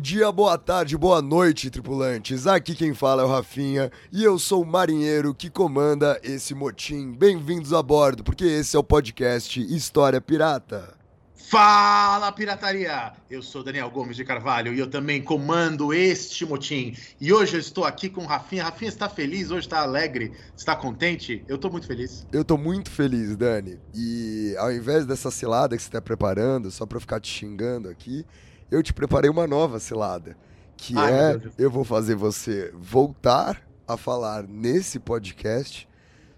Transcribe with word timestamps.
Dia, 0.00 0.32
boa 0.32 0.56
tarde, 0.56 0.96
boa 0.96 1.20
noite, 1.20 1.68
tripulantes. 1.68 2.46
Aqui 2.46 2.74
quem 2.74 2.94
fala 2.94 3.20
é 3.20 3.24
o 3.24 3.28
Rafinha 3.28 3.92
e 4.10 4.24
eu 4.24 4.38
sou 4.38 4.62
o 4.62 4.66
marinheiro 4.66 5.34
que 5.34 5.50
comanda 5.50 6.18
esse 6.24 6.54
motim. 6.54 7.12
Bem-vindos 7.12 7.74
a 7.74 7.82
bordo, 7.82 8.24
porque 8.24 8.44
esse 8.44 8.74
é 8.74 8.78
o 8.78 8.82
podcast 8.82 9.60
História 9.60 10.18
Pirata. 10.18 10.98
Fala, 11.34 12.32
pirataria! 12.32 13.12
Eu 13.28 13.42
sou 13.42 13.62
Daniel 13.62 13.90
Gomes 13.90 14.16
de 14.16 14.24
Carvalho 14.24 14.72
e 14.72 14.78
eu 14.78 14.88
também 14.88 15.20
comando 15.20 15.92
este 15.92 16.46
motim. 16.46 16.96
E 17.20 17.30
hoje 17.30 17.56
eu 17.56 17.60
estou 17.60 17.84
aqui 17.84 18.08
com 18.08 18.22
o 18.22 18.26
Rafinha. 18.26 18.64
Rafinha 18.64 18.88
está 18.88 19.08
feliz, 19.08 19.50
hoje 19.50 19.66
está 19.66 19.80
alegre, 19.80 20.32
está 20.56 20.74
contente? 20.74 21.44
Eu 21.46 21.56
estou 21.56 21.70
muito 21.70 21.86
feliz. 21.86 22.26
Eu 22.32 22.42
estou 22.42 22.56
muito 22.56 22.90
feliz, 22.90 23.36
Dani. 23.36 23.78
E 23.94 24.54
ao 24.58 24.72
invés 24.72 25.04
dessa 25.04 25.30
cilada 25.30 25.76
que 25.76 25.82
você 25.82 25.88
está 25.88 26.00
preparando, 26.00 26.70
só 26.70 26.86
para 26.86 27.00
ficar 27.00 27.20
te 27.20 27.28
xingando 27.28 27.88
aqui, 27.88 28.24
eu 28.70 28.82
te 28.82 28.92
preparei 28.92 29.30
uma 29.30 29.46
nova 29.46 29.80
cilada, 29.80 30.36
que 30.76 30.96
Ai, 30.96 31.12
é 31.12 31.40
eu 31.58 31.70
vou 31.70 31.84
fazer 31.84 32.14
você 32.14 32.72
voltar 32.74 33.62
a 33.86 33.96
falar 33.96 34.44
nesse 34.44 34.98
podcast 34.98 35.88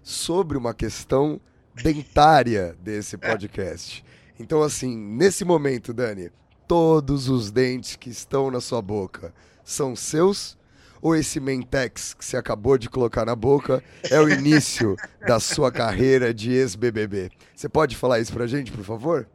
sobre 0.01 0.57
uma 0.57 0.73
questão 0.73 1.39
dentária 1.75 2.75
desse 2.81 3.17
podcast. 3.17 4.03
Então, 4.39 4.61
assim, 4.61 4.97
nesse 4.97 5.45
momento, 5.45 5.93
Dani, 5.93 6.31
todos 6.67 7.29
os 7.29 7.51
dentes 7.51 7.95
que 7.95 8.09
estão 8.09 8.49
na 8.49 8.59
sua 8.59 8.81
boca 8.81 9.33
são 9.63 9.95
seus? 9.95 10.57
Ou 11.01 11.15
esse 11.15 11.39
Mentex 11.39 12.13
que 12.13 12.23
você 12.23 12.37
acabou 12.37 12.77
de 12.77 12.89
colocar 12.89 13.25
na 13.25 13.35
boca 13.35 13.83
é 14.09 14.19
o 14.21 14.29
início 14.29 14.95
da 15.27 15.37
sua 15.37 15.69
carreira 15.69 16.33
de 16.33 16.51
ex-BBB? 16.51 17.29
Você 17.53 17.67
pode 17.67 17.95
falar 17.95 18.19
isso 18.19 18.31
pra 18.31 18.47
gente, 18.47 18.71
por 18.71 18.85
favor? 18.85 19.27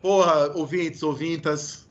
Porra, 0.00 0.50
ouvintes, 0.56 1.00
ouvintas, 1.04 1.81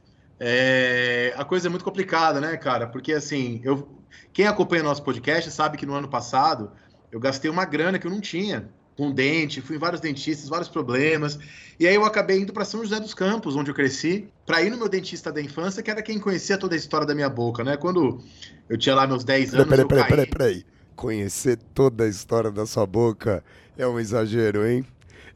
é, 0.44 1.36
a 1.38 1.45
coisa 1.45 1.67
é 1.67 1.70
muito 1.70 1.86
complicada, 1.86 2.42
né, 2.42 2.58
cara? 2.58 2.88
Porque 2.88 3.14
assim, 3.14 3.61
eu, 3.64 3.88
quem 4.34 4.47
acompanha 4.47 4.81
nosso 4.81 5.03
podcast 5.03 5.52
sabe 5.52 5.78
que 5.78 5.86
no 5.86 5.94
ano 5.94 6.08
passado 6.08 6.72
eu 7.11 7.20
gastei 7.20 7.52
uma 7.52 7.64
grana 7.64 8.00
que 8.00 8.08
eu 8.08 8.11
não 8.11 8.20
tinha 8.20 8.67
com 8.97 9.12
dente, 9.12 9.62
fui 9.62 9.75
em 9.75 9.80
vários 9.80 10.02
dentistas, 10.02 10.50
vários 10.50 10.67
problemas. 10.67 11.38
E 11.80 11.88
aí 11.88 11.94
eu 11.94 12.03
acabei 12.03 12.39
indo 12.39 12.52
para 12.52 12.66
São 12.66 12.84
José 12.84 13.00
dos 13.00 13.14
Campos, 13.14 13.56
onde 13.56 13.69
eu 13.69 13.75
cresci, 13.75 14.30
para 14.44 14.64
ir 14.64 14.72
no 14.72 14.78
meu 14.78 14.89
dentista 14.89 15.31
da 15.31 15.39
infância, 15.39 15.84
que 15.84 15.92
era 15.92 16.02
quem 16.02 16.17
conhecia 16.17 16.58
toda 16.58 16.73
a 16.73 16.78
história 16.78 17.06
da 17.06 17.14
minha 17.14 17.30
boca, 17.30 17.64
né? 17.64 17.78
Quando 17.78 18.19
eu 18.68 18.78
tinha 18.80 18.96
lá 18.96 19.06
meus 19.06 19.24
10 19.24 19.53
anos. 19.53 19.68
Peraí, 19.68 19.88
peraí, 19.88 20.07
peraí, 20.07 20.25
peraí. 20.25 20.66
Conhecer 20.96 21.57
toda 21.75 22.06
a 22.06 22.07
história 22.07 22.50
da 22.50 22.66
sua 22.66 22.88
boca 22.88 23.44
é 23.78 23.85
um 23.85 24.00
exagero, 24.00 24.68
hein? 24.68 24.84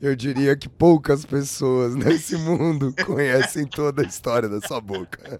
Eu 0.01 0.15
diria 0.15 0.55
que 0.55 0.67
poucas 0.67 1.25
pessoas 1.25 1.95
nesse 1.95 2.35
mundo 2.37 2.93
conhecem 3.05 3.65
toda 3.65 4.01
a 4.01 4.05
história 4.05 4.49
da 4.49 4.59
sua 4.65 4.81
boca. 4.81 5.39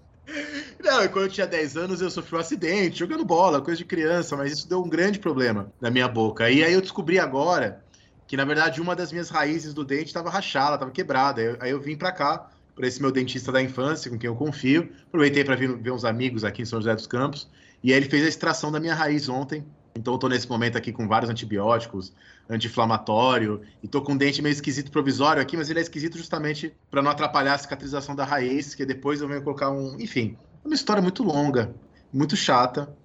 Não, 0.82 1.06
quando 1.08 1.24
eu 1.24 1.30
tinha 1.30 1.46
10 1.46 1.76
anos 1.76 2.00
eu 2.00 2.10
sofri 2.10 2.36
um 2.36 2.38
acidente, 2.38 2.98
jogando 2.98 3.24
bola, 3.24 3.60
coisa 3.60 3.78
de 3.78 3.84
criança, 3.84 4.36
mas 4.36 4.52
isso 4.52 4.68
deu 4.68 4.82
um 4.82 4.88
grande 4.88 5.18
problema 5.18 5.72
na 5.80 5.90
minha 5.90 6.08
boca. 6.08 6.50
E 6.50 6.64
aí 6.64 6.72
eu 6.72 6.80
descobri 6.80 7.18
agora 7.18 7.82
que, 8.26 8.36
na 8.36 8.44
verdade, 8.44 8.80
uma 8.80 8.96
das 8.96 9.12
minhas 9.12 9.30
raízes 9.30 9.72
do 9.72 9.84
dente 9.84 10.06
estava 10.06 10.30
rachada, 10.30 10.74
estava 10.74 10.90
quebrada. 10.90 11.56
Aí 11.60 11.70
eu 11.70 11.80
vim 11.80 11.96
para 11.96 12.12
cá, 12.12 12.50
para 12.74 12.86
esse 12.86 13.00
meu 13.00 13.12
dentista 13.12 13.52
da 13.52 13.62
infância, 13.62 14.10
com 14.10 14.18
quem 14.18 14.28
eu 14.28 14.34
confio. 14.34 14.90
Aproveitei 15.08 15.44
para 15.44 15.54
vir 15.54 15.76
ver 15.76 15.92
uns 15.92 16.04
amigos 16.04 16.44
aqui 16.44 16.62
em 16.62 16.64
São 16.64 16.80
José 16.80 16.94
dos 16.94 17.06
Campos. 17.06 17.48
E 17.82 17.92
aí 17.92 17.98
ele 17.98 18.08
fez 18.08 18.24
a 18.24 18.28
extração 18.28 18.72
da 18.72 18.80
minha 18.80 18.94
raiz 18.94 19.28
ontem. 19.28 19.64
Então 19.96 20.14
eu 20.14 20.18
tô 20.18 20.28
nesse 20.28 20.48
momento 20.48 20.76
aqui 20.76 20.92
com 20.92 21.08
vários 21.08 21.30
antibióticos, 21.30 22.12
anti-inflamatório, 22.48 23.62
e 23.82 23.88
tô 23.88 24.00
com 24.02 24.12
um 24.12 24.16
dente 24.16 24.40
meio 24.40 24.52
esquisito 24.52 24.90
provisório 24.90 25.42
aqui, 25.42 25.56
mas 25.56 25.68
ele 25.68 25.80
é 25.80 25.82
esquisito 25.82 26.16
justamente 26.16 26.72
para 26.90 27.02
não 27.02 27.10
atrapalhar 27.10 27.54
a 27.54 27.58
cicatrização 27.58 28.14
da 28.14 28.24
raiz, 28.24 28.74
que 28.74 28.86
depois 28.86 29.20
eu 29.20 29.28
venho 29.28 29.42
colocar 29.42 29.70
um. 29.70 29.96
Enfim, 30.00 30.36
é 30.64 30.68
uma 30.68 30.74
história 30.74 31.02
muito 31.02 31.22
longa, 31.22 31.74
muito 32.12 32.36
chata. 32.36 32.96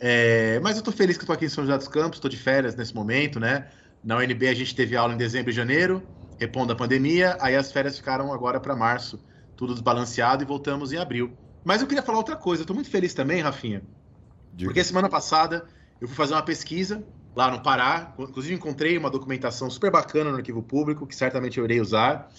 É... 0.00 0.58
Mas 0.60 0.76
eu 0.76 0.82
tô 0.82 0.90
feliz 0.90 1.16
que 1.16 1.22
eu 1.22 1.26
tô 1.26 1.32
aqui 1.32 1.44
em 1.44 1.48
São 1.48 1.64
José 1.64 1.76
dos 1.76 1.88
Campos, 1.88 2.18
tô 2.18 2.28
de 2.28 2.36
férias 2.36 2.74
nesse 2.74 2.94
momento, 2.94 3.38
né? 3.38 3.68
Na 4.02 4.16
UNB 4.16 4.48
a 4.48 4.54
gente 4.54 4.74
teve 4.74 4.96
aula 4.96 5.14
em 5.14 5.16
dezembro 5.16 5.50
e 5.50 5.54
janeiro, 5.54 6.02
repondo 6.38 6.72
a 6.72 6.76
pandemia, 6.76 7.36
aí 7.40 7.56
as 7.56 7.72
férias 7.72 7.96
ficaram 7.96 8.32
agora 8.32 8.60
para 8.60 8.76
março, 8.76 9.24
tudo 9.56 9.74
desbalanceado 9.74 10.42
e 10.42 10.46
voltamos 10.46 10.92
em 10.92 10.96
abril. 10.96 11.36
Mas 11.64 11.80
eu 11.80 11.86
queria 11.88 12.02
falar 12.02 12.18
outra 12.18 12.36
coisa, 12.36 12.62
eu 12.62 12.66
tô 12.66 12.74
muito 12.74 12.90
feliz 12.90 13.12
também, 13.12 13.42
Rafinha, 13.42 13.82
Diga. 14.52 14.70
porque 14.70 14.84
semana 14.84 15.08
passada 15.08 15.66
eu 16.00 16.06
fui 16.06 16.16
fazer 16.16 16.34
uma 16.34 16.42
pesquisa 16.42 17.04
lá 17.38 17.52
no 17.52 17.62
Pará, 17.62 18.12
inclusive 18.18 18.52
encontrei 18.52 18.98
uma 18.98 19.08
documentação 19.08 19.70
super 19.70 19.92
bacana 19.92 20.32
no 20.32 20.38
arquivo 20.38 20.60
público, 20.60 21.06
que 21.06 21.14
certamente 21.14 21.56
eu 21.56 21.64
irei 21.64 21.80
usar. 21.80 22.32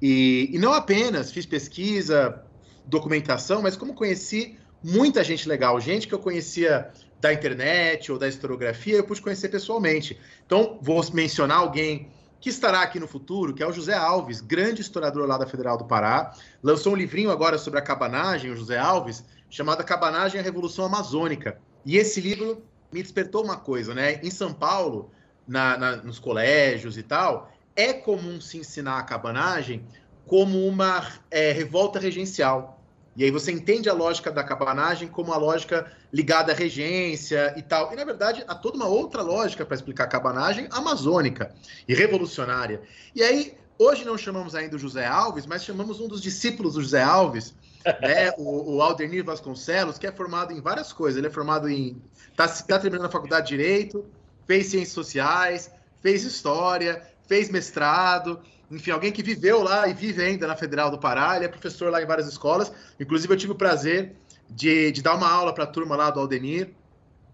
E, 0.00 0.50
e 0.52 0.58
não 0.58 0.74
apenas 0.74 1.32
fiz 1.32 1.46
pesquisa, 1.46 2.44
documentação, 2.84 3.62
mas 3.62 3.76
como 3.76 3.94
conheci 3.94 4.58
muita 4.84 5.24
gente 5.24 5.48
legal, 5.48 5.80
gente 5.80 6.06
que 6.06 6.12
eu 6.12 6.18
conhecia 6.18 6.90
da 7.18 7.32
internet 7.32 8.12
ou 8.12 8.18
da 8.18 8.28
historiografia, 8.28 8.96
eu 8.96 9.04
pude 9.04 9.22
conhecer 9.22 9.48
pessoalmente. 9.48 10.20
Então, 10.44 10.78
vou 10.82 11.02
mencionar 11.14 11.56
alguém 11.56 12.10
que 12.38 12.50
estará 12.50 12.82
aqui 12.82 13.00
no 13.00 13.08
futuro, 13.08 13.54
que 13.54 13.62
é 13.62 13.66
o 13.66 13.72
José 13.72 13.94
Alves, 13.94 14.42
grande 14.42 14.82
historiador 14.82 15.26
lá 15.26 15.38
da 15.38 15.46
Federal 15.46 15.78
do 15.78 15.86
Pará. 15.86 16.30
Lançou 16.62 16.92
um 16.92 16.96
livrinho 16.96 17.30
agora 17.30 17.56
sobre 17.56 17.78
a 17.78 17.82
cabanagem, 17.82 18.50
o 18.50 18.56
José 18.56 18.76
Alves, 18.76 19.24
chamado 19.48 19.82
Cabanagem 19.82 20.36
e 20.36 20.40
a 20.40 20.44
Revolução 20.44 20.84
Amazônica. 20.84 21.58
E 21.86 21.96
esse 21.96 22.20
livro 22.20 22.62
me 22.92 23.02
despertou 23.02 23.42
uma 23.42 23.56
coisa, 23.56 23.94
né? 23.94 24.20
Em 24.22 24.30
São 24.30 24.52
Paulo, 24.52 25.10
na, 25.46 25.76
na, 25.76 25.96
nos 25.96 26.18
colégios 26.18 26.98
e 26.98 27.02
tal, 27.02 27.50
é 27.74 27.92
comum 27.92 28.40
se 28.40 28.58
ensinar 28.58 28.98
a 28.98 29.02
cabanagem 29.02 29.84
como 30.26 30.66
uma 30.66 31.06
é, 31.30 31.52
revolta 31.52 31.98
regencial. 31.98 32.78
E 33.14 33.24
aí 33.24 33.30
você 33.30 33.52
entende 33.52 33.88
a 33.88 33.92
lógica 33.92 34.30
da 34.30 34.42
cabanagem 34.42 35.08
como 35.08 35.32
a 35.32 35.36
lógica 35.36 35.92
ligada 36.12 36.52
à 36.52 36.54
regência 36.54 37.52
e 37.56 37.62
tal. 37.62 37.92
E, 37.92 37.96
na 37.96 38.04
verdade, 38.04 38.42
há 38.46 38.54
toda 38.54 38.76
uma 38.76 38.86
outra 38.86 39.20
lógica 39.22 39.66
para 39.66 39.74
explicar 39.74 40.04
a 40.04 40.08
cabanagem 40.08 40.66
amazônica 40.70 41.54
e 41.86 41.94
revolucionária. 41.94 42.80
E 43.14 43.22
aí, 43.22 43.54
hoje 43.78 44.04
não 44.04 44.16
chamamos 44.16 44.54
ainda 44.54 44.76
o 44.76 44.78
José 44.78 45.06
Alves, 45.06 45.44
mas 45.44 45.64
chamamos 45.64 46.00
um 46.00 46.08
dos 46.08 46.22
discípulos 46.22 46.74
do 46.74 46.82
José 46.82 47.02
Alves, 47.02 47.54
né, 48.00 48.32
o, 48.38 48.76
o 48.76 48.82
Aldenir 48.82 49.24
Vasconcelos, 49.24 49.98
que 49.98 50.06
é 50.06 50.12
formado 50.12 50.52
em 50.52 50.60
várias 50.60 50.92
coisas. 50.92 51.18
Ele 51.18 51.26
é 51.26 51.30
formado 51.30 51.68
em. 51.68 52.00
Está 52.30 52.48
tá 52.48 52.78
terminando 52.78 53.06
a 53.06 53.10
faculdade 53.10 53.48
de 53.48 53.56
Direito, 53.56 54.04
fez 54.46 54.66
Ciências 54.66 54.92
Sociais, 54.92 55.70
fez 56.00 56.24
História, 56.24 57.02
fez 57.26 57.50
mestrado. 57.50 58.40
Enfim, 58.70 58.90
alguém 58.90 59.12
que 59.12 59.22
viveu 59.22 59.62
lá 59.62 59.86
e 59.88 59.92
vive 59.92 60.22
ainda 60.22 60.46
na 60.46 60.56
Federal 60.56 60.90
do 60.90 60.98
Pará. 60.98 61.36
Ele 61.36 61.44
é 61.44 61.48
professor 61.48 61.90
lá 61.90 62.02
em 62.02 62.06
várias 62.06 62.26
escolas. 62.26 62.72
Inclusive, 62.98 63.32
eu 63.32 63.36
tive 63.36 63.52
o 63.52 63.56
prazer 63.56 64.16
de, 64.48 64.90
de 64.92 65.02
dar 65.02 65.14
uma 65.14 65.30
aula 65.30 65.52
para 65.52 65.64
a 65.64 65.66
turma 65.66 65.96
lá 65.96 66.10
do 66.10 66.20
Aldenir, 66.20 66.70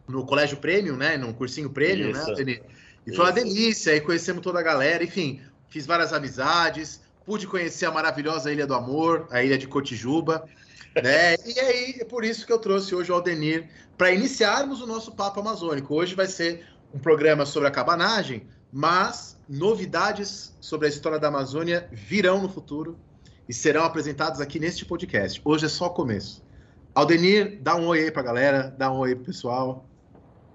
no 0.09 0.25
Colégio 0.25 0.57
Prêmio, 0.57 0.97
né? 0.97 1.17
Num 1.17 1.33
cursinho 1.33 1.71
Prêmio, 1.71 2.13
né, 2.13 2.21
Aldenir? 2.21 2.63
E 3.07 3.15
foi 3.15 3.25
uma 3.25 3.33
delícia. 3.33 3.93
Aí 3.93 4.01
conhecemos 4.01 4.43
toda 4.43 4.59
a 4.59 4.63
galera. 4.63 5.05
Enfim, 5.05 5.41
fiz 5.69 5.87
várias 5.87 6.13
amizades 6.13 7.01
pude 7.29 7.47
conhecer 7.47 7.85
a 7.85 7.91
maravilhosa 7.91 8.51
Ilha 8.51 8.67
do 8.67 8.73
Amor, 8.73 9.29
a 9.31 9.45
Ilha 9.45 9.59
de 9.59 9.69
Cotijuba. 9.69 10.49
Né? 10.97 11.35
E 11.45 11.61
aí 11.61 11.97
é 12.01 12.05
por 12.07 12.25
isso 12.25 12.47
que 12.47 12.53
eu 12.53 12.59
trouxe 12.59 12.95
hoje 12.95 13.13
o 13.13 13.15
Aldenir 13.15 13.69
para 13.99 14.11
iniciarmos 14.11 14.81
o 14.81 14.87
nosso 14.87 15.15
papo 15.15 15.39
amazônico. 15.39 15.95
Hoje 15.95 16.15
vai 16.15 16.27
ser 16.27 16.65
um 16.93 16.99
programa 16.99 17.45
sobre 17.45 17.69
a 17.69 17.71
cabanagem, 17.71 18.47
mas 18.73 19.39
novidades 19.47 20.57
sobre 20.59 20.87
a 20.87 20.89
história 20.89 21.19
da 21.19 21.29
Amazônia 21.29 21.87
virão 21.93 22.41
no 22.41 22.49
futuro 22.49 22.99
e 23.47 23.53
serão 23.53 23.85
apresentadas 23.85 24.41
aqui 24.41 24.59
neste 24.59 24.87
podcast. 24.87 25.39
Hoje 25.45 25.67
é 25.67 25.69
só 25.69 25.89
o 25.89 25.91
começo. 25.91 26.43
Aldenir, 26.95 27.59
dá 27.61 27.77
um 27.77 27.89
oi 27.89 28.05
aí 28.05 28.11
para 28.11 28.23
a 28.23 28.25
galera, 28.25 28.75
dá 28.79 28.91
um 28.91 29.01
oi 29.01 29.15
pro 29.15 29.27
pessoal. 29.27 29.87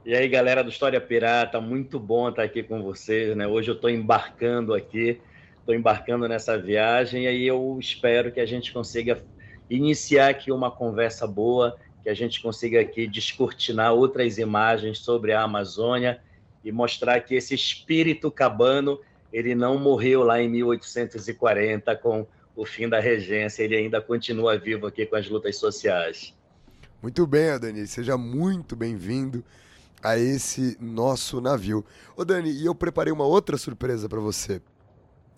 E 0.03 0.15
aí, 0.15 0.27
galera 0.27 0.63
do 0.63 0.71
História 0.71 0.99
Pirata, 0.99 1.61
muito 1.61 1.99
bom 1.99 2.29
estar 2.29 2.41
aqui 2.41 2.63
com 2.63 2.81
vocês, 2.81 3.37
né? 3.37 3.45
Hoje 3.47 3.69
eu 3.69 3.75
estou 3.75 3.91
embarcando 3.91 4.73
aqui 4.73 5.21
estou 5.63 5.74
embarcando 5.74 6.27
nessa 6.27 6.57
viagem 6.57 7.24
e 7.24 7.27
aí 7.27 7.48
eu 7.48 7.77
espero 7.80 8.33
que 8.33 8.42
a 8.42 8.45
gente 8.45 8.74
consiga 8.74 9.24
iniciar 9.69 10.27
aqui 10.27 10.51
uma 10.51 10.69
conversa 10.69 11.25
boa, 11.25 11.77
que 12.04 12.10
a 12.10 12.13
gente 12.13 12.42
consiga 12.42 12.81
aqui 12.81 13.07
descortinar 13.07 13.94
outras 13.94 14.38
imagens 14.38 15.00
sobre 15.00 15.31
a 15.31 15.42
Amazônia 15.42 16.21
e 16.65 16.71
mostrar 16.71 17.21
que 17.21 17.33
esse 17.33 17.56
espírito 17.56 18.30
cabano 18.30 19.00
ele 19.31 19.56
não 19.56 19.80
morreu 19.80 20.21
lá 20.21 20.42
em 20.42 20.50
1840 20.50 21.95
com 21.95 22.27
o 22.56 22.66
fim 22.66 22.89
da 22.89 23.00
regência, 23.00 23.63
ele 23.63 23.77
ainda 23.77 24.01
continua 24.01 24.57
vivo 24.57 24.86
aqui 24.86 25.06
com 25.06 25.16
as 25.16 25.30
lutas 25.30 25.57
sociais. 25.57 26.33
Muito 27.01 27.25
bem, 27.25 27.50
Adani, 27.50 27.88
seja 27.88 28.18
muito 28.18 28.75
bem-vindo 28.75 29.44
a 30.04 30.18
esse 30.18 30.77
nosso 30.80 31.39
navio. 31.39 31.86
Ô 32.18 32.25
Dani, 32.25 32.51
e 32.51 32.66
eu 32.66 32.75
preparei 32.75 33.13
uma 33.13 33.25
outra 33.25 33.57
surpresa 33.57 34.09
para 34.09 34.19
você 34.19 34.62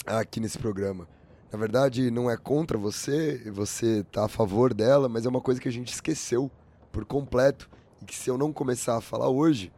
aqui 0.06 0.40
nesse 0.40 0.58
programa. 0.58 1.08
Na 1.52 1.58
verdade, 1.58 2.12
não 2.12 2.30
é 2.30 2.36
contra 2.36 2.78
você, 2.78 3.50
você 3.52 4.04
tá 4.12 4.26
a 4.26 4.28
favor 4.28 4.74
dela, 4.74 5.08
mas 5.08 5.26
é 5.26 5.30
uma 5.30 5.42
coisa 5.42 5.60
que 5.60 5.68
a 5.68 5.72
gente 5.72 5.94
esqueceu 5.94 6.52
por 6.92 7.06
completo 7.06 7.70
e 8.02 8.06
que 8.06 8.16
se 8.16 8.30
eu 8.30 8.38
não 8.38 8.52
começar 8.52 8.98
a 8.98 9.02
falar 9.02 9.30
hoje, 9.30 9.72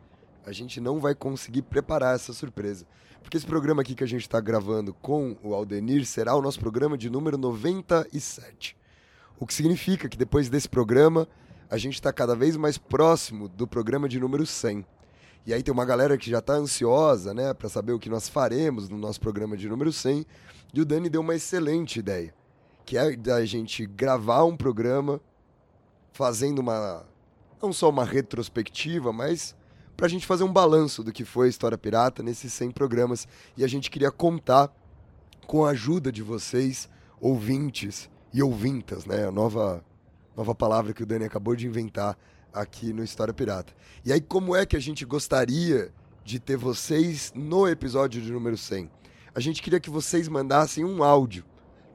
a 0.46 0.52
gente 0.52 0.82
não 0.82 1.00
vai 1.00 1.14
conseguir 1.14 1.62
preparar 1.62 2.16
essa 2.16 2.34
surpresa. 2.34 2.86
Porque 3.22 3.38
esse 3.38 3.46
programa 3.46 3.82
aqui 3.82 3.94
que 3.94 4.04
a 4.04 4.08
gente 4.08 4.22
está 4.22 4.40
gravando 4.40 4.94
com 4.94 5.36
o 5.44 5.54
Aldenir 5.54 6.06
será 6.06 6.36
o 6.36 6.42
nosso 6.42 6.60
programa 6.60 6.98
de 6.98 7.10
número 7.10 7.38
97. 7.38 8.78
O 9.40 9.46
que 9.46 9.54
significa 9.54 10.08
que 10.08 10.18
depois 10.18 10.50
desse 10.50 10.70
programa, 10.70 11.28
a 11.70 11.78
gente 11.78 11.96
está 11.96 12.12
cada 12.14 12.36
vez 12.36 12.56
mais 12.56 12.78
próximo 12.78 13.48
do 13.48 13.68
programa 13.68 14.08
de 14.08 14.20
número 14.20 14.46
100. 14.46 14.86
E 15.48 15.54
aí 15.54 15.64
tem 15.64 15.74
uma 15.74 15.86
galera 15.86 16.18
que 16.18 16.30
já 16.30 16.40
está 16.40 16.56
ansiosa, 16.56 17.34
né, 17.34 17.54
para 17.54 17.70
saber 17.70 17.94
o 17.94 18.00
que 18.00 18.10
nós 18.10 18.28
faremos 18.28 18.90
no 18.90 18.98
nosso 18.98 19.22
programa 19.22 19.56
de 19.56 19.70
número 19.70 19.94
100. 19.94 20.26
E 20.74 20.82
o 20.82 20.86
Dani 20.86 21.10
deu 21.10 21.22
uma 21.22 21.36
excelente 21.36 22.00
ideia, 22.00 22.36
que 22.86 22.98
é 22.98 23.16
da 23.16 23.46
gente 23.46 23.86
gravar 23.86 24.44
um 24.44 24.58
programa 24.58 25.22
fazendo 26.12 26.60
uma 26.60 27.06
não 27.62 27.72
só 27.72 27.90
uma 27.90 28.04
retrospectiva, 28.04 29.14
mas 29.14 29.56
para 29.96 30.08
a 30.08 30.10
gente 30.10 30.28
fazer 30.28 30.44
um 30.44 30.52
balanço 30.52 31.02
do 31.02 31.14
que 31.14 31.24
foi 31.24 31.48
a 31.48 31.50
História 31.50 31.78
Pirata 31.78 32.22
nesses 32.22 32.52
100 32.52 32.72
programas. 32.72 33.26
E 33.56 33.64
a 33.64 33.68
gente 33.70 33.90
queria 33.90 34.12
contar 34.12 34.70
com 35.48 35.64
a 35.64 35.70
ajuda 35.70 36.12
de 36.12 36.22
vocês, 36.22 36.90
ouvintes 37.22 38.10
e 38.34 38.44
ouvintas, 38.44 39.06
né? 39.06 39.26
A 39.26 39.32
nova, 39.32 39.82
nova 40.36 40.54
palavra 40.54 40.94
que 40.94 41.04
o 41.04 41.06
Dani 41.06 41.24
acabou 41.24 41.56
de 41.56 41.66
inventar 41.66 42.18
aqui 42.62 42.92
no 42.94 43.04
História 43.04 43.34
Pirata. 43.34 43.74
E 44.04 44.12
aí, 44.12 44.22
como 44.22 44.56
é 44.56 44.66
que 44.66 44.76
a 44.76 44.80
gente 44.80 45.06
gostaria 45.06 45.92
de 46.24 46.40
ter 46.40 46.58
vocês 46.58 47.32
no 47.36 47.68
episódio 47.68 48.22
de 48.22 48.32
número 48.32 48.58
100? 48.58 48.90
A 49.34 49.40
gente 49.40 49.62
queria 49.62 49.80
que 49.80 49.90
vocês 49.90 50.28
mandassem 50.28 50.84
um 50.84 51.04
áudio 51.04 51.46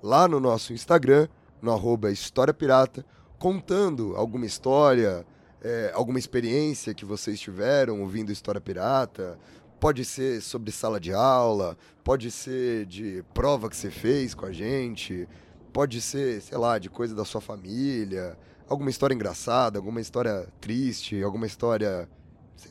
lá 0.03 0.29
no 0.29 0.41
nosso 0.41 0.73
Instagram, 0.73 1.29
no 1.61 1.73
arroba 1.73 2.11
História 2.11 2.55
Pirata, 2.55 3.05
contando 3.39 4.15
alguma 4.17 4.47
história, 4.47 5.27
é, 5.61 5.91
alguma 5.95 6.19
experiência 6.19 6.95
que 6.95 7.05
vocês 7.05 7.41
tiveram 7.41 8.01
ouvindo 8.01 8.33
História 8.33 8.61
Pirata. 8.61 9.39
Pode 9.81 10.05
ser 10.05 10.41
sobre 10.41 10.71
sala 10.71 11.01
de 11.01 11.13
aula, 11.13 11.77
pode 12.05 12.31
ser 12.31 12.87
de 12.87 13.25
prova 13.35 13.69
que 13.69 13.77
você 13.77 13.91
fez 13.91 14.33
com 14.33 14.47
a 14.47 14.53
gente, 14.53 15.29
pode 15.73 16.01
ser, 16.01 16.41
sei 16.41 16.57
lá, 16.57 16.79
de 16.79 16.89
coisa 16.89 17.15
da 17.15 17.25
sua 17.25 17.41
família, 17.41 18.39
alguma 18.73 18.91
história 18.91 19.15
engraçada, 19.15 19.79
alguma 19.79 20.01
história 20.01 20.49
triste, 20.61 21.23
alguma 21.23 21.47
história 21.47 22.09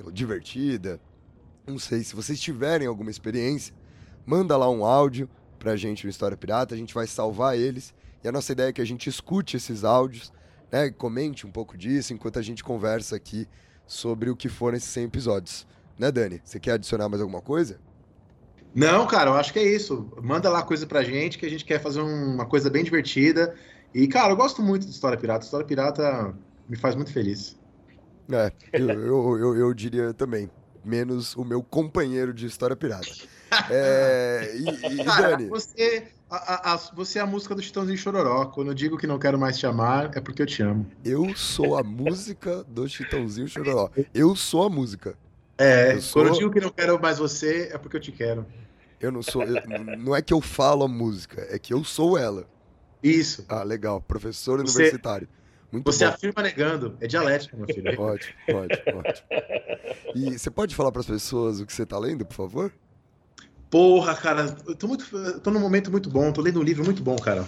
lá, 0.04 0.12
divertida. 0.12 1.00
Não 1.66 1.78
sei, 1.78 2.04
se 2.04 2.16
vocês 2.16 2.40
tiverem 2.40 2.88
alguma 2.88 3.12
experiência, 3.12 3.74
manda 4.26 4.58
lá 4.58 4.70
um 4.70 4.84
áudio 4.84 5.30
pra 5.60 5.76
gente 5.76 6.06
no 6.06 6.10
História 6.10 6.36
Pirata, 6.36 6.74
a 6.74 6.78
gente 6.78 6.94
vai 6.94 7.06
salvar 7.06 7.58
eles. 7.58 7.94
E 8.24 8.28
a 8.28 8.32
nossa 8.32 8.52
ideia 8.52 8.70
é 8.70 8.74
que 8.74 8.82
a 8.82 8.86
gente 8.86 9.08
escute 9.08 9.58
esses 9.58 9.84
áudios 9.84 10.34
né, 10.72 10.90
comente 10.90 11.46
um 11.46 11.52
pouco 11.52 11.78
disso 11.78 12.14
enquanto 12.14 12.40
a 12.40 12.42
gente 12.42 12.64
conversa 12.64 13.16
aqui 13.16 13.48
sobre 13.86 14.30
o 14.30 14.36
que 14.36 14.50
foram 14.50 14.78
esses 14.78 14.90
100 14.90 15.04
episódios. 15.06 15.68
Né, 16.00 16.12
Dani? 16.12 16.42
Você 16.44 16.60
quer 16.60 16.74
adicionar 16.74 17.10
mais 17.10 17.22
alguma 17.22 17.42
coisa? 17.42 17.80
Não, 18.74 19.06
cara, 19.06 19.30
eu 19.30 19.34
acho 19.36 19.54
que 19.54 19.60
é 19.60 19.64
isso. 19.64 20.12
Manda 20.22 20.50
lá 20.50 20.64
coisa 20.64 20.88
pra 20.88 21.04
gente, 21.04 21.38
que 21.38 21.46
a 21.46 21.50
gente 21.50 21.66
quer 21.66 21.80
fazer 21.80 22.02
uma 22.02 22.46
coisa 22.46 22.70
bem 22.70 22.84
divertida. 22.84 23.54
E, 23.94 24.08
cara, 24.08 24.32
eu 24.32 24.38
gosto 24.38 24.62
muito 24.62 24.86
de 24.86 24.92
História 24.92 25.18
Pirata. 25.18 25.44
História 25.44 25.66
Pirata 25.66 26.34
me 26.68 26.78
faz 26.78 26.96
muito 26.96 27.12
feliz. 27.12 27.60
É, 28.32 28.52
eu, 28.74 28.90
eu, 28.90 29.38
eu, 29.38 29.56
eu 29.58 29.74
diria 29.74 30.14
também. 30.14 30.50
Menos 30.84 31.36
o 31.36 31.44
meu 31.44 31.62
companheiro 31.62 32.34
de 32.34 32.46
História 32.46 32.76
Pirata. 32.76 33.08
É, 33.70 34.56
e, 34.56 35.02
e 35.02 35.04
cara, 35.04 35.32
Dani? 35.32 35.50
Você, 35.50 36.08
a, 36.30 36.74
a, 36.74 36.78
você 36.96 37.20
é 37.20 37.22
a 37.22 37.26
música 37.26 37.54
do 37.54 37.62
Chitãozinho 37.62 37.98
Chororó. 37.98 38.46
Quando 38.46 38.70
eu 38.70 38.74
digo 38.74 38.98
que 38.98 39.06
não 39.06 39.20
quero 39.20 39.38
mais 39.38 39.60
te 39.60 39.68
amar, 39.68 40.12
é 40.16 40.22
porque 40.22 40.42
eu 40.42 40.46
te 40.46 40.64
amo. 40.64 40.88
Eu 41.04 41.36
sou 41.36 41.78
a 41.78 41.84
música 41.84 42.64
do 42.64 42.88
Chitãozinho 42.88 43.48
Chororó. 43.48 43.90
Eu 44.14 44.36
sou 44.36 44.64
a 44.64 44.70
música. 44.70 45.16
É, 45.58 45.96
eu 45.96 46.02
sou... 46.02 46.24
quando 46.24 46.34
eu 46.34 46.40
digo 46.40 46.52
que 46.52 46.62
não 46.62 46.72
quero 46.72 47.00
mais 47.00 47.20
você, 47.20 47.70
é 47.72 47.78
porque 47.78 47.98
eu 47.98 48.02
te 48.02 48.12
quero. 48.12 48.46
Eu 49.00 49.12
não 49.12 49.22
sou. 49.22 49.44
Eu, 49.44 49.62
não 49.98 50.16
é 50.16 50.22
que 50.22 50.34
eu 50.34 50.42
falo 50.42 50.86
a 50.86 50.88
música, 50.88 51.46
é 51.50 51.60
que 51.60 51.74
eu 51.74 51.84
sou 51.84 52.18
ela. 52.18 52.48
Isso. 53.04 53.46
Ah, 53.50 53.64
legal. 53.64 54.02
Professor 54.02 54.60
você, 54.60 54.78
universitário. 54.78 55.28
Muito 55.72 55.92
você 55.92 56.06
bom. 56.06 56.12
afirma 56.12 56.42
negando. 56.44 56.98
É 57.00 57.08
dialético, 57.08 57.58
meu 57.58 57.66
filho. 57.68 57.96
Pode, 57.96 58.36
pode, 58.46 58.84
pode. 58.84 59.24
E 60.16 60.38
você 60.38 60.52
pode 60.52 60.76
falar 60.76 60.92
para 60.92 61.02
as 61.02 61.08
pessoas 61.08 61.60
o 61.60 61.66
que 61.66 61.74
você 61.74 61.84
está 61.84 61.98
lendo, 61.98 62.26
por 62.26 62.36
favor? 62.36 62.74
Porra, 63.70 64.14
cara, 64.16 64.54
eu 64.68 64.76
tô, 64.76 64.88
muito, 64.88 65.16
eu 65.16 65.40
tô 65.40 65.50
num 65.50 65.60
momento 65.60 65.90
muito 65.90 66.10
bom, 66.10 66.32
tô 66.34 66.42
lendo 66.42 66.60
um 66.60 66.64
livro 66.64 66.84
muito 66.84 67.02
bom, 67.02 67.16
cara. 67.16 67.48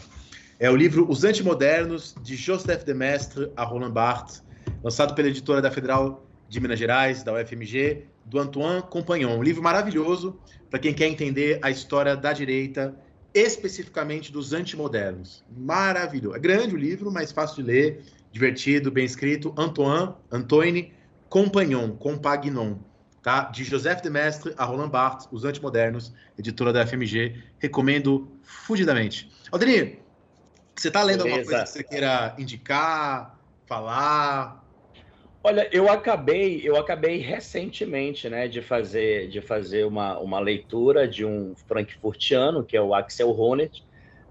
É 0.58 0.70
o 0.70 0.76
livro 0.76 1.06
Os 1.10 1.26
Antimodernos, 1.26 2.16
de 2.24 2.38
Joseph 2.38 2.86
de 2.86 2.94
Mestre 2.94 3.52
a 3.58 3.66
Roland 3.66 3.92
Barthes, 3.92 4.42
lançado 4.82 5.14
pela 5.14 5.28
editora 5.28 5.62
da 5.62 5.70
Federal 5.70 6.26
de 6.48 6.62
Minas 6.62 6.80
Gerais, 6.80 7.24
da 7.24 7.34
UFMG, 7.34 8.06
do 8.26 8.40
Antoine 8.40 8.82
Compagnon. 8.84 9.38
Um 9.38 9.44
livro 9.44 9.62
maravilhoso 9.62 10.40
para 10.70 10.80
quem 10.80 10.94
quer 10.94 11.08
entender 11.08 11.60
a 11.62 11.70
história 11.70 12.16
da 12.16 12.32
direita, 12.32 12.96
especificamente 13.34 14.32
dos 14.32 14.54
antimodernos. 14.54 15.44
Maravilhoso. 15.56 16.36
É 16.36 16.40
grande 16.40 16.76
o 16.76 16.78
livro, 16.78 17.12
mas 17.12 17.32
fácil 17.32 17.64
de 17.64 17.72
ler, 17.72 18.04
divertido, 18.32 18.92
bem 18.92 19.06
escrito. 19.06 19.54
Antoine, 19.58 20.14
Antoine 20.32 20.94
Compagnon, 21.30 21.92
Compagnon 21.98 22.78
tá? 23.24 23.46
De 23.46 23.64
Joseph 23.64 24.02
de 24.02 24.10
Mestre 24.10 24.54
a 24.58 24.66
Roland 24.66 24.90
Barthes, 24.90 25.28
Os 25.32 25.46
Antimodernos, 25.46 26.14
editora 26.38 26.72
da 26.72 26.86
FMG. 26.86 27.42
Recomendo 27.58 28.30
fugidamente. 28.44 29.32
Aldrinho, 29.50 29.98
você 30.76 30.90
está 30.90 31.02
lendo 31.02 31.24
Beleza. 31.24 31.40
alguma 31.40 31.58
coisa 31.58 31.64
que 31.64 31.70
você 31.70 31.84
queira 31.84 32.36
indicar, 32.38 33.40
falar? 33.66 34.63
Olha, 35.46 35.68
eu 35.74 35.90
acabei, 35.90 36.62
eu 36.64 36.78
acabei 36.78 37.18
recentemente, 37.18 38.30
né, 38.30 38.48
de 38.48 38.62
fazer, 38.62 39.28
de 39.28 39.42
fazer 39.42 39.86
uma, 39.86 40.18
uma 40.18 40.40
leitura 40.40 41.06
de 41.06 41.26
um 41.26 41.54
frankfurtiano, 41.68 42.64
que 42.64 42.78
é 42.78 42.82
o 42.82 42.94
Axel 42.94 43.30
Honneth, 43.38 43.84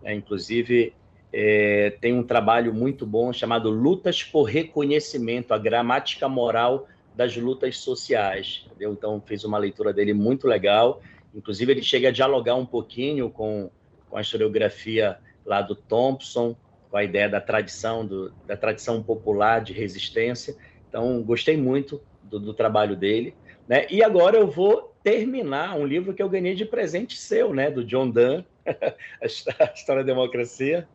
né, 0.03 0.15
inclusive 0.15 0.95
é, 1.31 1.91
tem 2.01 2.15
um 2.15 2.23
trabalho 2.23 2.73
muito 2.73 3.05
bom 3.05 3.31
chamado 3.31 3.69
Lutas 3.69 4.23
por 4.23 4.45
Reconhecimento, 4.45 5.53
a 5.53 5.59
Gramática 5.59 6.31
Moral 6.31 6.89
das 7.15 7.37
lutas 7.37 7.77
sociais. 7.77 8.65
Entendeu? 8.67 8.93
Então, 8.93 9.21
fiz 9.21 9.45
uma 9.45 9.59
leitura 9.59 9.93
dele 9.93 10.15
muito 10.15 10.47
legal. 10.47 11.03
Inclusive, 11.35 11.73
ele 11.73 11.83
chega 11.83 12.09
a 12.09 12.13
dialogar 12.13 12.55
um 12.55 12.67
pouquinho 12.67 13.31
com, 13.31 13.71
com 14.09 14.17
a 14.17 14.23
historiografia 14.23 15.19
lá 15.45 15.61
do 15.61 15.75
Thompson, 15.75 16.57
com 16.91 16.97
a 16.97 17.05
ideia 17.05 17.29
da 17.29 17.41
tradição, 17.41 18.07
do, 18.07 18.31
da 18.47 18.57
tradição 18.57 19.03
popular 19.03 19.63
de 19.63 19.73
resistência. 19.73 20.55
Então, 20.93 21.23
gostei 21.23 21.57
muito 21.57 22.03
do, 22.23 22.39
do 22.39 22.53
trabalho 22.53 22.95
dele. 22.95 23.35
Né? 23.67 23.87
E 23.89 24.05
agora 24.05 24.37
eu 24.37 24.47
vou 24.47 24.95
terminar 25.03 25.75
um 25.75 25.87
livro 25.87 26.13
que 26.13 26.23
eu 26.23 26.29
ganhei 26.29 26.55
de 26.55 26.67
presente 26.67 27.17
seu, 27.17 27.55
né? 27.55 27.71
do 27.71 27.83
John 27.83 28.11
Donne, 28.11 28.47
A 28.69 29.27
História 29.27 30.03
da 30.03 30.03
Democracia. 30.03 30.87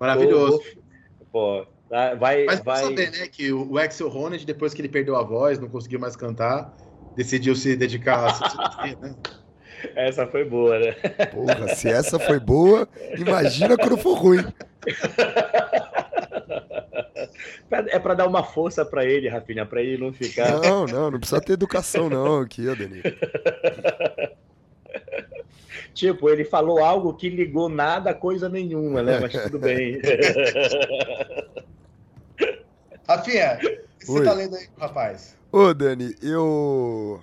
Maravilhoso. 0.00 0.62
Pô, 1.30 1.66
Tá? 1.88 2.14
Vai, 2.14 2.44
Mas 2.44 2.60
vai... 2.60 2.82
saber, 2.82 3.10
né, 3.10 3.28
que 3.28 3.52
o 3.52 3.78
Axel 3.78 4.08
Ronald, 4.08 4.44
depois 4.46 4.72
que 4.72 4.80
ele 4.80 4.88
perdeu 4.88 5.16
a 5.16 5.22
voz, 5.22 5.58
não 5.58 5.68
conseguiu 5.68 6.00
mais 6.00 6.16
cantar, 6.16 6.74
decidiu 7.14 7.54
se 7.54 7.76
dedicar 7.76 8.30
a 8.30 8.86
né? 8.86 9.14
Essa 9.94 10.26
foi 10.26 10.44
boa, 10.44 10.78
né? 10.78 10.92
Porra, 11.30 11.68
se 11.74 11.88
essa 11.88 12.18
foi 12.18 12.40
boa, 12.40 12.88
imagina 13.18 13.76
quando 13.76 13.98
for 13.98 14.14
ruim. 14.14 14.42
É 17.70 17.98
para 17.98 18.14
dar 18.14 18.26
uma 18.26 18.42
força 18.42 18.84
para 18.84 19.04
ele, 19.04 19.28
Rafinha, 19.28 19.64
para 19.64 19.80
ele 19.80 19.98
não 19.98 20.12
ficar. 20.12 20.60
Não, 20.60 20.84
não, 20.86 21.10
não 21.12 21.18
precisa 21.18 21.40
ter 21.40 21.52
educação, 21.52 22.10
não, 22.10 22.40
aqui, 22.40 22.68
Adenir. 22.68 23.02
Tipo, 25.94 26.28
ele 26.28 26.44
falou 26.44 26.80
algo 26.80 27.14
que 27.14 27.28
ligou 27.28 27.68
nada 27.68 28.10
a 28.10 28.14
coisa 28.14 28.48
nenhuma, 28.48 29.00
né? 29.00 29.20
Mas 29.20 29.32
tudo 29.44 29.60
bem. 29.60 30.00
Rafinha, 33.06 33.58
o 33.62 33.98
que 33.98 34.06
você 34.06 34.24
tá 34.24 34.32
lendo 34.32 34.56
aí, 34.56 34.66
rapaz? 34.76 35.36
Ô, 35.52 35.72
Dani, 35.72 36.16
eu. 36.20 37.22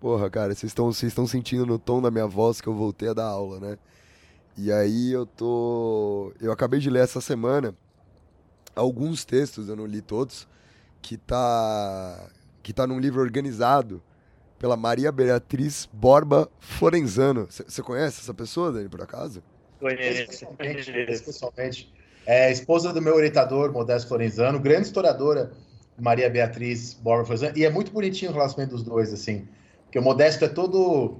Porra, 0.00 0.30
cara, 0.30 0.54
vocês 0.54 0.70
estão 0.70 0.92
vocês 0.92 1.10
estão 1.10 1.26
sentindo 1.26 1.66
no 1.66 1.80
tom 1.80 2.00
da 2.00 2.12
minha 2.12 2.28
voz 2.28 2.60
que 2.60 2.68
eu 2.68 2.74
voltei 2.74 3.08
a 3.08 3.14
dar 3.14 3.26
aula, 3.26 3.58
né? 3.58 3.76
E 4.56 4.70
aí 4.70 5.10
eu 5.10 5.26
tô. 5.26 6.32
Eu 6.40 6.52
acabei 6.52 6.78
de 6.78 6.88
ler 6.88 7.02
essa 7.02 7.20
semana 7.20 7.74
alguns 8.74 9.24
textos, 9.24 9.68
eu 9.68 9.76
não 9.76 9.86
li 9.86 10.00
todos, 10.00 10.46
que 11.02 11.16
tá. 11.16 12.30
que 12.62 12.72
tá 12.72 12.86
num 12.86 12.98
livro 12.98 13.20
organizado 13.20 14.02
pela 14.58 14.76
Maria 14.76 15.10
Beatriz 15.10 15.88
Borba 15.92 16.48
Florenzano. 16.60 17.48
Você 17.48 17.82
conhece 17.82 18.20
essa 18.20 18.34
pessoa, 18.34 18.70
Dani, 18.70 18.88
por 18.88 19.00
acaso? 19.00 19.42
Conheço, 19.80 20.46
pessoalmente. 21.24 21.92
É 22.26 22.52
esposa 22.52 22.92
do 22.92 23.00
meu 23.00 23.14
orientador, 23.14 23.72
Modesto 23.72 24.08
Florenzano, 24.08 24.60
grande 24.60 24.88
historiadora, 24.88 25.50
Maria 25.98 26.28
Beatriz 26.28 26.92
Borba 26.92 27.24
Florenzano, 27.24 27.56
e 27.56 27.64
é 27.64 27.70
muito 27.70 27.90
bonitinho 27.90 28.30
o 28.30 28.34
relacionamento 28.34 28.76
dos 28.76 28.84
dois, 28.84 29.12
assim, 29.12 29.48
porque 29.84 29.98
o 29.98 30.02
Modesto 30.02 30.44
é 30.44 30.48
todo 30.48 31.18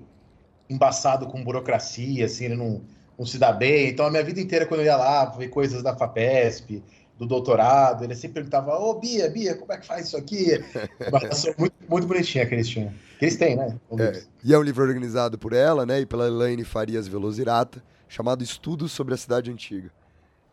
embaçado 0.69 1.27
com 1.27 1.43
burocracia, 1.43 2.27
assim, 2.27 2.45
ele 2.45 2.57
não, 2.57 2.83
não 3.19 3.25
se 3.25 3.39
dá 3.39 3.51
bem, 3.51 3.89
então 3.89 4.05
a 4.07 4.11
minha 4.11 4.23
vida 4.23 4.41
inteira, 4.41 4.67
quando 4.67 4.81
eu 4.81 4.87
ia 4.87 4.97
lá 4.97 5.25
ver 5.25 5.49
coisas 5.49 5.83
da 5.83 5.97
FAPESP, 5.97 6.83
do 7.21 7.27
doutorado, 7.27 8.03
ele 8.03 8.15
sempre 8.15 8.37
perguntava, 8.37 8.79
ô 8.79 8.99
Bia, 8.99 9.29
Bia, 9.29 9.55
como 9.55 9.71
é 9.71 9.77
que 9.77 9.87
faz 9.87 10.07
isso 10.07 10.17
aqui? 10.17 10.59
Muito, 11.59 11.75
muito 11.87 12.07
bonitinha 12.07 12.47
que 12.47 12.55
eles 12.55 12.67
tinham. 12.67 12.95
Que 13.19 13.27
eles 13.27 13.37
têm, 13.37 13.57
né? 13.57 13.79
É, 13.99 14.23
e 14.43 14.55
é 14.55 14.59
um 14.59 14.63
livro 14.63 14.83
organizado 14.83 15.37
por 15.37 15.53
ela, 15.53 15.85
né, 15.85 16.01
e 16.01 16.07
pela 16.07 16.27
Elaine 16.27 16.65
Farias 16.65 17.07
Velozirata, 17.07 17.83
chamado 18.09 18.43
Estudos 18.43 18.93
sobre 18.93 19.13
a 19.13 19.17
Cidade 19.19 19.51
Antiga. 19.51 19.91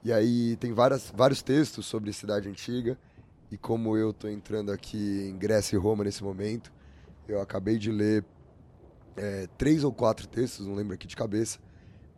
E 0.04 0.12
aí 0.12 0.58
tem 0.58 0.74
várias, 0.74 1.10
vários 1.16 1.42
textos 1.42 1.86
sobre 1.86 2.12
Cidade 2.12 2.50
Antiga, 2.50 2.98
e 3.50 3.58
como 3.58 3.96
eu 3.96 4.10
estou 4.10 4.30
entrando 4.30 4.70
aqui 4.70 5.30
em 5.30 5.38
Grécia 5.38 5.78
e 5.78 5.80
Roma 5.80 6.04
nesse 6.04 6.22
momento, 6.22 6.70
eu 7.30 7.40
acabei 7.40 7.78
de 7.78 7.92
ler 7.92 8.26
é, 9.16 9.48
três 9.58 9.86
ou 9.86 9.94
quatro 9.94 10.28
textos, 10.28 10.68
não 10.68 10.76
lembro 10.76 10.94
aqui 10.94 11.08
de 11.08 11.16
cabeça, 11.16 11.60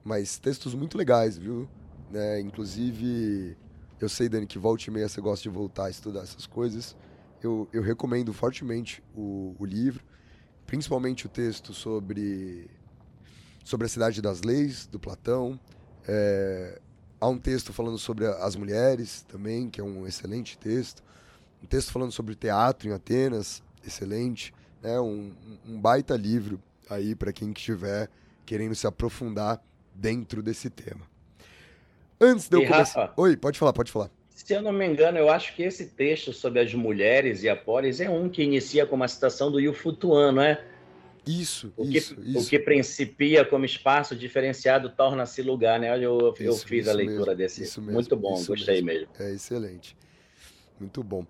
mas 0.04 0.40
textos 0.40 0.74
muito 0.74 0.98
legais, 0.98 1.38
viu? 1.38 1.70
Né, 2.10 2.40
inclusive 2.40 3.56
eu 4.04 4.10
sei, 4.10 4.30
Dani, 4.30 4.48
que 4.48 4.58
volta 4.58 4.84
e 4.88 4.92
meia 4.92 5.10
você 5.10 5.20
gosta 5.20 5.44
de 5.44 5.50
voltar 5.50 5.86
a 5.86 5.90
estudar 5.90 6.22
essas 6.22 6.46
coisas. 6.46 6.96
Eu, 7.42 7.68
eu 7.72 7.82
recomendo 7.82 8.34
fortemente 8.34 9.04
o, 9.16 9.56
o 9.60 9.66
livro, 9.66 10.04
principalmente 10.66 11.26
o 11.26 11.30
texto 11.30 11.74
sobre, 11.74 12.70
sobre 13.64 13.86
a 13.86 13.90
cidade 13.90 14.22
das 14.22 14.42
leis, 14.42 14.86
do 14.88 15.00
Platão. 15.00 15.60
É, 16.08 16.82
há 17.20 17.28
um 17.28 17.38
texto 17.38 17.74
falando 17.74 17.98
sobre 17.98 18.26
as 18.26 18.56
mulheres 18.56 19.24
também, 19.28 19.70
que 19.70 19.82
é 19.82 19.84
um 19.84 20.08
excelente 20.08 20.58
texto. 20.58 21.04
Um 21.62 21.68
texto 21.68 21.92
falando 21.92 22.12
sobre 22.12 22.36
teatro 22.36 22.88
em 22.88 22.94
Atenas, 22.94 23.62
excelente. 23.86 24.54
Né? 24.82 25.00
Um, 25.00 25.34
um 25.66 25.80
baita 25.80 26.16
livro 26.16 26.62
aí 26.90 27.16
para 27.16 27.34
quem 27.34 27.52
estiver 27.52 28.10
querendo 28.46 28.76
se 28.76 28.88
aprofundar 28.88 29.62
dentro 29.94 30.42
desse 30.42 30.70
tema. 30.70 31.09
Antes 32.20 32.50
de 32.50 32.58
eu 32.58 32.64
e 32.64 32.68
começar. 32.68 33.02
Rafa, 33.02 33.22
Oi, 33.22 33.38
pode 33.38 33.58
falar, 33.58 33.74
pode 33.74 33.92
falar. 33.92 34.10
Se 34.30 34.54
eu 34.54 34.62
não 34.62 34.72
me 34.72 34.86
engano, 34.86 35.18
eu 35.18 35.30
acho 35.30 35.56
que 35.56 35.64
esse 35.64 35.86
texto 35.86 36.34
sobre 36.34 36.60
as 36.60 36.74
mulheres 36.74 37.44
e 37.44 37.50
a 37.50 37.56
polis 37.56 38.00
é 38.00 38.10
um 38.10 38.30
que 38.30 38.42
inicia 38.42 38.86
com 38.86 38.96
uma 38.96 39.08
citação 39.08 39.52
do 39.52 39.60
Iufutuano, 39.60 40.42
é? 40.42 40.64
Isso, 41.28 41.72
o 41.78 41.86
isso, 41.86 42.16
que, 42.16 42.22
isso. 42.32 42.40
O 42.40 42.50
que 42.50 42.58
principia 42.58 43.46
como 43.46 43.66
espaço 43.66 44.16
diferenciado 44.16 44.90
torna-se 44.90 45.42
lugar, 45.42 45.80
né? 45.80 45.94
Eu, 45.98 46.34
eu 46.40 46.52
isso, 46.52 46.66
fiz 46.66 46.88
a 46.88 46.94
leitura 46.94 47.18
mesmo, 47.18 47.36
desse. 47.36 47.64
Isso 47.64 47.82
mesmo, 47.82 47.94
Muito 47.94 48.16
bom, 48.16 48.44
gostei 48.44 48.82
mesmo. 48.82 48.86
mesmo. 48.86 49.08
É 49.20 49.34
excelente. 49.34 49.96
Muito 50.80 51.04
bom. 51.04 51.26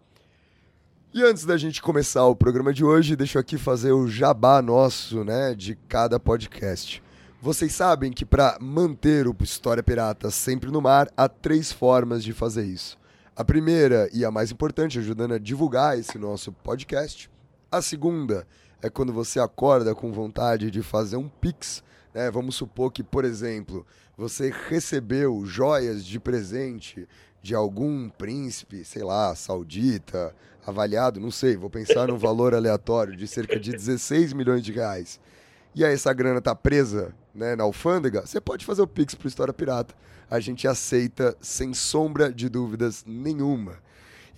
E 1.11 1.23
antes 1.23 1.43
da 1.43 1.57
gente 1.57 1.81
começar 1.81 2.25
o 2.27 2.35
programa 2.35 2.71
de 2.71 2.85
hoje, 2.85 3.15
deixa 3.15 3.39
eu 3.39 3.41
aqui 3.41 3.57
fazer 3.57 3.91
o 3.91 4.07
jabá 4.07 4.61
nosso, 4.61 5.23
né, 5.23 5.55
de 5.55 5.75
cada 5.87 6.19
podcast. 6.19 7.01
Vocês 7.41 7.73
sabem 7.73 8.11
que 8.11 8.25
para 8.25 8.57
manter 8.59 9.25
o 9.25 9.33
História 9.39 9.81
Pirata 9.81 10.29
sempre 10.29 10.69
no 10.69 10.81
mar, 10.81 11.09
há 11.15 11.29
três 11.29 11.71
formas 11.71 12.21
de 12.21 12.33
fazer 12.33 12.65
isso. 12.65 12.99
A 13.33 13.45
primeira 13.45 14.09
e 14.11 14.25
a 14.25 14.31
mais 14.31 14.51
importante, 14.51 14.99
ajudando 14.99 15.35
a 15.35 15.39
divulgar 15.39 15.97
esse 15.97 16.17
nosso 16.17 16.51
podcast. 16.51 17.31
A 17.71 17.81
segunda 17.81 18.45
é 18.81 18.89
quando 18.89 19.13
você 19.13 19.39
acorda 19.39 19.95
com 19.95 20.11
vontade 20.11 20.69
de 20.69 20.81
fazer 20.83 21.15
um 21.15 21.29
pix. 21.29 21.81
Né? 22.13 22.29
Vamos 22.29 22.55
supor 22.55 22.91
que, 22.91 23.03
por 23.03 23.23
exemplo, 23.23 23.87
você 24.17 24.53
recebeu 24.67 25.45
joias 25.45 26.03
de 26.03 26.19
presente 26.19 27.07
de 27.41 27.55
algum 27.55 28.09
príncipe, 28.09 28.83
sei 28.83 29.05
lá, 29.05 29.33
saudita, 29.33 30.35
avaliado, 30.67 31.21
não 31.21 31.31
sei, 31.31 31.55
vou 31.55 31.69
pensar 31.69 32.09
num 32.09 32.17
valor 32.17 32.53
aleatório 32.53 33.15
de 33.15 33.25
cerca 33.25 33.57
de 33.57 33.71
16 33.71 34.33
milhões 34.33 34.61
de 34.61 34.73
reais 34.73 35.21
e 35.75 35.85
aí 35.85 35.93
essa 35.93 36.11
grana 36.13 36.41
tá 36.41 36.55
presa 36.55 37.13
né, 37.39 37.55
na 37.55 37.63
alfândega, 37.63 38.25
você 38.25 38.41
pode 38.41 38.65
fazer 38.65 38.81
o 38.81 38.87
Pix 38.87 39.15
pro 39.15 39.27
História 39.27 39.53
Pirata. 39.53 39.95
A 40.29 40.39
gente 40.39 40.67
aceita 40.67 41.35
sem 41.39 41.73
sombra 41.73 42.31
de 42.31 42.49
dúvidas 42.49 43.05
nenhuma. 43.07 43.77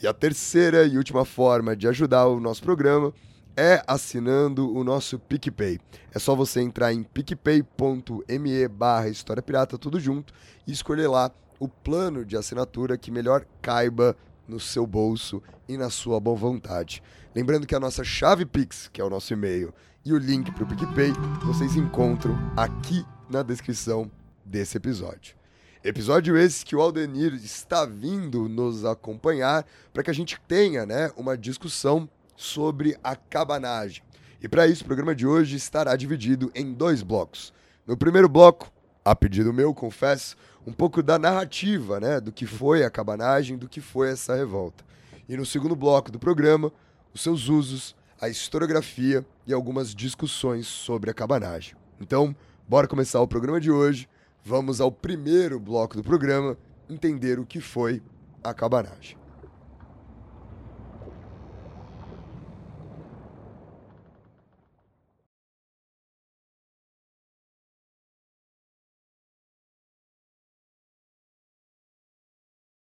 E 0.01 0.07
a 0.07 0.13
terceira 0.13 0.85
e 0.85 0.97
última 0.97 1.25
forma 1.25 1.75
de 1.75 1.87
ajudar 1.87 2.27
o 2.27 2.39
nosso 2.39 2.61
programa 2.61 3.11
é 3.57 3.83
assinando 3.87 4.73
o 4.73 4.83
nosso 4.83 5.19
PicPay. 5.19 5.79
É 6.13 6.19
só 6.19 6.35
você 6.35 6.61
entrar 6.61 6.93
em 6.93 7.03
picpay.me 7.03 8.67
barra 8.67 9.09
História 9.09 9.41
Pirata, 9.41 9.77
tudo 9.77 9.99
junto, 9.99 10.33
e 10.65 10.71
escolher 10.71 11.07
lá 11.07 11.31
o 11.59 11.67
plano 11.67 12.23
de 12.23 12.37
assinatura 12.37 12.97
que 12.97 13.11
melhor 13.11 13.45
caiba 13.61 14.15
no 14.47 14.59
seu 14.59 14.85
bolso 14.85 15.41
e 15.67 15.75
na 15.75 15.89
sua 15.89 16.19
boa 16.19 16.37
vontade. 16.37 17.03
Lembrando 17.35 17.65
que 17.65 17.75
a 17.75 17.79
nossa 17.79 18.03
chave 18.03 18.45
Pix, 18.45 18.89
que 18.91 19.01
é 19.01 19.03
o 19.03 19.09
nosso 19.09 19.33
e-mail, 19.33 19.73
e 20.03 20.13
o 20.13 20.17
link 20.17 20.51
para 20.51 20.63
o 20.63 20.67
PicPay 20.67 21.11
vocês 21.43 21.75
encontram 21.75 22.35
aqui 22.57 23.05
na 23.29 23.43
descrição 23.43 24.09
desse 24.43 24.77
episódio. 24.77 25.35
Episódio 25.83 26.37
esse 26.37 26.65
que 26.65 26.75
o 26.75 26.81
Aldenir 26.81 27.33
está 27.35 27.85
vindo 27.85 28.49
nos 28.49 28.83
acompanhar 28.83 29.65
para 29.93 30.03
que 30.03 30.09
a 30.09 30.13
gente 30.13 30.39
tenha 30.47 30.85
né, 30.85 31.11
uma 31.15 31.37
discussão 31.37 32.09
sobre 32.35 32.97
a 33.03 33.15
cabanagem. 33.15 34.03
E 34.41 34.47
para 34.47 34.67
isso, 34.67 34.83
o 34.83 34.85
programa 34.85 35.13
de 35.13 35.27
hoje 35.27 35.55
estará 35.55 35.95
dividido 35.95 36.51
em 36.55 36.73
dois 36.73 37.03
blocos. 37.03 37.53
No 37.85 37.95
primeiro 37.95 38.27
bloco, 38.27 38.71
a 39.05 39.15
pedido 39.15 39.53
meu, 39.53 39.73
confesso, 39.73 40.35
um 40.65 40.73
pouco 40.73 41.03
da 41.03 41.19
narrativa 41.19 41.99
né, 41.99 42.19
do 42.19 42.31
que 42.31 42.47
foi 42.47 42.83
a 42.83 42.89
cabanagem, 42.89 43.57
do 43.57 43.69
que 43.69 43.81
foi 43.81 44.09
essa 44.09 44.35
revolta. 44.35 44.83
E 45.29 45.37
no 45.37 45.45
segundo 45.45 45.75
bloco 45.75 46.11
do 46.11 46.19
programa, 46.19 46.71
os 47.13 47.21
seus 47.21 47.47
usos, 47.47 47.95
a 48.21 48.29
historiografia 48.29 49.25
e 49.47 49.53
algumas 49.53 49.95
discussões 49.95 50.67
sobre 50.67 51.09
a 51.09 51.13
cabanagem. 51.13 51.75
Então, 51.99 52.35
bora 52.67 52.87
começar 52.87 53.19
o 53.19 53.27
programa 53.27 53.59
de 53.59 53.71
hoje. 53.71 54.07
Vamos 54.43 54.79
ao 54.79 54.91
primeiro 54.91 55.59
bloco 55.59 55.97
do 55.97 56.03
programa, 56.03 56.55
entender 56.87 57.39
o 57.39 57.45
que 57.45 57.59
foi 57.59 57.99
a 58.43 58.53
cabanagem. 58.53 59.17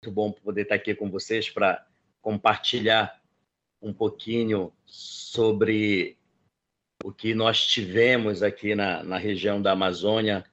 Muito 0.02 0.14
bom 0.14 0.32
poder 0.32 0.62
estar 0.62 0.74
aqui 0.74 0.94
com 0.94 1.10
vocês 1.10 1.48
para 1.48 1.86
compartilhar 2.20 3.19
um 3.80 3.92
pouquinho 3.92 4.72
sobre 4.86 6.16
o 7.02 7.12
que 7.12 7.34
nós 7.34 7.66
tivemos 7.66 8.42
aqui 8.42 8.74
na, 8.74 9.02
na 9.02 9.16
região 9.16 9.60
da 9.60 9.72
Amazônia, 9.72 10.44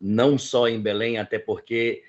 não 0.00 0.38
só 0.38 0.66
em 0.66 0.80
Belém, 0.80 1.18
até 1.18 1.38
porque 1.38 2.02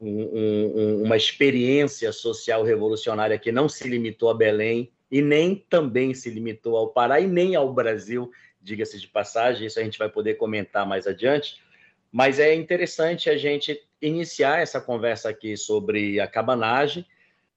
um, 0.00 0.22
um, 0.22 1.02
uma 1.02 1.16
experiência 1.16 2.12
social 2.12 2.62
revolucionária 2.62 3.38
que 3.38 3.50
não 3.50 3.68
se 3.68 3.88
limitou 3.88 4.30
a 4.30 4.34
Belém 4.34 4.92
e 5.10 5.20
nem 5.20 5.54
também 5.54 6.14
se 6.14 6.30
limitou 6.30 6.76
ao 6.76 6.88
Pará 6.88 7.20
e 7.20 7.26
nem 7.26 7.54
ao 7.54 7.72
Brasil, 7.72 8.30
diga-se 8.60 9.00
de 9.00 9.08
passagem, 9.08 9.66
isso 9.66 9.78
a 9.78 9.84
gente 9.84 9.98
vai 9.98 10.08
poder 10.08 10.34
comentar 10.34 10.86
mais 10.86 11.06
adiante. 11.06 11.60
Mas 12.10 12.38
é 12.38 12.54
interessante 12.54 13.28
a 13.28 13.36
gente 13.36 13.80
iniciar 14.00 14.60
essa 14.60 14.80
conversa 14.80 15.28
aqui 15.28 15.56
sobre 15.56 16.20
a 16.20 16.26
cabanagem 16.26 17.04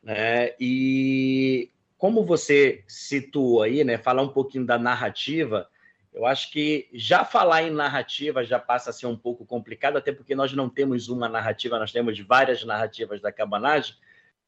né, 0.02 0.54
e 0.60 1.70
como 1.98 2.26
você 2.26 2.84
situa 2.88 3.66
aí, 3.66 3.84
né, 3.84 3.98
falar 3.98 4.22
um 4.22 4.30
pouquinho 4.30 4.66
da 4.66 4.78
narrativa, 4.78 5.68
eu 6.14 6.26
acho 6.26 6.52
que 6.52 6.90
já 6.94 7.24
falar 7.24 7.64
em 7.64 7.72
narrativa 7.72 8.44
já 8.44 8.60
passa 8.60 8.90
a 8.90 8.94
ser 8.94 9.08
um 9.08 9.16
pouco 9.16 9.46
complicado, 9.46 9.98
até 9.98 10.12
porque 10.12 10.36
nós 10.36 10.54
não 10.54 10.70
temos 10.70 11.10
uma 11.10 11.28
narrativa, 11.28 11.78
nós 11.80 11.92
temos 11.92 12.20
várias 12.20 12.64
narrativas 12.64 13.22
da 13.22 13.32
cabanagem, 13.32 13.96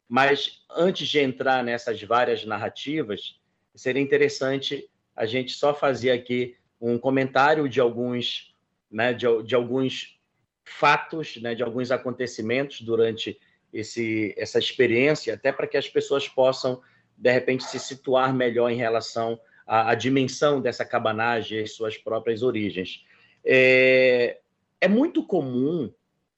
mas 0.08 0.64
antes 0.70 1.08
de 1.08 1.20
entrar 1.20 1.62
nessas 1.62 2.02
várias 2.02 2.44
narrativas, 2.44 3.40
seria 3.74 4.02
interessante 4.02 4.88
a 5.14 5.26
gente 5.26 5.52
só 5.52 5.74
fazer 5.74 6.10
aqui 6.10 6.56
um 6.80 6.98
comentário 6.98 7.68
de 7.68 7.80
alguns, 7.80 8.54
né, 8.90 9.12
de, 9.12 9.26
de 9.44 9.54
alguns 9.54 10.18
fatos, 10.64 11.36
né, 11.36 11.54
de 11.54 11.62
alguns 11.62 11.90
acontecimentos 11.90 12.80
durante 12.80 13.38
esse, 13.72 14.34
essa 14.36 14.58
experiência, 14.58 15.34
até 15.34 15.52
para 15.52 15.66
que 15.66 15.76
as 15.76 15.88
pessoas 15.88 16.26
possam 16.28 16.80
de 17.20 17.30
repente, 17.30 17.64
se 17.64 17.78
situar 17.78 18.34
melhor 18.34 18.70
em 18.70 18.76
relação 18.76 19.38
à, 19.66 19.90
à 19.90 19.94
dimensão 19.94 20.58
dessa 20.58 20.86
cabanagem 20.86 21.62
e 21.62 21.68
suas 21.68 21.98
próprias 21.98 22.42
origens. 22.42 23.04
É, 23.44 24.38
é 24.80 24.88
muito 24.88 25.22
comum, 25.22 25.92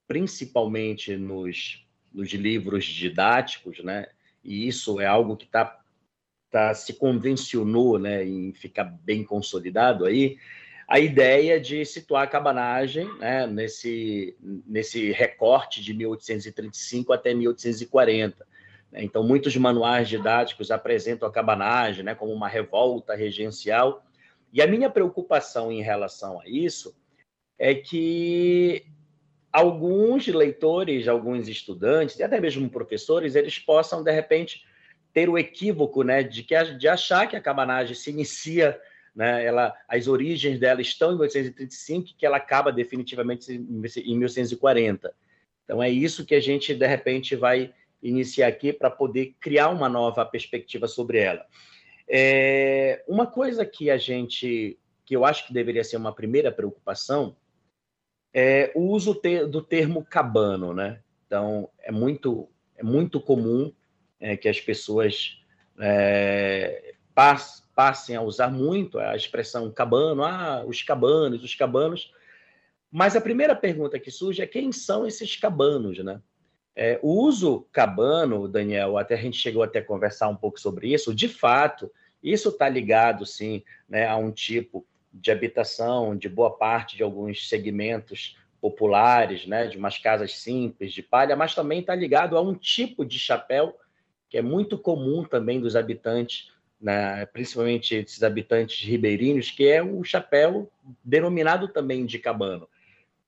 principalmente 0.08 1.16
nos, 1.16 1.86
nos 2.12 2.30
livros 2.32 2.84
didáticos, 2.84 3.78
né? 3.78 4.08
e 4.42 4.66
isso 4.66 5.00
é 5.00 5.06
algo 5.06 5.36
que 5.36 5.44
está 5.44 5.80
tá, 6.50 6.74
se 6.74 6.94
convencionou 6.94 7.96
né, 7.96 8.24
em 8.24 8.52
ficar 8.52 8.84
bem 8.84 9.22
consolidado 9.22 10.04
aí, 10.04 10.36
a 10.88 10.98
ideia 10.98 11.60
de 11.60 11.84
situar 11.84 12.24
a 12.24 12.26
cabanagem 12.26 13.06
né, 13.18 13.46
nesse, 13.46 14.36
nesse 14.66 15.12
recorte 15.12 15.80
de 15.80 15.94
1835 15.94 17.12
até 17.12 17.32
1840. 17.32 18.44
Então, 18.94 19.22
muitos 19.22 19.56
manuais 19.56 20.08
didáticos 20.08 20.70
apresentam 20.70 21.26
a 21.26 21.32
cabanagem 21.32 22.04
né, 22.04 22.14
como 22.14 22.32
uma 22.32 22.48
revolta 22.48 23.14
regencial. 23.14 24.04
E 24.52 24.60
a 24.60 24.66
minha 24.66 24.90
preocupação 24.90 25.72
em 25.72 25.82
relação 25.82 26.40
a 26.40 26.46
isso 26.46 26.94
é 27.58 27.74
que 27.74 28.84
alguns 29.50 30.26
leitores, 30.26 31.08
alguns 31.08 31.48
estudantes, 31.48 32.18
e 32.18 32.22
até 32.22 32.40
mesmo 32.40 32.68
professores, 32.68 33.34
eles 33.34 33.58
possam, 33.58 34.02
de 34.02 34.12
repente, 34.12 34.62
ter 35.12 35.28
o 35.28 35.38
equívoco 35.38 36.02
né, 36.02 36.22
de, 36.22 36.42
que, 36.42 36.54
de 36.74 36.88
achar 36.88 37.26
que 37.26 37.36
a 37.36 37.40
cabanagem 37.40 37.94
se 37.94 38.10
inicia, 38.10 38.78
né, 39.14 39.44
ela, 39.44 39.74
as 39.88 40.08
origens 40.08 40.58
dela 40.58 40.80
estão 40.80 41.12
em 41.12 41.18
1835 41.18 42.08
e 42.08 42.14
que 42.14 42.26
ela 42.26 42.38
acaba 42.38 42.72
definitivamente 42.72 43.52
em 43.52 44.18
1840. 44.18 45.14
Então, 45.64 45.82
é 45.82 45.88
isso 45.88 46.26
que 46.26 46.34
a 46.34 46.40
gente, 46.40 46.74
de 46.74 46.86
repente, 46.86 47.36
vai 47.36 47.72
iniciar 48.02 48.48
aqui 48.48 48.72
para 48.72 48.90
poder 48.90 49.36
criar 49.40 49.68
uma 49.68 49.88
nova 49.88 50.24
perspectiva 50.24 50.88
sobre 50.88 51.18
ela. 51.18 51.46
É, 52.08 53.04
uma 53.06 53.26
coisa 53.26 53.64
que 53.64 53.90
a 53.90 53.96
gente, 53.96 54.78
que 55.04 55.14
eu 55.14 55.24
acho 55.24 55.46
que 55.46 55.52
deveria 55.52 55.84
ser 55.84 55.96
uma 55.96 56.14
primeira 56.14 56.50
preocupação, 56.50 57.36
é 58.34 58.72
o 58.74 58.88
uso 58.88 59.20
do 59.48 59.62
termo 59.62 60.04
cabano, 60.04 60.72
né? 60.72 61.00
Então, 61.26 61.68
é 61.78 61.92
muito, 61.92 62.48
é 62.76 62.82
muito 62.82 63.20
comum 63.20 63.72
é, 64.18 64.36
que 64.36 64.48
as 64.48 64.60
pessoas 64.60 65.38
é, 65.78 66.94
pass, 67.14 67.62
passem 67.74 68.16
a 68.16 68.22
usar 68.22 68.50
muito 68.50 68.98
a 68.98 69.14
expressão 69.16 69.70
cabano, 69.70 70.24
ah, 70.24 70.64
os 70.66 70.82
cabanos, 70.82 71.42
os 71.42 71.54
cabanos. 71.54 72.12
Mas 72.90 73.16
a 73.16 73.20
primeira 73.20 73.54
pergunta 73.54 73.98
que 73.98 74.10
surge 74.10 74.42
é 74.42 74.46
quem 74.46 74.72
são 74.72 75.06
esses 75.06 75.36
cabanos, 75.36 75.98
né? 75.98 76.20
É, 76.74 76.98
o 77.02 77.10
uso 77.10 77.66
cabano, 77.70 78.48
Daniel, 78.48 78.96
até 78.96 79.14
a 79.14 79.18
gente 79.18 79.36
chegou 79.36 79.62
até 79.62 79.80
a 79.80 79.84
conversar 79.84 80.28
um 80.28 80.36
pouco 80.36 80.58
sobre 80.58 80.92
isso, 80.92 81.14
de 81.14 81.28
fato, 81.28 81.90
isso 82.22 82.48
está 82.48 82.68
ligado, 82.68 83.26
sim, 83.26 83.62
né, 83.88 84.06
a 84.06 84.16
um 84.16 84.30
tipo 84.30 84.86
de 85.12 85.30
habitação 85.30 86.16
de 86.16 86.28
boa 86.28 86.56
parte 86.56 86.96
de 86.96 87.02
alguns 87.02 87.48
segmentos 87.48 88.38
populares, 88.60 89.46
né, 89.46 89.66
de 89.66 89.76
umas 89.76 89.98
casas 89.98 90.34
simples 90.38 90.92
de 90.92 91.02
palha, 91.02 91.36
mas 91.36 91.54
também 91.54 91.80
está 91.80 91.94
ligado 91.94 92.38
a 92.38 92.40
um 92.40 92.54
tipo 92.54 93.04
de 93.04 93.18
chapéu 93.18 93.76
que 94.30 94.38
é 94.38 94.42
muito 94.42 94.78
comum 94.78 95.24
também 95.24 95.60
dos 95.60 95.76
habitantes, 95.76 96.50
né, 96.80 97.26
principalmente 97.26 97.96
esses 97.96 98.22
habitantes 98.22 98.80
ribeirinhos, 98.86 99.50
que 99.50 99.68
é 99.68 99.82
o 99.82 100.02
chapéu 100.02 100.70
denominado 101.04 101.68
também 101.68 102.06
de 102.06 102.18
cabano. 102.18 102.66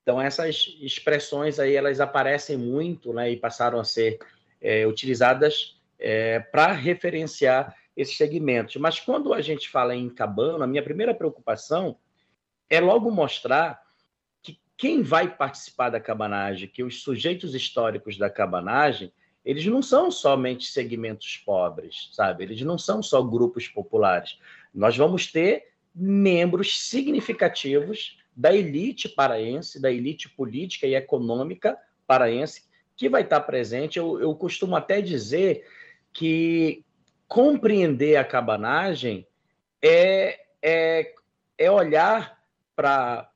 Então 0.05 0.21
essas 0.21 0.77
expressões 0.83 1.59
aí 1.59 1.75
elas 1.75 1.99
aparecem 1.99 2.59
muito, 2.59 3.15
né, 3.15 3.33
e 3.33 3.39
passaram 3.39 3.81
a 3.81 3.85
ser 3.85 4.19
é, 4.61 4.87
utilizadas 4.87 5.81
é, 5.99 6.41
para 6.41 6.73
referenciar 6.73 7.75
esses 7.97 8.15
segmentos. 8.15 8.77
Mas 8.77 9.01
quando 9.01 9.33
a 9.33 9.41
gente 9.41 9.69
fala 9.69 9.97
em 9.97 10.11
cabana, 10.11 10.65
a 10.65 10.69
minha 10.69 10.83
primeira 10.83 11.15
preocupação 11.15 11.97
é 12.69 12.81
logo 12.81 13.11
mostrar 13.11 13.81
que 14.43 14.61
quem 14.77 15.01
vai 15.01 15.35
participar 15.35 15.89
da 15.89 16.01
cabanagem, 16.01 16.69
que 16.69 16.85
os 16.85 17.03
sujeitos 17.03 17.55
históricos 17.55 18.19
da 18.19 18.29
cabanagem, 18.29 19.11
eles 19.43 19.65
não 19.65 19.81
são 19.81 20.11
somente 20.11 20.67
segmentos 20.67 21.39
pobres, 21.47 22.11
sabe? 22.13 22.45
Eles 22.45 22.61
não 22.61 22.77
são 22.77 23.03
só 23.03 23.23
grupos 23.23 23.69
populares. 23.69 24.39
Nós 24.75 24.97
vamos 24.97 25.31
ter 25.31 25.69
membros 25.95 26.89
significativos 26.89 28.19
da 28.37 28.55
elite 28.55 29.09
paraense, 29.09 29.81
da 29.81 29.91
elite 29.91 30.29
política 30.29 30.87
e 30.87 30.95
econômica 30.95 31.79
paraense, 32.07 32.65
que 32.97 33.09
vai 33.09 33.23
estar 33.23 33.41
presente. 33.41 33.99
Eu, 33.99 34.21
eu 34.21 34.35
costumo 34.35 34.77
até 34.77 35.01
dizer 35.01 35.67
que 36.13 36.85
compreender 37.27 38.17
a 38.17 38.25
cabanagem 38.25 39.27
é, 39.83 40.41
é, 40.63 41.15
é 41.59 41.71
olhar 41.71 42.41
para 42.75 43.31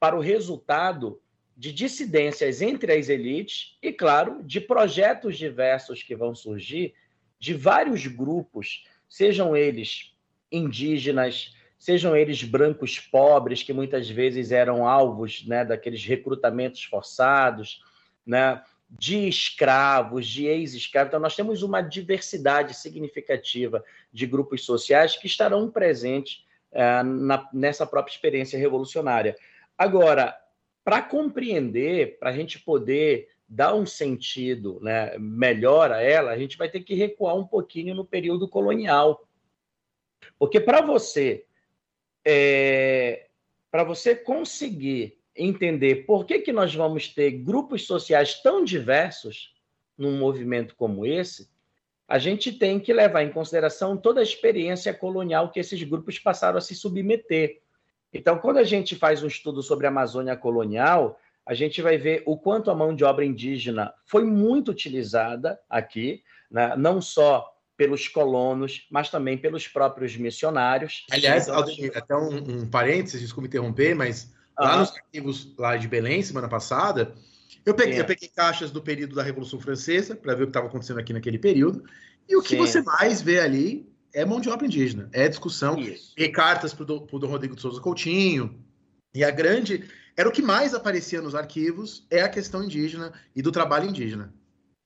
para 0.00 0.16
o 0.16 0.20
resultado 0.20 1.20
de 1.54 1.70
dissidências 1.70 2.62
entre 2.62 2.94
as 2.94 3.10
elites 3.10 3.76
e, 3.82 3.92
claro, 3.92 4.42
de 4.42 4.58
projetos 4.58 5.36
diversos 5.36 6.02
que 6.02 6.16
vão 6.16 6.34
surgir 6.34 6.94
de 7.38 7.52
vários 7.52 8.06
grupos, 8.06 8.86
sejam 9.06 9.54
eles 9.54 10.14
indígenas, 10.50 11.54
sejam 11.80 12.14
eles 12.14 12.44
brancos 12.44 12.98
pobres, 12.98 13.62
que 13.62 13.72
muitas 13.72 14.08
vezes 14.08 14.52
eram 14.52 14.86
alvos 14.86 15.46
né, 15.46 15.64
daqueles 15.64 16.04
recrutamentos 16.04 16.84
forçados, 16.84 17.82
né, 18.24 18.62
de 18.90 19.26
escravos, 19.26 20.26
de 20.26 20.44
ex-escravos. 20.44 21.08
Então, 21.08 21.18
nós 21.18 21.34
temos 21.34 21.62
uma 21.62 21.80
diversidade 21.80 22.74
significativa 22.74 23.82
de 24.12 24.26
grupos 24.26 24.62
sociais 24.62 25.16
que 25.16 25.26
estarão 25.26 25.70
presentes 25.70 26.44
é, 26.70 27.02
na, 27.02 27.48
nessa 27.50 27.86
própria 27.86 28.12
experiência 28.12 28.58
revolucionária. 28.58 29.34
Agora, 29.78 30.38
para 30.84 31.00
compreender, 31.00 32.18
para 32.18 32.28
a 32.28 32.34
gente 32.34 32.58
poder 32.58 33.30
dar 33.48 33.74
um 33.74 33.86
sentido 33.86 34.78
né, 34.82 35.16
melhor 35.18 35.90
a 35.92 36.02
ela, 36.02 36.30
a 36.30 36.38
gente 36.38 36.58
vai 36.58 36.68
ter 36.68 36.80
que 36.80 36.94
recuar 36.94 37.36
um 37.36 37.46
pouquinho 37.46 37.94
no 37.94 38.04
período 38.04 38.46
colonial. 38.46 39.26
Porque 40.38 40.60
para 40.60 40.82
você, 40.82 41.46
é, 42.24 43.26
para 43.70 43.84
você 43.84 44.14
conseguir 44.14 45.18
entender 45.34 46.06
por 46.06 46.24
que, 46.24 46.40
que 46.40 46.52
nós 46.52 46.74
vamos 46.74 47.08
ter 47.08 47.30
grupos 47.30 47.86
sociais 47.86 48.40
tão 48.42 48.64
diversos 48.64 49.54
num 49.96 50.18
movimento 50.18 50.74
como 50.74 51.06
esse, 51.06 51.48
a 52.08 52.18
gente 52.18 52.52
tem 52.52 52.80
que 52.80 52.92
levar 52.92 53.22
em 53.22 53.30
consideração 53.30 53.96
toda 53.96 54.20
a 54.20 54.22
experiência 54.22 54.92
colonial 54.92 55.50
que 55.50 55.60
esses 55.60 55.80
grupos 55.82 56.18
passaram 56.18 56.58
a 56.58 56.60
se 56.60 56.74
submeter. 56.74 57.60
Então, 58.12 58.38
quando 58.38 58.56
a 58.56 58.64
gente 58.64 58.96
faz 58.96 59.22
um 59.22 59.28
estudo 59.28 59.62
sobre 59.62 59.86
a 59.86 59.90
Amazônia 59.90 60.36
colonial, 60.36 61.20
a 61.46 61.54
gente 61.54 61.80
vai 61.80 61.96
ver 61.96 62.22
o 62.26 62.36
quanto 62.36 62.70
a 62.70 62.74
mão 62.74 62.94
de 62.94 63.04
obra 63.04 63.24
indígena 63.24 63.94
foi 64.04 64.24
muito 64.24 64.72
utilizada 64.72 65.60
aqui, 65.68 66.22
né? 66.50 66.74
não 66.76 67.00
só 67.00 67.54
pelos 67.80 68.06
colonos, 68.08 68.86
mas 68.90 69.08
também 69.08 69.38
pelos 69.38 69.66
próprios 69.66 70.14
missionários. 70.14 71.06
Aliás, 71.10 71.48
então, 71.48 71.64
até 71.94 72.14
um, 72.14 72.36
um 72.36 72.66
parênteses, 72.68 73.22
desculpe 73.22 73.48
interromper, 73.48 73.94
mas 73.94 74.30
Lá 74.60 74.76
nos 74.76 74.90
arquivos 74.94 75.54
lá 75.56 75.74
de 75.78 75.88
Belém, 75.88 76.22
semana 76.22 76.46
passada, 76.46 77.14
eu 77.64 77.74
peguei, 77.74 77.98
eu 77.98 78.04
peguei 78.04 78.28
caixas 78.28 78.70
do 78.70 78.82
período 78.82 79.14
da 79.14 79.22
Revolução 79.22 79.58
Francesa 79.58 80.14
para 80.14 80.34
ver 80.34 80.42
o 80.42 80.46
que 80.46 80.50
estava 80.50 80.66
acontecendo 80.66 81.00
aqui 81.00 81.14
naquele 81.14 81.38
período. 81.38 81.82
E 82.28 82.36
o 82.36 82.42
que 82.42 82.50
Sim. 82.50 82.58
você 82.58 82.82
mais 82.82 83.22
vê 83.22 83.40
ali 83.40 83.90
é 84.12 84.22
mão 84.22 84.38
de 84.38 84.50
obra 84.50 84.66
indígena, 84.66 85.08
é 85.12 85.26
discussão. 85.26 85.78
Isso. 85.78 86.12
E 86.14 86.28
cartas 86.28 86.74
para 86.74 86.82
o 86.82 87.18
Dom 87.18 87.26
Rodrigo 87.26 87.56
de 87.56 87.62
Souza 87.62 87.80
Coutinho. 87.80 88.62
E 89.14 89.24
a 89.24 89.30
grande. 89.30 89.88
Era 90.14 90.28
o 90.28 90.32
que 90.32 90.42
mais 90.42 90.74
aparecia 90.74 91.22
nos 91.22 91.34
arquivos, 91.34 92.06
é 92.10 92.20
a 92.20 92.28
questão 92.28 92.62
indígena 92.62 93.12
e 93.34 93.40
do 93.40 93.50
trabalho 93.50 93.88
indígena. 93.88 94.34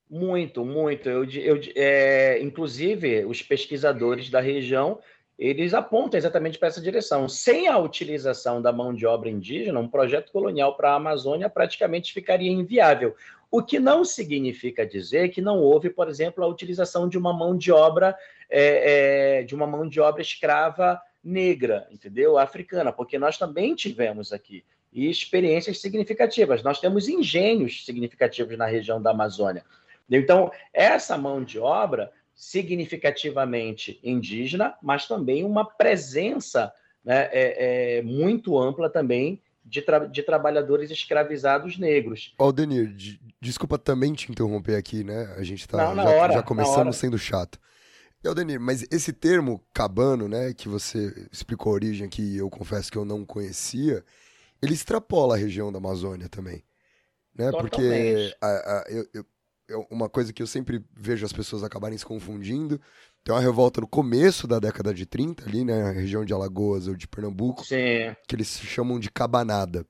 Muito, 0.08 0.64
muito. 0.64 1.08
Eu, 1.08 1.24
eu, 1.24 1.60
é, 1.74 2.38
inclusive, 2.40 3.24
os 3.24 3.42
pesquisadores 3.42 4.30
da 4.30 4.40
região 4.40 5.00
eles 5.38 5.74
apontam 5.74 6.16
exatamente 6.16 6.58
para 6.58 6.68
essa 6.68 6.80
direção. 6.80 7.28
Sem 7.28 7.66
a 7.66 7.76
utilização 7.78 8.62
da 8.62 8.72
mão 8.72 8.94
de 8.94 9.04
obra 9.04 9.28
indígena, 9.28 9.80
um 9.80 9.88
projeto 9.88 10.30
colonial 10.30 10.76
para 10.76 10.92
a 10.92 10.94
Amazônia 10.94 11.50
praticamente 11.50 12.12
ficaria 12.12 12.50
inviável. 12.50 13.16
O 13.50 13.62
que 13.62 13.78
não 13.78 14.04
significa 14.04 14.86
dizer 14.86 15.30
que 15.30 15.40
não 15.40 15.60
houve, 15.60 15.90
por 15.90 16.08
exemplo, 16.08 16.44
a 16.44 16.46
utilização 16.46 17.08
de 17.08 17.18
uma 17.18 17.32
mão 17.32 17.56
de 17.56 17.72
obra 17.72 18.16
é, 18.48 19.38
é, 19.38 19.42
de 19.42 19.54
uma 19.54 19.66
mão 19.66 19.88
de 19.88 20.00
obra 20.00 20.22
escrava 20.22 21.00
negra, 21.22 21.86
entendeu? 21.90 22.38
Africana, 22.38 22.92
porque 22.92 23.18
nós 23.18 23.38
também 23.38 23.74
tivemos 23.74 24.32
aqui 24.32 24.64
e 24.92 25.10
experiências 25.10 25.80
significativas. 25.80 26.62
Nós 26.62 26.78
temos 26.78 27.08
engenhos 27.08 27.84
significativos 27.84 28.56
na 28.56 28.66
região 28.66 29.02
da 29.02 29.10
Amazônia. 29.10 29.64
Então, 30.10 30.50
essa 30.72 31.16
mão 31.16 31.42
de 31.42 31.58
obra 31.58 32.12
significativamente 32.34 33.98
indígena, 34.02 34.74
mas 34.82 35.06
também 35.06 35.44
uma 35.44 35.64
presença 35.64 36.72
né, 37.04 37.28
é, 37.32 37.98
é, 37.98 38.02
muito 38.02 38.58
ampla 38.58 38.90
também 38.90 39.40
de, 39.64 39.80
tra 39.80 40.00
de, 40.00 40.22
trabalhadores 40.22 40.90
escravizados 40.90 41.78
negros. 41.78 42.34
Aldenir, 42.38 42.94
desculpa 43.40 43.78
também 43.78 44.12
te 44.12 44.30
interromper 44.30 44.76
aqui, 44.76 45.04
né? 45.04 45.34
A 45.36 45.42
gente 45.42 45.60
está 45.60 45.94
já, 45.94 46.04
hora, 46.04 46.32
já, 46.34 46.42
começando 46.42 46.92
sendo 46.92 47.18
chato. 47.18 47.58
Aldenir, 48.26 48.58
mas 48.58 48.86
esse 48.90 49.12
termo 49.12 49.62
cabano, 49.72 50.28
né, 50.28 50.54
que 50.54 50.66
você 50.66 51.28
explicou 51.30 51.70
a 51.72 51.74
origem 51.74 52.08
que 52.08 52.38
eu 52.38 52.48
confesso 52.48 52.90
que 52.90 52.96
eu 52.96 53.04
não 53.04 53.24
conhecia, 53.24 54.02
ele 54.62 54.72
extrapola 54.72 55.34
a 55.34 55.38
região 55.38 55.70
da 55.70 55.76
Amazônia 55.76 56.26
também, 56.28 56.64
né? 57.34 57.50
Totalmente. 57.50 57.70
Porque 57.70 58.36
a, 58.40 58.46
a, 58.46 58.84
eu, 58.88 59.06
eu 59.12 59.26
uma 59.90 60.08
coisa 60.08 60.32
que 60.32 60.42
eu 60.42 60.46
sempre 60.46 60.84
vejo 60.96 61.24
as 61.24 61.32
pessoas 61.32 61.62
acabarem 61.62 61.96
se 61.98 62.04
confundindo. 62.04 62.80
Tem 63.22 63.34
uma 63.34 63.40
revolta 63.40 63.80
no 63.80 63.86
começo 63.86 64.46
da 64.46 64.58
década 64.58 64.92
de 64.92 65.06
30, 65.06 65.44
ali, 65.44 65.64
né? 65.64 65.82
Na 65.82 65.90
região 65.90 66.24
de 66.24 66.32
Alagoas 66.32 66.86
ou 66.86 66.94
de 66.94 67.08
Pernambuco. 67.08 67.64
Sim. 67.64 68.14
Que 68.28 68.36
eles 68.36 68.58
chamam 68.60 68.98
de 68.98 69.10
cabanada. 69.10 69.86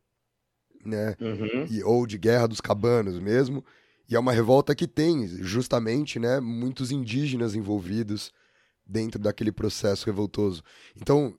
Né? 0.85 1.17
Uhum. 1.21 1.67
E, 1.71 1.83
ou 1.83 2.07
de 2.07 2.19
guerra 2.19 2.47
dos 2.47 2.61
cabanos 2.61 3.19
mesmo. 3.19 3.65
E 4.09 4.15
é 4.15 4.19
uma 4.19 4.33
revolta 4.33 4.75
que 4.75 4.87
tem, 4.87 5.27
justamente, 5.43 6.19
né, 6.19 6.39
muitos 6.41 6.93
indígenas 6.93 7.55
envolvidos 7.55 8.31
dentro 8.87 9.19
daquele 9.19 9.51
processo 9.51 10.07
revoltoso. 10.07 10.63
Então, 10.95 11.35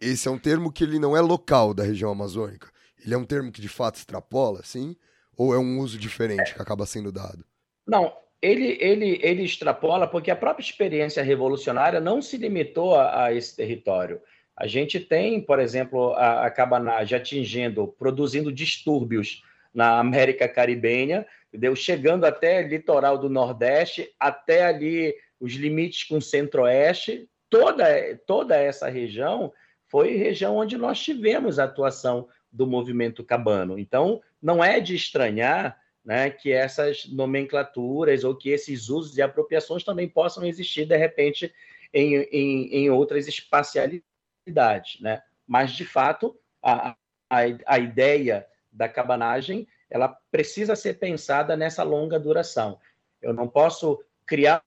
esse 0.00 0.26
é 0.26 0.30
um 0.30 0.38
termo 0.38 0.72
que 0.72 0.84
ele 0.84 0.98
não 0.98 1.16
é 1.16 1.20
local 1.20 1.72
da 1.72 1.84
região 1.84 2.10
amazônica. 2.10 2.70
Ele 3.04 3.14
é 3.14 3.18
um 3.18 3.24
termo 3.24 3.50
que 3.50 3.60
de 3.60 3.68
fato 3.68 3.96
extrapola, 3.96 4.62
sim? 4.64 4.96
Ou 5.36 5.54
é 5.54 5.58
um 5.58 5.78
uso 5.78 5.98
diferente 5.98 6.54
que 6.54 6.60
acaba 6.60 6.86
sendo 6.86 7.10
dado? 7.10 7.44
Não, 7.86 8.12
ele, 8.40 8.76
ele, 8.80 9.20
ele 9.22 9.44
extrapola 9.44 10.06
porque 10.06 10.30
a 10.30 10.36
própria 10.36 10.64
experiência 10.64 11.22
revolucionária 11.22 12.00
não 12.00 12.20
se 12.20 12.36
limitou 12.36 12.94
a, 12.94 13.26
a 13.26 13.32
esse 13.34 13.54
território. 13.54 14.20
A 14.56 14.66
gente 14.66 15.00
tem, 15.00 15.40
por 15.40 15.58
exemplo, 15.58 16.12
a, 16.14 16.46
a 16.46 16.50
cabanagem 16.50 17.16
atingindo, 17.16 17.88
produzindo 17.98 18.52
distúrbios 18.52 19.42
na 19.72 19.98
América 19.98 20.48
Caribenha, 20.48 21.26
entendeu? 21.48 21.74
chegando 21.74 22.24
até 22.24 22.62
litoral 22.62 23.16
do 23.16 23.30
Nordeste, 23.30 24.12
até 24.18 24.64
ali 24.64 25.14
os 25.40 25.54
limites 25.54 26.04
com 26.04 26.18
o 26.18 26.22
Centro-Oeste, 26.22 27.28
toda, 27.48 27.86
toda 28.26 28.56
essa 28.56 28.88
região 28.88 29.52
foi 29.86 30.16
região 30.16 30.56
onde 30.56 30.76
nós 30.76 31.00
tivemos 31.00 31.58
a 31.58 31.64
atuação 31.64 32.28
do 32.50 32.66
movimento 32.66 33.24
cabano. 33.24 33.78
Então, 33.78 34.20
não 34.40 34.62
é 34.62 34.80
de 34.80 34.94
estranhar 34.94 35.76
né, 36.04 36.30
que 36.30 36.52
essas 36.52 37.06
nomenclaturas 37.06 38.24
ou 38.24 38.34
que 38.34 38.50
esses 38.50 38.88
usos 38.88 39.16
e 39.16 39.22
apropriações 39.22 39.84
também 39.84 40.08
possam 40.08 40.44
existir, 40.44 40.84
de 40.84 40.96
repente, 40.96 41.52
em, 41.92 42.16
em, 42.16 42.74
em 42.74 42.90
outras 42.90 43.28
espacialidades. 43.28 45.00
Né? 45.00 45.22
Mas, 45.46 45.72
de 45.72 45.84
fato, 45.84 46.36
a, 46.62 46.96
a, 47.30 47.40
a 47.66 47.78
ideia 47.78 48.46
da 48.72 48.88
cabanagem 48.88 49.68
ela 49.92 50.08
precisa 50.30 50.74
ser 50.74 50.94
pensada 50.94 51.54
nessa 51.54 51.82
longa 51.82 52.18
duração. 52.18 52.80
Eu 53.20 53.34
não 53.34 53.46
posso 53.46 54.02
criar 54.24 54.64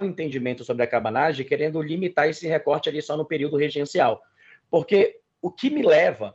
um 0.00 0.06
entendimento 0.06 0.64
sobre 0.64 0.82
a 0.82 0.86
cabanagem 0.86 1.44
querendo 1.44 1.82
limitar 1.82 2.26
esse 2.26 2.48
recorte 2.48 2.88
ali 2.88 3.02
só 3.02 3.18
no 3.18 3.26
período 3.26 3.58
regencial. 3.58 4.22
Porque 4.70 5.20
o 5.42 5.50
que 5.50 5.68
me 5.68 5.82
leva, 5.82 6.34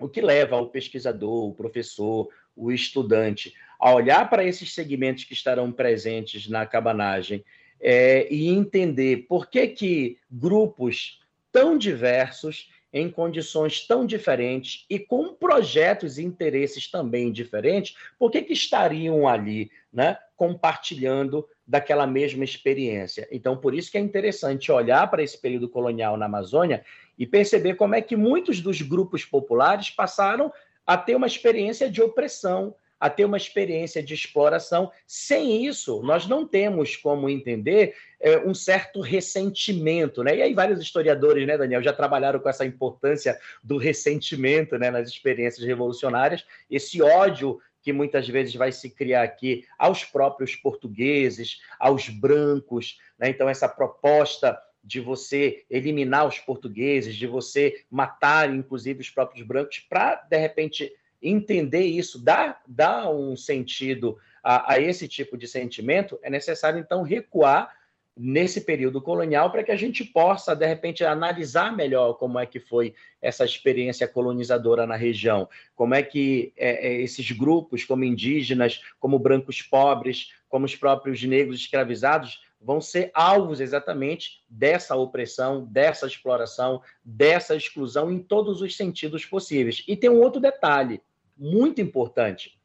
o 0.00 0.08
que 0.08 0.20
leva 0.20 0.56
o 0.56 0.68
pesquisador, 0.68 1.48
o 1.48 1.54
professor, 1.54 2.28
o 2.58 2.72
estudante 2.72 3.54
a 3.78 3.94
olhar 3.94 4.28
para 4.28 4.44
esses 4.44 4.74
segmentos 4.74 5.24
que 5.24 5.32
estarão 5.32 5.70
presentes 5.70 6.48
na 6.48 6.66
cabanagem 6.66 7.44
é, 7.80 8.26
e 8.32 8.48
entender 8.48 9.26
por 9.28 9.48
que, 9.48 9.68
que 9.68 10.18
grupos 10.30 11.20
tão 11.52 11.78
diversos 11.78 12.68
em 12.92 13.10
condições 13.10 13.86
tão 13.86 14.06
diferentes 14.06 14.86
e 14.88 14.98
com 14.98 15.34
projetos 15.34 16.18
e 16.18 16.24
interesses 16.24 16.90
também 16.90 17.30
diferentes, 17.30 17.94
por 18.18 18.30
que, 18.30 18.42
que 18.42 18.54
estariam 18.54 19.28
ali, 19.28 19.70
né, 19.92 20.16
compartilhando 20.34 21.46
daquela 21.66 22.06
mesma 22.06 22.44
experiência? 22.44 23.28
Então, 23.30 23.56
por 23.58 23.74
isso 23.74 23.90
que 23.90 23.98
é 23.98 24.00
interessante 24.00 24.72
olhar 24.72 25.06
para 25.10 25.22
esse 25.22 25.38
período 25.38 25.68
colonial 25.68 26.16
na 26.16 26.26
Amazônia 26.26 26.82
e 27.18 27.26
perceber 27.26 27.74
como 27.74 27.94
é 27.94 28.00
que 28.00 28.16
muitos 28.16 28.60
dos 28.60 28.80
grupos 28.80 29.24
populares 29.24 29.90
passaram 29.90 30.50
a 30.88 30.96
ter 30.96 31.14
uma 31.14 31.26
experiência 31.26 31.90
de 31.90 32.00
opressão, 32.00 32.74
a 32.98 33.10
ter 33.10 33.26
uma 33.26 33.36
experiência 33.36 34.02
de 34.02 34.14
exploração. 34.14 34.90
Sem 35.06 35.66
isso, 35.66 36.02
nós 36.02 36.26
não 36.26 36.46
temos 36.46 36.96
como 36.96 37.28
entender 37.28 37.94
é, 38.18 38.38
um 38.38 38.54
certo 38.54 39.02
ressentimento, 39.02 40.24
né? 40.24 40.36
E 40.36 40.42
aí 40.42 40.54
vários 40.54 40.80
historiadores, 40.80 41.46
né, 41.46 41.58
Daniel, 41.58 41.82
já 41.82 41.92
trabalharam 41.92 42.40
com 42.40 42.48
essa 42.48 42.64
importância 42.64 43.38
do 43.62 43.76
ressentimento, 43.76 44.78
né, 44.78 44.90
nas 44.90 45.10
experiências 45.10 45.66
revolucionárias, 45.66 46.46
esse 46.70 47.02
ódio 47.02 47.60
que 47.82 47.92
muitas 47.92 48.26
vezes 48.26 48.54
vai 48.54 48.72
se 48.72 48.88
criar 48.88 49.24
aqui 49.24 49.66
aos 49.78 50.04
próprios 50.04 50.56
portugueses, 50.56 51.60
aos 51.78 52.08
brancos, 52.08 52.98
né? 53.18 53.28
Então 53.28 53.46
essa 53.46 53.68
proposta 53.68 54.58
de 54.88 55.00
você 55.00 55.66
eliminar 55.68 56.26
os 56.26 56.38
portugueses, 56.38 57.14
de 57.14 57.26
você 57.26 57.84
matar, 57.90 58.52
inclusive, 58.52 59.02
os 59.02 59.10
próprios 59.10 59.46
brancos, 59.46 59.80
para, 59.80 60.14
de 60.14 60.38
repente, 60.38 60.90
entender 61.20 61.82
isso, 61.82 62.18
dar, 62.18 62.62
dar 62.66 63.10
um 63.10 63.36
sentido 63.36 64.16
a, 64.42 64.72
a, 64.72 64.80
esse 64.80 65.06
tipo 65.06 65.36
de 65.36 65.46
sentimento, 65.46 66.18
é 66.22 66.30
necessário, 66.30 66.80
então, 66.80 67.02
recuar 67.02 67.70
nesse 68.16 68.62
período 68.62 69.00
colonial 69.02 69.52
para 69.52 69.62
que 69.62 69.70
a 69.70 69.76
gente 69.76 70.02
possa, 70.04 70.56
de 70.56 70.66
repente, 70.66 71.04
analisar 71.04 71.76
melhor 71.76 72.14
como 72.14 72.38
é 72.38 72.46
que 72.46 72.58
foi 72.58 72.94
essa 73.20 73.44
experiência 73.44 74.08
colonizadora 74.08 74.86
na 74.86 74.96
região, 74.96 75.46
como 75.76 75.94
é 75.94 76.02
que 76.02 76.52
é, 76.56 76.88
é, 76.88 77.02
esses 77.02 77.30
grupos, 77.30 77.84
como 77.84 78.04
indígenas, 78.04 78.80
como 78.98 79.18
brancos 79.18 79.60
pobres, 79.60 80.32
como 80.48 80.64
os 80.64 80.74
próprios 80.74 81.22
negros 81.22 81.60
escravizados, 81.60 82.40
vão 82.60 82.80
ser 82.80 83.10
alvos 83.14 83.60
exatamente 83.60 84.42
dessa 84.48 84.96
opressão, 84.96 85.64
dessa 85.66 86.06
exploração, 86.06 86.82
dessa 87.04 87.54
exclusão 87.54 88.10
em 88.10 88.18
todos 88.18 88.60
os 88.60 88.76
sentidos 88.76 89.24
possíveis. 89.24 89.84
E 89.86 89.96
tem 89.96 90.10
um 90.10 90.20
outro 90.20 90.40
detalhe 90.40 91.00
muito 91.36 91.80
importante. 91.80 92.58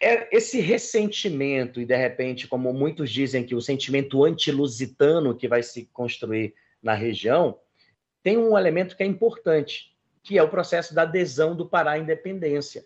É 0.00 0.28
esse 0.36 0.60
ressentimento, 0.60 1.80
e 1.80 1.86
de 1.86 1.96
repente, 1.96 2.46
como 2.46 2.72
muitos 2.72 3.10
dizem 3.10 3.44
que 3.44 3.54
o 3.54 3.62
sentimento 3.62 4.24
antilusitano 4.24 5.34
que 5.34 5.48
vai 5.48 5.62
se 5.62 5.86
construir 5.86 6.54
na 6.82 6.92
região, 6.92 7.58
tem 8.22 8.36
um 8.36 8.58
elemento 8.58 8.94
que 8.94 9.02
é 9.02 9.06
importante, 9.06 9.96
que 10.22 10.36
é 10.36 10.42
o 10.42 10.50
processo 10.50 10.94
da 10.94 11.02
adesão 11.02 11.56
do 11.56 11.66
Pará 11.66 11.92
à 11.92 11.98
independência. 11.98 12.84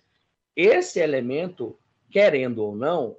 Esse 0.54 1.00
elemento, 1.00 1.76
querendo 2.10 2.62
ou 2.62 2.76
não, 2.76 3.16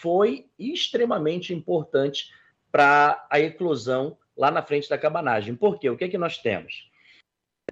foi 0.00 0.46
extremamente 0.58 1.54
importante 1.54 2.32
para 2.70 3.26
a 3.30 3.40
eclosão 3.40 4.16
lá 4.36 4.50
na 4.50 4.62
frente 4.62 4.88
da 4.88 4.98
cabanagem. 4.98 5.54
Por 5.54 5.78
quê? 5.78 5.90
O 5.90 5.96
que, 5.96 6.04
é 6.04 6.08
que 6.08 6.18
nós 6.18 6.38
temos? 6.38 6.88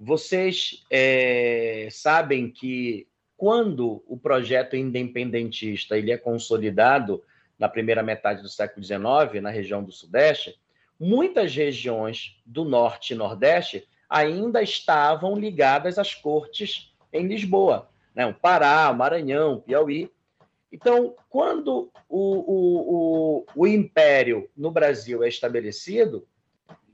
Vocês 0.00 0.84
é, 0.90 1.88
sabem 1.90 2.50
que 2.50 3.06
quando 3.36 4.02
o 4.06 4.18
projeto 4.18 4.76
independentista 4.76 5.96
ele 5.96 6.10
é 6.10 6.18
consolidado 6.18 7.22
na 7.58 7.68
primeira 7.68 8.02
metade 8.02 8.42
do 8.42 8.48
século 8.48 8.84
XIX, 8.84 9.42
na 9.42 9.50
região 9.50 9.82
do 9.82 9.92
Sudeste, 9.92 10.58
muitas 10.98 11.54
regiões 11.54 12.40
do 12.44 12.64
Norte 12.64 13.12
e 13.12 13.16
Nordeste 13.16 13.86
ainda 14.08 14.62
estavam 14.62 15.36
ligadas 15.36 15.98
às 15.98 16.14
cortes 16.14 16.94
em 17.12 17.26
Lisboa. 17.26 17.88
Né? 18.14 18.26
O 18.26 18.34
Pará, 18.34 18.90
o 18.90 18.96
Maranhão, 18.96 19.54
o 19.54 19.60
Piauí. 19.60 20.10
Então, 20.70 21.14
quando 21.30 21.90
o, 22.08 22.18
o, 22.18 23.36
o, 23.36 23.46
o 23.54 23.66
império 23.66 24.48
no 24.56 24.70
Brasil 24.70 25.22
é 25.22 25.28
estabelecido, 25.28 26.26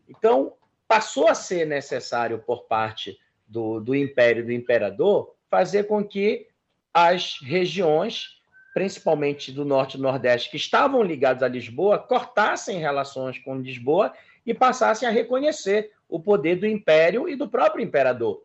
então 0.08 0.54
passou 0.86 1.28
a 1.28 1.34
ser 1.34 1.66
necessário 1.66 2.38
por 2.38 2.64
parte 2.64 3.18
do, 3.46 3.80
do 3.80 3.94
império 3.94 4.44
do 4.44 4.52
imperador 4.52 5.34
fazer 5.50 5.84
com 5.84 6.04
que 6.04 6.48
as 6.92 7.38
regiões, 7.42 8.40
principalmente 8.74 9.50
do 9.50 9.64
norte 9.64 9.96
e 9.96 10.00
nordeste, 10.00 10.50
que 10.50 10.56
estavam 10.56 11.02
ligadas 11.02 11.42
a 11.42 11.48
Lisboa, 11.48 11.98
cortassem 11.98 12.78
relações 12.78 13.38
com 13.38 13.60
Lisboa 13.60 14.12
e 14.44 14.52
passassem 14.52 15.08
a 15.08 15.10
reconhecer 15.10 15.92
o 16.08 16.20
poder 16.20 16.56
do 16.56 16.66
império 16.66 17.28
e 17.28 17.36
do 17.36 17.48
próprio 17.48 17.82
imperador. 17.82 18.44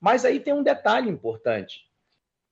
Mas 0.00 0.24
aí 0.24 0.40
tem 0.40 0.52
um 0.52 0.62
detalhe 0.62 1.08
importante. 1.08 1.87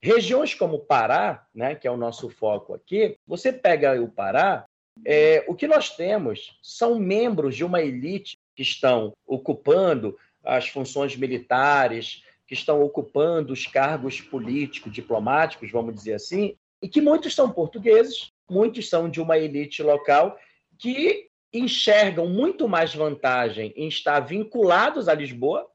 Regiões 0.02 0.54
como 0.54 0.78
Pará, 0.78 1.46
né, 1.54 1.74
que 1.74 1.86
é 1.88 1.90
o 1.90 1.96
nosso 1.96 2.28
foco 2.28 2.74
aqui, 2.74 3.16
você 3.26 3.52
pega 3.52 4.00
o 4.00 4.08
Pará, 4.08 4.66
é, 5.04 5.44
o 5.48 5.54
que 5.54 5.66
nós 5.66 5.90
temos 5.90 6.58
são 6.62 6.98
membros 6.98 7.56
de 7.56 7.64
uma 7.64 7.82
elite 7.82 8.38
que 8.54 8.62
estão 8.62 9.12
ocupando 9.26 10.16
as 10.44 10.68
funções 10.68 11.16
militares, 11.16 12.22
que 12.46 12.54
estão 12.54 12.82
ocupando 12.82 13.52
os 13.52 13.66
cargos 13.66 14.20
políticos, 14.20 14.92
diplomáticos, 14.92 15.70
vamos 15.70 15.94
dizer 15.94 16.14
assim, 16.14 16.56
e 16.80 16.88
que 16.88 17.00
muitos 17.00 17.34
são 17.34 17.50
portugueses, 17.50 18.30
muitos 18.48 18.88
são 18.88 19.08
de 19.08 19.20
uma 19.20 19.36
elite 19.36 19.82
local 19.82 20.38
que 20.78 21.28
enxergam 21.52 22.28
muito 22.28 22.68
mais 22.68 22.94
vantagem 22.94 23.72
em 23.76 23.88
estar 23.88 24.20
vinculados 24.20 25.08
a 25.08 25.14
Lisboa 25.14 25.66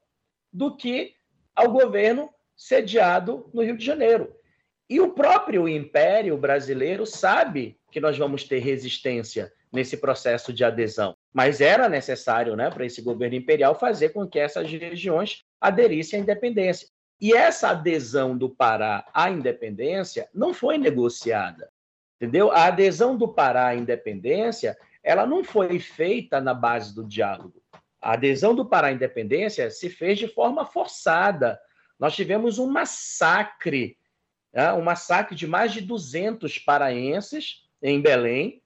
do 0.52 0.74
que 0.74 1.14
ao 1.54 1.70
governo 1.70 2.30
sediado 2.66 3.50
no 3.52 3.62
Rio 3.62 3.76
de 3.76 3.84
Janeiro. 3.84 4.32
E 4.88 5.00
o 5.00 5.10
próprio 5.10 5.68
Império 5.68 6.36
brasileiro 6.36 7.04
sabe 7.04 7.78
que 7.90 8.00
nós 8.00 8.16
vamos 8.16 8.44
ter 8.44 8.58
resistência 8.58 9.52
nesse 9.72 9.96
processo 9.96 10.52
de 10.52 10.62
adesão. 10.62 11.16
Mas 11.32 11.60
era 11.60 11.88
necessário, 11.88 12.54
né, 12.54 12.70
para 12.70 12.84
esse 12.84 13.02
governo 13.02 13.34
imperial 13.34 13.74
fazer 13.74 14.10
com 14.10 14.28
que 14.28 14.38
essas 14.38 14.70
regiões 14.70 15.42
aderissem 15.60 16.20
à 16.20 16.22
independência. 16.22 16.88
E 17.20 17.32
essa 17.32 17.70
adesão 17.70 18.36
do 18.36 18.50
Pará 18.50 19.06
à 19.12 19.30
independência 19.30 20.28
não 20.34 20.52
foi 20.52 20.78
negociada. 20.78 21.70
Entendeu? 22.16 22.52
A 22.52 22.66
adesão 22.66 23.16
do 23.16 23.26
Pará 23.26 23.68
à 23.68 23.74
independência, 23.74 24.76
ela 25.02 25.26
não 25.26 25.42
foi 25.42 25.80
feita 25.80 26.40
na 26.40 26.54
base 26.54 26.94
do 26.94 27.04
diálogo. 27.04 27.60
A 28.00 28.12
adesão 28.12 28.54
do 28.54 28.64
Pará 28.64 28.88
à 28.88 28.92
independência 28.92 29.70
se 29.70 29.88
fez 29.88 30.18
de 30.18 30.28
forma 30.28 30.64
forçada. 30.64 31.58
Nós 32.02 32.16
tivemos 32.16 32.58
um 32.58 32.66
massacre, 32.66 33.96
né? 34.52 34.72
um 34.72 34.82
massacre 34.82 35.36
de 35.36 35.46
mais 35.46 35.72
de 35.72 35.80
200 35.80 36.58
paraenses 36.58 37.68
em 37.80 38.00
Belém, 38.00 38.60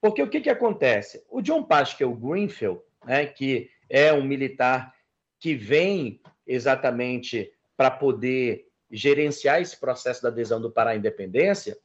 porque 0.00 0.22
o 0.22 0.30
que, 0.30 0.40
que 0.40 0.48
acontece? 0.48 1.26
O 1.28 1.42
John 1.42 1.64
Pascal 1.64 2.14
Greenfield, 2.14 2.80
né, 3.04 3.26
que 3.26 3.68
é 3.90 4.12
um 4.12 4.22
militar 4.22 4.94
que 5.40 5.52
vem 5.52 6.20
exatamente 6.46 7.52
para 7.76 7.90
poder 7.90 8.68
gerenciar 8.88 9.60
esse 9.60 9.76
processo 9.80 10.22
da 10.22 10.28
adesão 10.28 10.60
do 10.60 10.70
Pará 10.70 10.92
à 10.92 10.96
independência, 10.96 11.76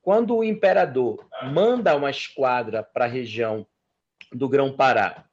quando 0.00 0.36
o 0.36 0.44
imperador 0.44 1.26
manda 1.52 1.96
uma 1.96 2.10
esquadra 2.10 2.80
para 2.80 3.06
a 3.06 3.08
região 3.08 3.66
do 4.30 4.48
Grão-Pará, 4.48 5.28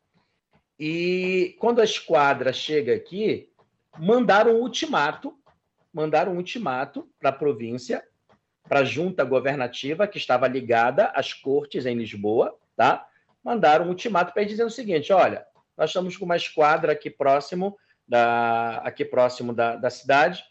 e 0.79 1.55
quando 1.59 1.79
a 1.79 1.83
esquadra 1.83 2.51
chega 2.51 2.95
aqui, 2.95 3.50
mandaram 3.97 4.55
um 4.55 4.61
ultimato, 4.61 5.37
mandaram 5.93 6.33
um 6.33 6.37
ultimato 6.37 7.09
para 7.19 7.29
a 7.29 7.33
província, 7.33 8.03
para 8.67 8.79
a 8.79 8.85
junta 8.85 9.23
governativa 9.23 10.07
que 10.07 10.17
estava 10.17 10.47
ligada 10.47 11.07
às 11.15 11.33
cortes 11.33 11.85
em 11.85 11.95
Lisboa, 11.95 12.57
tá? 12.75 13.07
Mandaram 13.43 13.85
um 13.85 13.89
ultimato 13.89 14.33
para 14.33 14.43
dizer 14.43 14.63
o 14.63 14.69
seguinte: 14.69 15.11
olha, 15.11 15.45
nós 15.77 15.89
estamos 15.89 16.15
com 16.15 16.25
uma 16.25 16.35
esquadra 16.35 16.93
aqui 16.93 17.09
próximo 17.09 17.77
da, 18.07 18.77
aqui 18.77 19.03
próximo 19.03 19.53
da, 19.53 19.75
da 19.75 19.89
cidade, 19.89 20.43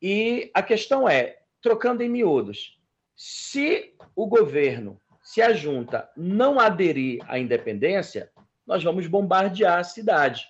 e 0.00 0.50
a 0.54 0.62
questão 0.62 1.08
é, 1.08 1.38
trocando 1.60 2.02
em 2.02 2.08
miúdos, 2.08 2.78
se 3.16 3.94
o 4.14 4.26
governo, 4.26 5.00
se 5.22 5.42
a 5.42 5.52
junta 5.52 6.08
não 6.16 6.60
aderir 6.60 7.20
à 7.28 7.38
independência, 7.38 8.30
nós 8.66 8.82
vamos 8.82 9.06
bombardear 9.06 9.78
a 9.78 9.84
cidade. 9.84 10.46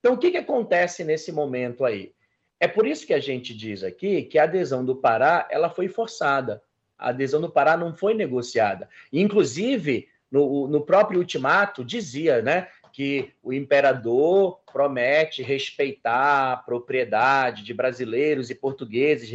Então, 0.00 0.14
o 0.14 0.18
que, 0.18 0.30
que 0.30 0.38
acontece 0.38 1.04
nesse 1.04 1.30
momento 1.30 1.84
aí? 1.84 2.12
É 2.58 2.66
por 2.66 2.86
isso 2.86 3.06
que 3.06 3.14
a 3.14 3.20
gente 3.20 3.54
diz 3.54 3.84
aqui 3.84 4.22
que 4.22 4.38
a 4.38 4.44
adesão 4.44 4.84
do 4.84 4.96
Pará 4.96 5.46
ela 5.50 5.70
foi 5.70 5.88
forçada. 5.88 6.62
A 6.98 7.10
adesão 7.10 7.40
do 7.40 7.50
Pará 7.50 7.76
não 7.76 7.94
foi 7.94 8.12
negociada. 8.12 8.88
Inclusive, 9.12 10.08
no, 10.30 10.68
no 10.68 10.80
próprio 10.82 11.18
ultimato, 11.18 11.84
dizia 11.84 12.42
né, 12.42 12.68
que 12.92 13.32
o 13.42 13.52
imperador 13.52 14.60
promete 14.70 15.42
respeitar 15.42 16.52
a 16.52 16.56
propriedade 16.56 17.62
de 17.62 17.72
brasileiros 17.72 18.50
e 18.50 18.54
portugueses 18.54 19.30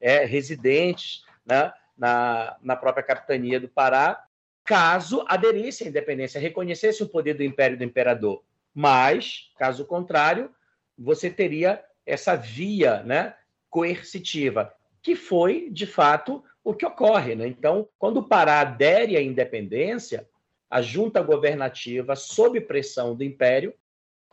é, 0.00 0.24
residentes 0.24 1.24
né, 1.44 1.72
na, 1.96 2.56
na 2.62 2.76
própria 2.76 3.04
capitania 3.04 3.60
do 3.60 3.68
Pará, 3.68 4.24
caso 4.64 5.24
aderisse 5.28 5.84
à 5.84 5.88
independência, 5.88 6.40
reconhecesse 6.40 7.02
o 7.02 7.08
poder 7.08 7.34
do 7.34 7.42
império 7.42 7.76
do 7.76 7.84
imperador. 7.84 8.42
Mas, 8.74 9.52
caso 9.56 9.86
contrário, 9.86 10.50
você 10.98 11.30
teria 11.30 11.82
essa 12.04 12.34
via 12.34 13.02
né, 13.04 13.34
coercitiva, 13.70 14.74
que 15.02 15.14
foi, 15.14 15.70
de 15.70 15.86
fato, 15.86 16.42
o 16.62 16.74
que 16.74 16.84
ocorre. 16.84 17.34
Né? 17.34 17.46
Então, 17.46 17.88
quando 17.98 18.18
o 18.18 18.28
Pará 18.28 18.60
adere 18.60 19.16
à 19.16 19.22
independência, 19.22 20.28
a 20.68 20.82
junta 20.82 21.22
governativa, 21.22 22.16
sob 22.16 22.60
pressão 22.60 23.14
do 23.14 23.22
Império, 23.22 23.72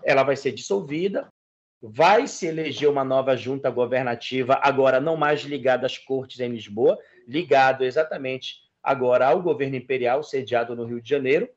ela 0.04 0.23
vai 0.23 0.36
ser 0.36 0.51
dissolvida, 0.51 1.32
vai 1.82 2.27
se 2.27 2.47
eleger 2.47 2.89
uma 2.89 3.04
nova 3.04 3.36
junta 3.36 3.69
governativa, 3.69 4.60
agora 4.62 4.99
não 4.99 5.17
mais 5.17 5.41
ligada 5.41 5.86
às 5.86 5.97
cortes 5.97 6.39
em 6.39 6.49
Lisboa, 6.49 6.97
ligado 7.27 7.84
exatamente 7.84 8.56
agora 8.82 9.27
ao 9.27 9.41
governo 9.41 9.75
imperial, 9.75 10.23
sediado 10.23 10.75
no 10.75 10.86
Rio 10.86 11.01
de 11.01 11.10
Janeiro. 11.10 11.49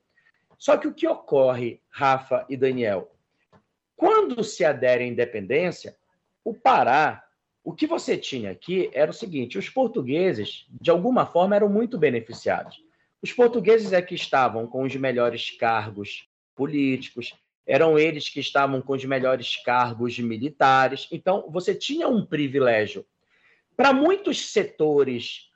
Só 0.58 0.76
que 0.76 0.88
o 0.88 0.94
que 0.94 1.06
ocorre, 1.06 1.80
Rafa 1.88 2.46
e 2.48 2.56
Daniel, 2.56 3.14
quando 3.96 4.42
se 4.42 4.64
adere 4.64 5.04
à 5.04 5.06
independência, 5.06 5.96
o 6.44 6.54
Pará, 6.54 7.24
o 7.62 7.72
que 7.72 7.86
você 7.86 8.16
tinha 8.16 8.50
aqui 8.50 8.90
era 8.92 9.10
o 9.10 9.14
seguinte: 9.14 9.58
os 9.58 9.68
portugueses, 9.68 10.66
de 10.80 10.90
alguma 10.90 11.26
forma, 11.26 11.56
eram 11.56 11.68
muito 11.68 11.96
beneficiados. 11.98 12.82
Os 13.22 13.32
portugueses 13.32 13.92
é 13.92 14.02
que 14.02 14.14
estavam 14.14 14.66
com 14.66 14.82
os 14.82 14.94
melhores 14.96 15.50
cargos 15.50 16.28
políticos, 16.54 17.34
eram 17.66 17.98
eles 17.98 18.28
que 18.28 18.40
estavam 18.40 18.82
com 18.82 18.92
os 18.92 19.04
melhores 19.04 19.56
cargos 19.56 20.18
militares. 20.18 21.08
Então, 21.10 21.48
você 21.50 21.74
tinha 21.74 22.08
um 22.08 22.24
privilégio. 22.24 23.06
Para 23.76 23.92
muitos 23.92 24.52
setores 24.52 25.48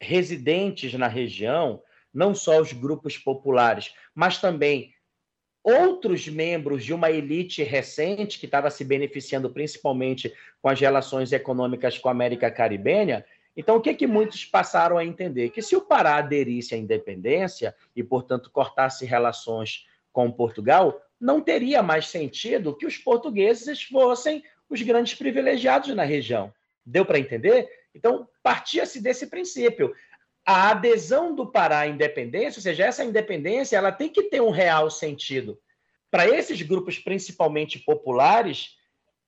residentes 0.00 0.92
na 0.94 1.06
região, 1.06 1.80
não 2.12 2.34
só 2.34 2.60
os 2.60 2.72
grupos 2.72 3.16
populares, 3.16 3.94
mas 4.14 4.38
também 4.38 4.92
outros 5.62 6.28
membros 6.28 6.84
de 6.84 6.92
uma 6.92 7.10
elite 7.10 7.62
recente 7.62 8.38
que 8.38 8.46
estava 8.46 8.70
se 8.70 8.84
beneficiando 8.84 9.48
principalmente 9.50 10.34
com 10.60 10.68
as 10.68 10.80
relações 10.80 11.32
econômicas 11.32 11.98
com 11.98 12.08
a 12.08 12.12
América 12.12 12.50
Caribenha, 12.50 13.24
então, 13.56 13.76
o 13.76 13.80
que, 13.80 13.94
que 13.94 14.06
muitos 14.06 14.44
passaram 14.44 14.96
a 14.96 15.04
entender? 15.04 15.50
Que 15.50 15.60
se 15.60 15.76
o 15.76 15.82
Pará 15.82 16.16
aderisse 16.16 16.74
à 16.74 16.78
independência 16.78 17.74
e, 17.94 18.02
portanto, 18.02 18.50
cortasse 18.50 19.04
relações 19.04 19.86
com 20.12 20.30
Portugal, 20.30 21.00
não 21.20 21.40
teria 21.40 21.82
mais 21.82 22.08
sentido 22.08 22.74
que 22.74 22.86
os 22.86 22.96
portugueses 22.96 23.82
fossem 23.82 24.42
os 24.68 24.80
grandes 24.82 25.14
privilegiados 25.14 25.94
na 25.94 26.02
região. 26.02 26.52
Deu 26.84 27.04
para 27.04 27.18
entender? 27.18 27.68
Então, 27.94 28.26
partia-se 28.42 29.00
desse 29.00 29.26
princípio. 29.26 29.94
A 30.44 30.70
adesão 30.70 31.34
do 31.34 31.46
Pará 31.46 31.80
à 31.80 31.86
independência, 31.86 32.58
ou 32.58 32.62
seja, 32.62 32.84
essa 32.84 33.04
independência, 33.04 33.76
ela 33.76 33.92
tem 33.92 34.08
que 34.08 34.24
ter 34.24 34.40
um 34.40 34.50
real 34.50 34.90
sentido. 34.90 35.58
Para 36.10 36.28
esses 36.28 36.60
grupos, 36.62 36.98
principalmente 36.98 37.78
populares, 37.78 38.76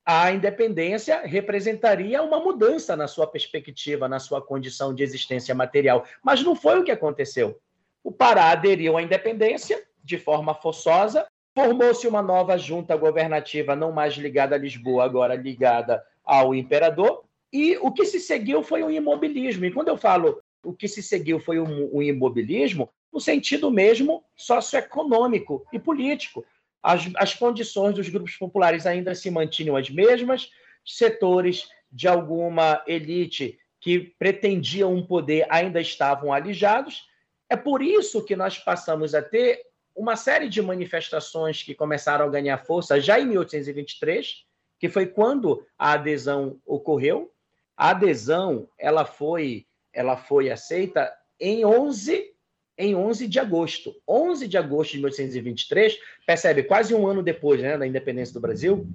a 0.05 0.31
independência 0.31 1.21
representaria 1.25 2.21
uma 2.21 2.39
mudança 2.39 2.95
na 2.95 3.07
sua 3.07 3.25
perspectiva, 3.25 4.07
na 4.07 4.19
sua 4.19 4.41
condição 4.41 4.93
de 4.93 5.01
existência 5.01 5.55
material. 5.55 6.05
Mas 6.23 6.43
não 6.43 6.55
foi 6.55 6.79
o 6.79 6.83
que 6.83 6.91
aconteceu. 6.91 7.59
O 8.03 8.11
Pará 8.11 8.51
aderiu 8.51 8.97
à 8.97 9.01
independência 9.01 9.83
de 10.03 10.19
forma 10.19 10.53
forçosa, 10.53 11.27
formou-se 11.55 12.07
uma 12.07 12.21
nova 12.21 12.55
junta 12.55 12.95
governativa, 12.95 13.75
não 13.75 13.91
mais 13.91 14.13
ligada 14.13 14.53
a 14.53 14.59
Lisboa, 14.59 15.05
agora 15.05 15.33
ligada 15.33 16.05
ao 16.23 16.53
imperador, 16.53 17.23
e 17.51 17.77
o 17.77 17.91
que 17.91 18.05
se 18.05 18.19
seguiu 18.19 18.61
foi 18.61 18.83
o 18.83 18.91
imobilismo. 18.91 19.65
E 19.65 19.71
quando 19.71 19.87
eu 19.87 19.97
falo 19.97 20.39
o 20.65 20.73
que 20.73 20.87
se 20.87 21.01
seguiu 21.01 21.39
foi 21.39 21.59
o 21.59 22.01
imobilismo, 22.01 22.89
no 23.13 23.19
sentido 23.19 23.71
mesmo 23.71 24.23
socioeconômico 24.35 25.65
e 25.71 25.79
político 25.79 26.45
as, 26.85 27.09
as 27.15 27.33
condições 27.33 27.95
dos 27.95 28.09
grupos 28.09 28.37
populares 28.37 28.85
ainda 28.85 29.15
se 29.15 29.31
mantinham 29.31 29.75
as 29.75 29.89
mesmas, 29.89 30.51
setores 30.85 31.67
de 31.91 32.07
alguma 32.07 32.83
elite 32.85 33.57
que 33.81 33.99
pretendiam 34.19 34.93
um 34.93 35.03
poder 35.03 35.47
ainda 35.49 35.81
estavam 35.81 36.31
alijados. 36.31 37.07
É 37.49 37.55
por 37.55 37.81
isso 37.81 38.23
que 38.23 38.35
nós 38.35 38.59
passamos 38.59 39.15
a 39.15 39.21
ter 39.21 39.61
uma 39.95 40.15
série 40.15 40.47
de 40.47 40.61
manifestações 40.61 41.63
que 41.63 41.73
começaram 41.73 42.25
a 42.25 42.29
ganhar 42.29 42.63
força 42.63 43.01
já 43.01 43.19
em 43.19 43.25
1823, 43.25 44.43
que 44.79 44.87
foi 44.87 45.07
quando 45.07 45.65
a 45.79 45.93
adesão 45.93 46.61
ocorreu. 46.65 47.31
A 47.75 47.89
adesão 47.89 48.69
ela 48.77 49.05
foi, 49.05 49.65
ela 49.95 50.17
foi 50.17 50.51
aceita 50.51 51.11
em 51.39 51.65
11 51.65 52.35
em 52.77 52.93
11 52.93 53.27
de 53.29 53.39
agosto. 53.39 53.95
11 54.05 54.49
de 54.49 54.57
agosto 54.57 54.91
de 54.91 54.97
1823, 54.97 55.97
percebe, 56.27 56.63
quase 56.63 56.93
um 56.93 57.07
ano 57.07 57.23
depois 57.23 57.61
né, 57.61 57.77
da 57.77 57.87
independência 57.87 58.33
do 58.33 58.41
Brasil, 58.41 58.85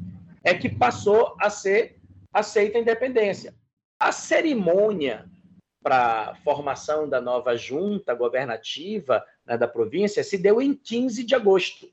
é 0.44 0.52
que 0.52 0.68
passou 0.68 1.34
a 1.40 1.48
ser 1.48 1.96
aceita 2.30 2.76
a 2.76 2.80
independência. 2.80 3.54
A 3.98 4.12
cerimônia 4.12 5.24
para 5.82 6.34
formação 6.44 7.08
da 7.08 7.20
nova 7.20 7.56
junta 7.56 8.14
governativa 8.14 9.24
né, 9.46 9.56
da 9.56 9.66
província 9.66 10.22
se 10.22 10.36
deu 10.36 10.60
em 10.60 10.74
15 10.74 11.24
de 11.24 11.34
agosto. 11.34 11.88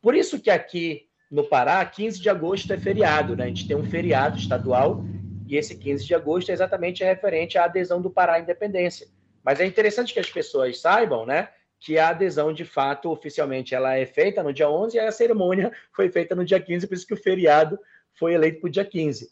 Por 0.00 0.14
isso 0.14 0.40
que 0.40 0.50
aqui 0.50 1.06
no 1.30 1.44
Pará, 1.44 1.84
15 1.84 2.20
de 2.20 2.30
agosto 2.30 2.72
é 2.72 2.78
feriado, 2.78 3.36
né? 3.36 3.44
a 3.44 3.48
gente 3.48 3.66
tem 3.66 3.76
um 3.76 3.84
feriado 3.84 4.38
estadual, 4.38 5.04
e 5.46 5.56
esse 5.56 5.76
15 5.76 6.04
de 6.04 6.14
agosto 6.14 6.50
é 6.50 6.52
exatamente 6.52 7.04
referente 7.04 7.56
à 7.56 7.64
adesão 7.64 8.02
do 8.02 8.10
Pará 8.10 8.34
à 8.34 8.40
independência. 8.40 9.06
Mas 9.42 9.60
é 9.60 9.64
interessante 9.64 10.12
que 10.12 10.20
as 10.20 10.28
pessoas 10.28 10.80
saibam, 10.80 11.24
né? 11.24 11.48
Que 11.78 11.98
a 11.98 12.08
adesão, 12.08 12.52
de 12.52 12.64
fato, 12.64 13.10
oficialmente, 13.10 13.74
ela 13.74 13.94
é 13.94 14.04
feita 14.04 14.42
no 14.42 14.52
dia 14.52 14.68
11 14.68 14.96
e 14.96 15.00
a 15.00 15.12
cerimônia 15.12 15.72
foi 15.92 16.10
feita 16.10 16.34
no 16.34 16.44
dia 16.44 16.58
15, 16.58 16.86
por 16.86 16.94
isso 16.94 17.06
que 17.06 17.14
o 17.14 17.22
feriado 17.22 17.78
foi 18.14 18.34
eleito 18.34 18.60
para 18.60 18.68
o 18.68 18.70
dia 18.70 18.84
15. 18.84 19.30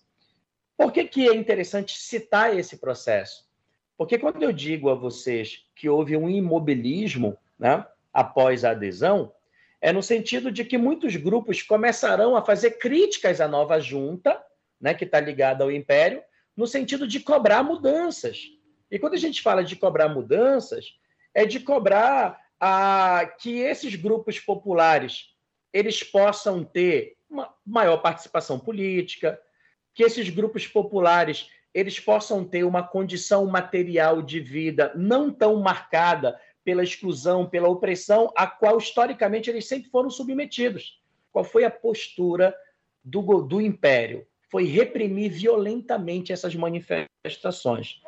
Por 0.77 0.92
que, 0.92 1.05
que 1.05 1.29
é 1.29 1.35
interessante 1.35 1.98
citar 1.98 2.57
esse 2.57 2.77
processo? 2.77 3.44
Porque 3.96 4.18
quando 4.18 4.42
eu 4.42 4.53
digo 4.53 4.90
a 4.90 4.94
vocês 4.94 5.64
que 5.74 5.88
houve 5.88 6.16
um 6.16 6.29
imobilismo 6.29 7.37
né, 7.59 7.85
após 8.12 8.64
a 8.64 8.70
adesão, 8.70 9.33
é 9.81 9.92
no 9.92 10.03
sentido 10.03 10.50
de 10.50 10.64
que 10.64 10.79
muitos 10.79 11.14
grupos 11.16 11.62
começarão 11.62 12.37
a 12.37 12.44
fazer 12.44 12.72
críticas 12.72 13.40
à 13.40 13.46
nova 13.46 13.79
junta, 13.81 14.42
né, 14.85 14.92
que 14.92 15.05
está 15.05 15.18
ligada 15.18 15.64
ao 15.64 15.73
império, 15.73 16.23
no 16.55 16.66
sentido 16.66 17.09
de 17.09 17.18
cobrar 17.18 17.62
mudanças, 17.62 18.42
E 18.90 18.99
quando 18.99 19.14
a 19.14 19.18
gente 19.18 19.40
fala 19.40 19.64
de 19.64 19.75
cobrar 19.77 20.11
mudanças, 20.11 20.85
é 21.33 21.47
de 21.47 21.59
cobrar 21.59 22.38
a, 22.61 23.27
que 23.40 23.61
esses 23.61 23.94
grupos 23.97 24.38
populares 24.38 25.31
eles 25.73 26.03
possam 26.03 26.62
ter 26.62 27.16
uma 27.29 27.53
maior 27.66 27.97
participação 27.97 28.61
política, 28.61 29.40
que 29.94 30.05
esses 30.05 30.29
grupos 30.29 30.66
populares 30.66 31.49
eles 31.73 31.99
possam 31.99 32.44
ter 32.44 32.62
uma 32.62 32.87
condição 32.87 33.47
material 33.47 34.20
de 34.20 34.38
vida 34.38 34.92
não 34.94 35.33
tão 35.33 35.57
marcada 35.57 36.38
pela 36.62 36.85
exclusão, 36.85 37.49
pela 37.49 37.68
opressão, 37.68 38.31
a 38.37 38.47
qual 38.47 38.77
historicamente 38.77 39.49
eles 39.49 39.66
sempre 39.66 39.90
foram 39.90 40.11
submetidos. 40.11 41.03
Qual 41.33 41.42
foi 41.42 41.64
a 41.64 41.70
postura 41.70 42.55
do, 43.03 43.42
do 43.42 43.61
império? 43.62 44.27
Foi 44.55 44.67
reprimir 44.67 45.33
violentamente 45.33 46.33
essas 46.33 46.55
manifestações. 46.55 48.01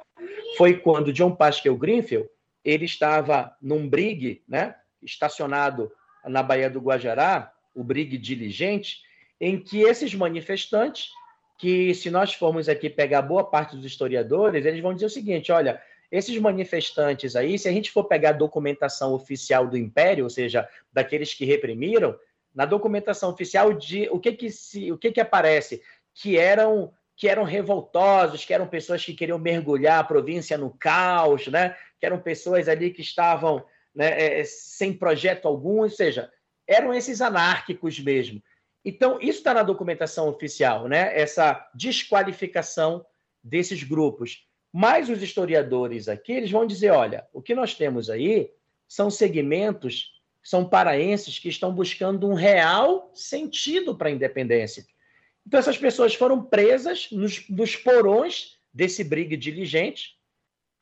Foi 0.57 0.79
quando 0.79 1.13
John 1.13 1.35
Pascal 1.35 1.75
Greenfield 1.75 2.29
ele 2.65 2.85
estava 2.85 3.57
num 3.61 3.89
brigue, 3.89 4.45
né, 4.47 4.77
estacionado 5.03 5.91
na 6.25 6.45
Baía 6.45 6.71
do 6.71 6.79
Guajará, 6.79 7.53
o 7.75 7.83
brigue 7.83 8.17
diligente, 8.17 9.03
em 9.41 9.59
que 9.59 9.81
esses 9.81 10.15
manifestantes 10.15 11.11
que 11.59 11.93
se 11.93 12.13
nós 12.13 12.33
formos 12.33 12.69
aqui 12.69 12.89
pegar 12.89 13.23
boa 13.23 13.43
parte 13.43 13.75
dos 13.75 13.85
historiadores, 13.85 14.65
eles 14.65 14.81
vão 14.81 14.95
dizer 14.95 15.07
o 15.07 15.11
seguinte: 15.11 15.51
olha, 15.51 15.83
esses 16.13 16.39
manifestantes 16.39 17.35
aí, 17.35 17.59
se 17.59 17.69
a 17.69 17.73
gente 17.73 17.91
for 17.91 18.05
pegar 18.05 18.29
a 18.29 18.35
documentação 18.35 19.13
oficial 19.15 19.67
do 19.67 19.77
Império, 19.77 20.23
ou 20.23 20.31
seja, 20.31 20.69
daqueles 20.93 21.35
que 21.35 21.45
reprimiram, 21.45 22.17
na 22.57 22.65
documentação 22.65 23.29
oficial 23.29 23.75
de 23.75 24.09
o 24.11 24.19
que 24.19 24.33
que 24.33 24.51
se, 24.51 24.91
o 24.91 24.97
que 24.97 25.13
que 25.13 25.21
aparece 25.21 25.83
que 26.17 26.37
eram 26.37 26.93
que 27.19 27.29
eram 27.29 27.45
revoltosos, 27.45 28.45
que 28.45 28.53
eram 28.53 28.69
pessoas 28.69 29.03
que 29.03 29.15
queriam 29.15 29.39
mergulhar 29.39 30.01
a 30.01 30.05
província 30.05 30.59
no 30.59 30.69
caos, 30.69 31.47
né? 31.47 31.75
Que 31.99 32.05
eram 32.05 32.21
pessoas 32.21 32.69
ali 32.69 32.91
que 32.91 33.01
estavam 33.01 33.65
né, 33.95 34.41
é, 34.41 34.45
sem 34.45 34.93
projeto 34.93 35.49
algum, 35.49 35.81
ou 35.81 35.89
seja, 35.89 36.31
eram 36.67 36.93
esses 36.93 37.23
anárquicos 37.23 37.99
mesmo. 37.99 38.43
Então, 38.85 39.19
isso 39.19 39.39
está 39.39 39.55
na 39.55 39.63
documentação 39.63 40.29
oficial, 40.29 40.89
né? 40.89 41.19
essa 41.19 41.67
desqualificação 41.75 43.05
desses 43.43 43.83
grupos. 43.83 44.47
Mas 44.71 45.09
os 45.09 45.23
historiadores 45.23 46.09
aqui 46.09 46.33
eles 46.33 46.51
vão 46.51 46.67
dizer: 46.67 46.91
olha, 46.91 47.27
o 47.33 47.41
que 47.41 47.55
nós 47.55 47.75
temos 47.75 48.11
aí 48.11 48.51
são 48.87 49.09
segmentos, 49.09 50.13
são 50.43 50.69
paraenses 50.69 51.39
que 51.39 51.49
estão 51.49 51.73
buscando 51.73 52.29
um 52.29 52.35
real 52.35 53.11
sentido 53.15 53.97
para 53.97 54.11
a 54.11 54.13
independência. 54.13 54.85
Então, 55.47 55.61
essas 55.61 55.79
pessoas 55.79 56.15
foram 56.15 56.43
presas 56.43 57.09
nos, 57.11 57.49
nos 57.49 57.77
porões 57.77 58.59
desse 58.73 59.05
brigue 59.05 59.37
diligente, 59.37 60.17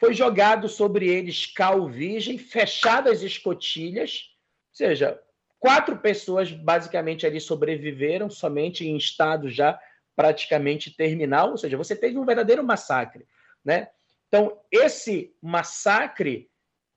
foi 0.00 0.14
jogado 0.14 0.68
sobre 0.68 1.08
eles 1.08 1.46
cal 1.46 1.88
virgem, 1.88 2.38
fechadas 2.38 3.22
escotilhas, 3.22 4.30
ou 4.70 4.76
seja, 4.76 5.20
Quatro 5.64 5.96
pessoas 5.96 6.52
basicamente 6.52 7.26
ali 7.26 7.40
sobreviveram 7.40 8.28
somente 8.28 8.86
em 8.86 8.98
estado 8.98 9.48
já 9.48 9.80
praticamente 10.14 10.94
terminal, 10.94 11.52
ou 11.52 11.56
seja, 11.56 11.74
você 11.74 11.96
teve 11.96 12.18
um 12.18 12.24
verdadeiro 12.26 12.62
massacre, 12.62 13.26
né? 13.64 13.88
Então, 14.28 14.60
esse 14.70 15.34
massacre, 15.40 16.50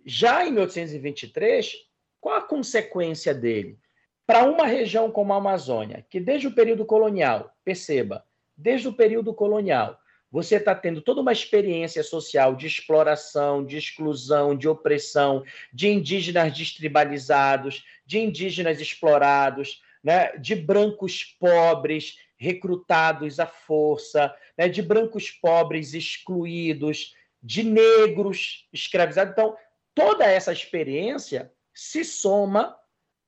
já 0.06 0.46
em 0.46 0.52
1823, 0.52 1.78
qual 2.20 2.36
a 2.36 2.42
consequência 2.42 3.34
dele? 3.34 3.80
Para 4.28 4.44
uma 4.44 4.68
região 4.68 5.10
como 5.10 5.34
a 5.34 5.38
Amazônia, 5.38 6.06
que 6.10 6.20
desde 6.20 6.48
o 6.48 6.52
período 6.52 6.86
colonial, 6.86 7.56
perceba, 7.64 8.26
desde 8.58 8.90
o 8.90 8.94
período 8.94 9.34
colonial, 9.34 9.98
você 10.30 10.58
está 10.58 10.76
tendo 10.76 11.02
toda 11.02 11.22
uma 11.22 11.32
experiência 11.32 12.04
social 12.04 12.54
de 12.54 12.68
exploração, 12.68 13.66
de 13.66 13.78
exclusão, 13.78 14.54
de 14.54 14.68
opressão, 14.68 15.46
de 15.72 15.88
indígenas 15.88 16.52
destribalizados, 16.52 17.86
de 18.06 18.20
indígenas 18.20 18.82
explorados, 18.82 19.82
né, 20.04 20.36
de 20.38 20.56
brancos 20.56 21.24
pobres 21.24 22.18
recrutados 22.36 23.40
à 23.40 23.48
força, 23.48 24.36
né, 24.58 24.68
de 24.68 24.82
brancos 24.82 25.32
pobres 25.32 25.94
excluídos, 25.94 27.16
de 27.42 27.64
negros 27.64 28.68
escravizados. 28.74 29.32
Então, 29.32 29.56
toda 29.96 30.26
essa 30.26 30.52
experiência 30.52 31.50
se 31.74 32.04
soma 32.04 32.78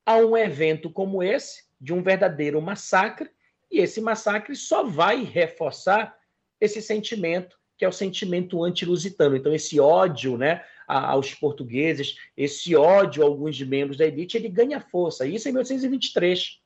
a 0.10 0.18
um 0.18 0.36
evento 0.36 0.90
como 0.90 1.22
esse, 1.22 1.66
de 1.80 1.94
um 1.94 2.02
verdadeiro 2.02 2.60
massacre, 2.60 3.30
e 3.70 3.78
esse 3.78 4.02
massacre 4.02 4.56
só 4.56 4.84
vai 4.84 5.24
reforçar 5.24 6.18
esse 6.60 6.82
sentimento, 6.82 7.60
que 7.78 7.86
é 7.86 7.88
o 7.88 7.92
sentimento 7.92 8.64
anti-lusitano. 8.64 9.36
Então, 9.36 9.54
esse 9.54 9.80
ódio 9.80 10.36
né, 10.36 10.66
aos 10.88 11.36
portugueses, 11.36 12.18
esse 12.36 12.76
ódio 12.76 13.22
a 13.22 13.28
alguns 13.28 13.62
membros 13.62 13.98
da 13.98 14.08
elite, 14.08 14.36
ele 14.36 14.50
ganha 14.50 14.80
força. 14.80 15.28
Isso 15.28 15.48
em 15.48 15.52
1823. 15.52 16.60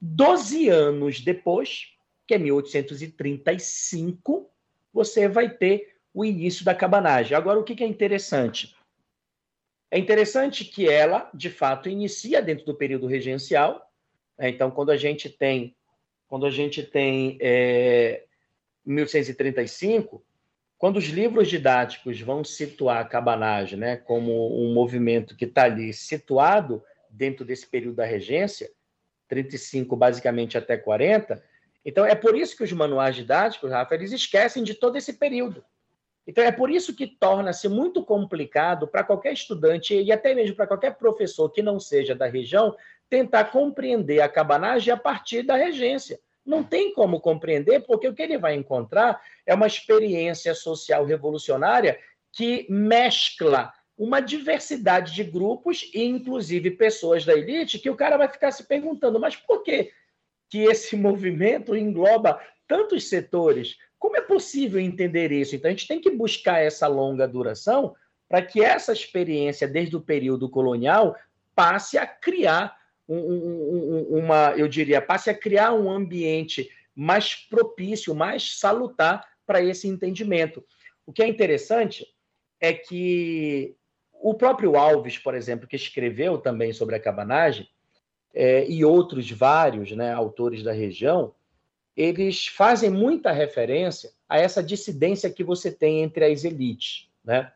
Doze 0.00 0.68
anos 0.68 1.20
depois, 1.20 1.92
que 2.26 2.34
é 2.34 2.38
1835, 2.38 4.50
você 4.92 5.28
vai 5.28 5.48
ter 5.48 5.94
o 6.12 6.24
início 6.24 6.64
da 6.64 6.74
cabanagem. 6.74 7.36
Agora, 7.36 7.60
o 7.60 7.62
que 7.62 7.84
é 7.84 7.86
interessante? 7.86 8.74
É 9.94 9.98
interessante 10.00 10.64
que 10.64 10.88
ela, 10.88 11.30
de 11.32 11.48
fato, 11.48 11.88
inicia 11.88 12.42
dentro 12.42 12.66
do 12.66 12.74
período 12.74 13.06
regencial. 13.06 13.88
Né? 14.36 14.48
Então, 14.48 14.68
quando 14.68 14.90
a 14.90 14.96
gente 14.96 15.30
tem, 15.30 15.76
quando 16.26 16.46
a 16.46 16.50
gente 16.50 16.82
tem 16.82 17.38
é, 17.40 18.24
1835, 18.84 20.20
quando 20.76 20.96
os 20.96 21.04
livros 21.04 21.48
didáticos 21.48 22.20
vão 22.20 22.42
situar 22.42 23.02
a 23.02 23.04
cabanagem 23.04 23.78
né, 23.78 23.96
como 23.96 24.60
um 24.60 24.74
movimento 24.74 25.36
que 25.36 25.44
está 25.44 25.62
ali 25.62 25.92
situado 25.92 26.82
dentro 27.08 27.44
desse 27.44 27.64
período 27.64 27.94
da 27.94 28.04
regência, 28.04 28.68
35 29.28 29.94
basicamente 29.94 30.58
até 30.58 30.76
40, 30.76 31.40
então 31.84 32.04
é 32.04 32.16
por 32.16 32.34
isso 32.34 32.56
que 32.56 32.64
os 32.64 32.72
manuais 32.72 33.14
didáticos, 33.14 33.70
Rafa, 33.70 33.94
eles 33.94 34.10
esquecem 34.10 34.64
de 34.64 34.74
todo 34.74 34.96
esse 34.96 35.12
período. 35.12 35.64
Então 36.26 36.42
é 36.42 36.50
por 36.50 36.70
isso 36.70 36.94
que 36.94 37.06
torna-se 37.06 37.68
muito 37.68 38.04
complicado 38.04 38.88
para 38.88 39.04
qualquer 39.04 39.32
estudante 39.32 39.94
e 39.94 40.10
até 40.10 40.34
mesmo 40.34 40.56
para 40.56 40.66
qualquer 40.66 40.96
professor 40.96 41.50
que 41.50 41.62
não 41.62 41.78
seja 41.78 42.14
da 42.14 42.26
região 42.26 42.74
tentar 43.10 43.44
compreender 43.44 44.20
a 44.20 44.28
cabanagem 44.28 44.92
a 44.92 44.96
partir 44.96 45.42
da 45.42 45.56
regência 45.56 46.18
não 46.44 46.62
tem 46.62 46.92
como 46.92 47.20
compreender, 47.20 47.80
porque 47.80 48.06
o 48.06 48.14
que 48.14 48.22
ele 48.22 48.36
vai 48.36 48.54
encontrar 48.54 49.20
é 49.46 49.54
uma 49.54 49.66
experiência 49.66 50.54
social 50.54 51.04
revolucionária 51.04 51.98
que 52.32 52.66
mescla 52.68 53.72
uma 53.96 54.20
diversidade 54.20 55.14
de 55.14 55.24
grupos 55.24 55.88
e 55.94 56.02
inclusive 56.02 56.72
pessoas 56.72 57.24
da 57.24 57.32
elite 57.32 57.78
que 57.78 57.88
o 57.88 57.96
cara 57.96 58.16
vai 58.16 58.28
ficar 58.28 58.50
se 58.50 58.64
perguntando, 58.64 59.20
mas 59.20 59.36
por 59.36 59.62
que 59.62 59.92
que 60.50 60.58
esse 60.64 60.96
movimento 60.96 61.74
engloba 61.74 62.40
tantos 62.66 63.08
setores? 63.08 63.78
Como 64.04 64.18
é 64.18 64.20
possível 64.20 64.78
entender 64.78 65.32
isso? 65.32 65.56
Então 65.56 65.70
a 65.70 65.72
gente 65.72 65.88
tem 65.88 65.98
que 65.98 66.10
buscar 66.10 66.58
essa 66.58 66.86
longa 66.86 67.26
duração 67.26 67.96
para 68.28 68.42
que 68.42 68.62
essa 68.62 68.92
experiência 68.92 69.66
desde 69.66 69.96
o 69.96 70.00
período 70.00 70.46
colonial 70.46 71.16
passe 71.54 71.96
a 71.96 72.06
criar 72.06 72.76
um, 73.08 73.16
um, 73.16 74.18
uma, 74.18 74.52
eu 74.58 74.68
diria, 74.68 75.00
passe 75.00 75.30
a 75.30 75.34
criar 75.34 75.72
um 75.72 75.90
ambiente 75.90 76.68
mais 76.94 77.34
propício, 77.34 78.14
mais 78.14 78.58
salutar 78.58 79.26
para 79.46 79.62
esse 79.62 79.88
entendimento. 79.88 80.62
O 81.06 81.10
que 81.10 81.22
é 81.22 81.26
interessante 81.26 82.06
é 82.60 82.74
que 82.74 83.74
o 84.12 84.34
próprio 84.34 84.76
Alves, 84.76 85.16
por 85.16 85.34
exemplo, 85.34 85.66
que 85.66 85.76
escreveu 85.76 86.36
também 86.36 86.74
sobre 86.74 86.94
a 86.94 87.00
cabanagem, 87.00 87.66
é, 88.34 88.68
e 88.68 88.84
outros 88.84 89.30
vários 89.30 89.92
né, 89.92 90.12
autores 90.12 90.62
da 90.62 90.72
região, 90.72 91.34
eles 91.96 92.46
fazem 92.46 92.90
muita 92.90 93.30
referência 93.30 94.10
a 94.28 94.38
essa 94.38 94.62
dissidência 94.62 95.30
que 95.30 95.44
você 95.44 95.70
tem 95.70 96.02
entre 96.02 96.24
as 96.24 96.44
elites. 96.44 97.08
Né? 97.24 97.52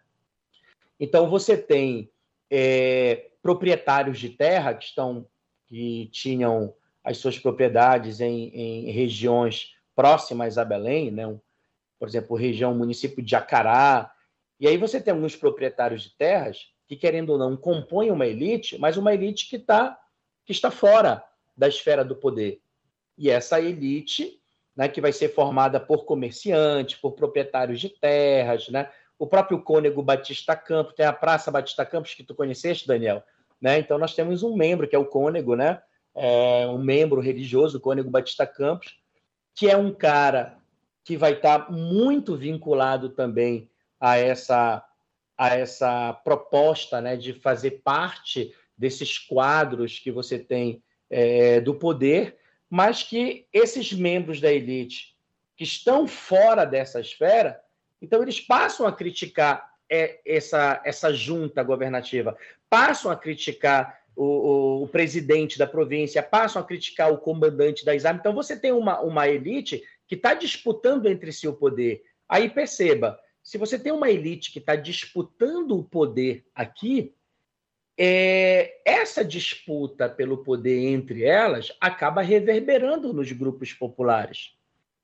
Então, 0.99 1.29
você 1.29 1.57
tem 1.57 2.11
é, 2.51 3.31
proprietários 3.43 4.19
de 4.19 4.31
terra 4.31 4.75
que 4.75 4.85
estão 4.85 5.27
que 5.67 6.09
tinham 6.11 6.75
as 7.05 7.19
suas 7.19 7.39
propriedades 7.39 8.21
em, 8.21 8.49
em 8.55 8.91
regiões 8.91 9.75
próximas 9.95 10.57
a 10.57 10.65
Belém, 10.65 11.11
né? 11.11 11.25
por 11.99 12.09
exemplo, 12.09 12.37
região, 12.37 12.75
município 12.75 13.23
de 13.23 13.37
Acará. 13.37 14.11
E 14.59 14.67
aí 14.67 14.79
você 14.79 15.01
tem 15.01 15.13
alguns 15.13 15.37
proprietários 15.37 16.03
de 16.03 16.11
terras 16.11 16.71
que, 16.87 16.97
querendo 16.97 17.31
ou 17.31 17.39
não, 17.39 17.57
compõem 17.57 18.11
uma 18.11 18.27
elite, 18.27 18.79
mas 18.79 18.97
uma 18.97 19.13
elite 19.13 19.49
que, 19.49 19.59
tá, 19.59 19.99
que 20.45 20.53
está 20.53 20.71
fora 20.71 21.23
da 21.57 21.69
esfera 21.69 22.05
do 22.05 22.17
poder. 22.17 22.61
E 23.19 23.29
essa 23.29 23.61
elite, 23.61 24.41
né, 24.77 24.89
que 24.89 25.01
vai 25.01 25.13
ser 25.13 25.35
formada 25.35 25.81
por 25.81 26.05
comerciantes, 26.05 26.99
por 26.99 27.13
proprietários 27.13 27.81
de 27.81 27.89
terras, 27.89 28.69
né? 28.69 28.89
o 29.19 29.27
próprio 29.27 29.61
cônego 29.61 30.03
Batista 30.03 30.55
Campos, 30.55 30.95
tem 30.95 31.05
a 31.05 31.13
Praça 31.13 31.51
Batista 31.51 31.85
Campos, 31.85 32.15
que 32.15 32.23
tu 32.23 32.35
conheceste, 32.35 32.87
Daniel, 32.87 33.23
né? 33.61 33.79
Então, 33.79 33.99
nós 33.99 34.15
temos 34.15 34.43
um 34.43 34.57
membro, 34.57 34.87
que 34.87 34.95
é 34.95 34.99
o 34.99 35.05
cônego, 35.05 35.57
né? 35.57 35.83
É 36.15 36.67
um 36.69 36.79
membro 36.79 37.21
religioso, 37.21 37.79
o 37.79 37.81
cônego 37.81 38.11
Batista 38.11 38.47
Campos, 38.47 38.97
que 39.55 39.69
é 39.69 39.77
um 39.77 39.93
cara 39.93 40.57
que 41.05 41.17
vai 41.17 41.33
estar 41.33 41.71
muito 41.71 42.37
vinculado 42.37 43.09
também 43.09 43.69
a 43.99 44.17
essa, 44.17 44.85
a 45.37 45.57
essa 45.57 46.13
proposta 46.13 47.01
né, 47.01 47.17
de 47.17 47.33
fazer 47.33 47.83
parte 47.83 48.55
desses 48.77 49.19
quadros 49.19 49.99
que 49.99 50.13
você 50.13 50.39
tem 50.39 50.83
é, 51.11 51.61
do 51.61 51.75
poder, 51.75 52.37
mas 52.71 53.03
que 53.03 53.47
esses 53.53 53.93
membros 53.93 54.41
da 54.41 54.53
elite 54.53 55.17
que 55.57 55.65
estão 55.65 56.07
fora 56.07 56.65
dessa 56.65 57.01
esfera, 57.01 57.61
então 58.01 58.23
eles 58.23 58.41
passam 58.41 58.87
a 58.87 58.93
criticar 58.93 59.69
é, 59.91 60.21
essa, 60.25 60.81
essa 60.85 61.13
junta 61.13 61.63
governativa, 61.63 62.37
passam 62.69 63.11
a 63.11 63.17
criticar 63.17 64.03
o, 64.15 64.25
o, 64.25 64.83
o, 64.83 64.89
presidente 64.89 65.59
da 65.59 65.67
província, 65.67 66.23
passam 66.23 66.61
a 66.61 66.65
criticar 66.65 67.13
o 67.13 67.19
comandante 67.19 67.85
da 67.85 67.93
armas. 67.93 68.21
Então 68.21 68.35
você 68.35 68.57
tem 68.57 68.73
uma, 68.73 69.01
uma 69.01 69.29
elite 69.29 69.83
que 70.07 70.15
está 70.15 70.35
disputando 70.35 71.07
entre 71.07 71.33
si 71.33 71.49
o 71.49 71.55
poder. 71.55 72.03
Aí 72.29 72.51
perceba, 72.51 73.19
se 73.43 73.57
você 73.57 73.79
tem 73.79 73.93
uma 73.93 74.11
elite 74.11 74.53
que 74.53 74.59
está 74.59 74.77
disputando 74.77 75.79
o 75.79 75.85
poder 75.85 76.45
aqui, 76.55 77.15
é, 78.01 78.81
essa 78.85 79.25
disputa 79.25 80.09
pelo 80.09 80.39
poder 80.39 80.87
entre 80.87 81.25
elas 81.25 81.77
acaba 81.81 82.23
reverberando 82.23 83.13
nos 83.13 83.33
grupos 83.33 83.73
populares. 83.73 84.53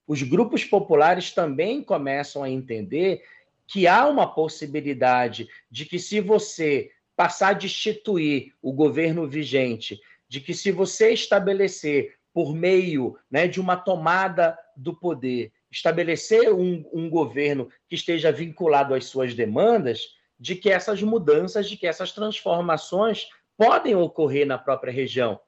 Os 0.06 0.22
grupos 0.22 0.64
populares 0.64 1.32
também 1.32 1.82
começam 1.82 2.44
a 2.44 2.48
entender 2.48 3.24
que 3.66 3.88
há 3.88 4.06
uma 4.06 4.32
possibilidade 4.32 5.48
de 5.68 5.86
que, 5.86 5.98
se 5.98 6.20
você 6.20 6.92
passar 7.16 7.48
a 7.48 7.54
destituir 7.54 8.52
o 8.62 8.72
governo 8.72 9.26
vigente, 9.26 10.00
de 10.28 10.40
que, 10.40 10.54
se 10.54 10.70
você 10.70 11.12
estabelecer, 11.12 12.14
por 12.32 12.54
meio 12.54 13.16
né, 13.30 13.48
de 13.48 13.60
uma 13.60 13.76
tomada 13.76 14.58
do 14.76 14.94
poder, 14.94 15.52
estabelecer 15.70 16.52
um, 16.52 16.84
um 16.92 17.08
governo 17.08 17.68
que 17.88 17.94
esteja 17.94 18.30
vinculado 18.30 18.94
às 18.94 19.06
suas 19.06 19.34
demandas, 19.34 20.14
de 20.44 20.54
que 20.54 20.68
essas 20.68 21.02
mudanças, 21.02 21.66
de 21.70 21.74
que 21.74 21.86
essas 21.86 22.12
transformações 22.12 23.30
podem 23.56 23.96
ocorrer 23.96 24.46
na 24.46 24.58
própria 24.58 24.92
região. 24.92 25.40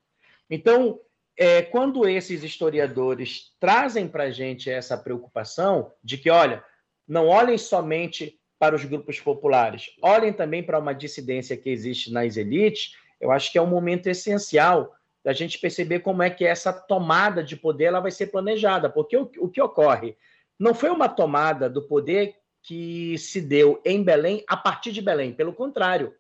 Então, 0.49 0.99
é, 1.37 1.61
quando 1.61 2.09
esses 2.09 2.43
historiadores 2.43 3.53
trazem 3.61 4.09
para 4.09 4.23
a 4.23 4.31
gente 4.31 4.71
essa 4.71 4.97
preocupação 4.97 5.93
de 6.03 6.17
que, 6.17 6.31
olha, 6.31 6.65
não 7.07 7.27
olhem 7.27 7.59
somente 7.59 8.41
para 8.59 8.75
os 8.75 8.87
grupos 8.87 9.21
populares, 9.21 9.91
olhem 10.01 10.33
também 10.33 10.63
para 10.63 10.79
uma 10.79 10.95
dissidência 10.95 11.59
que 11.59 11.69
existe 11.69 12.11
nas 12.11 12.39
elites, 12.39 12.97
eu 13.21 13.31
acho 13.31 13.53
que 13.53 13.59
é 13.59 13.63
um 13.63 13.67
momento 13.67 14.07
essencial 14.07 14.97
da 15.23 15.35
gente 15.35 15.59
perceber 15.59 16.01
como 16.01 16.23
é 16.23 16.31
que 16.31 16.47
essa 16.47 16.73
tomada 16.73 17.45
de 17.45 17.55
poder 17.55 17.85
ela 17.85 18.01
vai 18.01 18.11
ser 18.11 18.29
planejada, 18.29 18.89
porque 18.89 19.15
o, 19.15 19.31
o 19.41 19.51
que 19.51 19.61
ocorre 19.61 20.17
não 20.59 20.73
foi 20.73 20.89
uma 20.89 21.07
tomada 21.07 21.69
do 21.69 21.83
poder 21.83 22.35
que 22.67 23.17
se 23.17 23.41
deu 23.41 23.81
em 23.85 24.03
Belém 24.03 24.45
a 24.49 24.57
partir 24.57 24.91
de 24.91 25.01
Belém. 25.01 25.33
Pelo 25.33 25.55
contrário, 25.55 26.13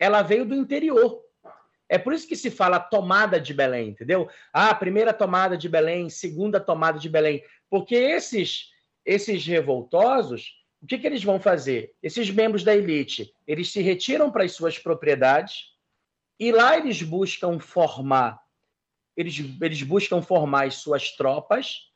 ela 0.00 0.20
veio 0.20 0.44
do 0.44 0.52
interior. 0.52 1.22
É 1.88 1.96
por 1.96 2.12
isso 2.12 2.26
que 2.26 2.34
se 2.34 2.50
fala 2.50 2.80
tomada 2.80 3.40
de 3.40 3.54
Belém, 3.54 3.90
entendeu? 3.90 4.28
Ah, 4.52 4.74
primeira 4.74 5.12
tomada 5.12 5.56
de 5.56 5.68
Belém, 5.68 6.10
segunda 6.10 6.58
tomada 6.58 6.98
de 6.98 7.08
Belém. 7.08 7.44
Porque 7.70 7.94
esses, 7.94 8.70
esses 9.06 9.46
revoltosos, 9.46 10.52
o 10.82 10.86
que, 10.88 10.98
que 10.98 11.06
eles 11.06 11.22
vão 11.22 11.38
fazer? 11.38 11.94
Esses 12.02 12.28
membros 12.30 12.64
da 12.64 12.74
elite, 12.74 13.32
eles 13.46 13.70
se 13.70 13.80
retiram 13.80 14.28
para 14.28 14.42
as 14.42 14.52
suas 14.52 14.76
propriedades 14.76 15.66
e 16.36 16.50
lá 16.50 16.76
eles 16.76 17.00
buscam 17.00 17.60
formar, 17.60 18.42
eles, 19.16 19.38
eles 19.60 19.82
buscam 19.84 20.20
formar 20.20 20.66
as 20.66 20.74
suas 20.74 21.12
tropas, 21.12 21.92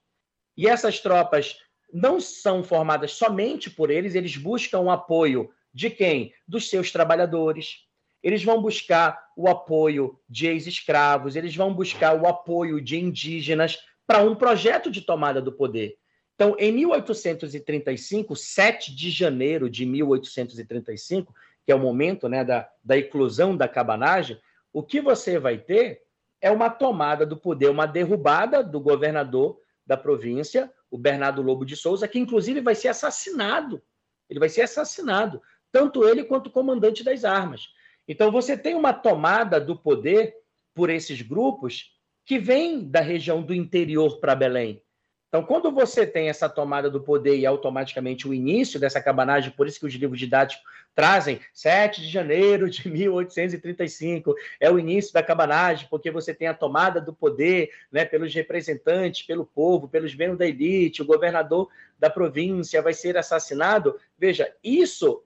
e 0.57 0.69
essas 0.69 1.01
tropas 1.01 1.59
não 1.93 2.21
são 2.21 2.63
formadas 2.63 3.13
somente 3.13 3.71
por 3.71 3.91
eles, 3.91 4.15
eles 4.15 4.37
buscam 4.37 4.81
o 4.81 4.91
apoio 4.91 5.51
de 5.73 5.91
quem? 5.91 6.33
Dos 6.47 6.69
seus 6.69 6.91
trabalhadores. 6.91 7.87
Eles 8.23 8.43
vão 8.43 8.61
buscar 8.61 9.31
o 9.37 9.49
apoio 9.49 10.19
de 10.29 10.47
ex-escravos, 10.47 11.37
eles 11.37 11.55
vão 11.55 11.73
buscar 11.73 12.21
o 12.21 12.27
apoio 12.27 12.81
de 12.81 12.99
indígenas 12.99 13.79
para 14.07 14.23
um 14.23 14.35
projeto 14.35 14.91
de 14.91 15.03
tomada 15.03 15.41
do 15.41 15.53
poder. 15.53 15.97
Então, 16.35 16.55
em 16.59 16.71
1835, 16.71 18.37
7 18.37 18.95
de 18.95 19.11
janeiro 19.11 19.71
de 19.71 19.87
1835, 19.87 21.35
que 21.65 21.73
é 21.73 21.75
o 21.75 21.79
momento 21.79 22.29
né, 22.29 22.45
da, 22.45 22.69
da 22.85 22.97
eclosão 22.97 23.57
da 23.57 23.67
cabanagem, 23.67 24.39
o 24.73 24.83
que 24.83 25.01
você 25.01 25.39
vai 25.39 25.59
ter 25.59 26.03
é 26.41 26.51
uma 26.51 26.69
tomada 26.69 27.25
do 27.25 27.37
poder, 27.37 27.71
uma 27.71 27.87
derrubada 27.87 28.63
do 28.63 28.79
governador 28.79 29.59
da 29.87 29.97
província, 29.97 30.71
o 30.91 30.99
Bernardo 30.99 31.43
Lobo 31.43 31.65
de 31.65 31.77
Souza, 31.77 32.09
que 32.09 32.19
inclusive 32.19 32.61
vai 32.61 32.75
ser 32.75 32.89
assassinado. 32.89 33.83
Ele 34.29 34.41
vai 34.41 34.49
ser 34.49 34.63
assassinado, 34.63 35.41
tanto 35.73 36.07
ele 36.07 36.25
quanto 36.25 36.49
o 36.49 36.53
comandante 36.53 37.03
das 37.03 37.25
armas. 37.25 37.69
Então 38.09 38.31
você 38.31 38.57
tem 38.57 38.75
uma 38.75 38.93
tomada 38.93 39.61
do 39.61 39.77
poder 39.77 40.35
por 40.75 40.91
esses 40.91 41.23
grupos 41.23 41.93
que 42.25 42.39
vem 42.39 42.89
da 42.89 43.01
região 43.01 43.43
do 43.43 43.55
interior 43.55 44.19
para 44.21 44.35
Belém. 44.35 44.83
Então, 45.29 45.43
quando 45.43 45.71
você 45.73 46.07
tem 46.07 46.29
essa 46.29 46.49
tomada 46.49 46.89
do 46.89 47.01
poder 47.01 47.37
e 47.37 47.45
automaticamente 47.45 48.29
o 48.29 48.35
início 48.35 48.79
dessa 48.79 49.01
cabanagem, 49.01 49.51
por 49.51 49.67
isso 49.67 49.81
que 49.81 49.87
os 49.87 49.95
livros 49.95 50.19
didáticos 50.19 50.65
trazem 50.95 51.41
7 51.53 52.01
de 52.01 52.09
janeiro 52.09 52.71
de 52.71 52.89
1835, 52.89 54.35
é 54.61 54.71
o 54.71 54.79
início 54.79 55.13
da 55.13 55.23
cabanagem, 55.23 55.89
porque 55.91 56.11
você 56.11 56.33
tem 56.33 56.49
a 56.49 56.55
tomada 56.55 57.01
do 57.01 57.13
poder 57.13 57.71
né, 57.91 58.05
pelos 58.05 58.33
representantes, 58.33 59.27
pelo 59.27 59.45
povo, 59.45 59.89
pelos 59.89 60.15
membros 60.15 60.39
da 60.39 60.47
elite, 60.47 61.03
o 61.03 61.07
governador 61.07 61.69
da 61.99 62.09
província 62.09 62.81
vai 62.81 62.95
ser 62.95 63.17
assassinado. 63.17 63.99
Veja, 64.17 64.55
isso 64.63 65.23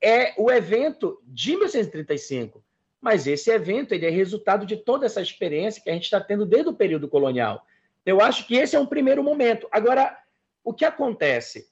é 0.00 0.34
o 0.36 0.50
evento 0.50 1.20
de 1.24 1.52
1835. 1.52 2.64
Mas 3.00 3.26
esse 3.26 3.50
evento 3.50 3.92
ele 3.92 4.06
é 4.06 4.10
resultado 4.10 4.64
de 4.64 4.76
toda 4.76 5.06
essa 5.06 5.20
experiência 5.20 5.82
que 5.82 5.90
a 5.90 5.92
gente 5.92 6.04
está 6.04 6.20
tendo 6.20 6.46
desde 6.46 6.70
o 6.70 6.74
período 6.74 7.08
colonial. 7.08 7.66
Eu 8.04 8.20
acho 8.20 8.46
que 8.46 8.54
esse 8.54 8.74
é 8.74 8.80
um 8.80 8.86
primeiro 8.86 9.22
momento. 9.22 9.68
Agora, 9.70 10.18
o 10.64 10.74
que 10.74 10.84
acontece? 10.84 11.70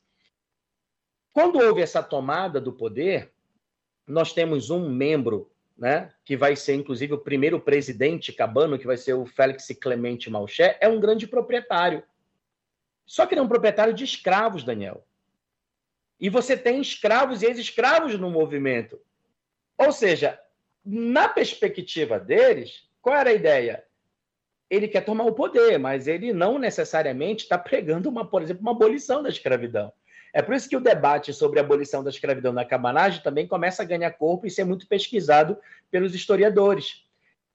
Quando 1.33 1.59
houve 1.59 1.81
essa 1.81 2.03
tomada 2.03 2.61
do 2.61 2.72
poder, 2.72 3.33
nós 4.07 4.33
temos 4.33 4.70
um 4.70 4.89
membro, 4.89 5.51
né, 5.76 6.12
que 6.24 6.37
vai 6.37 6.57
ser 6.57 6.74
inclusive 6.74 7.14
o 7.14 7.18
primeiro 7.18 7.61
presidente 7.61 8.33
cabano, 8.33 8.78
que 8.78 8.87
vai 8.87 8.97
ser 8.97 9.14
o 9.14 9.26
Félix 9.26 9.68
Clemente 9.81 10.28
Malché, 10.28 10.76
é 10.81 10.89
um 10.89 11.01
grande 11.01 11.26
proprietário. 11.26 12.03
Só 13.07 13.26
que 13.26 13.35
ele 13.35 13.41
é 13.41 13.45
um 13.45 13.49
proprietário 13.49 13.95
de 13.95 14.05
escravos, 14.05 14.62
Daniel. 14.62 15.05
E 16.20 16.28
você 16.28 16.57
tem 16.57 16.81
escravos 16.81 17.43
e 17.43 17.47
ex-escravos 17.47 18.18
no 18.18 18.31
movimento. 18.31 19.01
Ou 19.78 19.91
seja, 19.91 20.39
na 20.85 21.28
perspectiva 21.28 22.20
deles, 22.20 22.89
qual 23.01 23.16
era 23.16 23.31
a 23.31 23.35
ideia? 23.35 23.85
Ele 24.71 24.87
quer 24.87 25.05
tomar 25.05 25.25
o 25.25 25.33
poder, 25.33 25.79
mas 25.79 26.07
ele 26.07 26.33
não 26.33 26.59
necessariamente 26.59 27.43
está 27.43 27.59
pregando, 27.59 28.09
uma, 28.09 28.25
por 28.25 28.41
exemplo, 28.41 28.62
uma 28.62 28.71
abolição 28.71 29.23
da 29.23 29.29
escravidão. 29.29 29.93
É 30.33 30.41
por 30.41 30.55
isso 30.55 30.68
que 30.68 30.77
o 30.77 30.81
debate 30.81 31.33
sobre 31.33 31.59
a 31.59 31.62
abolição 31.62 32.05
da 32.05 32.11
escravidão 32.11 32.53
na 32.53 32.64
cabanagem 32.64 33.21
também 33.21 33.49
começa 33.49 33.83
a 33.83 33.87
ganhar 33.87 34.12
corpo 34.12 34.47
e 34.47 34.51
ser 34.51 34.62
muito 34.62 34.87
pesquisado 34.87 35.59
pelos 35.91 36.14
historiadores. 36.14 37.05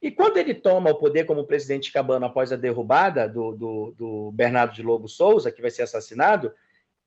E 0.02 0.12
quando 0.12 0.38
ele 0.38 0.54
toma 0.54 0.92
o 0.92 0.96
poder 0.96 1.24
como 1.24 1.46
presidente 1.46 1.92
cabano 1.92 2.26
após 2.26 2.52
a 2.52 2.58
derrubada 2.58 3.30
do, 3.30 3.54
do, 3.54 3.96
do 3.98 4.32
Bernardo 4.34 4.74
de 4.74 4.84
Lobo 4.84 5.08
Souza, 5.08 5.52
que 5.52 5.62
vai 5.62 5.72
ser 5.72 5.84
assassinado, 5.84 6.54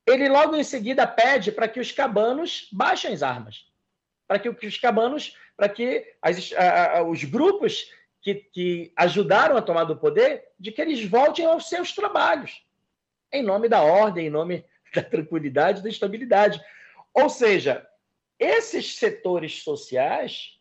ele 0.07 0.27
logo 0.27 0.57
em 0.57 0.65
seguida 0.65 1.07
pede 1.07 1.53
para 1.53 1.69
que 1.69 1.79
os 1.79 1.93
cabanos 1.93 2.67
baixem 2.73 3.13
as 3.13 3.23
armas, 3.23 3.67
para 4.27 4.39
que 4.39 4.49
os 4.49 4.79
cabanos, 4.79 5.37
para 5.55 5.69
que 5.69 6.15
as, 6.23 6.51
a, 6.55 6.99
a, 6.99 7.03
os 7.03 7.23
grupos 7.25 7.91
que, 8.35 8.35
que 8.35 8.93
ajudaram 8.97 9.57
a 9.57 9.63
tomar 9.63 9.85
do 9.85 9.97
poder, 9.97 10.49
de 10.59 10.73
que 10.73 10.81
eles 10.81 11.05
voltem 11.05 11.47
aos 11.47 11.69
seus 11.69 11.93
trabalhos, 11.93 12.65
em 13.33 13.43
nome 13.43 13.69
da 13.69 13.83
ordem, 13.83 14.27
em 14.27 14.31
nome 14.31 14.65
da 14.95 15.03
tranquilidade, 15.03 15.83
da 15.83 15.89
estabilidade. 15.89 16.61
Ou 17.15 17.29
seja, 17.29 17.87
esses 18.39 18.97
setores 18.97 19.63
sociais, 19.63 20.59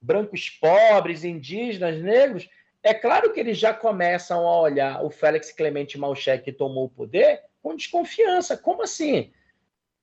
brancos 0.00 0.48
pobres, 0.50 1.24
indígenas, 1.24 2.00
negros, 2.00 2.48
é 2.82 2.92
claro 2.92 3.32
que 3.32 3.40
eles 3.40 3.58
já 3.58 3.72
começam 3.72 4.46
a 4.46 4.60
olhar 4.60 5.04
o 5.04 5.10
Félix 5.10 5.52
Clemente 5.52 5.98
Malché 5.98 6.38
que 6.38 6.52
tomou 6.52 6.86
o 6.86 6.90
poder 6.90 7.42
com 7.62 7.76
desconfiança. 7.76 8.56
Como 8.56 8.82
assim? 8.82 9.32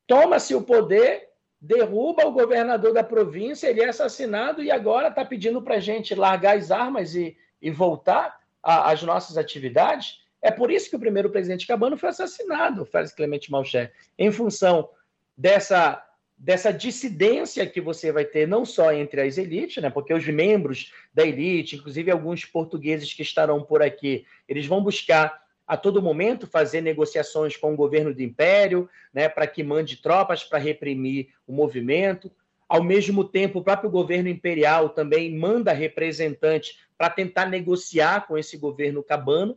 Toma-se 0.07 0.55
o 0.55 0.61
poder 0.61 1.28
derruba 1.61 2.25
o 2.25 2.31
governador 2.31 2.93
da 2.93 3.03
província, 3.03 3.67
ele 3.67 3.81
é 3.81 3.89
assassinado 3.89 4.63
e 4.63 4.71
agora 4.71 5.09
está 5.09 5.25
pedindo 5.25 5.61
para 5.61 5.75
a 5.75 5.79
gente 5.79 6.15
largar 6.15 6.57
as 6.57 6.71
armas 6.71 7.15
e, 7.15 7.35
e 7.61 7.69
voltar 7.69 8.39
às 8.63 9.03
nossas 9.03 9.37
atividades. 9.37 10.19
É 10.41 10.49
por 10.49 10.71
isso 10.71 10.89
que 10.89 10.95
o 10.95 10.99
primeiro 10.99 11.29
presidente 11.29 11.67
Cabano 11.67 11.97
foi 11.97 12.09
assassinado, 12.09 12.85
Félix 12.85 13.13
Clemente 13.13 13.51
Malché, 13.51 13.91
em 14.17 14.31
função 14.31 14.89
dessa, 15.37 16.01
dessa 16.37 16.71
dissidência 16.71 17.67
que 17.67 17.81
você 17.81 18.09
vai 18.09 18.23
ter 18.23 18.47
não 18.47 18.63
só 18.63 18.93
entre 18.93 19.21
as 19.21 19.37
elites, 19.37 19.83
né, 19.83 19.89
porque 19.89 20.13
os 20.13 20.25
membros 20.25 20.93
da 21.13 21.25
elite, 21.25 21.75
inclusive 21.75 22.09
alguns 22.09 22.45
portugueses 22.45 23.13
que 23.13 23.21
estarão 23.21 23.61
por 23.61 23.81
aqui, 23.81 24.25
eles 24.47 24.65
vão 24.65 24.81
buscar 24.81 25.43
a 25.69 25.77
todo 25.77 26.01
momento 26.01 26.47
fazer 26.47 26.81
negociações 26.81 27.55
com 27.55 27.71
o 27.71 27.75
governo 27.75 28.11
do 28.11 28.23
império, 28.23 28.89
né, 29.13 29.29
para 29.29 29.45
que 29.45 29.61
mande 29.61 29.97
tropas 29.97 30.43
para 30.43 30.57
reprimir 30.57 31.29
o 31.45 31.53
movimento. 31.53 32.31
Ao 32.67 32.83
mesmo 32.83 33.23
tempo, 33.23 33.59
o 33.59 33.63
próprio 33.63 33.87
governo 33.87 34.29
imperial 34.29 34.89
também 34.89 35.31
manda 35.37 35.71
representantes 35.71 36.79
para 36.97 37.11
tentar 37.11 37.45
negociar 37.45 38.25
com 38.25 38.35
esse 38.35 38.57
governo 38.57 39.03
cabano. 39.03 39.55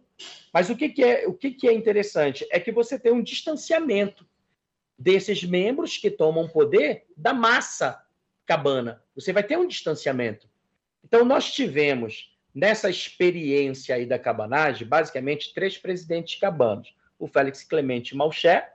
Mas 0.53 0.69
o 0.69 0.77
que, 0.77 0.91
que 0.91 1.03
é 1.03 1.27
o 1.27 1.33
que, 1.33 1.51
que 1.51 1.67
é 1.67 1.73
interessante 1.73 2.47
é 2.51 2.61
que 2.61 2.71
você 2.71 2.99
tem 2.99 3.11
um 3.11 3.23
distanciamento 3.23 4.27
desses 4.99 5.43
membros 5.43 5.97
que 5.97 6.11
tomam 6.11 6.47
poder 6.47 7.07
da 7.17 7.33
massa 7.33 8.05
cabana. 8.45 9.03
Você 9.15 9.33
vai 9.33 9.43
ter 9.43 9.57
um 9.57 9.67
distanciamento. 9.67 10.47
Então, 11.03 11.25
nós 11.25 11.51
tivemos 11.51 12.32
nessa 12.55 12.91
experiência 12.91 13.95
aí 13.95 14.07
da 14.07 14.19
cabanagem, 14.19 14.87
basicamente, 14.87 15.55
três 15.55 15.79
presidentes 15.79 16.39
cabanos: 16.39 16.95
o 17.19 17.27
Félix 17.27 17.63
Clemente 17.65 18.17
Malché, 18.17 18.69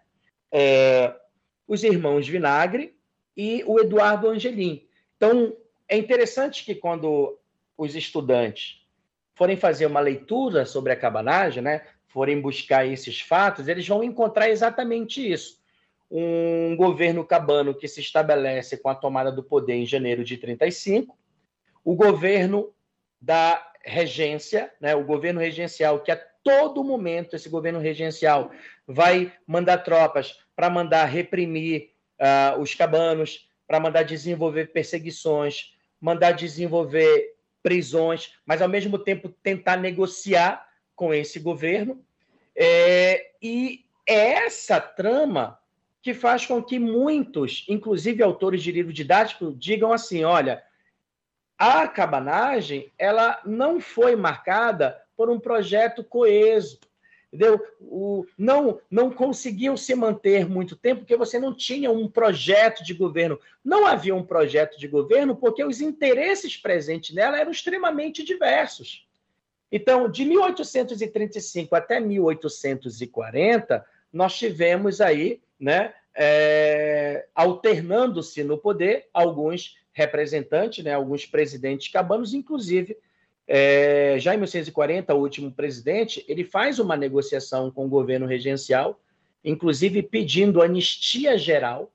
é, 0.52 1.14
os 1.68 1.84
irmãos 1.84 2.28
Vinagre 2.28 2.96
e 3.36 3.64
o 3.66 3.80
Eduardo 3.80 4.30
Angelim. 4.30 4.88
Então, 5.16 5.56
é 5.88 5.98
interessante 5.98 6.66
que 6.66 6.76
quando 6.76 7.38
os 7.78 7.96
estudantes 7.96 8.82
forem 9.36 9.56
fazer 9.56 9.86
uma 9.86 10.00
leitura 10.00 10.66
sobre 10.66 10.92
a 10.92 10.96
cabanagem, 10.96 11.62
né, 11.62 11.86
forem 12.08 12.42
buscar 12.42 12.88
esses 12.88 13.22
fatos, 13.22 13.68
eles 13.68 13.88
vão 13.88 14.04
encontrar 14.04 14.50
exatamente 14.50 15.32
isso. 15.32 15.62
Um 16.10 16.76
governo 16.76 17.24
cabano 17.24 17.76
que 17.76 17.88
se 17.88 18.00
estabelece 18.00 18.78
com 18.78 18.90
a 18.90 18.96
tomada 18.96 19.32
do 19.32 19.44
poder 19.44 19.76
em 19.76 19.86
janeiro 19.86 20.24
de 20.24 20.38
35, 20.38 21.18
o 21.84 21.96
governo 21.96 22.74
da 23.20 23.66
regência, 23.84 24.72
né, 24.82 24.96
o 24.96 25.04
governo 25.04 25.40
regencial, 25.40 26.00
que 26.02 26.12
a 26.12 26.18
todo 26.44 26.84
momento 26.84 27.36
esse 27.36 27.50
governo 27.50 27.80
regencial 27.80 28.52
vai 28.86 29.34
mandar 29.46 29.80
tropas 29.80 30.40
para 30.56 30.70
mandar 30.70 31.06
reprimir 31.06 31.92
uh, 32.20 32.60
os 32.60 32.74
cabanos, 32.74 33.50
para 33.68 33.80
mandar 33.80 34.04
desenvolver 34.04 34.72
perseguições, 34.72 35.74
mandar 36.00 36.32
desenvolver 36.32 37.36
prisões, 37.62 38.34
mas 38.46 38.62
ao 38.62 38.70
mesmo 38.70 38.98
tempo 38.98 39.30
tentar 39.44 39.78
negociar 39.78 40.66
com 40.96 41.14
esse 41.14 41.40
governo. 41.40 42.02
É, 42.56 43.32
e 43.42 43.86
é 44.08 44.46
essa 44.46 44.80
trama 44.80 45.60
que 46.02 46.14
faz 46.14 46.46
com 46.46 46.64
que 46.64 46.80
muitos, 46.80 47.66
inclusive 47.68 48.24
autores 48.24 48.64
de 48.64 48.72
livro 48.72 48.94
didático, 48.94 49.54
digam 49.54 49.92
assim: 49.92 50.24
olha, 50.24 50.64
a 51.58 51.88
cabanagem 51.88 52.92
ela 52.98 53.42
não 53.46 53.80
foi 53.80 54.16
marcada 54.16 55.02
por 55.16 55.30
um 55.30 55.40
projeto 55.40 56.04
coeso. 56.04 56.80
Entendeu? 57.34 57.62
O, 57.82 58.26
não, 58.38 58.80
não 58.90 59.12
conseguiu 59.12 59.76
se 59.76 59.94
manter 59.94 60.48
muito 60.48 60.78
tempo 60.78 61.02
porque 61.02 61.18
você 61.18 61.38
não 61.38 61.54
tinha 61.54 61.92
um 61.92 62.08
projeto 62.08 62.84
de 62.84 62.94
governo. 62.94 63.40
Não 63.64 63.86
havia 63.86 64.16
um 64.16 64.24
projeto 64.24 64.80
de 64.80 64.88
governo 64.88 65.36
porque 65.36 65.64
os 65.64 65.82
interesses 65.82 66.56
presentes 66.56 67.14
nela 67.14 67.38
eram 67.38 67.52
extremamente 67.52 68.24
diversos. 68.24 69.06
Então, 69.70 70.10
de 70.10 70.24
1835 70.24 71.76
até 71.76 72.00
1840, 72.00 73.86
nós 74.14 74.38
tivemos 74.38 75.02
aí, 75.02 75.42
né, 75.60 75.94
é, 76.16 77.28
alternando-se 77.36 78.44
no 78.44 78.58
poder 78.58 79.10
alguns 79.14 79.76
representantes, 79.98 80.84
né, 80.84 80.94
alguns 80.94 81.26
presidentes 81.26 81.88
cabanos, 81.88 82.32
inclusive 82.32 82.96
é, 83.48 84.18
já 84.20 84.36
em 84.36 84.38
1940, 84.38 85.16
o 85.16 85.20
último 85.20 85.52
presidente, 85.52 86.24
ele 86.28 86.44
faz 86.44 86.78
uma 86.78 86.96
negociação 86.96 87.72
com 87.72 87.88
o 87.88 87.90
governo 87.90 88.28
regencial, 88.28 89.02
inclusive 89.44 90.04
pedindo 90.04 90.62
anistia 90.62 91.36
geral, 91.36 91.92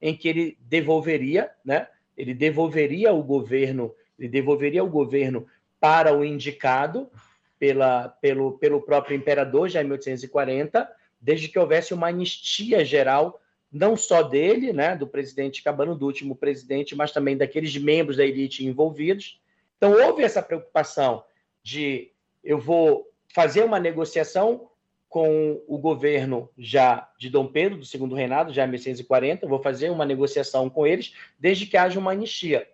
em 0.00 0.16
que 0.16 0.28
ele 0.28 0.58
devolveria, 0.60 1.50
né, 1.64 1.88
ele 2.16 2.32
devolveria 2.32 3.12
o 3.12 3.24
governo, 3.24 3.92
ele 4.16 4.28
devolveria 4.28 4.84
o 4.84 4.88
governo 4.88 5.48
para 5.80 6.16
o 6.16 6.24
indicado 6.24 7.10
pela, 7.58 8.08
pelo, 8.08 8.56
pelo 8.58 8.80
próprio 8.80 9.16
imperador 9.16 9.68
já 9.68 9.80
em 9.80 9.84
1840, 9.84 10.88
desde 11.20 11.48
que 11.48 11.58
houvesse 11.58 11.92
uma 11.92 12.06
anistia 12.06 12.84
geral 12.84 13.40
não 13.72 13.96
só 13.96 14.22
dele, 14.22 14.72
né, 14.72 14.96
do 14.96 15.06
presidente 15.06 15.62
Cabano, 15.62 15.96
do 15.96 16.06
último 16.06 16.36
presidente, 16.36 16.94
mas 16.94 17.12
também 17.12 17.36
daqueles 17.36 17.76
membros 17.76 18.16
da 18.16 18.24
elite 18.24 18.64
envolvidos. 18.64 19.40
Então, 19.76 19.92
houve 19.92 20.22
essa 20.22 20.42
preocupação 20.42 21.24
de 21.62 22.12
eu 22.42 22.58
vou 22.58 23.10
fazer 23.34 23.64
uma 23.64 23.80
negociação 23.80 24.70
com 25.08 25.62
o 25.66 25.78
governo 25.78 26.50
já 26.56 27.10
de 27.18 27.30
Dom 27.30 27.46
Pedro, 27.46 27.78
do 27.78 27.84
segundo 27.84 28.14
reinado, 28.14 28.52
já 28.52 28.64
em 28.64 28.70
1640, 28.70 29.46
vou 29.46 29.62
fazer 29.62 29.90
uma 29.90 30.04
negociação 30.04 30.68
com 30.68 30.86
eles, 30.86 31.14
desde 31.38 31.66
que 31.66 31.76
haja 31.76 31.98
uma 31.98 32.12
anistia. 32.12 32.68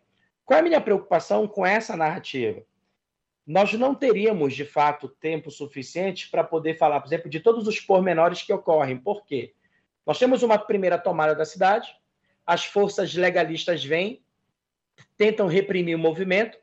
Qual 0.45 0.57
é 0.57 0.61
a 0.61 0.65
minha 0.65 0.81
preocupação 0.81 1.47
com 1.47 1.65
essa 1.65 1.97
narrativa? 1.97 2.63
Nós 3.47 3.73
não 3.75 3.95
teríamos, 3.95 4.55
de 4.55 4.65
fato, 4.65 5.09
tempo 5.09 5.51
suficiente 5.51 6.31
para 6.31 6.45
poder 6.45 6.77
falar, 6.79 7.01
por 7.01 7.09
exemplo, 7.09 7.31
de 7.31 7.41
todos 7.41 7.67
os 7.67 7.81
pormenores 7.81 8.43
que 8.43 8.53
ocorrem. 8.53 8.97
Por 8.97 9.25
quê? 9.25 9.53
Nós 10.07 10.19
temos 10.19 10.43
uma 10.43 10.59
primeira 10.59 10.99
tomada 10.99 11.35
da 11.35 11.45
cidade, 11.45 11.95
as 12.47 12.65
forças 12.65 13.15
legalistas 13.15 13.85
vêm, 13.85 14.23
tentam 15.17 15.47
reprimir 15.47 15.97
o 15.97 15.99
movimento, 15.99 16.59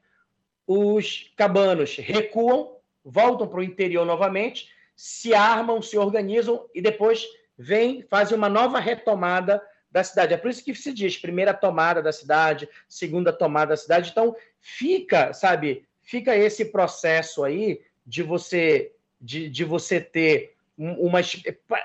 os 0.68 1.32
cabanos 1.36 1.96
recuam, 1.96 2.76
voltam 3.04 3.48
para 3.48 3.60
o 3.60 3.64
interior 3.64 4.06
novamente, 4.06 4.70
se 4.96 5.34
armam, 5.34 5.82
se 5.82 5.98
organizam 5.98 6.70
e 6.76 6.82
depois 6.82 7.26
vêm, 7.58 8.04
fazem 8.04 8.38
uma 8.38 8.50
nova 8.50 8.80
retomada 8.80 9.62
da 9.90 10.04
cidade. 10.04 10.34
É 10.34 10.38
por 10.38 10.50
isso 10.50 10.64
que 10.64 10.76
se 10.76 10.94
diz 10.94 11.18
primeira 11.18 11.54
tomada 11.54 12.02
da 12.02 12.12
cidade, 12.12 12.70
segunda 12.88 13.34
tomada 13.34 13.70
da 13.70 13.78
cidade. 13.78 14.12
Então, 14.12 14.36
fica, 14.60 15.34
sabe, 15.34 15.88
fica 16.02 16.36
esse 16.36 16.66
processo 16.66 17.44
aí 17.44 17.82
de 18.06 18.22
você 18.22 18.94
de, 19.20 19.50
de 19.50 19.66
você 19.66 20.00
ter 20.00 20.56
uma. 20.80 21.20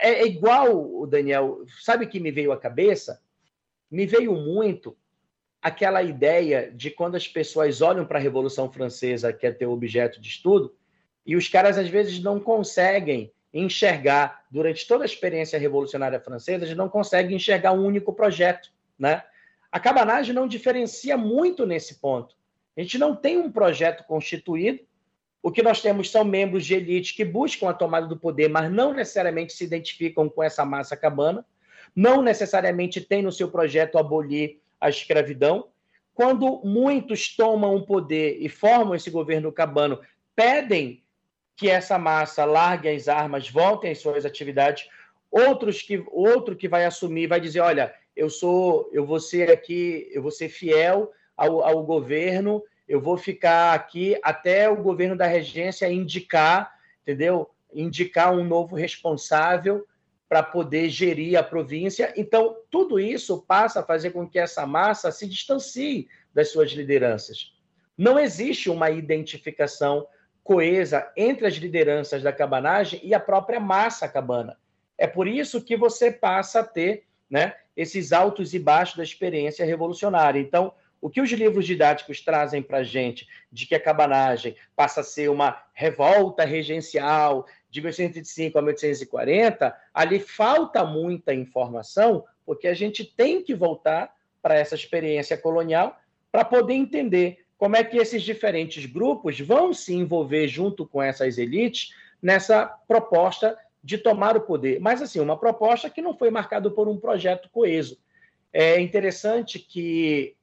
É, 0.01 0.23
é 0.23 0.27
igual, 0.27 1.07
Daniel, 1.07 1.65
sabe 1.81 2.07
que 2.07 2.21
me 2.21 2.31
veio 2.31 2.53
à 2.53 2.57
cabeça? 2.57 3.21
Me 3.91 4.07
veio 4.07 4.33
muito 4.35 4.97
aquela 5.61 6.03
ideia 6.03 6.71
de 6.71 6.91
quando 6.91 7.17
as 7.17 7.27
pessoas 7.27 7.83
olham 7.83 8.07
para 8.07 8.19
a 8.19 8.23
Revolução 8.23 8.71
Francesa, 8.71 9.33
que 9.33 9.47
é 9.47 9.51
ter 9.51 9.67
objeto 9.67 10.21
de 10.21 10.29
estudo, 10.29 10.75
e 11.27 11.35
os 11.35 11.49
caras 11.49 11.77
às 11.79 11.89
vezes 11.89 12.23
não 12.23 12.39
conseguem 12.39 13.33
enxergar, 13.53 14.45
durante 14.51 14.87
toda 14.87 15.05
a 15.05 15.07
experiência 15.07 15.59
revolucionária 15.59 16.21
francesa, 16.21 16.65
eles 16.65 16.77
não 16.77 16.89
conseguem 16.89 17.37
enxergar 17.37 17.73
um 17.73 17.87
único 17.87 18.13
projeto. 18.13 18.71
Né? 18.99 19.23
A 19.71 19.79
cabanagem 19.79 20.35
não 20.35 20.49
diferencia 20.49 21.17
muito 21.17 21.65
nesse 21.65 22.01
ponto. 22.01 22.35
A 22.77 22.81
gente 22.81 22.99
não 22.99 23.15
tem 23.15 23.39
um 23.39 23.51
projeto 23.51 24.05
constituído, 24.05 24.81
o 25.45 25.53
que 25.53 25.63
nós 25.63 25.83
temos 25.83 26.11
são 26.11 26.25
membros 26.25 26.65
de 26.65 26.73
elite 26.73 27.15
que 27.15 27.23
buscam 27.23 27.69
a 27.69 27.75
tomada 27.75 28.07
do 28.07 28.17
poder, 28.17 28.49
mas 28.49 28.73
não 28.73 28.95
necessariamente 28.95 29.53
se 29.53 29.63
identificam 29.63 30.27
com 30.27 30.43
essa 30.43 30.65
massa 30.65 30.97
cabana, 30.97 31.45
não 31.95 32.23
necessariamente 32.23 32.99
têm 32.99 33.21
no 33.21 33.31
seu 33.31 33.51
projeto 33.51 33.99
abolir 33.99 34.59
a 34.81 34.89
escravidão. 34.89 35.69
Quando 36.15 36.63
muitos 36.65 37.37
tomam 37.37 37.77
o 37.77 37.85
poder 37.85 38.39
e 38.41 38.49
formam 38.49 38.95
esse 38.95 39.11
governo 39.11 39.53
cabano, 39.53 40.01
pedem 40.35 41.03
que 41.55 41.69
essa 41.69 41.99
massa 41.99 42.47
largue 42.47 42.89
as 42.89 43.07
armas, 43.07 43.51
voltem 43.51 43.91
às 43.91 43.99
suas 43.99 44.25
atividades. 44.25 44.89
Outros 45.31 45.83
que 45.83 46.03
outro 46.11 46.57
que 46.57 46.67
vai 46.67 46.87
assumir 46.87 47.27
vai 47.27 47.39
dizer, 47.39 47.61
olha, 47.61 47.95
eu 48.17 48.31
sou, 48.31 48.89
eu 48.95 49.05
vou 49.05 49.21
ser 49.21 49.51
aqui, 49.51 50.09
eu 50.11 50.23
vou 50.23 50.31
ser 50.31 50.49
fiel 50.49 51.13
ao, 51.37 51.63
ao 51.63 51.83
governo 51.83 52.63
eu 52.89 53.01
vou 53.01 53.17
ficar 53.17 53.75
aqui 53.75 54.19
até 54.23 54.69
o 54.69 54.83
governo 54.83 55.17
da 55.17 55.27
regência 55.27 55.91
indicar, 55.91 56.75
entendeu? 57.03 57.51
Indicar 57.73 58.33
um 58.35 58.45
novo 58.45 58.77
responsável 58.77 59.87
para 60.29 60.43
poder 60.43 60.89
gerir 60.89 61.39
a 61.39 61.43
província. 61.43 62.13
Então, 62.17 62.57
tudo 62.71 62.99
isso 62.99 63.43
passa 63.43 63.81
a 63.81 63.85
fazer 63.85 64.11
com 64.11 64.29
que 64.29 64.39
essa 64.39 64.67
massa 64.67 65.11
se 65.11 65.29
distancie 65.29 66.09
das 66.33 66.51
suas 66.51 66.71
lideranças. 66.73 67.53
Não 67.97 68.19
existe 68.19 68.69
uma 68.69 68.91
identificação 68.91 70.07
coesa 70.43 71.11
entre 71.17 71.47
as 71.47 71.55
lideranças 71.55 72.23
da 72.23 72.33
cabanagem 72.33 73.01
e 73.03 73.15
a 73.15 73.21
própria 73.21 73.61
massa 73.61 74.09
cabana. 74.09 74.59
É 74.99 75.07
por 75.07 75.27
isso 75.27 75.63
que 75.63 75.77
você 75.77 76.11
passa 76.11 76.61
a 76.61 76.65
ter 76.65 77.05
né, 77.31 77.55
esses 77.77 78.13
altos 78.13 78.53
e 78.55 78.59
baixos 78.59 78.97
da 78.97 79.03
experiência 79.03 79.65
revolucionária. 79.65 80.39
Então, 80.39 80.75
o 81.05 81.11
que 81.11 81.21
os 81.21 81.31
livros 81.31 81.67
didáticos 81.67 82.23
trazem 82.23 82.63
para 82.63 82.79
a 82.79 82.83
gente 82.83 83.29
de 83.53 83.67
que 83.67 83.75
a 83.75 83.81
cabanagem 83.81 84.57
passa 84.75 85.03
a 85.03 85.05
ser 85.05 85.29
uma 85.29 85.63
revolta 85.75 86.47
regencial 86.47 87.47
de 87.69 87.83
1805 87.83 88.59
a 88.59 88.63
1840, 88.63 89.77
ali 89.93 90.19
falta 90.19 90.83
muita 90.83 91.35
informação, 91.35 92.25
porque 92.47 92.67
a 92.67 92.73
gente 92.73 93.05
tem 93.05 93.43
que 93.43 93.55
voltar 93.55 94.15
para 94.41 94.55
essa 94.55 94.75
experiência 94.75 95.37
colonial 95.37 95.95
para 96.33 96.43
poder 96.43 96.73
entender 96.73 97.45
como 97.59 97.77
é 97.77 97.85
que 97.85 97.99
esses 97.99 98.23
diferentes 98.23 98.87
grupos 98.87 99.39
vão 99.39 99.75
se 99.75 99.95
envolver 99.95 100.49
junto 100.49 100.87
com 100.87 101.03
essas 101.03 101.37
elites 101.37 101.91
nessa 102.23 102.65
proposta 102.89 103.59
de 103.83 103.99
tomar 103.99 104.39
o 104.39 104.41
poder. 104.41 104.81
Mas, 104.81 105.03
assim, 105.03 105.21
uma 105.21 105.39
proposta 105.39 105.91
que 105.91 106.01
não 106.01 106.17
foi 106.17 106.31
marcada 106.31 106.71
por 106.71 106.89
um 106.89 106.97
projeto 106.97 107.51
coeso. 107.51 107.99
É 108.51 108.81
interessante 108.81 109.59
que 109.59 110.35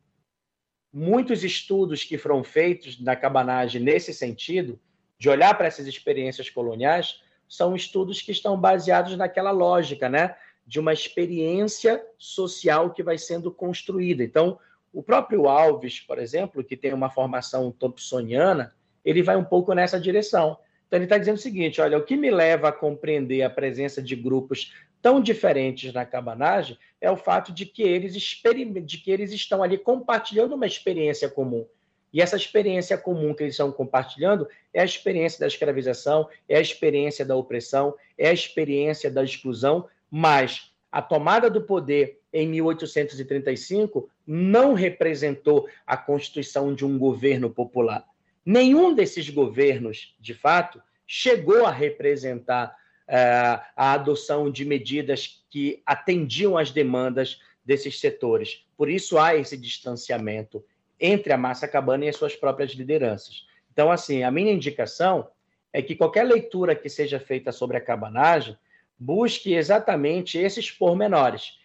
muitos 0.93 1.43
estudos 1.43 2.03
que 2.03 2.17
foram 2.17 2.43
feitos 2.43 2.99
na 2.99 3.15
cabanagem 3.15 3.81
nesse 3.81 4.13
sentido, 4.13 4.79
de 5.17 5.29
olhar 5.29 5.57
para 5.57 5.67
essas 5.67 5.87
experiências 5.87 6.49
coloniais, 6.49 7.21
são 7.47 7.75
estudos 7.75 8.21
que 8.21 8.31
estão 8.31 8.59
baseados 8.59 9.15
naquela 9.17 9.51
lógica, 9.51 10.09
né? 10.09 10.35
De 10.65 10.79
uma 10.79 10.93
experiência 10.93 12.03
social 12.17 12.91
que 12.91 13.03
vai 13.03 13.17
sendo 13.17 13.51
construída. 13.51 14.23
Então, 14.23 14.57
o 14.93 15.03
próprio 15.03 15.47
Alves, 15.47 15.99
por 15.99 16.17
exemplo, 16.17 16.63
que 16.63 16.75
tem 16.75 16.93
uma 16.93 17.09
formação 17.09 17.71
thompsoniana, 17.71 18.73
ele 19.03 19.21
vai 19.21 19.37
um 19.37 19.43
pouco 19.43 19.73
nessa 19.73 19.99
direção. 19.99 20.57
Então, 20.87 20.97
ele 20.97 21.05
está 21.05 21.17
dizendo 21.17 21.37
o 21.37 21.41
seguinte: 21.41 21.79
olha, 21.79 21.97
o 21.97 22.03
que 22.03 22.17
me 22.17 22.29
leva 22.29 22.69
a 22.69 22.73
compreender 22.73 23.43
a 23.43 23.49
presença 23.49 24.01
de 24.01 24.15
grupos 24.15 24.73
tão 25.01 25.21
diferentes 25.21 25.91
na 25.93 26.05
cabanagem 26.05 26.77
é 26.99 27.09
o 27.09 27.17
fato 27.17 27.51
de 27.51 27.65
que 27.65 27.81
eles, 27.81 28.13
de 28.13 28.97
que 28.97 29.11
eles 29.11 29.31
estão 29.31 29.63
ali 29.63 29.77
compartilhando 29.77 30.55
uma 30.55 30.67
experiência 30.67 31.29
comum. 31.29 31.65
E 32.13 32.21
essa 32.21 32.35
experiência 32.35 32.97
comum 32.97 33.33
que 33.33 33.43
eles 33.43 33.53
estão 33.53 33.71
compartilhando 33.71 34.47
é 34.73 34.81
a 34.81 34.85
experiência 34.85 35.39
da 35.39 35.47
escravização, 35.47 36.27
é 36.47 36.57
a 36.57 36.61
experiência 36.61 37.25
da 37.25 37.35
opressão, 37.35 37.95
é 38.17 38.29
a 38.29 38.33
experiência 38.33 39.09
da 39.09 39.23
exclusão, 39.23 39.87
mas 40.09 40.71
a 40.91 41.01
tomada 41.01 41.49
do 41.49 41.61
poder 41.61 42.19
em 42.33 42.47
1835 42.47 44.09
não 44.27 44.73
representou 44.73 45.67
a 45.87 45.95
constituição 45.95 46.73
de 46.75 46.85
um 46.85 46.97
governo 46.99 47.49
popular. 47.49 48.05
Nenhum 48.45 48.93
desses 48.93 49.29
governos, 49.29 50.15
de 50.19 50.33
fato, 50.33 50.81
chegou 51.07 51.65
a 51.65 51.71
representar 51.71 52.75
a 53.13 53.93
adoção 53.93 54.49
de 54.49 54.63
medidas 54.63 55.43
que 55.49 55.81
atendiam 55.85 56.57
às 56.57 56.71
demandas 56.71 57.41
desses 57.63 57.99
setores. 57.99 58.65
Por 58.77 58.89
isso 58.89 59.17
há 59.17 59.35
esse 59.35 59.57
distanciamento 59.57 60.63
entre 60.99 61.33
a 61.33 61.37
massa 61.37 61.67
cabana 61.67 62.05
e 62.05 62.09
as 62.09 62.15
suas 62.15 62.35
próprias 62.35 62.71
lideranças. 62.71 63.45
Então, 63.73 63.91
assim, 63.91 64.23
a 64.23 64.31
minha 64.31 64.51
indicação 64.51 65.27
é 65.73 65.81
que 65.81 65.95
qualquer 65.95 66.23
leitura 66.23 66.75
que 66.75 66.89
seja 66.89 67.19
feita 67.19 67.51
sobre 67.51 67.77
a 67.77 67.81
cabanagem 67.81 68.57
busque 68.97 69.53
exatamente 69.53 70.37
esses 70.37 70.69
pormenores. 70.69 71.59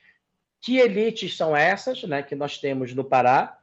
Que 0.60 0.78
elites 0.78 1.36
são 1.36 1.56
essas 1.56 2.02
né, 2.04 2.22
que 2.22 2.34
nós 2.34 2.58
temos 2.58 2.94
no 2.94 3.04
Pará? 3.04 3.58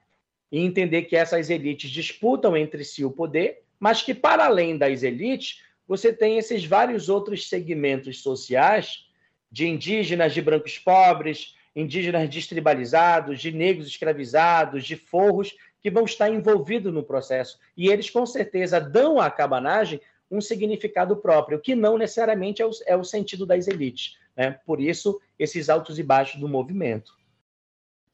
E 0.51 0.59
entender 0.59 1.03
que 1.03 1.15
essas 1.15 1.49
elites 1.49 1.89
disputam 1.89 2.55
entre 2.55 2.83
si 2.83 3.03
o 3.03 3.09
poder, 3.09 3.63
mas 3.79 4.03
que, 4.03 4.13
para 4.13 4.45
além 4.45 4.77
das 4.77 5.01
elites, 5.01 5.63
você 5.87 6.13
tem 6.13 6.37
esses 6.37 6.65
vários 6.65 7.09
outros 7.09 7.47
segmentos 7.49 8.21
sociais 8.21 9.05
de 9.51 9.67
indígenas, 9.67 10.33
de 10.33 10.41
brancos 10.41 10.79
pobres, 10.79 11.55
indígenas 11.75 12.29
destribalizados, 12.29 13.39
de 13.39 13.51
negros 13.51 13.87
escravizados, 13.87 14.85
de 14.85 14.95
forros, 14.95 15.55
que 15.81 15.91
vão 15.91 16.05
estar 16.05 16.29
envolvidos 16.29 16.93
no 16.93 17.03
processo. 17.03 17.59
E 17.75 17.89
eles, 17.89 18.09
com 18.09 18.25
certeza, 18.25 18.79
dão 18.79 19.19
à 19.19 19.29
cabanagem 19.29 19.99
um 20.31 20.41
significado 20.41 21.15
próprio, 21.17 21.59
que 21.59 21.75
não 21.75 21.97
necessariamente 21.97 22.61
é 22.61 22.65
o, 22.65 22.71
é 22.87 22.95
o 22.95 23.03
sentido 23.03 23.45
das 23.45 23.67
elites. 23.67 24.17
Né? 24.35 24.51
Por 24.65 24.79
isso, 24.79 25.19
esses 25.37 25.69
altos 25.69 25.99
e 25.99 26.03
baixos 26.03 26.39
do 26.39 26.47
movimento. 26.47 27.13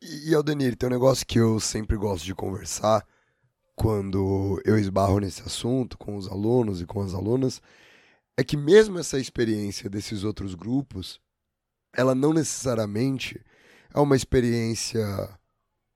E, 0.02 0.34
Aldenir, 0.34 0.76
tem 0.76 0.88
um 0.88 0.92
negócio 0.92 1.26
que 1.26 1.40
eu 1.40 1.60
sempre 1.60 1.96
gosto 1.96 2.26
de 2.26 2.34
conversar 2.34 3.06
quando 3.80 4.62
eu 4.66 4.78
esbarro 4.78 5.20
nesse 5.20 5.42
assunto 5.42 5.98
com 5.98 6.18
os 6.18 6.28
alunos 6.28 6.82
e 6.82 6.86
com 6.86 7.00
as 7.00 7.14
alunas, 7.14 7.62
é 8.36 8.44
que 8.44 8.58
mesmo 8.58 9.00
essa 9.00 9.18
experiência 9.18 9.90
desses 9.90 10.26
outros 10.26 10.54
grupos, 10.54 11.18
ela 11.96 12.14
não 12.14 12.34
necessariamente 12.34 13.42
é 13.96 13.98
uma 14.02 14.18
experiência 14.18 15.00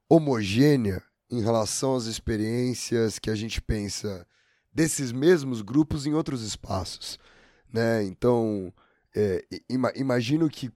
homogênea 0.10 1.04
em 1.30 1.42
relação 1.42 1.94
às 1.94 2.06
experiências 2.06 3.20
que 3.20 3.30
a 3.30 3.36
gente 3.36 3.62
pensa 3.62 4.26
desses 4.72 5.12
mesmos 5.12 5.62
grupos 5.62 6.06
em 6.06 6.14
outros 6.14 6.42
espaços, 6.42 7.20
né? 7.72 8.02
Então, 8.06 8.74
é, 9.14 9.46
ima 9.70 9.92
imagino 9.94 10.50
que, 10.50 10.72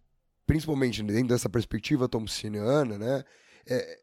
principalmente 0.45 1.01
dentro 1.03 1.30
dessa 1.30 1.49
perspectiva 1.49 2.10
thompsoniana, 2.10 2.97
né, 2.97 3.24
é, 3.66 3.99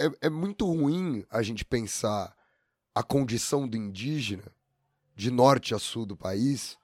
é, 0.00 0.10
é 0.22 0.28
muito 0.28 0.66
ruim 0.66 1.24
a 1.30 1.40
gente 1.40 1.64
pensar 1.64 2.36
a 2.98 3.02
condição 3.04 3.68
do 3.68 3.76
indígena 3.76 4.50
de 5.14 5.30
norte 5.30 5.72
a 5.72 5.78
sul 5.78 6.04
do 6.04 6.16
país 6.16 6.76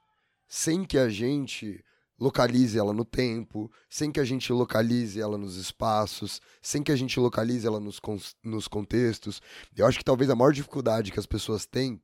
sem 0.47 0.85
que 0.85 0.97
a 0.97 1.09
gente 1.09 1.83
localize 2.17 2.79
ela 2.79 2.93
no 2.93 3.03
tempo, 3.03 3.69
sem 3.89 4.09
que 4.13 4.21
a 4.21 4.23
gente 4.23 4.53
localize 4.53 5.19
ela 5.19 5.37
nos 5.37 5.57
espaços, 5.57 6.39
sem 6.61 6.81
que 6.81 6.91
a 6.93 6.95
gente 6.95 7.19
localize 7.19 7.67
ela 7.67 7.81
nos, 7.81 7.99
nos 8.41 8.65
contextos. 8.65 9.41
Eu 9.75 9.85
acho 9.85 9.97
que 9.97 10.05
talvez 10.05 10.29
a 10.29 10.35
maior 10.35 10.53
dificuldade 10.53 11.11
que 11.11 11.19
as 11.19 11.25
pessoas 11.25 11.65
têm 11.65 12.01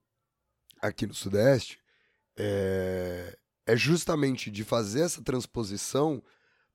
aqui 0.81 1.07
no 1.07 1.13
Sudeste 1.13 1.79
é, 2.35 3.37
é 3.65 3.77
justamente 3.77 4.51
de 4.51 4.65
fazer 4.65 5.03
essa 5.03 5.23
transposição 5.23 6.21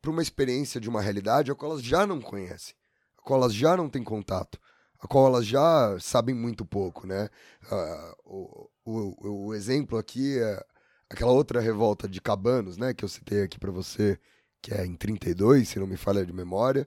para 0.01 0.11
uma 0.11 0.23
experiência 0.23 0.81
de 0.81 0.89
uma 0.89 1.03
realidade 1.03 1.51
a 1.51 1.55
qual 1.55 1.73
elas 1.73 1.85
já 1.85 2.07
não 2.07 2.19
conhecem, 2.19 2.75
a 3.19 3.21
qual 3.21 3.43
elas 3.43 3.53
já 3.53 3.77
não 3.77 3.91
têm 3.91 4.03
contato, 4.03 4.59
a 5.07 5.09
qual 5.09 5.27
elas 5.27 5.47
já 5.47 5.97
sabem 6.01 6.35
muito 6.35 6.67
pouco, 6.67 7.07
né? 7.07 7.31
Uh, 7.71 8.17
o, 8.25 8.71
o, 8.85 9.47
o 9.47 9.55
exemplo 9.55 9.97
aqui 9.97 10.37
é 10.39 10.63
aquela 11.09 11.31
outra 11.31 11.61
revolta 11.61 12.09
de 12.09 12.21
Cabanos, 12.21 12.77
né, 12.77 12.93
que 12.93 13.05
eu 13.05 13.09
citei 13.09 13.43
aqui 13.43 13.59
para 13.59 13.71
você, 13.71 14.19
que 14.61 14.75
é 14.75 14.85
em 14.85 14.97
32, 14.97 15.69
se 15.69 15.79
não 15.79 15.87
me 15.87 15.97
falha 15.97 16.27
de 16.27 16.33
memória, 16.33 16.87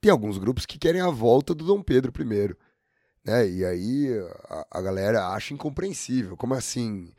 tem 0.00 0.10
alguns 0.10 0.36
grupos 0.36 0.66
que 0.66 0.76
querem 0.76 1.00
a 1.00 1.08
volta 1.08 1.54
do 1.54 1.64
Dom 1.64 1.80
Pedro 1.80 2.12
I, 2.20 2.56
né? 3.24 3.48
E 3.48 3.64
aí 3.64 4.08
a, 4.50 4.66
a 4.72 4.82
galera 4.82 5.28
acha 5.28 5.54
incompreensível, 5.54 6.36
como 6.36 6.54
assim 6.54 7.12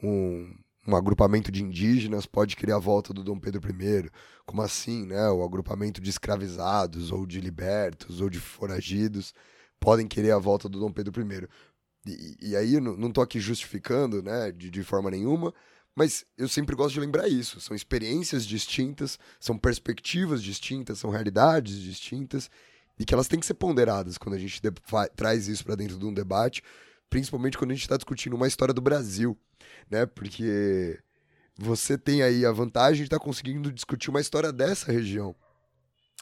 um, 0.00 0.54
um 0.86 0.94
agrupamento 0.94 1.50
de 1.50 1.64
indígenas 1.64 2.26
pode 2.26 2.56
querer 2.56 2.72
a 2.72 2.78
volta 2.78 3.12
do 3.12 3.24
Dom 3.24 3.38
Pedro 3.38 3.60
I? 3.68 4.08
Como 4.46 4.62
assim, 4.62 5.04
né? 5.04 5.28
O 5.30 5.42
agrupamento 5.42 6.00
de 6.00 6.10
escravizados 6.10 7.10
ou 7.10 7.26
de 7.26 7.40
libertos 7.40 8.20
ou 8.20 8.30
de 8.30 8.38
foragidos 8.38 9.34
podem 9.80 10.06
querer 10.06 10.32
a 10.32 10.38
volta 10.38 10.68
do 10.68 10.78
Dom 10.78 10.92
Pedro 10.92 11.12
I. 11.20 11.48
E, 12.06 12.50
e 12.50 12.56
aí, 12.56 12.80
não 12.80 13.08
estou 13.08 13.24
aqui 13.24 13.40
justificando, 13.40 14.22
né, 14.22 14.52
de, 14.52 14.70
de 14.70 14.82
forma 14.84 15.10
nenhuma, 15.10 15.52
mas 15.94 16.24
eu 16.38 16.48
sempre 16.48 16.76
gosto 16.76 16.94
de 16.94 17.00
lembrar 17.00 17.28
isso. 17.28 17.60
São 17.60 17.74
experiências 17.74 18.46
distintas, 18.46 19.18
são 19.38 19.58
perspectivas 19.58 20.42
distintas, 20.42 20.98
são 20.98 21.10
realidades 21.10 21.80
distintas 21.80 22.50
e 22.98 23.04
que 23.04 23.14
elas 23.14 23.28
têm 23.28 23.40
que 23.40 23.46
ser 23.46 23.54
ponderadas 23.54 24.18
quando 24.18 24.34
a 24.34 24.38
gente 24.38 24.60
traz 25.16 25.48
isso 25.48 25.64
para 25.64 25.74
dentro 25.74 25.98
de 25.98 26.04
um 26.04 26.12
debate, 26.12 26.62
principalmente 27.08 27.56
quando 27.58 27.70
a 27.70 27.74
gente 27.74 27.82
está 27.82 27.96
discutindo 27.96 28.36
uma 28.36 28.46
história 28.46 28.74
do 28.74 28.80
Brasil, 28.80 29.36
né? 29.90 30.06
Porque 30.06 30.98
você 31.58 31.98
tem 31.98 32.22
aí 32.22 32.44
a 32.46 32.52
vantagem 32.52 33.02
de 33.02 33.04
estar 33.04 33.18
tá 33.18 33.24
conseguindo 33.24 33.72
discutir 33.72 34.10
uma 34.10 34.20
história 34.20 34.52
dessa 34.52 34.92
região. 34.92 35.34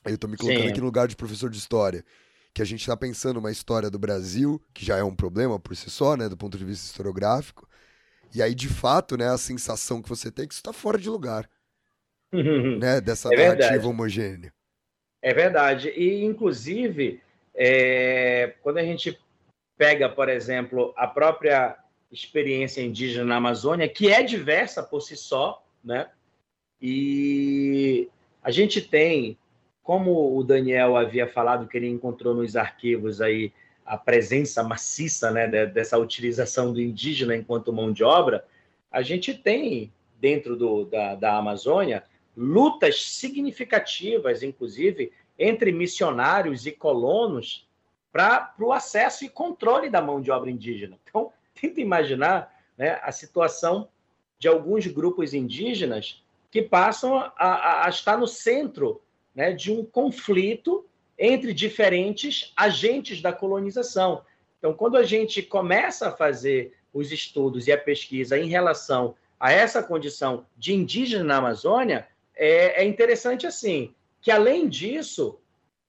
Eu 0.05 0.15
estou 0.15 0.31
me 0.31 0.37
colocando 0.37 0.63
Sim. 0.65 0.71
aqui 0.71 0.81
no 0.81 0.87
lugar 0.87 1.09
de 1.09 1.17
professor 1.17 1.51
de 1.51 1.59
história, 1.59 2.05
que 2.55 2.63
a 2.63 2.65
gente 2.65 2.81
está 2.81 2.97
pensando 2.97 3.39
uma 3.39 3.51
história 3.51 3.91
do 3.91 3.99
Brasil, 3.99 4.61
que 4.75 4.85
já 4.85 4.97
é 4.97 5.03
um 5.03 5.15
problema 5.15 5.59
por 5.59 5.77
si 5.77 5.91
só, 5.91 6.17
né, 6.17 6.29
do 6.29 6.37
ponto 6.37 6.59
de 6.59 6.65
vista 6.65 6.87
historiográfico, 6.87 7.69
e 8.35 8.43
aí, 8.43 8.55
de 8.55 8.69
fato, 8.69 9.17
né, 9.17 9.29
a 9.29 9.39
sensação 9.39 10.03
que 10.03 10.09
você 10.09 10.31
tem 10.31 10.45
é 10.45 10.49
que 10.49 10.55
isso 10.55 10.61
está 10.61 10.73
fora 10.73 10.99
de 10.99 11.09
lugar. 11.09 11.49
né, 12.33 13.01
dessa 13.01 13.33
é 13.33 13.37
narrativa 13.37 13.71
verdade. 13.71 13.87
homogênea. 13.87 14.53
É 15.23 15.33
verdade. 15.33 15.89
E, 15.91 16.25
inclusive, 16.25 17.23
é, 17.55 18.55
quando 18.63 18.79
a 18.79 18.85
gente 18.85 19.19
pega, 19.77 20.09
por 20.09 20.29
exemplo, 20.29 20.93
a 20.97 21.07
própria 21.07 21.77
experiência 22.11 22.83
indígena 22.83 23.25
na 23.25 23.37
Amazônia, 23.37 23.89
que 23.89 24.11
é 24.11 24.23
diversa 24.23 24.83
por 24.83 25.01
si 25.01 25.17
só, 25.17 25.65
né? 25.83 26.09
E 26.81 28.09
a 28.43 28.51
gente 28.51 28.81
tem, 28.81 29.37
como 29.89 30.37
o 30.37 30.45
Daniel 30.45 30.99
havia 30.99 31.27
falado 31.27 31.67
que 31.67 31.75
ele 31.75 31.89
encontrou 31.89 32.35
nos 32.35 32.57
arquivos 32.57 33.23
aí 33.23 33.55
a 33.87 33.97
presença 33.97 34.63
maciça 34.63 35.31
né, 35.31 35.49
dessa 35.65 35.97
utilização 35.97 36.75
do 36.75 36.79
indígena 36.79 37.35
enquanto 37.35 37.73
mão 37.73 37.91
de 37.91 38.05
obra, 38.05 38.45
a 38.93 39.01
gente 39.01 39.33
tem 39.33 39.91
dentro 40.21 40.57
do, 40.57 40.85
da, 40.85 41.15
da 41.15 41.39
Amazônia 41.39 42.05
lutas 42.37 43.03
significativas, 43.03 44.43
inclusive, 44.43 45.11
entre 45.39 45.73
missionários 45.73 46.67
e 46.67 46.73
colonos 46.73 47.67
para 48.13 48.55
o 48.61 48.75
acesso 48.75 49.25
e 49.25 49.31
controle 49.31 49.89
da 49.89 50.03
mão 50.03 50.21
de 50.21 50.31
obra 50.31 50.51
indígena. 50.51 50.99
Então, 51.09 51.33
tenta 51.59 51.81
imaginar 51.81 52.55
né, 52.77 53.01
a 53.03 53.11
situação 53.11 53.89
de 54.39 54.49
alguns 54.49 54.87
grupos 54.87 55.33
indígenas 55.33 56.23
que 56.51 56.61
passam 56.61 57.17
a, 57.17 57.33
a, 57.39 57.87
a 57.87 57.89
estar 57.89 58.19
no 58.19 58.27
centro 58.27 59.01
né, 59.39 59.53
de 59.53 59.71
um 59.71 59.85
conflito 59.85 60.85
entre 61.17 61.55
diferentes 61.55 62.53
agentes 62.57 63.23
da 63.23 63.33
colonização. 63.33 64.25
Então, 64.59 64.75
quando 64.75 64.97
a 64.97 65.05
gente 65.05 65.43
começa 65.43 66.09
a 66.09 66.11
fazer 66.13 66.73
os 66.93 67.13
estudos 67.13 67.69
e 67.69 67.73
a 67.73 67.79
pesquisa 67.79 68.37
em 68.37 68.49
relação 68.49 69.15
a 69.39 69.53
essa 69.53 69.81
condição 69.81 70.45
de 70.57 70.75
indígena 70.75 71.23
na 71.23 71.37
Amazônia, 71.37 72.09
é, 72.35 72.83
é 72.83 72.85
interessante 72.85 73.47
assim, 73.47 73.95
que 74.21 74.33
além 74.33 74.69
disso, 74.69 75.39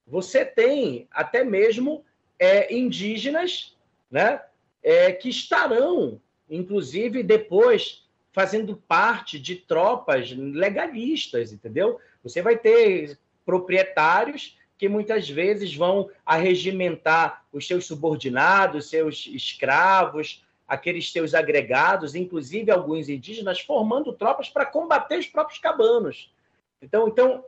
você 0.06 0.46
tem 0.46 1.08
até 1.10 1.44
mesmo 1.44 2.06
é, 2.38 2.72
indígenas 2.72 3.76
né, 4.12 4.44
é, 4.84 5.12
que 5.12 5.28
estarão, 5.28 6.22
inclusive, 6.48 7.24
depois 7.24 8.06
fazendo 8.32 8.76
parte 8.88 9.40
de 9.40 9.56
tropas 9.56 10.30
legalistas, 10.30 11.52
entendeu? 11.52 12.00
Você 12.24 12.44
vai 12.44 12.56
ter 12.56 13.18
proprietários 13.50 14.56
que 14.78 14.88
muitas 14.88 15.28
vezes 15.28 15.76
vão 15.76 16.08
arregimentar 16.24 17.44
os 17.52 17.66
seus 17.66 17.88
subordinados, 17.88 18.92
seus 18.92 19.26
escravos, 19.26 20.46
aqueles 20.68 21.12
seus 21.12 21.34
agregados, 21.34 22.14
inclusive 22.14 22.70
alguns 22.70 23.10
indígenas, 23.10 23.60
formando 23.60 24.14
tropas 24.14 24.50
para 24.50 24.68
combater 24.68 25.18
os 25.18 25.26
próprios 25.26 25.58
cabanos. 25.58 26.32
Então, 26.80 27.08
então 27.08 27.44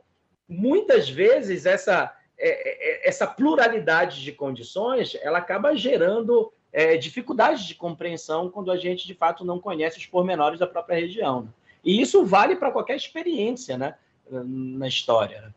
muitas 0.48 1.08
vezes 1.08 1.66
essa, 1.66 2.12
é, 2.36 3.04
é, 3.04 3.08
essa 3.08 3.28
pluralidade 3.28 4.24
de 4.24 4.32
condições 4.32 5.16
ela 5.22 5.38
acaba 5.38 5.76
gerando 5.76 6.52
é, 6.72 6.96
dificuldades 6.96 7.62
de 7.62 7.76
compreensão 7.76 8.50
quando 8.50 8.72
a 8.72 8.76
gente 8.76 9.06
de 9.06 9.14
fato 9.14 9.44
não 9.44 9.60
conhece 9.60 9.98
os 9.98 10.06
pormenores 10.06 10.58
da 10.58 10.66
própria 10.66 10.98
região. 10.98 11.48
E 11.84 12.00
isso 12.00 12.24
vale 12.24 12.56
para 12.56 12.72
qualquer 12.72 12.96
experiência 12.96 13.78
né, 13.78 13.94
na 14.28 14.88
história. 14.88 15.54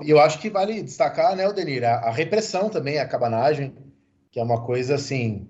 E 0.00 0.10
eu 0.10 0.18
acho 0.20 0.40
que 0.40 0.48
vale 0.48 0.82
destacar, 0.82 1.36
né, 1.36 1.46
Odenir, 1.46 1.84
a, 1.84 1.96
a 1.96 2.10
repressão 2.10 2.70
também, 2.70 2.98
a 2.98 3.08
cabanagem, 3.08 3.76
que 4.30 4.40
é 4.40 4.42
uma 4.42 4.64
coisa 4.64 4.94
assim 4.94 5.48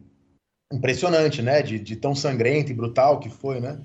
impressionante, 0.73 1.43
né, 1.43 1.63
de, 1.63 1.79
de 1.79 1.97
tão 1.97 2.15
sangrenta 2.15 2.73
e 2.73 2.75
brutal 2.75 3.21
que 3.21 3.29
foi, 3.29 3.61
né? 3.61 3.81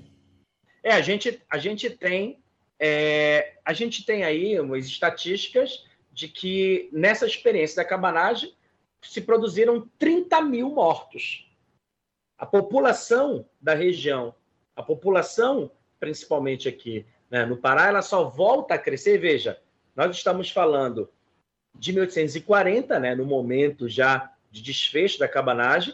É, 0.82 0.92
a 0.92 1.00
gente, 1.00 1.40
a 1.48 1.58
gente 1.58 1.90
tem 1.90 2.40
é, 2.78 3.54
a 3.64 3.72
gente 3.72 4.04
tem 4.04 4.24
aí 4.24 4.58
umas 4.60 4.86
estatísticas 4.86 5.84
de 6.12 6.28
que 6.28 6.88
nessa 6.92 7.26
experiência 7.26 7.76
da 7.76 7.84
cabanagem 7.84 8.54
se 9.02 9.20
produziram 9.20 9.88
30 9.98 10.40
mil 10.42 10.70
mortos. 10.70 11.46
A 12.36 12.46
população 12.46 13.44
da 13.60 13.74
região, 13.74 14.34
a 14.76 14.82
população, 14.82 15.70
principalmente 15.98 16.68
aqui 16.68 17.04
né, 17.30 17.44
no 17.44 17.56
Pará, 17.56 17.88
ela 17.88 18.02
só 18.02 18.28
volta 18.28 18.74
a 18.74 18.78
crescer. 18.78 19.18
Veja, 19.18 19.60
nós 19.98 20.14
estamos 20.16 20.48
falando 20.48 21.10
de 21.76 21.92
1840, 21.92 23.00
né, 23.00 23.16
no 23.16 23.26
momento 23.26 23.88
já 23.88 24.32
de 24.48 24.62
desfecho 24.62 25.18
da 25.18 25.26
cabanagem. 25.26 25.92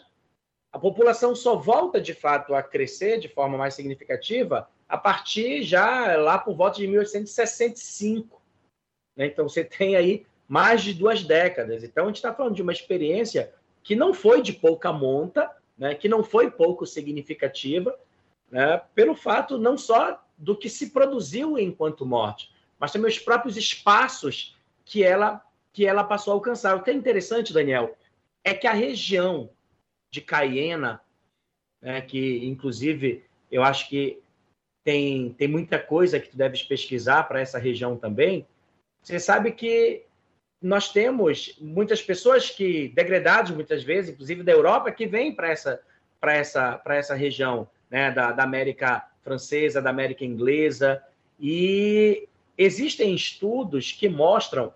A 0.70 0.78
população 0.78 1.34
só 1.34 1.56
volta 1.56 1.98
de 1.98 2.12
fato 2.12 2.54
a 2.54 2.62
crescer 2.62 3.18
de 3.18 3.30
forma 3.30 3.56
mais 3.56 3.72
significativa 3.72 4.68
a 4.86 4.98
partir 4.98 5.62
já 5.62 6.16
lá 6.18 6.36
por 6.36 6.54
volta 6.54 6.76
de 6.76 6.86
1865. 6.86 8.42
Né? 9.16 9.24
Então 9.24 9.48
você 9.48 9.64
tem 9.64 9.96
aí 9.96 10.26
mais 10.46 10.82
de 10.82 10.92
duas 10.92 11.24
décadas. 11.24 11.82
Então, 11.82 12.04
a 12.04 12.06
gente 12.08 12.16
está 12.16 12.34
falando 12.34 12.54
de 12.54 12.60
uma 12.60 12.72
experiência 12.72 13.54
que 13.82 13.96
não 13.96 14.12
foi 14.12 14.42
de 14.42 14.52
pouca 14.52 14.92
monta, 14.92 15.50
né, 15.78 15.94
que 15.94 16.10
não 16.10 16.22
foi 16.22 16.50
pouco 16.50 16.84
significativa, 16.84 17.98
né, 18.50 18.82
pelo 18.94 19.14
fato 19.14 19.56
não 19.56 19.78
só 19.78 20.22
do 20.36 20.54
que 20.54 20.68
se 20.68 20.90
produziu 20.90 21.58
enquanto 21.58 22.04
morte, 22.04 22.53
mas 22.78 22.92
também 22.92 23.10
os 23.10 23.18
próprios 23.18 23.56
espaços 23.56 24.56
que 24.84 25.02
ela, 25.02 25.42
que 25.72 25.86
ela 25.86 26.04
passou 26.04 26.32
a 26.32 26.36
alcançar. 26.36 26.76
O 26.76 26.82
que 26.82 26.90
é 26.90 26.94
interessante, 26.94 27.52
Daniel, 27.52 27.96
é 28.42 28.52
que 28.54 28.66
a 28.66 28.72
região 28.72 29.50
de 30.10 30.20
Caiena, 30.20 31.00
né, 31.80 32.00
que 32.00 32.44
inclusive 32.44 33.24
eu 33.50 33.62
acho 33.62 33.88
que 33.88 34.20
tem, 34.84 35.32
tem 35.32 35.48
muita 35.48 35.78
coisa 35.78 36.20
que 36.20 36.28
tu 36.28 36.36
deves 36.36 36.62
pesquisar 36.62 37.24
para 37.24 37.40
essa 37.40 37.58
região 37.58 37.96
também, 37.96 38.46
você 39.02 39.18
sabe 39.18 39.52
que 39.52 40.04
nós 40.60 40.90
temos 40.92 41.56
muitas 41.60 42.00
pessoas 42.00 42.48
que, 42.48 42.88
degradadas 42.88 43.50
muitas 43.50 43.82
vezes, 43.82 44.10
inclusive 44.10 44.42
da 44.42 44.52
Europa, 44.52 44.90
que 44.90 45.06
vêm 45.06 45.34
para 45.34 45.50
essa, 45.50 45.80
essa, 46.22 46.82
essa 46.86 47.14
região 47.14 47.68
né, 47.90 48.10
da, 48.10 48.32
da 48.32 48.44
América 48.44 49.06
Francesa, 49.22 49.82
da 49.82 49.90
América 49.90 50.24
Inglesa, 50.24 51.02
e 51.38 52.28
existem 52.56 53.14
estudos 53.14 53.92
que 53.92 54.08
mostram 54.08 54.72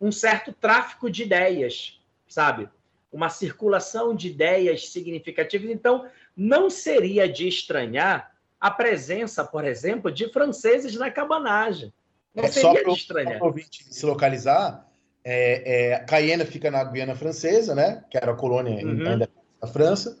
um 0.00 0.10
certo 0.10 0.52
tráfico 0.52 1.10
de 1.10 1.24
ideias, 1.24 2.00
sabe? 2.26 2.68
Uma 3.12 3.28
circulação 3.28 4.14
de 4.14 4.28
ideias 4.28 4.88
significativas. 4.88 5.70
Então, 5.70 6.08
não 6.36 6.70
seria 6.70 7.28
de 7.28 7.46
estranhar 7.46 8.32
a 8.60 8.70
presença, 8.70 9.44
por 9.44 9.64
exemplo, 9.64 10.10
de 10.10 10.30
franceses 10.32 10.94
na 10.94 11.10
cabanagem. 11.10 11.92
Não 12.34 12.44
é 12.44 12.48
seria 12.48 12.84
de 12.84 12.90
estranhar. 12.92 13.38
Para 13.38 13.46
ouvinte 13.46 13.84
se 13.92 14.06
localizar, 14.06 14.86
é, 15.24 15.92
é, 15.92 15.98
Cayena 16.00 16.44
fica 16.44 16.70
na 16.70 16.84
Guiana 16.84 17.14
Francesa, 17.14 17.74
né? 17.74 18.04
Que 18.10 18.16
era 18.16 18.32
a 18.32 18.36
colônia 18.36 18.84
uhum. 18.84 19.06
ainda 19.06 19.30
da 19.60 19.66
França. 19.66 20.18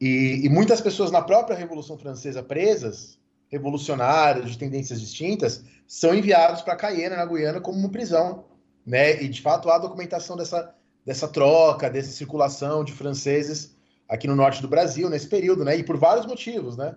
E, 0.00 0.44
e, 0.44 0.48
muitas 0.48 0.80
pessoas 0.80 1.10
na 1.10 1.22
própria 1.22 1.56
Revolução 1.56 1.96
Francesa 1.96 2.42
presas, 2.42 3.18
revolucionários 3.48 4.52
de 4.52 4.58
tendências 4.58 5.00
distintas, 5.00 5.64
são 5.86 6.14
enviados 6.14 6.62
para 6.62 6.76
Cayena, 6.76 7.16
na 7.16 7.26
Guiana, 7.26 7.60
como 7.60 7.78
uma 7.78 7.90
prisão. 7.90 8.44
Né? 8.84 9.22
E, 9.22 9.28
de 9.28 9.40
fato, 9.40 9.70
há 9.70 9.78
documentação 9.78 10.36
dessa, 10.36 10.74
dessa 11.04 11.28
troca, 11.28 11.90
dessa 11.90 12.10
circulação 12.10 12.84
de 12.84 12.92
franceses 12.92 13.76
aqui 14.08 14.26
no 14.26 14.36
norte 14.36 14.62
do 14.62 14.68
Brasil, 14.68 15.10
nesse 15.10 15.28
período, 15.28 15.64
né? 15.64 15.76
E 15.76 15.82
por 15.82 15.96
vários 15.96 16.26
motivos, 16.26 16.76
né? 16.76 16.96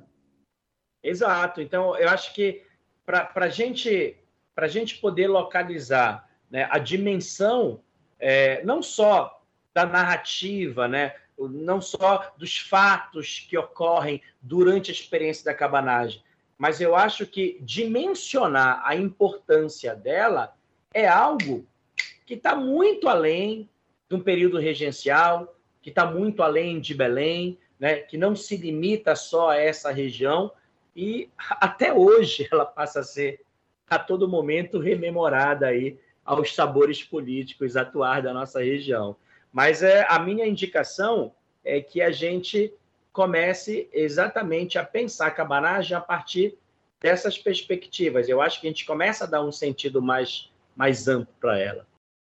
Exato. 1.01 1.61
Então, 1.61 1.97
eu 1.97 2.09
acho 2.09 2.33
que 2.33 2.63
para 3.05 3.49
gente, 3.49 4.15
a 4.55 4.67
gente 4.67 4.97
poder 4.97 5.27
localizar 5.27 6.29
né, 6.49 6.67
a 6.69 6.77
dimensão 6.77 7.81
é, 8.19 8.63
não 8.63 8.83
só 8.83 9.41
da 9.73 9.85
narrativa, 9.85 10.87
né, 10.87 11.15
não 11.37 11.81
só 11.81 12.33
dos 12.37 12.57
fatos 12.57 13.45
que 13.49 13.57
ocorrem 13.57 14.21
durante 14.41 14.91
a 14.91 14.93
experiência 14.93 15.45
da 15.45 15.53
cabanagem, 15.53 16.21
mas 16.59 16.81
eu 16.81 16.93
acho 16.93 17.25
que 17.25 17.57
dimensionar 17.61 18.81
a 18.83 18.93
importância 18.93 19.95
dela 19.95 20.53
é 20.93 21.07
algo 21.07 21.65
que 22.25 22.33
está 22.33 22.53
muito 22.53 23.07
além 23.07 23.69
de 24.09 24.15
um 24.17 24.19
período 24.19 24.59
regencial, 24.59 25.55
que 25.81 25.89
está 25.89 26.05
muito 26.05 26.43
além 26.43 26.81
de 26.81 26.93
Belém, 26.93 27.57
né, 27.79 27.99
que 27.99 28.17
não 28.17 28.35
se 28.35 28.57
limita 28.57 29.15
só 29.15 29.51
a 29.51 29.57
essa 29.57 29.89
região, 29.89 30.51
e 30.93 31.29
até 31.61 31.93
hoje 31.93 32.45
ela 32.51 32.65
passa 32.65 32.99
a 32.99 33.03
ser 33.03 33.41
a 33.89 33.97
todo 33.97 34.27
momento 34.27 34.79
rememorada 34.79 35.67
aí 35.67 35.97
aos 36.25 36.53
sabores 36.53 37.01
políticos 37.01 37.77
atuais 37.77 38.23
da 38.23 38.33
nossa 38.33 38.61
região. 38.61 39.15
Mas 39.51 39.81
é, 39.81 40.05
a 40.09 40.19
minha 40.19 40.45
indicação 40.45 41.33
é 41.63 41.79
que 41.81 42.01
a 42.01 42.11
gente 42.11 42.73
comece 43.11 43.89
exatamente 43.91 44.77
a 44.77 44.85
pensar 44.85 45.27
a 45.27 45.31
cabanagem 45.31 45.95
a 45.95 46.01
partir 46.01 46.57
dessas 47.01 47.37
perspectivas. 47.37 48.27
Eu 48.27 48.41
acho 48.41 48.59
que 48.59 48.67
a 48.67 48.69
gente 48.69 48.85
começa 48.85 49.23
a 49.23 49.27
dar 49.27 49.43
um 49.43 49.51
sentido 49.51 50.01
mais, 50.01 50.51
mais 50.75 51.07
amplo 51.07 51.33
para 51.39 51.57
ela. 51.57 51.87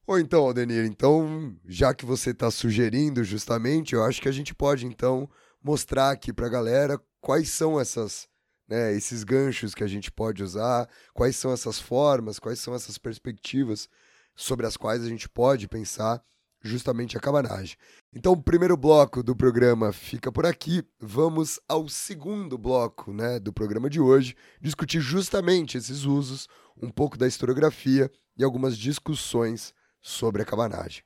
Ou 0.05 0.19
então, 0.19 0.43
Aldenir, 0.43 0.85
então, 0.85 1.55
já 1.65 1.93
que 1.93 2.05
você 2.05 2.31
está 2.31 2.49
sugerindo 2.49 3.23
justamente, 3.23 3.93
eu 3.93 4.03
acho 4.03 4.21
que 4.21 4.27
a 4.27 4.31
gente 4.31 4.53
pode, 4.53 4.85
então, 4.85 5.29
mostrar 5.63 6.11
aqui 6.11 6.33
para 6.33 6.47
a 6.47 6.49
galera 6.49 6.99
quais 7.21 7.49
são 7.49 7.79
essas, 7.79 8.27
né, 8.67 8.93
esses 8.93 9.23
ganchos 9.23 9.75
que 9.75 9.83
a 9.83 9.87
gente 9.87 10.11
pode 10.11 10.43
usar, 10.43 10.89
quais 11.13 11.35
são 11.35 11.53
essas 11.53 11.79
formas, 11.79 12.39
quais 12.39 12.59
são 12.59 12.73
essas 12.73 12.97
perspectivas 12.97 13.87
sobre 14.35 14.65
as 14.65 14.75
quais 14.75 15.03
a 15.03 15.07
gente 15.07 15.29
pode 15.29 15.67
pensar 15.67 16.21
justamente 16.61 17.17
a 17.17 17.19
cabanagem. 17.19 17.75
Então, 18.13 18.33
o 18.33 18.41
primeiro 18.41 18.77
bloco 18.77 19.23
do 19.23 19.35
programa 19.35 19.91
fica 19.91 20.31
por 20.31 20.45
aqui. 20.45 20.83
Vamos 20.99 21.59
ao 21.67 21.87
segundo 21.89 22.57
bloco 22.57 23.11
né, 23.11 23.39
do 23.39 23.51
programa 23.51 23.89
de 23.89 23.99
hoje, 23.99 24.35
discutir 24.61 24.99
justamente 24.99 25.77
esses 25.77 26.03
usos, 26.03 26.47
um 26.81 26.89
pouco 26.89 27.17
da 27.17 27.27
historiografia 27.27 28.11
e 28.37 28.43
algumas 28.43 28.77
discussões 28.77 29.73
sobre 30.01 30.41
a 30.41 30.45
cabanagem. 30.45 31.03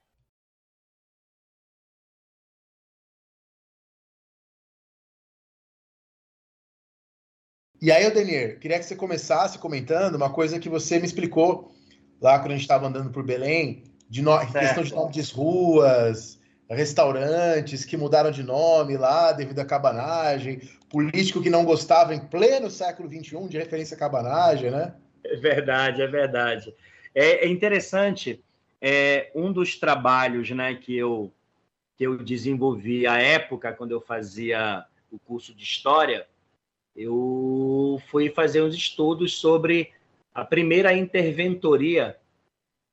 E 7.82 7.92
aí, 7.92 8.06
Odenir, 8.08 8.58
queria 8.60 8.80
que 8.80 8.86
você 8.86 8.96
começasse 8.96 9.60
comentando 9.60 10.16
uma 10.16 10.32
coisa 10.32 10.60
que 10.60 10.70
você 10.70 10.98
me 10.98 11.06
explicou 11.06 11.72
lá 12.22 12.40
quando 12.40 12.52
a 12.52 12.56
gente 12.56 12.62
estava 12.62 12.88
andando 12.88 13.12
por 13.12 13.24
Belém, 13.24 13.84
de 14.10 14.22
no... 14.22 14.40
questão 14.52 14.84
de 14.84 14.94
nomes 14.94 15.16
de 15.16 15.34
ruas, 15.34 16.40
restaurantes 16.70 17.86
que 17.86 17.98
mudaram 17.98 18.32
de 18.32 18.44
nome 18.44 18.98
lá 18.98 19.32
devido 19.32 19.60
à 19.60 19.66
cabanagem, 19.66 20.62
político 20.90 21.42
que 21.42 21.50
não 21.50 21.66
gostava 21.66 22.14
em 22.14 22.20
pleno 22.20 22.70
século 22.70 23.10
XXI 23.10 23.48
de 23.48 23.58
referência 23.58 23.96
à 23.96 24.00
cabanagem, 24.00 24.72
né? 24.72 24.96
É 25.24 25.36
verdade, 25.36 26.02
é 26.02 26.08
verdade. 26.08 26.74
É, 27.14 27.46
é 27.46 27.48
interessante, 27.48 28.44
é, 28.82 29.32
um 29.34 29.52
dos 29.52 29.78
trabalhos 29.78 30.50
né, 30.52 30.76
que, 30.76 30.96
eu, 30.96 31.32
que 31.98 32.06
eu 32.06 32.18
desenvolvi 32.18 33.08
à 33.08 33.18
época, 33.20 33.74
quando 33.74 33.92
eu 33.92 34.02
fazia 34.02 34.86
o 35.12 35.18
curso 35.20 35.54
de 35.54 35.64
História, 35.64 36.28
eu 36.96 38.02
fui 38.10 38.30
fazer 38.30 38.62
uns 38.62 38.76
estudos 38.76 39.38
sobre 39.38 39.92
a 40.34 40.44
primeira 40.46 40.94
interventoria 40.94 42.18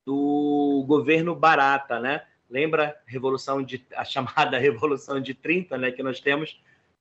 do 0.05 0.85
governo 0.87 1.35
Barata, 1.35 1.99
né? 2.01 2.25
Lembra 2.51 3.01
a 3.07 3.11
revolução 3.11 3.63
de 3.63 3.85
a 3.95 4.05
chamada 4.05 4.59
revolução 4.61 5.21
de 5.21 5.35
30, 5.35 5.79
né, 5.79 5.91
que 5.91 6.03
nós 6.03 6.21
temos 6.21 6.61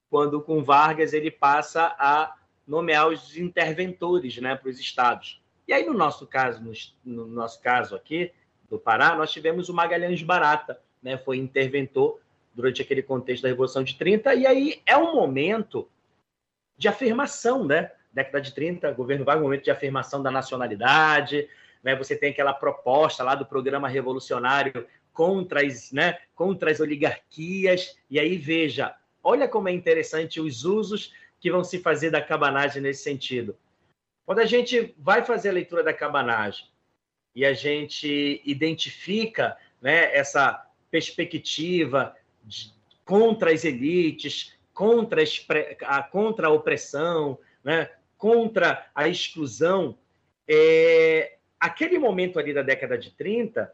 quando 0.10 0.42
com 0.42 0.64
Vargas 0.64 1.14
ele 1.14 1.32
passa 1.32 1.96
a 1.98 2.36
nomear 2.68 3.08
os 3.08 3.38
interventores, 3.38 4.38
né, 4.38 4.56
para 4.56 4.70
os 4.70 4.80
estados. 4.80 5.42
E 5.68 5.74
aí 5.74 5.86
no 5.86 5.94
nosso 5.94 6.28
caso, 6.28 6.62
no, 6.62 6.72
no 7.04 7.28
nosso 7.28 7.62
caso 7.62 7.96
aqui 7.96 8.32
do 8.70 8.78
Pará, 8.78 9.16
nós 9.16 9.32
tivemos 9.32 9.70
o 9.70 9.74
Magalhães 9.74 10.22
Barata, 10.22 10.80
né, 11.02 11.18
foi 11.18 11.38
interventor 11.38 12.20
durante 12.54 12.82
aquele 12.82 13.02
contexto 13.02 13.44
da 13.44 13.50
revolução 13.50 13.84
de 13.84 13.96
30 13.96 14.36
e 14.36 14.46
aí 14.46 14.82
é 14.86 14.98
um 14.98 15.16
momento 15.16 15.88
de 16.78 16.88
afirmação, 16.88 17.66
né? 17.66 17.92
Década 18.12 18.42
de 18.42 18.54
30, 18.54 18.92
governo 18.92 19.24
Vargas, 19.24 19.44
momento 19.44 19.64
de 19.64 19.72
afirmação 19.72 20.22
da 20.22 20.32
nacionalidade, 20.32 21.48
né? 21.84 21.96
Você 21.96 22.16
tem 22.16 22.32
aquela 22.32 22.54
proposta 22.54 23.24
lá 23.24 23.36
do 23.36 23.46
programa 23.46 23.88
revolucionário 23.88 24.88
contra 25.14 25.66
as, 25.66 25.92
né, 25.92 26.18
contra 26.36 26.72
as 26.72 26.80
oligarquias. 26.80 27.98
E 28.10 28.20
aí, 28.20 28.38
veja, 28.38 28.96
olha 29.24 29.48
como 29.48 29.70
é 29.70 29.72
interessante 29.72 30.40
os 30.40 30.64
usos 30.64 31.14
que 31.40 31.52
vão 31.52 31.64
se 31.64 31.80
fazer 31.80 32.12
da 32.12 32.22
cabanagem 32.22 32.82
nesse 32.82 33.04
sentido. 33.04 33.58
Quando 34.26 34.40
a 34.40 34.46
gente 34.46 34.94
vai 34.98 35.26
fazer 35.26 35.50
a 35.50 35.54
leitura 35.54 35.84
da 35.84 35.94
cabanagem 35.94 36.66
e 37.36 37.44
a 37.44 37.54
gente 37.54 38.42
identifica 38.46 39.58
né, 39.82 40.16
essa 40.16 40.66
perspectiva 40.90 42.16
de, 42.44 42.72
contra 43.04 43.52
as 43.52 43.66
elites, 43.66 44.56
contra 44.74 45.24
a, 45.86 46.04
contra 46.04 46.48
a 46.48 46.52
opressão, 46.52 47.38
né, 47.64 47.90
contra 48.18 48.88
a 48.94 49.08
exclusão, 49.08 49.98
é, 50.48 51.38
aquele 51.62 52.00
momento 52.00 52.40
ali 52.40 52.54
da 52.56 52.64
década 52.64 52.98
de 52.98 53.12
30, 53.12 53.72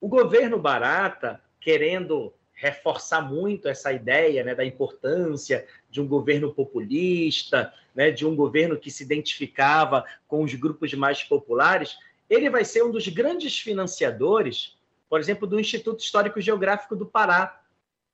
o 0.00 0.06
governo 0.06 0.60
Barata, 0.60 1.42
querendo 1.60 2.32
reforçar 2.54 3.20
muito 3.20 3.68
essa 3.68 3.92
ideia 3.92 4.44
né, 4.44 4.54
da 4.54 4.64
importância 4.64 5.66
de 5.90 6.00
um 6.00 6.06
governo 6.06 6.54
populista, 6.54 7.74
né, 7.94 8.12
de 8.12 8.24
um 8.24 8.36
governo 8.36 8.78
que 8.78 8.92
se 8.92 9.02
identificava 9.02 10.04
com 10.28 10.42
os 10.42 10.54
grupos 10.54 10.94
mais 10.94 11.24
populares, 11.24 11.98
ele 12.30 12.48
vai 12.48 12.64
ser 12.64 12.84
um 12.84 12.92
dos 12.92 13.08
grandes 13.08 13.58
financiadores, 13.58 14.78
por 15.08 15.18
exemplo, 15.18 15.46
do 15.48 15.58
Instituto 15.58 16.00
Histórico 16.00 16.40
Geográfico 16.40 16.94
do 16.94 17.06
Pará, 17.06 17.60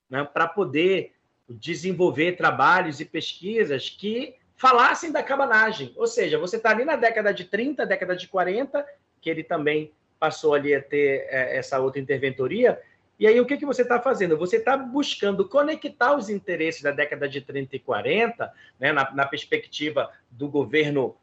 né, 0.09 0.25
para 0.25 0.49
poder 0.49 1.15
desenvolver 1.49 2.37
trabalhos 2.37 2.99
e 2.99 3.05
pesquisas 3.05 3.91
que 3.91 4.37
falassem 4.57 5.13
da 5.13 5.23
cabanagem. 5.23 5.93
Ou 5.97 6.07
seja, 6.07 6.39
você 6.39 6.57
está 6.57 6.71
ali 6.71 6.85
na 6.85 6.97
década 6.97 7.35
de 7.35 7.45
30, 7.45 7.85
década 7.85 8.17
de 8.17 8.29
40, 8.29 8.87
que 9.23 9.31
ele 9.31 9.43
também 9.43 9.93
passou 10.18 10.53
ali 10.53 10.75
a 10.75 10.83
ter 10.83 11.27
é, 11.31 11.57
essa 11.57 11.79
outra 11.79 12.01
interventoria. 12.01 12.79
E 13.18 13.27
aí, 13.27 13.41
o 13.41 13.47
que, 13.47 13.57
que 13.57 13.64
você 13.64 13.83
está 13.83 14.01
fazendo? 14.01 14.37
Você 14.37 14.57
está 14.57 14.77
buscando 14.77 15.49
conectar 15.49 16.14
os 16.14 16.29
interesses 16.29 16.83
da 16.83 16.91
década 16.91 17.29
de 17.29 17.41
30 17.41 17.77
e 17.77 17.79
40, 17.79 18.53
né, 18.79 18.93
na, 18.93 19.11
na 19.12 19.25
perspectiva 19.25 20.11
do 20.31 20.49
governo 20.49 21.16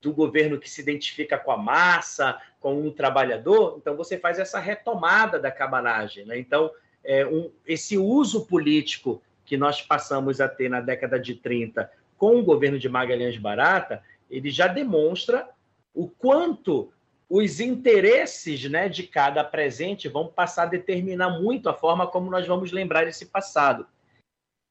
do 0.00 0.12
governo 0.12 0.60
que 0.60 0.70
se 0.70 0.80
identifica 0.80 1.36
com 1.36 1.50
a 1.50 1.56
massa, 1.56 2.40
com 2.60 2.80
um 2.80 2.92
trabalhador, 2.92 3.76
então 3.76 3.96
você 3.96 4.16
faz 4.16 4.38
essa 4.38 4.60
retomada 4.60 5.38
da 5.38 5.50
cabanagem. 5.50 6.24
Né? 6.24 6.38
Então, 6.38 6.70
é, 7.02 7.26
um, 7.26 7.50
esse 7.66 7.98
uso 7.98 8.46
político 8.46 9.20
que 9.44 9.56
nós 9.56 9.82
passamos 9.82 10.40
a 10.40 10.48
ter 10.48 10.68
na 10.68 10.80
década 10.80 11.18
de 11.18 11.34
30 11.34 11.90
com 12.16 12.36
o 12.36 12.44
governo 12.44 12.78
de 12.78 12.88
Magalhães 12.88 13.36
Barata, 13.36 14.02
ele 14.30 14.50
já 14.50 14.66
demonstra 14.66 15.48
o 15.94 16.08
quanto 16.08 16.92
os 17.28 17.60
interesses 17.60 18.68
né, 18.70 18.88
de 18.88 19.04
cada 19.04 19.42
presente 19.42 20.08
vão 20.08 20.28
passar 20.28 20.64
a 20.64 20.66
determinar 20.66 21.40
muito 21.40 21.68
a 21.68 21.74
forma 21.74 22.06
como 22.06 22.30
nós 22.30 22.46
vamos 22.46 22.70
lembrar 22.70 23.06
esse 23.06 23.26
passado. 23.26 23.86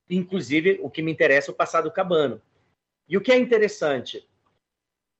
Inclusive, 0.10 0.80
o 0.82 0.90
que 0.90 1.02
me 1.02 1.12
interessa 1.12 1.52
é 1.52 1.54
o 1.54 1.56
passado 1.56 1.92
cabano. 1.92 2.42
E 3.10 3.18
o 3.18 3.22
que 3.22 3.32
é 3.32 3.38
interessante? 3.38 4.28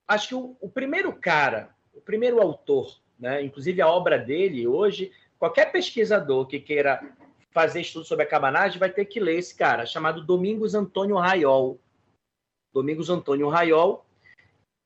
Acho 0.08 0.28
que 0.30 0.36
o, 0.36 0.58
o 0.62 0.70
primeiro 0.70 1.12
cara, 1.14 1.76
o 1.94 2.00
primeiro 2.00 2.40
autor, 2.40 3.00
né, 3.20 3.42
inclusive 3.44 3.82
a 3.82 3.88
obra 3.88 4.18
dele 4.18 4.68
hoje, 4.68 5.12
qualquer 5.38 5.72
pesquisador 5.72 6.48
que 6.48 6.60
queira 6.60 7.02
fazer 7.52 7.82
estudo 7.82 8.06
sobre 8.06 8.26
a 8.26 8.30
cabanagem, 8.30 8.80
vai 8.80 8.90
ter 8.90 9.06
que 9.06 9.20
ler 9.20 9.38
esse 9.38 9.56
cara, 9.56 9.86
chamado 9.86 10.24
Domingos 10.24 10.74
Antônio 10.74 11.18
Raiol. 11.18 11.80
Domingos 12.74 13.10
Antônio 13.10 13.50
Raiol, 13.50 14.06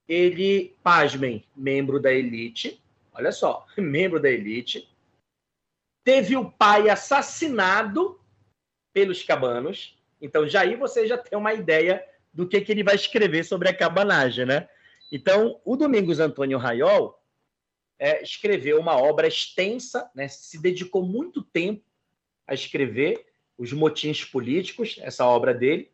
ele, 0.09 0.75
pasmem, 0.81 1.45
membro 1.55 1.99
da 2.01 2.11
elite, 2.11 2.81
olha 3.13 3.31
só, 3.31 3.67
membro 3.77 4.19
da 4.19 4.29
elite, 4.29 4.89
teve 6.03 6.35
o 6.35 6.49
pai 6.51 6.89
assassinado 6.89 8.19
pelos 8.91 9.21
cabanos, 9.21 9.95
então 10.19 10.47
já 10.47 10.61
aí 10.61 10.75
você 10.75 11.07
já 11.07 11.15
tem 11.15 11.37
uma 11.37 11.53
ideia 11.53 12.03
do 12.33 12.47
que, 12.47 12.59
que 12.59 12.71
ele 12.71 12.83
vai 12.83 12.95
escrever 12.95 13.45
sobre 13.45 13.69
a 13.69 13.75
cabanagem, 13.75 14.45
né? 14.45 14.67
Então, 15.11 15.59
o 15.63 15.75
Domingos 15.75 16.19
Antônio 16.19 16.57
Raiol 16.57 17.19
é, 17.97 18.21
escreveu 18.23 18.79
uma 18.79 18.95
obra 18.95 19.27
extensa, 19.27 20.09
né? 20.15 20.27
se 20.27 20.59
dedicou 20.59 21.03
muito 21.03 21.41
tempo 21.41 21.83
a 22.47 22.53
escrever 22.53 23.25
os 23.57 23.73
motins 23.73 24.23
políticos, 24.23 24.97
essa 25.01 25.25
obra 25.25 25.53
dele. 25.53 25.91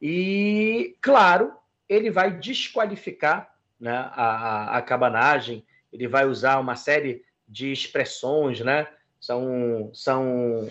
E, 0.00 0.96
claro, 1.00 1.52
ele 1.92 2.10
vai 2.10 2.30
desqualificar 2.30 3.54
né, 3.78 3.92
a, 3.92 4.78
a 4.78 4.82
cabanagem, 4.82 5.64
ele 5.92 6.08
vai 6.08 6.26
usar 6.26 6.58
uma 6.58 6.76
série 6.76 7.24
de 7.46 7.70
expressões, 7.72 8.60
né? 8.60 8.88
São, 9.20 9.90
são, 9.92 10.68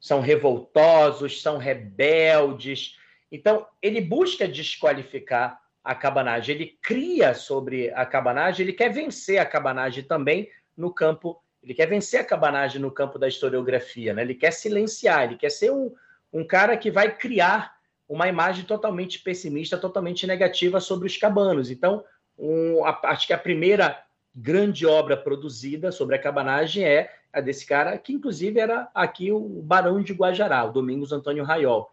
são 0.00 0.20
revoltosos, 0.20 1.42
são 1.42 1.58
rebeldes. 1.58 2.96
Então, 3.30 3.66
ele 3.82 4.00
busca 4.00 4.46
desqualificar 4.46 5.60
a 5.82 5.94
cabanagem, 5.94 6.54
ele 6.54 6.78
cria 6.80 7.34
sobre 7.34 7.90
a 7.90 8.06
cabanagem, 8.06 8.64
ele 8.64 8.72
quer 8.72 8.90
vencer 8.90 9.38
a 9.38 9.44
cabanagem 9.44 10.04
também 10.04 10.48
no 10.76 10.92
campo 10.92 11.42
ele 11.64 11.72
quer 11.72 11.86
vencer 11.86 12.20
a 12.20 12.24
cabanagem 12.24 12.78
no 12.78 12.90
campo 12.90 13.18
da 13.18 13.26
historiografia, 13.26 14.12
né? 14.12 14.20
Ele 14.20 14.34
quer 14.34 14.50
silenciar, 14.50 15.24
ele 15.24 15.36
quer 15.36 15.48
ser 15.48 15.72
um, 15.72 15.94
um 16.30 16.46
cara 16.46 16.76
que 16.76 16.90
vai 16.90 17.16
criar 17.16 17.73
uma 18.14 18.28
imagem 18.28 18.64
totalmente 18.64 19.18
pessimista, 19.18 19.76
totalmente 19.76 20.24
negativa 20.26 20.78
sobre 20.78 21.08
os 21.08 21.16
cabanos. 21.16 21.68
Então, 21.68 22.04
um, 22.38 22.84
a, 22.84 23.00
acho 23.04 23.26
que 23.26 23.32
a 23.32 23.38
primeira 23.38 24.00
grande 24.32 24.86
obra 24.86 25.16
produzida 25.16 25.90
sobre 25.90 26.14
a 26.14 26.18
cabanagem 26.18 26.84
é 26.84 27.12
a 27.32 27.40
desse 27.40 27.66
cara, 27.66 27.98
que 27.98 28.12
inclusive 28.12 28.60
era 28.60 28.88
aqui 28.94 29.32
o 29.32 29.40
Barão 29.40 30.00
de 30.00 30.12
Guajará, 30.12 30.64
o 30.64 30.72
Domingos 30.72 31.12
Antônio 31.12 31.42
Raiol. 31.42 31.92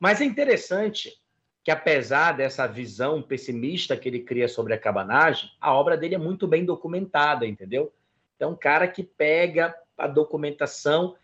Mas 0.00 0.22
é 0.22 0.24
interessante 0.24 1.20
que, 1.62 1.70
apesar 1.70 2.32
dessa 2.32 2.66
visão 2.66 3.20
pessimista 3.20 3.96
que 3.96 4.08
ele 4.08 4.20
cria 4.20 4.48
sobre 4.48 4.72
a 4.72 4.78
cabanagem, 4.78 5.50
a 5.60 5.74
obra 5.74 5.98
dele 5.98 6.14
é 6.14 6.18
muito 6.18 6.48
bem 6.48 6.64
documentada, 6.64 7.46
entendeu? 7.46 7.92
Então, 8.36 8.52
um 8.52 8.56
cara 8.56 8.88
que 8.88 9.02
pega 9.02 9.74
a 9.96 10.06
documentação, 10.06 11.14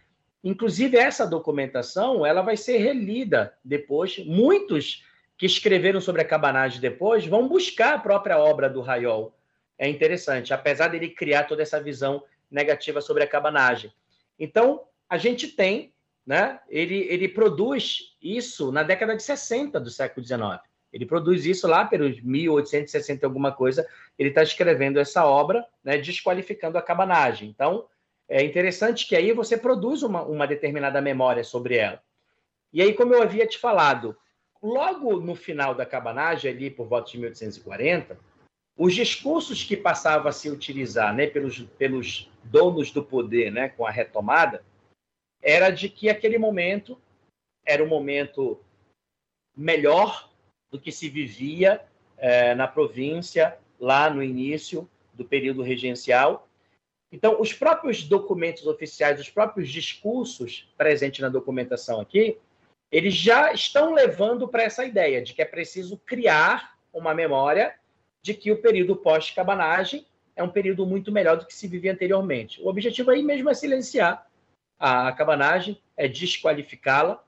inclusive 0.43 0.97
essa 0.97 1.27
documentação, 1.27 2.25
ela 2.25 2.43
vai 2.43 2.57
ser 2.57 2.79
relida 2.79 3.55
depois. 3.65 4.19
Muitos 4.25 5.05
que 5.37 5.47
escreveram 5.47 6.01
sobre 6.01 6.23
a 6.23 6.25
cabanagem 6.25 6.81
depois 6.81 7.27
vão 7.27 7.49
buscar 7.49 7.95
a 7.95 7.99
própria 7.99 8.39
obra 8.39 8.69
do 8.69 8.81
Raiol. 8.81 9.35
É 9.79 9.89
interessante, 9.89 10.53
apesar 10.53 10.89
dele 10.89 11.11
criar 11.11 11.45
toda 11.45 11.63
essa 11.63 11.81
visão 11.81 12.23
negativa 12.51 13.01
sobre 13.01 13.23
a 13.23 13.27
cabanagem. 13.27 13.93
Então, 14.39 14.83
a 15.09 15.17
gente 15.17 15.49
tem, 15.49 15.93
né? 16.27 16.59
Ele, 16.69 17.07
ele 17.09 17.29
produz 17.29 18.17
isso 18.21 18.73
na 18.73 18.83
década 18.83 19.17
de 19.17 19.23
60 19.23 19.79
do 19.79 19.91
século 19.91 20.27
XIX. 20.27 20.61
Ele 20.93 21.07
produz 21.07 21.45
isso 21.45 21.69
lá 21.69 21.85
pelos 21.85 22.21
1860 22.21 23.27
alguma 23.27 23.53
coisa. 23.53 23.87
Ele 24.19 24.31
está 24.31 24.43
escrevendo 24.43 24.99
essa 24.99 25.25
obra, 25.25 25.65
né, 25.85 25.99
desqualificando 25.99 26.79
a 26.79 26.83
cabanagem. 26.83 27.49
Então, 27.49 27.87
é 28.29 28.43
interessante 28.45 29.07
que 29.07 29.17
aí 29.17 29.33
você 29.33 29.57
produz 29.57 30.03
uma, 30.03 30.23
uma 30.23 30.47
determinada 30.47 31.01
memória 31.01 31.43
sobre 31.43 31.77
ela. 31.77 32.03
E 32.73 32.83
aí, 32.83 32.93
como 32.93 33.15
eu 33.15 33.23
havia 33.23 33.47
te 33.47 33.59
falado, 33.59 34.17
logo 34.63 35.19
no 35.21 35.35
final 35.35 35.75
da 35.75 35.87
cabanagem, 35.87 36.51
ali 36.51 36.71
por 36.71 36.87
volta 36.87 37.11
de 37.11 37.19
1840, 37.19 38.19
os 38.77 38.95
discursos 38.95 39.65
que 39.65 39.77
passavam 39.77 40.29
a 40.29 40.33
se 40.33 40.51
utilizar 40.51 41.15
né, 41.15 41.27
pelos, 41.27 41.61
pelos 41.79 42.31
donos 42.45 42.93
do 42.93 43.03
poder 43.03 43.51
né, 43.51 43.71
com 43.71 43.87
a 43.87 43.91
retomada 43.91 44.63
era 45.43 45.71
de 45.71 45.89
que 45.89 46.09
aquele 46.09 46.39
momento 46.39 47.01
era 47.65 47.83
um 47.83 47.89
momento 47.89 48.61
melhor 49.57 50.31
do 50.71 50.79
que 50.79 50.93
se 50.93 51.09
vivia 51.09 51.85
é, 52.17 52.55
na 52.55 52.69
província 52.69 53.59
lá 53.81 54.09
no 54.11 54.23
início 54.23 54.89
do 55.13 55.25
período 55.25 55.63
regencial. 55.63 56.48
Então, 57.11 57.41
os 57.41 57.53
próprios 57.53 58.05
documentos 58.05 58.67
oficiais, 58.67 59.21
os 59.21 59.31
próprios 59.31 59.71
discursos 59.71 60.73
presentes 60.77 61.21
na 61.21 61.29
documentação 61.29 62.01
aqui, 62.01 62.39
eles 62.91 63.15
já 63.15 63.53
estão 63.53 63.93
levando 63.93 64.47
para 64.49 64.63
essa 64.63 64.85
ideia 64.85 65.23
de 65.23 65.35
que 65.35 65.43
é 65.43 65.45
preciso 65.45 65.97
criar 65.99 66.77
uma 66.93 67.15
memória 67.15 67.75
de 68.23 68.35
que 68.35 68.51
o 68.51 68.61
período 68.61 68.97
pós-cabanagem 68.97 70.07
é 70.37 70.43
um 70.43 70.49
período 70.49 70.87
muito 70.87 71.11
melhor 71.11 71.37
do 71.37 71.47
que 71.47 71.55
se 71.55 71.67
vivia 71.67 71.93
anteriormente. 71.93 72.61
O 72.63 72.69
objetivo 72.69 73.11
aí 73.11 73.23
mesmo 73.23 73.51
é 73.51 73.55
silenciar 73.55 74.27
a 74.79 75.11
cabanagem, 75.13 75.81
é 75.97 76.07
desqualificá-la. 76.07 77.23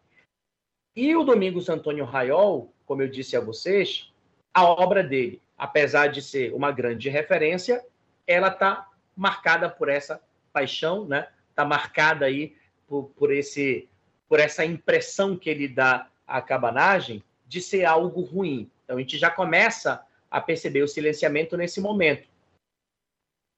E 0.95 1.17
o 1.17 1.25
Domingos 1.25 1.69
Antônio 1.69 2.05
Raiol, 2.05 2.73
como 2.87 3.03
eu 3.03 3.09
disse 3.09 3.37
a 3.37 3.41
vocês, 3.41 4.13
a 4.55 4.65
obra 4.65 5.03
dele, 5.03 5.43
apesar 5.57 6.09
de 6.09 6.23
ser 6.23 6.53
uma 6.55 6.71
grande 6.71 7.09
referência, 7.09 7.85
ela 8.27 8.49
está 8.49 8.90
marcada 9.17 9.69
por 9.69 9.89
essa 9.89 10.21
paixão, 10.53 11.07
né? 11.07 11.29
Está 11.51 11.65
marcada 11.65 12.27
aí 12.27 12.57
por, 12.87 13.11
por, 13.17 13.33
esse, 13.33 13.89
por 14.29 14.41
essa 14.41 14.65
impressão 14.65 15.37
que 15.37 15.51
ele 15.51 15.69
dá 15.69 16.09
à 16.27 16.41
cabanagem 16.41 17.23
de 17.47 17.61
ser 17.61 17.85
algo 17.85 18.23
ruim. 18.23 18.71
Então 18.85 18.97
a 18.97 19.01
gente 19.01 19.19
já 19.19 19.31
começa 19.31 20.05
a 20.31 20.41
perceber 20.41 20.83
o 20.83 20.89
silenciamento 20.89 21.57
nesse 21.57 21.81
momento. 21.81 22.29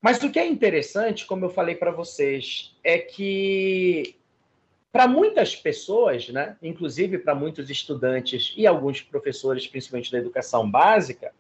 Mas 0.01 0.23
o 0.23 0.31
que 0.31 0.39
é 0.39 0.47
interessante, 0.47 1.27
como 1.27 1.45
eu 1.45 1.51
falei 1.51 1.77
para 1.77 1.93
vocês, 1.93 2.75
é 2.83 2.99
que 2.99 4.17
para 4.91 5.07
muitas 5.07 5.55
pessoas, 5.55 6.29
né, 6.29 6.57
inclusive 6.61 7.19
para 7.19 7.35
muitos 7.35 7.71
estudantes 7.71 8.53
e 8.57 8.67
alguns 8.67 9.01
professores, 9.01 9.67
principalmente 9.67 10.11
da 10.11 10.19
educação 10.19 10.69
básica, 10.71 11.33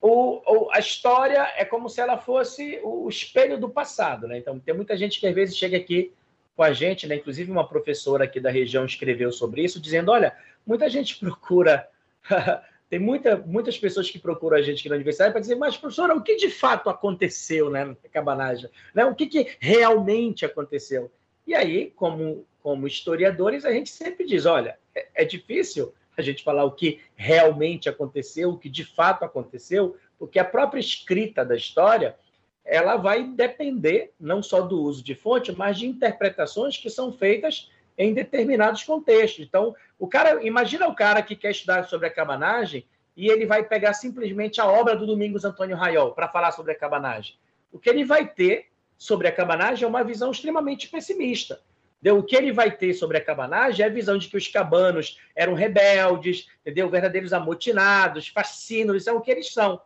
o, 0.00 0.42
o, 0.46 0.70
a 0.72 0.78
história 0.78 1.52
é 1.56 1.64
como 1.64 1.88
se 1.88 2.00
ela 2.00 2.18
fosse 2.18 2.80
o 2.82 3.08
espelho 3.08 3.58
do 3.58 3.68
passado. 3.68 4.28
Né? 4.28 4.38
Então, 4.38 4.58
tem 4.58 4.74
muita 4.74 4.96
gente 4.96 5.18
que 5.18 5.26
às 5.26 5.34
vezes 5.34 5.56
chega 5.56 5.76
aqui 5.76 6.12
com 6.56 6.62
a 6.62 6.72
gente, 6.72 7.06
né? 7.06 7.16
inclusive 7.16 7.50
uma 7.50 7.66
professora 7.66 8.24
aqui 8.24 8.38
da 8.38 8.50
região 8.50 8.84
escreveu 8.84 9.32
sobre 9.32 9.62
isso, 9.62 9.80
dizendo: 9.80 10.10
olha, 10.10 10.36
muita 10.66 10.88
gente 10.88 11.16
procura 11.20 11.88
tem 12.88 12.98
muita, 12.98 13.36
muitas 13.36 13.78
pessoas 13.78 14.10
que 14.10 14.18
procuram 14.18 14.56
a 14.56 14.62
gente 14.62 14.80
aqui 14.80 14.88
na 14.88 14.94
universidade 14.94 15.32
para 15.32 15.40
dizer, 15.40 15.56
mas 15.56 15.76
professora, 15.76 16.14
o 16.14 16.22
que 16.22 16.36
de 16.36 16.50
fato 16.50 16.88
aconteceu 16.88 17.70
né, 17.70 17.84
na 17.84 17.96
cabanagem? 18.12 18.70
Né? 18.94 19.04
O 19.04 19.14
que, 19.14 19.26
que 19.26 19.56
realmente 19.58 20.44
aconteceu? 20.44 21.10
E 21.46 21.54
aí, 21.54 21.92
como, 21.96 22.46
como 22.62 22.86
historiadores, 22.86 23.64
a 23.64 23.72
gente 23.72 23.90
sempre 23.90 24.24
diz, 24.24 24.46
olha, 24.46 24.78
é, 24.94 25.08
é 25.14 25.24
difícil 25.24 25.92
a 26.20 26.24
gente 26.24 26.42
falar 26.42 26.64
o 26.64 26.72
que 26.72 27.00
realmente 27.14 27.88
aconteceu, 27.88 28.50
o 28.50 28.58
que 28.58 28.68
de 28.68 28.84
fato 28.84 29.24
aconteceu, 29.24 29.96
porque 30.18 30.38
a 30.38 30.44
própria 30.44 30.80
escrita 30.80 31.44
da 31.44 31.56
história 31.56 32.16
ela 32.64 32.96
vai 32.96 33.24
depender 33.24 34.12
não 34.18 34.42
só 34.42 34.62
do 34.62 34.80
uso 34.80 35.04
de 35.04 35.14
fonte, 35.14 35.52
mas 35.52 35.78
de 35.78 35.86
interpretações 35.86 36.78
que 36.78 36.88
são 36.88 37.12
feitas 37.12 37.70
em 37.96 38.14
determinados 38.14 38.82
contextos. 38.82 39.44
Então, 39.44 39.74
o 39.98 40.08
cara, 40.08 40.44
imagina 40.44 40.88
o 40.88 40.94
cara 40.94 41.22
que 41.22 41.36
quer 41.36 41.50
estudar 41.50 41.84
sobre 41.84 42.06
a 42.06 42.10
cabanagem 42.10 42.86
e 43.16 43.28
ele 43.28 43.46
vai 43.46 43.62
pegar 43.62 43.92
simplesmente 43.92 44.60
a 44.60 44.66
obra 44.66 44.96
do 44.96 45.06
Domingos 45.06 45.44
Antônio 45.44 45.76
Raiol 45.76 46.12
para 46.12 46.28
falar 46.28 46.52
sobre 46.52 46.72
a 46.72 46.78
cabanagem. 46.78 47.36
O 47.70 47.78
que 47.78 47.88
ele 47.88 48.04
vai 48.04 48.26
ter 48.26 48.66
sobre 48.96 49.28
a 49.28 49.32
cabanagem 49.32 49.84
é 49.84 49.88
uma 49.88 50.02
visão 50.02 50.30
extremamente 50.30 50.88
pessimista. 50.88 51.60
Entendeu? 52.04 52.18
O 52.18 52.22
que 52.22 52.36
ele 52.36 52.52
vai 52.52 52.70
ter 52.70 52.92
sobre 52.92 53.16
a 53.16 53.24
cabanagem 53.24 53.82
é 53.82 53.88
a 53.88 53.92
visão 53.92 54.18
de 54.18 54.28
que 54.28 54.36
os 54.36 54.46
cabanos 54.46 55.18
eram 55.34 55.54
rebeldes, 55.54 56.46
entendeu? 56.60 56.90
verdadeiros 56.90 57.32
amotinados, 57.32 58.28
fascínoros, 58.28 59.04
são 59.04 59.16
o 59.16 59.22
que 59.22 59.30
eles 59.30 59.50
são. 59.50 59.80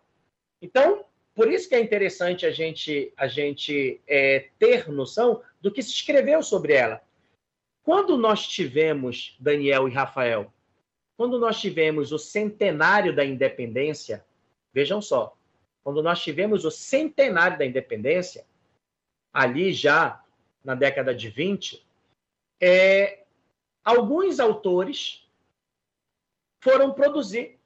Então, 0.61 1.05
por 1.33 1.47
isso 1.49 1.69
que 1.69 1.77
é 1.77 1.81
interessante 1.81 2.45
a 2.45 2.51
gente, 2.51 3.13
a 3.17 3.29
gente 3.29 4.01
é, 4.05 4.49
ter 4.59 4.89
noção 4.89 5.41
do 5.61 5.71
que 5.71 5.81
se 5.81 5.91
escreveu 5.91 6.43
sobre 6.43 6.73
ela. 6.73 7.01
Quando 7.85 8.17
nós 8.17 8.49
tivemos, 8.49 9.37
Daniel 9.39 9.89
e 9.89 9.93
Rafael, 9.93 10.53
quando 11.17 11.39
nós 11.39 11.61
tivemos 11.61 12.11
o 12.11 12.19
centenário 12.19 13.15
da 13.15 13.25
independência, 13.25 14.25
vejam 14.75 15.01
só, 15.01 15.37
quando 15.85 16.03
nós 16.03 16.21
tivemos 16.21 16.65
o 16.65 16.71
centenário 16.73 17.57
da 17.57 17.65
independência, 17.65 18.45
ali 19.33 19.73
já 19.73 20.21
na 20.65 20.75
década 20.75 21.15
de 21.15 21.31
20, 21.31 21.87
é, 22.61 23.25
alguns 23.85 24.41
autores 24.41 25.27
foram 26.61 26.93
produzir 26.93 27.59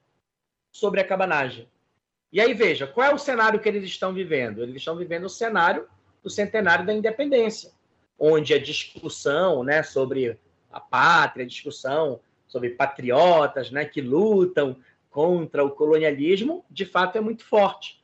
sobre 0.71 0.99
a 1.01 1.07
cabanagem. 1.07 1.69
E 2.31 2.41
aí, 2.41 2.53
veja, 2.53 2.87
qual 2.87 3.11
é 3.11 3.13
o 3.13 3.19
cenário 3.19 3.59
que 3.59 3.69
eles 3.69 3.83
estão 3.83 4.13
vivendo? 4.13 4.63
Eles 4.63 4.77
estão 4.77 4.95
vivendo 4.95 5.25
o 5.25 5.29
cenário 5.29 5.87
do 6.23 6.29
centenário 6.29 6.85
da 6.85 6.93
independência 6.93 7.71
onde 8.25 8.53
a 8.53 8.59
discussão 8.59 9.63
né, 9.63 9.83
sobre 9.83 10.39
a 10.71 10.79
pátria, 10.79 11.43
a 11.43 11.47
discussão 11.47 12.19
sobre 12.47 12.69
patriotas 12.69 13.71
né, 13.71 13.85
que 13.85 14.01
lutam 14.01 14.77
contra 15.09 15.63
o 15.63 15.71
colonialismo, 15.71 16.63
de 16.69 16.85
fato 16.85 17.17
é 17.17 17.21
muito 17.21 17.43
forte. 17.43 18.01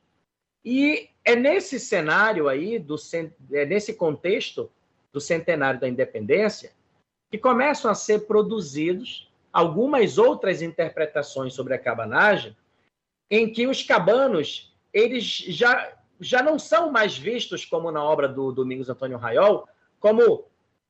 E 0.63 1.09
é 1.23 1.35
nesse 1.35 1.79
cenário 1.79 2.47
aí, 2.47 2.77
do, 2.77 2.95
é 3.51 3.65
nesse 3.65 3.93
contexto 3.93 4.69
do 5.11 5.21
centenário 5.21 5.79
da 5.79 5.87
independência, 5.87 6.71
que 7.29 7.37
começam 7.37 7.89
a 7.89 7.95
ser 7.95 8.25
produzidos 8.25 9.29
algumas 9.51 10.17
outras 10.17 10.61
interpretações 10.61 11.53
sobre 11.53 11.73
a 11.73 11.79
cabanagem, 11.79 12.55
em 13.29 13.51
que 13.51 13.67
os 13.67 13.83
cabanos 13.83 14.73
eles 14.93 15.23
já, 15.23 15.93
já 16.19 16.41
não 16.41 16.57
são 16.57 16.91
mais 16.91 17.17
vistos 17.17 17.65
como 17.65 17.91
na 17.91 18.03
obra 18.03 18.27
do 18.27 18.51
Domingos 18.51 18.89
Antônio 18.89 19.17
Raiol, 19.17 19.67
como 19.99 20.45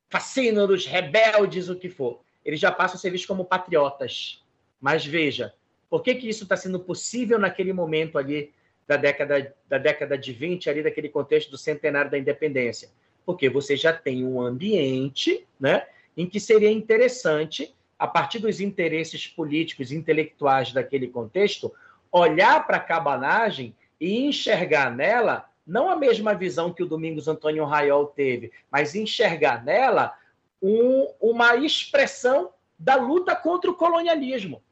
fascínoros, 0.10 0.86
rebeldes, 0.86 1.70
o 1.70 1.76
que 1.76 1.90
for. 1.90 2.22
Eles 2.44 2.60
já 2.60 2.72
passam 2.72 2.96
a 2.96 3.00
ser 3.00 3.12
vistos 3.12 3.28
como 3.28 3.46
patriotas. 3.46 4.44
Mas 4.80 5.06
veja, 5.06 5.54
por 5.90 6.02
que, 6.02 6.16
que 6.16 6.30
isso 6.30 6.44
está 6.44 6.56
sendo 6.56 6.80
possível 6.80 7.38
naquele 7.38 7.74
momento 7.74 8.18
ali 8.18 8.54
da 8.88 8.98
década, 8.98 9.54
da 9.68 9.78
década 9.78 10.18
de 10.18 10.32
20, 10.32 10.70
ali 10.70 10.82
daquele 10.82 11.10
contexto 11.10 11.52
do 11.52 11.58
centenário 11.58 12.10
da 12.10 12.18
independência? 12.18 12.90
Porque 13.26 13.50
você 13.50 13.76
já 13.76 13.94
tem 13.94 14.26
um 14.26 14.42
ambiente 14.42 15.46
né, 15.60 15.86
em 16.16 16.28
que 16.28 16.40
seria 16.40 16.72
interessante, 16.72 17.76
a 17.98 18.08
partir 18.08 18.40
dos 18.40 18.60
interesses 18.60 19.28
políticos 19.28 19.92
e 19.92 19.96
intelectuais 19.96 20.72
daquele 20.72 21.08
contexto, 21.08 21.74
olhar 22.12 22.66
para 22.66 22.78
a 22.78 22.82
cabanagem 22.82 23.76
e 24.00 24.26
enxergar 24.26 24.96
nela 24.96 25.50
não 25.66 25.90
a 25.90 25.96
mesma 25.96 26.34
visão 26.34 26.74
que 26.74 26.82
o 26.82 26.88
Domingos 26.88 27.28
Antônio 27.28 27.64
Raiol 27.64 28.08
teve, 28.08 28.52
mas 28.72 28.96
enxergar 28.96 29.64
nela 29.64 30.16
um, 30.62 31.08
uma 31.22 31.56
expressão 31.56 32.52
da 32.78 32.96
luta 32.96 33.36
contra 33.36 33.70
o 33.70 33.76
colonialismo, 33.76 34.64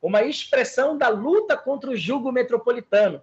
uma 0.00 0.22
expressão 0.22 0.96
da 0.96 1.08
luta 1.08 1.56
contra 1.56 1.90
o 1.90 1.96
jugo 1.96 2.32
metropolitano. 2.32 3.22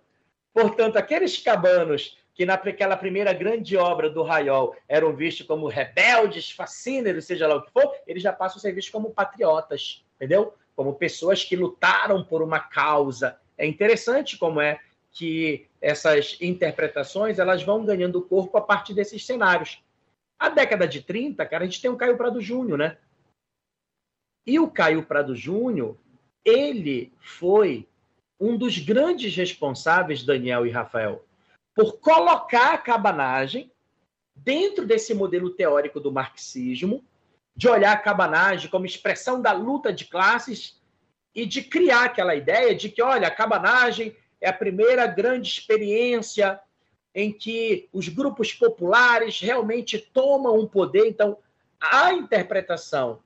Portanto, 0.53 0.97
aqueles 0.97 1.37
cabanos 1.37 2.17
que 2.37 2.45
naquela 2.45 2.95
primeira 2.95 3.33
grande 3.33 3.75
obra 3.75 4.11
do 4.11 4.21
Raiol 4.21 4.75
eram 4.87 5.15
vistos 5.15 5.47
como 5.47 5.67
rebeldes, 5.67 6.51
fascíneros, 6.51 7.25
seja 7.25 7.47
lá 7.47 7.55
o 7.55 7.63
que 7.63 7.71
for, 7.71 7.91
eles 8.05 8.21
já 8.21 8.31
passam 8.31 8.59
a 8.59 8.61
ser 8.61 8.73
vistos 8.73 8.91
como 8.91 9.09
patriotas, 9.09 10.05
entendeu? 10.15 10.53
Como 10.75 10.93
pessoas 10.93 11.43
que 11.43 11.55
lutaram 11.55 12.23
por 12.23 12.43
uma 12.43 12.59
causa. 12.59 13.39
É 13.57 13.65
interessante 13.65 14.37
como 14.37 14.61
é 14.61 14.79
que 15.11 15.65
essas 15.81 16.37
interpretações 16.39 17.39
elas 17.39 17.63
vão 17.63 17.83
ganhando 17.83 18.21
corpo 18.21 18.55
a 18.55 18.61
partir 18.61 18.93
desses 18.93 19.25
cenários. 19.25 19.83
A 20.37 20.49
década 20.49 20.87
de 20.87 21.01
30, 21.01 21.43
cara, 21.43 21.63
a 21.63 21.67
gente 21.67 21.81
tem 21.81 21.89
o 21.89 21.97
Caio 21.97 22.17
Prado 22.17 22.39
Júnior, 22.39 22.77
né? 22.77 22.97
E 24.45 24.59
o 24.59 24.69
Caio 24.69 25.01
Prado 25.01 25.35
Júnior, 25.35 25.97
ele 26.45 27.11
foi 27.19 27.87
um 28.39 28.55
dos 28.55 28.77
grandes 28.77 29.35
responsáveis, 29.35 30.23
Daniel 30.23 30.67
e 30.67 30.69
Rafael, 30.69 31.26
por 31.77 31.99
colocar 31.99 32.73
a 32.73 32.77
cabanagem 32.79 33.71
dentro 34.35 34.83
desse 34.83 35.13
modelo 35.13 35.51
teórico 35.51 35.99
do 35.99 36.11
marxismo, 36.11 37.05
de 37.55 37.69
olhar 37.69 37.91
a 37.91 37.99
cabanagem 37.99 38.67
como 38.67 38.87
expressão 38.87 39.39
da 39.39 39.51
luta 39.51 39.93
de 39.93 40.05
classes 40.05 40.81
e 41.35 41.45
de 41.45 41.61
criar 41.61 42.05
aquela 42.05 42.33
ideia 42.33 42.73
de 42.73 42.89
que, 42.89 42.99
olha, 42.99 43.27
a 43.27 43.31
cabanagem 43.31 44.15
é 44.41 44.49
a 44.49 44.53
primeira 44.53 45.05
grande 45.05 45.49
experiência 45.49 46.59
em 47.13 47.31
que 47.31 47.87
os 47.93 48.09
grupos 48.09 48.51
populares 48.51 49.39
realmente 49.39 49.99
tomam 49.99 50.59
um 50.59 50.65
poder. 50.65 51.07
Então, 51.07 51.37
a 51.79 52.11
interpretação 52.11 53.19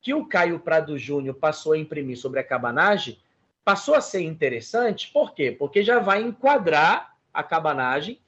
que 0.00 0.12
o 0.12 0.26
Caio 0.26 0.58
Prado 0.58 0.98
Júnior 0.98 1.36
passou 1.36 1.74
a 1.74 1.78
imprimir 1.78 2.18
sobre 2.18 2.40
a 2.40 2.44
cabanagem 2.44 3.16
passou 3.64 3.94
a 3.94 4.00
ser 4.00 4.22
interessante, 4.22 5.08
por 5.12 5.34
quê? 5.34 5.52
Porque 5.52 5.84
já 5.84 6.00
vai 6.00 6.20
enquadrar 6.20 7.11
a 7.32 7.42
cabanagem 7.42 8.20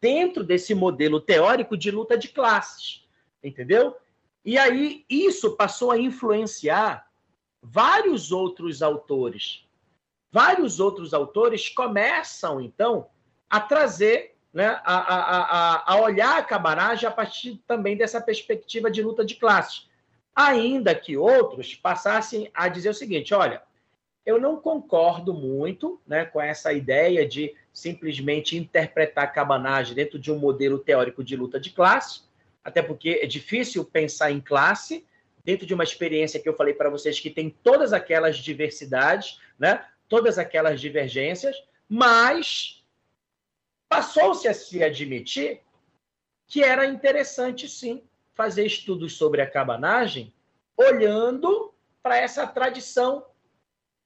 dentro 0.00 0.42
desse 0.42 0.74
modelo 0.74 1.20
teórico 1.20 1.76
de 1.76 1.90
luta 1.90 2.16
de 2.18 2.28
classes, 2.28 3.06
entendeu? 3.42 3.96
E 4.44 4.58
aí 4.58 5.04
isso 5.08 5.56
passou 5.56 5.90
a 5.90 5.98
influenciar 5.98 7.06
vários 7.62 8.32
outros 8.32 8.82
autores 8.82 9.64
vários 10.32 10.80
outros 10.80 11.12
autores 11.12 11.68
começam, 11.68 12.60
então, 12.60 13.06
a 13.50 13.60
trazer, 13.60 14.34
né, 14.52 14.80
a, 14.82 14.94
a, 14.94 15.42
a, 15.42 15.92
a 15.92 16.00
olhar 16.00 16.38
a 16.38 16.42
cabanagem 16.42 17.06
a 17.06 17.12
partir 17.12 17.62
também 17.66 17.96
dessa 17.96 18.20
perspectiva 18.20 18.90
de 18.90 19.02
luta 19.02 19.24
de 19.24 19.34
classes. 19.34 19.86
Ainda 20.34 20.94
que 20.94 21.18
outros 21.18 21.74
passassem 21.74 22.50
a 22.54 22.66
dizer 22.66 22.88
o 22.88 22.94
seguinte: 22.94 23.34
olha, 23.34 23.62
eu 24.24 24.40
não 24.40 24.56
concordo 24.56 25.34
muito 25.34 26.00
né, 26.06 26.24
com 26.24 26.40
essa 26.40 26.72
ideia 26.72 27.26
de 27.26 27.54
simplesmente 27.72 28.56
interpretar 28.56 29.24
a 29.24 29.28
cabanagem 29.28 29.94
dentro 29.94 30.18
de 30.18 30.30
um 30.30 30.38
modelo 30.38 30.78
teórico 30.78 31.24
de 31.24 31.36
luta 31.36 31.58
de 31.58 31.70
classe, 31.70 32.22
até 32.64 32.80
porque 32.80 33.20
é 33.22 33.26
difícil 33.26 33.84
pensar 33.84 34.30
em 34.30 34.40
classe 34.40 35.04
dentro 35.44 35.66
de 35.66 35.74
uma 35.74 35.82
experiência 35.82 36.38
que 36.38 36.48
eu 36.48 36.56
falei 36.56 36.72
para 36.72 36.88
vocês 36.88 37.18
que 37.18 37.30
tem 37.30 37.50
todas 37.50 37.92
aquelas 37.92 38.36
diversidades, 38.38 39.40
né, 39.58 39.84
todas 40.08 40.38
aquelas 40.38 40.80
divergências, 40.80 41.56
mas 41.88 42.84
passou-se 43.88 44.46
a 44.46 44.54
se 44.54 44.82
admitir 44.84 45.60
que 46.46 46.62
era 46.62 46.86
interessante 46.86 47.68
sim 47.68 48.04
fazer 48.34 48.64
estudos 48.64 49.16
sobre 49.16 49.40
a 49.42 49.50
cabanagem 49.50 50.32
olhando 50.76 51.74
para 52.02 52.16
essa 52.16 52.46
tradição 52.46 53.26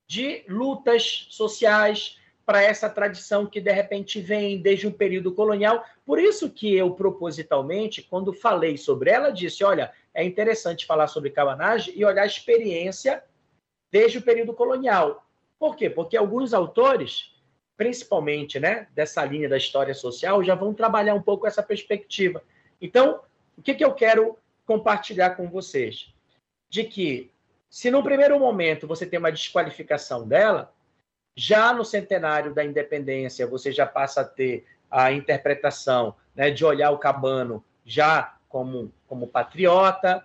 de 0.06 0.44
lutas 0.48 1.26
sociais, 1.30 2.18
para 2.46 2.62
essa 2.62 2.88
tradição 2.88 3.44
que 3.44 3.60
de 3.60 3.72
repente 3.72 4.20
vem 4.20 4.62
desde 4.62 4.86
um 4.86 4.92
período 4.92 5.32
colonial. 5.32 5.84
Por 6.04 6.20
isso 6.20 6.48
que 6.48 6.72
eu 6.72 6.92
propositalmente, 6.92 8.02
quando 8.02 8.32
falei 8.32 8.76
sobre 8.76 9.10
ela, 9.10 9.30
disse: 9.30 9.64
olha, 9.64 9.92
é 10.14 10.22
interessante 10.22 10.86
falar 10.86 11.08
sobre 11.08 11.30
cabanagem 11.30 11.92
e 11.96 12.04
olhar 12.04 12.22
a 12.22 12.26
experiência 12.26 13.24
desde 13.90 14.18
o 14.18 14.22
período 14.22 14.54
colonial. 14.54 15.26
Por 15.58 15.74
quê? 15.74 15.90
Porque 15.90 16.16
alguns 16.16 16.54
autores, 16.54 17.32
principalmente, 17.76 18.60
né, 18.60 18.86
dessa 18.94 19.24
linha 19.24 19.48
da 19.48 19.56
história 19.56 19.94
social, 19.94 20.44
já 20.44 20.54
vão 20.54 20.72
trabalhar 20.72 21.14
um 21.14 21.22
pouco 21.22 21.46
essa 21.48 21.62
perspectiva. 21.62 22.42
Então, 22.80 23.20
o 23.58 23.62
que, 23.62 23.74
que 23.74 23.84
eu 23.84 23.92
quero 23.92 24.38
compartilhar 24.64 25.30
com 25.30 25.48
vocês? 25.48 26.14
De 26.68 26.84
que 26.84 27.32
se 27.76 27.90
no 27.90 28.02
primeiro 28.02 28.40
momento 28.40 28.86
você 28.86 29.04
tem 29.04 29.18
uma 29.18 29.30
desqualificação 29.30 30.26
dela, 30.26 30.72
já 31.36 31.74
no 31.74 31.84
centenário 31.84 32.54
da 32.54 32.64
independência 32.64 33.46
você 33.46 33.70
já 33.70 33.84
passa 33.84 34.22
a 34.22 34.24
ter 34.24 34.64
a 34.90 35.12
interpretação 35.12 36.16
né, 36.34 36.50
de 36.50 36.64
olhar 36.64 36.90
o 36.90 36.96
cabano 36.96 37.62
já 37.84 38.34
como, 38.48 38.90
como 39.06 39.26
patriota. 39.26 40.24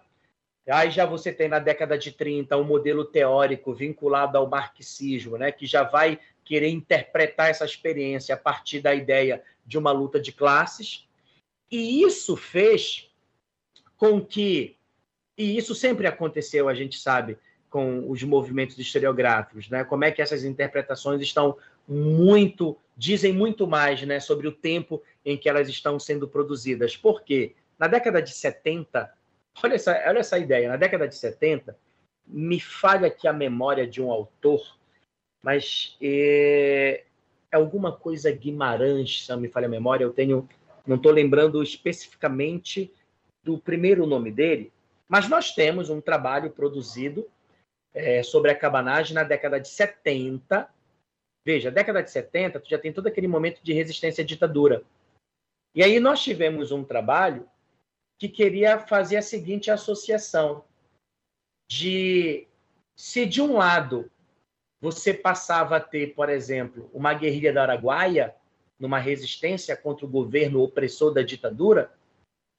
Aí 0.65 0.91
já 0.91 1.05
você 1.05 1.33
tem 1.33 1.49
na 1.49 1.59
década 1.59 1.97
de 1.97 2.13
30 2.13 2.55
um 2.55 2.63
modelo 2.63 3.03
teórico 3.03 3.73
vinculado 3.73 4.37
ao 4.37 4.47
marxismo, 4.47 5.37
né, 5.37 5.51
que 5.51 5.65
já 5.65 5.83
vai 5.83 6.21
querer 6.45 6.69
interpretar 6.69 7.49
essa 7.49 7.65
experiência 7.65 8.33
a 8.33 8.37
partir 8.37 8.79
da 8.79 8.95
ideia 8.95 9.43
de 9.65 9.77
uma 9.77 9.91
luta 9.91 10.21
de 10.21 10.31
classes. 10.31 11.05
E 11.69 12.01
isso 12.01 12.37
fez 12.37 13.11
com 13.97 14.21
que 14.25 14.77
e 15.41 15.57
isso 15.57 15.73
sempre 15.73 16.07
aconteceu, 16.07 16.69
a 16.69 16.73
gente 16.73 16.99
sabe, 16.99 17.37
com 17.69 18.09
os 18.09 18.21
movimentos 18.21 18.77
historiográficos, 18.77 19.69
né? 19.69 19.83
Como 19.83 20.03
é 20.03 20.11
que 20.11 20.21
essas 20.21 20.43
interpretações 20.43 21.21
estão 21.21 21.57
muito, 21.87 22.77
dizem 22.95 23.33
muito 23.33 23.65
mais, 23.67 24.01
né, 24.03 24.19
sobre 24.19 24.47
o 24.47 24.51
tempo 24.51 25.01
em 25.25 25.37
que 25.37 25.49
elas 25.49 25.67
estão 25.67 25.99
sendo 25.99 26.27
produzidas. 26.27 26.95
Por 26.95 27.23
quê? 27.23 27.55
Na 27.77 27.87
década 27.87 28.21
de 28.21 28.31
70, 28.31 29.11
olha 29.63 29.75
essa, 29.75 29.91
olha 30.07 30.19
essa 30.19 30.37
ideia, 30.37 30.69
na 30.69 30.77
década 30.77 31.07
de 31.07 31.15
70, 31.15 31.75
me 32.27 32.59
falha 32.59 33.07
aqui 33.07 33.27
a 33.27 33.33
memória 33.33 33.87
de 33.87 34.01
um 34.01 34.11
autor, 34.11 34.61
mas 35.43 35.97
é, 36.01 37.03
é 37.51 37.55
alguma 37.55 37.91
coisa 37.91 38.31
Guimarães, 38.31 39.25
se 39.25 39.31
não 39.31 39.39
me 39.39 39.49
falha 39.49 39.65
a 39.65 39.69
memória, 39.69 40.03
eu 40.03 40.13
tenho, 40.13 40.47
não 40.85 40.97
estou 40.97 41.11
lembrando 41.11 41.61
especificamente 41.63 42.93
do 43.43 43.57
primeiro 43.57 44.05
nome 44.05 44.31
dele, 44.31 44.71
mas 45.11 45.27
nós 45.27 45.53
temos 45.53 45.89
um 45.89 45.99
trabalho 45.99 46.51
produzido 46.51 47.29
é, 47.93 48.23
sobre 48.23 48.49
a 48.49 48.57
cabanagem 48.57 49.13
na 49.13 49.25
década 49.25 49.59
de 49.59 49.67
70. 49.67 50.73
Veja, 51.45 51.69
década 51.69 52.01
de 52.01 52.09
70, 52.09 52.61
tu 52.61 52.69
já 52.69 52.79
tem 52.79 52.93
todo 52.93 53.07
aquele 53.07 53.27
momento 53.27 53.61
de 53.61 53.73
resistência 53.73 54.23
à 54.23 54.25
ditadura. 54.25 54.85
E 55.75 55.83
aí 55.83 55.99
nós 55.99 56.23
tivemos 56.23 56.71
um 56.71 56.81
trabalho 56.81 57.45
que 58.17 58.29
queria 58.29 58.79
fazer 58.79 59.17
a 59.17 59.21
seguinte 59.21 59.69
associação 59.69 60.63
de 61.69 62.47
se 62.95 63.25
de 63.25 63.41
um 63.41 63.57
lado 63.57 64.09
você 64.79 65.13
passava 65.13 65.75
a 65.75 65.81
ter, 65.81 66.15
por 66.15 66.29
exemplo, 66.29 66.89
uma 66.93 67.13
guerrilha 67.13 67.51
da 67.51 67.63
Araguaia 67.63 68.33
numa 68.79 68.97
resistência 68.97 69.75
contra 69.75 70.05
o 70.05 70.09
governo 70.09 70.61
opressor 70.61 71.13
da 71.13 71.21
ditadura, 71.21 71.93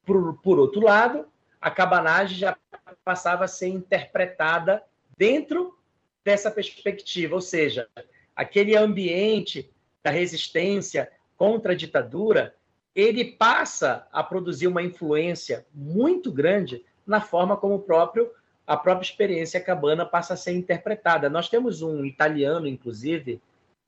por, 0.05 0.39
por 0.41 0.59
outro 0.59 0.81
lado, 0.81 1.32
a 1.63 1.71
cabanagem 1.71 2.37
já 2.37 2.57
passava 3.05 3.45
a 3.45 3.47
ser 3.47 3.69
interpretada 3.69 4.83
dentro 5.17 5.79
dessa 6.21 6.51
perspectiva, 6.51 7.35
ou 7.35 7.41
seja, 7.41 7.87
aquele 8.35 8.75
ambiente 8.75 9.71
da 10.03 10.11
resistência 10.11 11.09
contra 11.37 11.71
a 11.71 11.75
ditadura, 11.75 12.53
ele 12.93 13.23
passa 13.23 14.05
a 14.11 14.21
produzir 14.21 14.67
uma 14.67 14.83
influência 14.83 15.65
muito 15.73 16.33
grande 16.33 16.83
na 17.07 17.21
forma 17.21 17.55
como 17.55 17.75
o 17.75 17.81
próprio 17.81 18.29
a 18.67 18.77
própria 18.77 19.05
experiência 19.05 19.59
cabana 19.59 20.05
passa 20.05 20.35
a 20.35 20.37
ser 20.37 20.53
interpretada. 20.53 21.29
Nós 21.29 21.49
temos 21.49 21.81
um 21.81 22.05
italiano, 22.05 22.65
inclusive, 22.65 23.41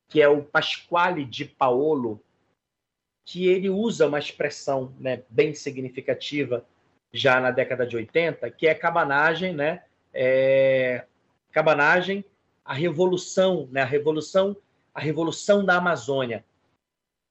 que 0.09 0.21
é 0.21 0.27
o 0.27 0.43
Pasquale 0.43 1.23
di 1.23 1.45
Paolo, 1.45 2.21
que 3.23 3.47
ele 3.47 3.69
usa 3.69 4.05
uma 4.05 4.19
expressão 4.19 4.93
né, 4.99 5.23
bem 5.29 5.53
significativa 5.53 6.65
já 7.15 7.39
na 7.39 7.49
década 7.49 7.87
de 7.87 7.95
80, 7.95 8.49
que 8.51 8.67
é 8.67 8.75
cabanagem, 8.75 9.53
né? 9.53 9.83
É, 10.13 11.05
cabanagem, 11.51 12.25
a 12.63 12.73
revolução, 12.73 13.69
né? 13.71 13.81
A 13.81 13.85
revolução, 13.85 14.55
a 14.93 14.99
revolução 14.99 15.63
da 15.63 15.77
Amazônia. 15.77 16.43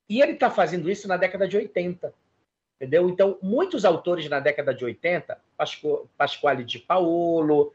E 0.09 0.22
ele 0.22 0.32
está 0.32 0.51
fazendo 0.51 0.91
isso 0.91 1.07
na 1.07 1.16
década 1.16 1.47
de 1.47 1.57
80, 1.57 2.14
entendeu? 2.76 3.09
Então, 3.09 3.39
muitos 3.43 3.85
autores 3.85 4.28
na 4.28 4.41
década 4.41 4.74
de 4.74 4.85
80, 4.85 5.39
Pasco, 5.57 6.09
Pasquale 6.16 6.64
de 6.64 6.78
Paolo, 6.78 7.72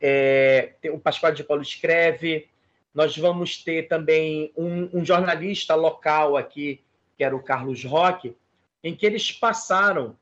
é, 0.00 0.74
o 0.92 0.98
Pasquale 0.98 1.36
de 1.36 1.44
Paolo 1.44 1.62
escreve, 1.62 2.48
nós 2.94 3.16
vamos 3.16 3.62
ter 3.62 3.88
também 3.88 4.52
um, 4.56 4.98
um 4.98 5.04
jornalista 5.04 5.74
local 5.74 6.36
aqui, 6.36 6.80
que 7.16 7.24
era 7.24 7.34
o 7.34 7.42
Carlos 7.42 7.84
Roque, 7.84 8.36
em 8.82 8.94
que 8.94 9.04
eles 9.04 9.32
passaram 9.32 10.16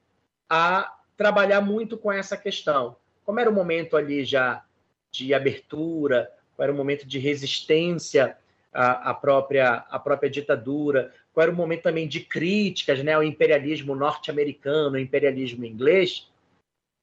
a 0.49 0.96
trabalhar 1.17 1.61
muito 1.61 1.97
com 1.97 2.13
essa 2.13 2.37
questão. 2.37 2.97
Como 3.25 3.41
era 3.41 3.51
o 3.51 3.55
momento 3.55 3.97
ali 3.97 4.25
já 4.25 4.65
de 5.11 5.33
abertura, 5.33 6.31
qual 6.55 6.65
era 6.65 6.73
o 6.73 6.77
momento 6.77 7.07
de 7.07 7.19
resistência 7.19 8.37
à, 8.73 9.11
à 9.11 9.15
própria, 9.15 9.85
à 9.91 9.99
própria 9.99 10.31
ditadura, 10.31 11.13
qual 11.33 11.45
era 11.45 11.53
o 11.53 11.57
momento 11.57 11.83
também 11.83 12.07
de 12.07 12.21
críticas 12.21 13.03
né, 13.03 13.15
ao 13.15 13.23
imperialismo 13.23 13.95
norte-americano, 13.95 14.97
ao 14.97 15.03
imperialismo 15.03 15.65
inglês, 15.65 16.31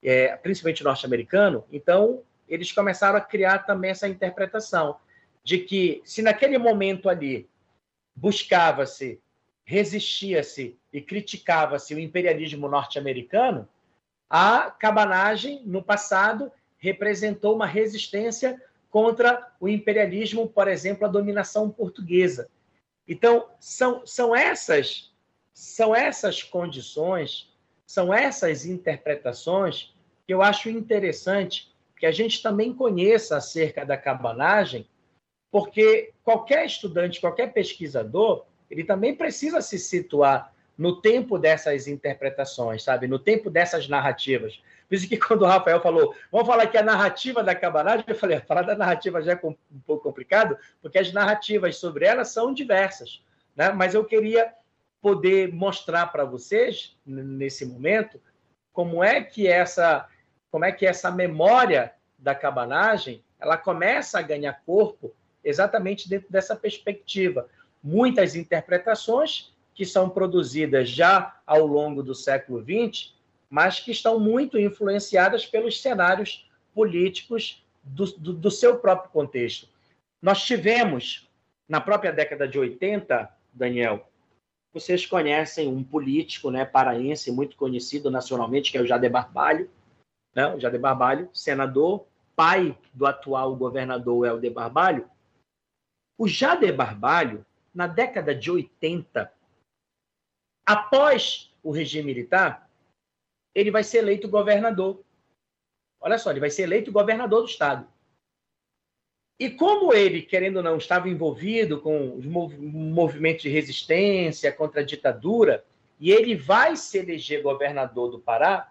é, 0.02 0.36
principalmente 0.36 0.84
norte-americano. 0.84 1.64
Então, 1.72 2.22
eles 2.48 2.72
começaram 2.72 3.16
a 3.16 3.20
criar 3.20 3.60
também 3.60 3.90
essa 3.90 4.08
interpretação 4.08 4.96
de 5.42 5.58
que, 5.58 6.02
se 6.04 6.22
naquele 6.22 6.58
momento 6.58 7.08
ali 7.08 7.48
buscava-se, 8.14 9.20
resistia-se 9.64 10.76
e 10.92 11.00
criticava-se 11.00 11.94
o 11.94 11.98
imperialismo 11.98 12.68
norte-americano, 12.68 13.68
a 14.36 14.68
cabanagem, 14.68 15.62
no 15.64 15.80
passado, 15.80 16.50
representou 16.76 17.54
uma 17.54 17.66
resistência 17.66 18.60
contra 18.90 19.52
o 19.60 19.68
imperialismo, 19.68 20.48
por 20.48 20.66
exemplo, 20.66 21.06
a 21.06 21.08
dominação 21.08 21.70
portuguesa. 21.70 22.48
Então, 23.06 23.48
são, 23.60 24.04
são 24.04 24.34
essas 24.34 25.14
são 25.52 25.94
essas 25.94 26.42
condições, 26.42 27.48
são 27.86 28.12
essas 28.12 28.66
interpretações 28.66 29.94
que 30.26 30.34
eu 30.34 30.42
acho 30.42 30.68
interessante 30.68 31.72
que 31.96 32.04
a 32.04 32.10
gente 32.10 32.42
também 32.42 32.74
conheça 32.74 33.36
acerca 33.36 33.86
da 33.86 33.96
cabanagem, 33.96 34.84
porque 35.48 36.12
qualquer 36.24 36.66
estudante, 36.66 37.20
qualquer 37.20 37.52
pesquisador, 37.52 38.46
ele 38.68 38.82
também 38.82 39.14
precisa 39.14 39.62
se 39.62 39.78
situar 39.78 40.52
no 40.76 41.00
tempo 41.00 41.38
dessas 41.38 41.86
interpretações, 41.86 42.82
sabe? 42.82 43.06
No 43.06 43.18
tempo 43.18 43.48
dessas 43.48 43.88
narrativas. 43.88 44.60
Por 44.88 44.94
isso 44.94 45.08
que 45.08 45.16
quando 45.16 45.42
o 45.42 45.46
Rafael 45.46 45.80
falou, 45.80 46.14
vamos 46.30 46.46
falar 46.46 46.66
que 46.66 46.76
a 46.76 46.82
narrativa 46.82 47.42
da 47.42 47.54
cabanagem, 47.54 48.04
eu 48.06 48.14
falei, 48.14 48.40
falar 48.40 48.62
da 48.62 48.76
narrativa 48.76 49.22
já 49.22 49.32
é 49.32 49.40
um 49.44 49.56
pouco 49.86 50.02
complicado, 50.02 50.58
porque 50.82 50.98
as 50.98 51.12
narrativas 51.12 51.76
sobre 51.76 52.04
ela 52.04 52.24
são 52.24 52.52
diversas, 52.52 53.22
né? 53.56 53.70
Mas 53.70 53.94
eu 53.94 54.04
queria 54.04 54.52
poder 55.00 55.52
mostrar 55.52 56.06
para 56.06 56.24
vocês 56.24 56.96
nesse 57.04 57.64
momento 57.66 58.20
como 58.72 59.04
é 59.04 59.22
que 59.22 59.46
essa 59.46 60.08
como 60.50 60.64
é 60.64 60.72
que 60.72 60.86
essa 60.86 61.10
memória 61.10 61.92
da 62.18 62.34
cabanagem 62.34 63.22
ela 63.40 63.56
começa 63.56 64.18
a 64.18 64.22
ganhar 64.22 64.62
corpo 64.64 65.14
exatamente 65.42 66.08
dentro 66.08 66.30
dessa 66.30 66.56
perspectiva. 66.56 67.48
Muitas 67.82 68.34
interpretações 68.34 69.53
que 69.74 69.84
são 69.84 70.08
produzidas 70.08 70.88
já 70.88 71.40
ao 71.46 71.66
longo 71.66 72.02
do 72.02 72.14
século 72.14 72.62
XX, 72.62 73.12
mas 73.50 73.80
que 73.80 73.90
estão 73.90 74.18
muito 74.18 74.58
influenciadas 74.58 75.44
pelos 75.46 75.80
cenários 75.80 76.48
políticos 76.72 77.64
do, 77.82 78.06
do, 78.12 78.32
do 78.32 78.50
seu 78.50 78.78
próprio 78.78 79.10
contexto. 79.10 79.68
Nós 80.22 80.44
tivemos, 80.44 81.28
na 81.68 81.80
própria 81.80 82.12
década 82.12 82.48
de 82.48 82.58
80, 82.58 83.28
Daniel, 83.52 84.08
vocês 84.72 85.06
conhecem 85.06 85.68
um 85.68 85.84
político 85.84 86.50
né, 86.50 86.64
paraense 86.64 87.30
muito 87.30 87.56
conhecido 87.56 88.10
nacionalmente, 88.10 88.72
que 88.72 88.78
é 88.78 88.80
o 88.80 88.86
Jader 88.86 89.10
Barbalho, 89.10 89.70
né? 90.34 90.52
o 90.52 90.58
Jader 90.58 90.80
Barbalho, 90.80 91.28
senador, 91.32 92.06
pai 92.34 92.76
do 92.92 93.06
atual 93.06 93.54
governador 93.54 94.26
Helder 94.26 94.52
Barbalho. 94.52 95.08
O 96.18 96.26
Jader 96.26 96.74
Barbalho, 96.74 97.46
na 97.72 97.86
década 97.86 98.34
de 98.34 98.50
80, 98.50 99.32
após 100.66 101.52
o 101.62 101.70
regime 101.70 102.06
militar, 102.06 102.68
ele 103.54 103.70
vai 103.70 103.84
ser 103.84 103.98
eleito 103.98 104.28
governador. 104.28 105.02
Olha 106.00 106.18
só, 106.18 106.30
ele 106.30 106.40
vai 106.40 106.50
ser 106.50 106.62
eleito 106.62 106.92
governador 106.92 107.42
do 107.42 107.48
estado. 107.48 107.86
E 109.38 109.50
como 109.50 109.92
ele, 109.92 110.22
querendo 110.22 110.58
ou 110.58 110.62
não, 110.62 110.76
estava 110.76 111.08
envolvido 111.08 111.80
com 111.80 112.16
os 112.16 112.24
movimentos 112.24 113.42
de 113.42 113.48
resistência 113.48 114.52
contra 114.52 114.80
a 114.80 114.84
ditadura, 114.84 115.64
e 115.98 116.10
ele 116.10 116.36
vai 116.36 116.76
se 116.76 116.98
eleger 116.98 117.42
governador 117.42 118.10
do 118.10 118.18
Pará, 118.18 118.70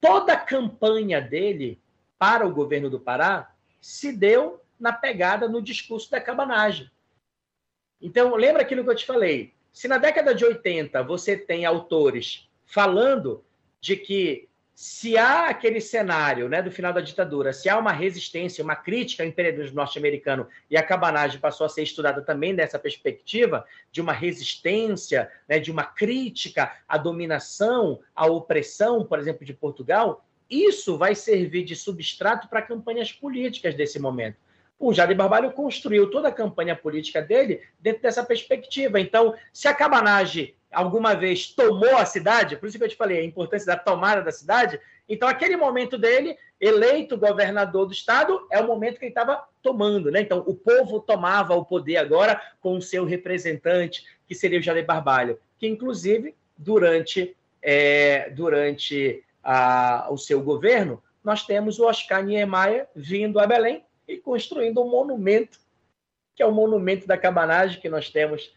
toda 0.00 0.32
a 0.32 0.40
campanha 0.40 1.20
dele 1.20 1.80
para 2.18 2.46
o 2.46 2.52
governo 2.52 2.90
do 2.90 3.00
Pará 3.00 3.54
se 3.80 4.12
deu 4.12 4.60
na 4.78 4.92
pegada 4.92 5.48
no 5.48 5.62
discurso 5.62 6.10
da 6.10 6.20
cabanagem. 6.20 6.90
Então, 8.00 8.34
lembra 8.34 8.62
aquilo 8.62 8.82
que 8.82 8.90
eu 8.90 8.96
te 8.96 9.06
falei? 9.06 9.54
Se 9.72 9.88
na 9.88 9.98
década 9.98 10.34
de 10.34 10.44
80 10.44 11.02
você 11.02 11.36
tem 11.36 11.64
autores 11.64 12.48
falando 12.66 13.44
de 13.80 13.96
que 13.96 14.48
se 14.74 15.16
há 15.16 15.48
aquele 15.48 15.80
cenário 15.80 16.48
né, 16.48 16.60
do 16.62 16.70
final 16.70 16.92
da 16.92 17.00
ditadura, 17.00 17.52
se 17.52 17.68
há 17.68 17.78
uma 17.78 17.92
resistência, 17.92 18.64
uma 18.64 18.74
crítica 18.74 19.22
ao 19.22 19.28
imperialismo 19.28 19.76
norte-americano, 19.76 20.48
e 20.70 20.76
a 20.76 20.82
cabanagem 20.82 21.38
passou 21.38 21.64
a 21.64 21.68
ser 21.68 21.82
estudada 21.82 22.22
também 22.22 22.52
nessa 22.52 22.78
perspectiva 22.78 23.64
de 23.90 24.00
uma 24.00 24.12
resistência, 24.12 25.30
né, 25.48 25.58
de 25.58 25.70
uma 25.70 25.84
crítica 25.84 26.74
à 26.88 26.98
dominação, 26.98 28.00
à 28.14 28.26
opressão, 28.26 29.04
por 29.04 29.18
exemplo, 29.18 29.44
de 29.44 29.54
Portugal, 29.54 30.24
isso 30.50 30.98
vai 30.98 31.14
servir 31.14 31.64
de 31.64 31.76
substrato 31.76 32.48
para 32.48 32.60
campanhas 32.60 33.12
políticas 33.12 33.74
desse 33.74 33.98
momento. 33.98 34.36
O 34.82 34.92
Jair 34.92 35.16
Barbalho 35.16 35.52
construiu 35.52 36.10
toda 36.10 36.26
a 36.26 36.32
campanha 36.32 36.74
política 36.74 37.22
dele 37.22 37.62
dentro 37.78 38.02
dessa 38.02 38.24
perspectiva. 38.24 38.98
Então, 38.98 39.32
se 39.52 39.68
a 39.68 39.72
cabanagem 39.72 40.56
alguma 40.72 41.14
vez 41.14 41.46
tomou 41.46 41.96
a 41.96 42.04
cidade, 42.04 42.56
por 42.56 42.68
isso 42.68 42.76
que 42.76 42.82
eu 42.82 42.88
te 42.88 42.96
falei 42.96 43.20
a 43.20 43.24
importância 43.24 43.64
da 43.64 43.76
tomada 43.76 44.22
da 44.22 44.32
cidade, 44.32 44.80
então 45.08 45.28
aquele 45.28 45.56
momento 45.56 45.96
dele, 45.96 46.36
eleito 46.60 47.16
governador 47.16 47.86
do 47.86 47.92
estado, 47.92 48.44
é 48.50 48.58
o 48.60 48.66
momento 48.66 48.98
que 48.98 49.04
ele 49.04 49.12
estava 49.12 49.44
tomando, 49.62 50.10
né? 50.10 50.20
Então 50.20 50.42
o 50.48 50.54
povo 50.54 50.98
tomava 50.98 51.54
o 51.54 51.64
poder 51.64 51.98
agora 51.98 52.42
com 52.60 52.76
o 52.76 52.82
seu 52.82 53.04
representante, 53.04 54.04
que 54.26 54.34
seria 54.34 54.58
o 54.58 54.62
Jair 54.62 54.84
Barbalho, 54.84 55.38
que 55.60 55.68
inclusive 55.68 56.34
durante, 56.58 57.36
é, 57.62 58.30
durante 58.30 59.22
a, 59.44 60.08
o 60.10 60.18
seu 60.18 60.42
governo, 60.42 61.00
nós 61.22 61.46
temos 61.46 61.78
o 61.78 61.86
Oscar 61.86 62.24
Niemeyer 62.24 62.88
vindo 62.96 63.38
a 63.38 63.46
Belém 63.46 63.84
e 64.06 64.16
construindo 64.18 64.82
um 64.82 64.88
monumento, 64.88 65.58
que 66.34 66.42
é 66.42 66.46
o 66.46 66.52
monumento 66.52 67.06
da 67.06 67.16
cabanagem 67.16 67.80
que 67.80 67.88
nós 67.88 68.10
temos 68.10 68.52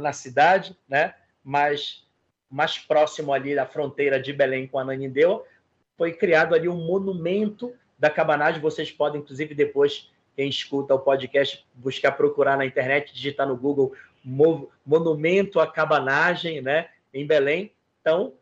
na 0.00 0.12
cidade, 0.12 0.76
né? 0.88 1.14
mais, 1.42 2.06
mais 2.50 2.78
próximo 2.78 3.32
ali 3.32 3.54
da 3.54 3.66
fronteira 3.66 4.20
de 4.20 4.32
Belém 4.32 4.66
com 4.66 4.78
Ananindeua, 4.78 5.44
foi 5.96 6.12
criado 6.12 6.54
ali 6.54 6.68
um 6.68 6.76
monumento 6.76 7.74
da 7.98 8.08
cabanagem. 8.08 8.60
Vocês 8.60 8.90
podem, 8.92 9.20
inclusive, 9.20 9.54
depois, 9.54 10.10
quem 10.36 10.48
escuta 10.48 10.94
o 10.94 11.00
podcast, 11.00 11.66
buscar 11.74 12.12
procurar 12.12 12.56
na 12.56 12.64
internet, 12.64 13.12
digitar 13.12 13.48
no 13.48 13.56
Google 13.56 13.92
Monumento 14.86 15.58
à 15.58 15.66
Cabanagem, 15.66 16.60
né, 16.60 16.88
em 17.12 17.26
Belém. 17.26 17.72
Então, 18.00 18.34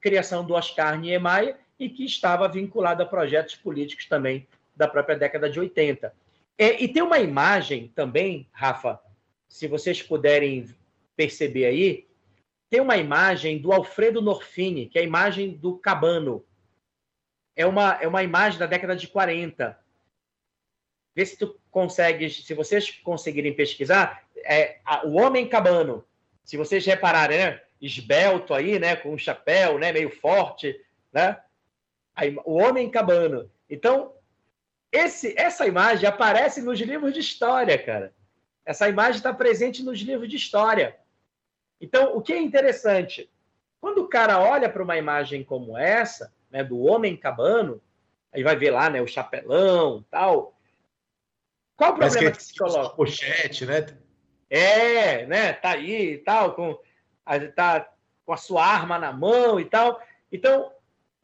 criação 0.00 0.44
do 0.44 0.54
Oscar 0.54 0.98
Niemeyer 0.98 1.56
e 1.78 1.88
que 1.88 2.04
estava 2.04 2.48
vinculado 2.48 3.02
a 3.02 3.06
projetos 3.06 3.54
políticos 3.54 4.06
também 4.06 4.46
da 4.76 4.88
própria 4.88 5.16
década 5.16 5.48
de 5.48 5.58
80. 5.58 6.14
É, 6.58 6.82
e 6.82 6.88
tem 6.88 7.02
uma 7.02 7.18
imagem 7.18 7.92
também, 7.94 8.48
Rafa, 8.52 9.00
se 9.48 9.66
vocês 9.66 10.02
puderem 10.02 10.68
perceber 11.16 11.66
aí, 11.66 12.06
tem 12.70 12.80
uma 12.80 12.96
imagem 12.96 13.58
do 13.58 13.72
Alfredo 13.72 14.20
Norfini, 14.20 14.86
que 14.86 14.98
é 14.98 15.02
a 15.02 15.04
imagem 15.04 15.56
do 15.56 15.76
Cabano. 15.78 16.44
É 17.54 17.64
uma, 17.64 17.94
é 18.00 18.08
uma 18.08 18.22
imagem 18.22 18.58
da 18.58 18.66
década 18.66 18.96
de 18.96 19.06
40. 19.06 19.78
Vê 21.14 21.24
se 21.26 21.36
tu 21.36 21.56
consegues, 21.70 22.44
se 22.44 22.54
vocês 22.54 22.90
conseguirem 22.90 23.54
pesquisar, 23.54 24.24
é 24.44 24.80
a, 24.84 25.06
o 25.06 25.14
homem 25.14 25.48
cabano. 25.48 26.04
Se 26.44 26.56
vocês 26.56 26.84
repararem, 26.84 27.38
né? 27.38 27.62
Esbelto 27.80 28.52
aí, 28.54 28.78
né? 28.78 28.96
Com 28.96 29.12
um 29.12 29.18
chapéu, 29.18 29.78
né? 29.78 29.92
Meio 29.92 30.10
forte, 30.10 30.80
né? 31.12 31.40
Aí, 32.14 32.36
o 32.44 32.54
homem 32.54 32.90
cabano. 32.90 33.50
Então, 33.70 34.13
esse, 34.94 35.34
essa 35.36 35.66
imagem 35.66 36.08
aparece 36.08 36.62
nos 36.62 36.80
livros 36.80 37.12
de 37.12 37.18
história, 37.18 37.76
cara. 37.76 38.14
Essa 38.64 38.88
imagem 38.88 39.16
está 39.16 39.34
presente 39.34 39.82
nos 39.82 39.98
livros 39.98 40.28
de 40.28 40.36
história. 40.36 40.96
Então, 41.80 42.16
o 42.16 42.22
que 42.22 42.32
é 42.32 42.40
interessante? 42.40 43.28
Quando 43.80 43.98
o 43.98 44.08
cara 44.08 44.40
olha 44.40 44.70
para 44.70 44.82
uma 44.82 44.96
imagem 44.96 45.42
como 45.42 45.76
essa, 45.76 46.32
né, 46.48 46.62
do 46.62 46.78
homem 46.78 47.16
cabano, 47.16 47.82
aí 48.32 48.42
vai 48.44 48.54
ver 48.54 48.70
lá, 48.70 48.88
né, 48.88 49.02
o 49.02 49.06
chapelão, 49.06 50.04
tal. 50.10 50.56
Qual 51.76 51.90
o 51.90 51.96
problema 51.96 52.30
que, 52.30 52.38
que 52.38 52.42
se 52.44 52.54
coloca? 52.54 52.94
Pochete, 52.94 53.66
né? 53.66 53.86
É, 54.48 55.26
né? 55.26 55.52
Tá 55.52 55.70
aí 55.70 56.12
e 56.12 56.18
tal, 56.18 56.54
com 56.54 56.78
a, 57.26 57.40
tá 57.40 57.92
com 58.24 58.32
a 58.32 58.36
sua 58.36 58.64
arma 58.64 58.96
na 58.96 59.12
mão 59.12 59.58
e 59.58 59.64
tal. 59.64 60.00
Então, 60.30 60.70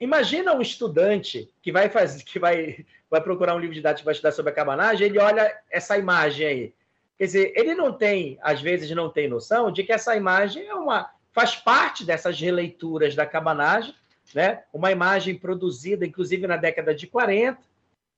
imagina 0.00 0.52
um 0.52 0.60
estudante 0.60 1.54
que 1.62 1.70
vai 1.70 1.88
fazer, 1.88 2.24
que 2.24 2.38
vai, 2.38 2.84
vai 3.10 3.20
procurar 3.20 3.54
um 3.54 3.58
livro 3.58 3.74
didático 3.74 4.04
vai 4.04 4.12
estudar 4.12 4.32
sobre 4.32 4.52
a 4.52 4.54
cabanagem, 4.54 5.06
ele 5.06 5.18
olha 5.18 5.52
essa 5.70 5.98
imagem 5.98 6.46
aí. 6.46 6.74
Quer 7.18 7.24
dizer, 7.24 7.52
ele 7.56 7.74
não 7.74 7.92
tem, 7.92 8.38
às 8.40 8.62
vezes, 8.62 8.90
não 8.92 9.10
tem 9.10 9.28
noção 9.28 9.70
de 9.70 9.82
que 9.82 9.92
essa 9.92 10.16
imagem 10.16 10.66
é 10.66 10.74
uma 10.74 11.10
faz 11.32 11.54
parte 11.54 12.04
dessas 12.04 12.40
releituras 12.40 13.14
da 13.14 13.26
cabanagem, 13.26 13.94
né? 14.34 14.62
Uma 14.72 14.90
imagem 14.90 15.36
produzida, 15.36 16.06
inclusive, 16.06 16.46
na 16.46 16.56
década 16.56 16.94
de 16.94 17.06
40, 17.06 17.58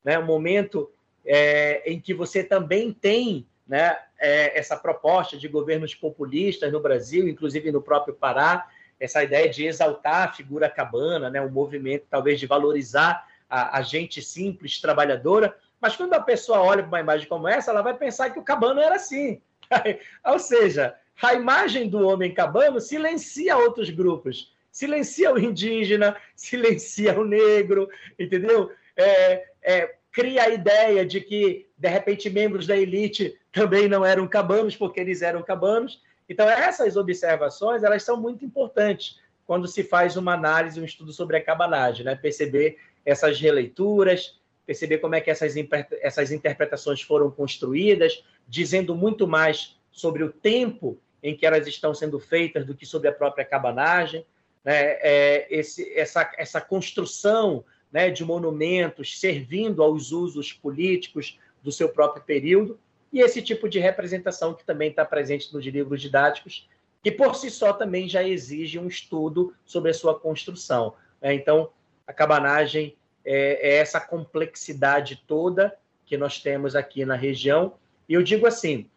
né? 0.05 0.19
Um 0.19 0.24
momento 0.24 0.90
é, 1.24 1.82
em 1.90 2.01
que 2.01 2.14
você 2.14 2.44
também 2.44 2.93
tem 2.93 3.47
né, 3.66 3.98
é, 4.19 4.59
essa 4.59 4.77
proposta 4.77 5.36
de 5.36 5.48
governos 5.48 5.94
populistas 5.94 6.70
no 6.73 6.81
Brasil, 6.81 7.28
inclusive 7.28 7.73
no 7.73 7.81
próprio 7.81 8.14
Pará, 8.14 8.69
essa 8.98 9.23
ideia 9.23 9.48
de 9.48 9.64
exaltar 9.64 10.28
a 10.28 10.32
figura 10.32 10.69
cabana, 10.69 11.28
né, 11.28 11.40
um 11.40 11.51
movimento 11.51 12.05
talvez 12.09 12.39
de 12.39 12.47
valorizar 12.47 13.27
a, 13.52 13.78
a 13.78 13.82
gente 13.82 14.22
simples, 14.22 14.80
trabalhadora, 14.80 15.54
mas 15.78 15.94
quando 15.94 16.14
a 16.14 16.20
pessoa 16.20 16.62
olha 16.62 16.82
para 16.82 16.88
uma 16.88 17.00
imagem 17.00 17.28
como 17.28 17.46
essa, 17.46 17.70
ela 17.70 17.82
vai 17.82 17.92
pensar 17.92 18.30
que 18.30 18.38
o 18.38 18.42
cabano 18.42 18.80
era 18.80 18.96
assim. 18.96 19.42
Ou 20.24 20.38
seja, 20.38 20.96
a 21.20 21.34
imagem 21.34 21.86
do 21.86 22.06
homem 22.06 22.32
cabano 22.32 22.80
silencia 22.80 23.58
outros 23.58 23.90
grupos. 23.90 24.54
Silencia 24.70 25.30
o 25.30 25.38
indígena, 25.38 26.16
silencia 26.34 27.20
o 27.20 27.26
negro, 27.26 27.90
entendeu? 28.18 28.70
É, 28.96 29.44
é, 29.62 29.96
cria 30.10 30.44
a 30.44 30.48
ideia 30.48 31.04
de 31.04 31.20
que, 31.20 31.66
de 31.76 31.88
repente, 31.88 32.30
membros 32.30 32.66
da 32.66 32.76
elite 32.76 33.38
também 33.52 33.86
não 33.86 34.02
eram 34.02 34.26
cabanos, 34.26 34.74
porque 34.74 34.98
eles 34.98 35.20
eram 35.20 35.42
cabanos. 35.42 36.00
Então, 36.26 36.48
essas 36.48 36.96
observações 36.96 37.82
elas 37.82 38.02
são 38.02 38.16
muito 38.16 38.46
importantes 38.46 39.20
quando 39.44 39.68
se 39.68 39.82
faz 39.82 40.16
uma 40.16 40.32
análise, 40.32 40.80
um 40.80 40.84
estudo 40.84 41.12
sobre 41.12 41.36
a 41.36 41.44
cabanagem, 41.44 42.06
né? 42.06 42.14
perceber 42.14 42.78
essas 43.04 43.40
releituras, 43.40 44.40
perceber 44.66 44.98
como 44.98 45.14
é 45.14 45.20
que 45.20 45.30
essas, 45.30 45.54
essas 46.00 46.30
interpretações 46.30 47.02
foram 47.02 47.30
construídas, 47.30 48.24
dizendo 48.48 48.94
muito 48.94 49.26
mais 49.26 49.76
sobre 49.90 50.22
o 50.22 50.32
tempo 50.32 50.98
em 51.22 51.36
que 51.36 51.46
elas 51.46 51.66
estão 51.66 51.94
sendo 51.94 52.18
feitas 52.18 52.66
do 52.66 52.74
que 52.74 52.86
sobre 52.86 53.08
a 53.08 53.12
própria 53.12 53.44
cabanagem. 53.44 54.24
Né? 54.64 54.98
É, 55.00 55.46
esse, 55.50 55.92
essa, 55.94 56.30
essa 56.36 56.60
construção 56.60 57.64
né, 57.92 58.10
de 58.10 58.24
monumentos 58.24 59.20
servindo 59.20 59.82
aos 59.82 60.10
usos 60.10 60.52
políticos 60.52 61.38
do 61.62 61.70
seu 61.70 61.88
próprio 61.88 62.24
período, 62.24 62.78
e 63.12 63.20
esse 63.20 63.42
tipo 63.42 63.68
de 63.68 63.78
representação 63.78 64.54
que 64.54 64.64
também 64.64 64.88
está 64.88 65.04
presente 65.04 65.52
nos 65.52 65.64
livros 65.64 66.00
didáticos, 66.00 66.66
que 67.02 67.10
por 67.10 67.34
si 67.34 67.50
só 67.50 67.72
também 67.72 68.08
já 68.08 68.22
exige 68.22 68.78
um 68.78 68.88
estudo 68.88 69.54
sobre 69.64 69.90
a 69.90 69.94
sua 69.94 70.18
construção. 70.18 70.94
Né? 71.20 71.34
Então, 71.34 71.70
a 72.06 72.12
cabanagem 72.12 72.96
é, 73.24 73.70
é 73.70 73.76
essa 73.76 74.00
complexidade 74.00 75.22
toda 75.26 75.76
que 76.04 76.16
nós 76.16 76.40
temos 76.40 76.74
aqui 76.74 77.04
na 77.04 77.14
região. 77.14 77.78
E 78.08 78.14
eu 78.14 78.22
digo 78.22 78.46
assim, 78.46 78.90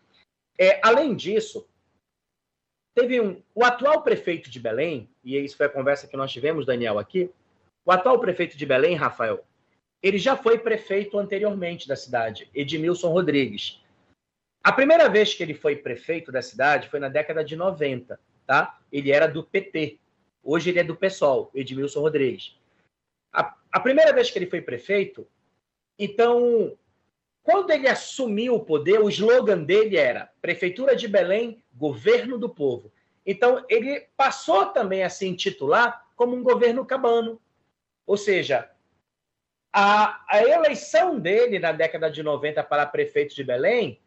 é, 0.57 0.79
além 0.83 1.15
disso, 1.15 1.67
teve 2.95 3.19
um, 3.21 3.41
o 3.53 3.63
atual 3.63 4.01
prefeito 4.01 4.49
de 4.49 4.59
Belém, 4.59 5.09
e 5.23 5.37
isso 5.37 5.57
foi 5.57 5.65
a 5.65 5.69
conversa 5.69 6.07
que 6.07 6.17
nós 6.17 6.31
tivemos, 6.31 6.65
Daniel, 6.65 6.97
aqui, 6.97 7.29
o 7.85 7.91
atual 7.91 8.19
prefeito 8.19 8.57
de 8.57 8.65
Belém, 8.65 8.95
Rafael, 8.95 9.45
ele 10.01 10.17
já 10.17 10.35
foi 10.35 10.57
prefeito 10.57 11.17
anteriormente 11.17 11.87
da 11.87 11.95
cidade, 11.95 12.49
Edmilson 12.53 13.09
Rodrigues. 13.09 13.81
A 14.63 14.71
primeira 14.71 15.07
vez 15.09 15.33
que 15.33 15.43
ele 15.43 15.53
foi 15.53 15.75
prefeito 15.75 16.31
da 16.31 16.41
cidade 16.41 16.89
foi 16.89 16.99
na 16.99 17.09
década 17.09 17.43
de 17.43 17.55
90, 17.55 18.19
tá? 18.47 18.79
Ele 18.91 19.11
era 19.11 19.27
do 19.27 19.43
PT. 19.43 19.99
Hoje 20.43 20.69
ele 20.69 20.79
é 20.79 20.83
do 20.83 20.95
PSOL, 20.95 21.51
Edmilson 21.53 22.01
Rodrigues. 22.01 22.57
A, 23.35 23.55
a 23.71 23.79
primeira 23.79 24.13
vez 24.13 24.31
que 24.31 24.39
ele 24.39 24.49
foi 24.49 24.61
prefeito, 24.61 25.27
então, 25.97 26.77
quando 27.43 27.71
ele 27.71 27.87
assumiu 27.87 28.55
o 28.55 28.63
poder, 28.65 28.99
o 28.99 29.09
slogan 29.09 29.63
dele 29.63 29.97
era 29.97 30.31
Prefeitura 30.41 30.95
de 30.95 31.07
Belém, 31.07 31.63
governo 31.73 32.37
do 32.37 32.49
povo. 32.49 32.91
Então, 33.25 33.65
ele 33.69 34.07
passou 34.15 34.67
também 34.67 35.03
a 35.03 35.09
se 35.09 35.27
intitular 35.27 36.05
como 36.15 36.35
um 36.35 36.43
governo 36.43 36.85
cabano. 36.85 37.41
Ou 38.05 38.17
seja, 38.17 38.69
a, 39.73 40.23
a 40.29 40.43
eleição 40.43 41.19
dele 41.19 41.59
na 41.59 41.71
década 41.71 42.09
de 42.09 42.23
90 42.23 42.63
para 42.63 42.85
prefeito 42.85 43.35
de 43.35 43.43
Belém 43.43 43.99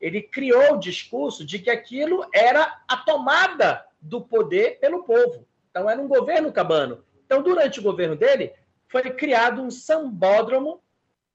ele 0.00 0.20
criou 0.20 0.74
o 0.74 0.80
discurso 0.80 1.46
de 1.46 1.60
que 1.60 1.70
aquilo 1.70 2.26
era 2.34 2.82
a 2.88 2.96
tomada 2.96 3.86
do 4.00 4.20
poder 4.20 4.80
pelo 4.80 5.04
povo. 5.04 5.46
Então, 5.70 5.88
era 5.88 6.00
um 6.00 6.08
governo 6.08 6.52
cabano. 6.52 7.04
Então, 7.24 7.40
durante 7.40 7.78
o 7.78 7.82
governo 7.82 8.16
dele, 8.16 8.52
foi 8.92 9.10
criado 9.10 9.62
um 9.62 9.70
sambódromo 9.70 10.82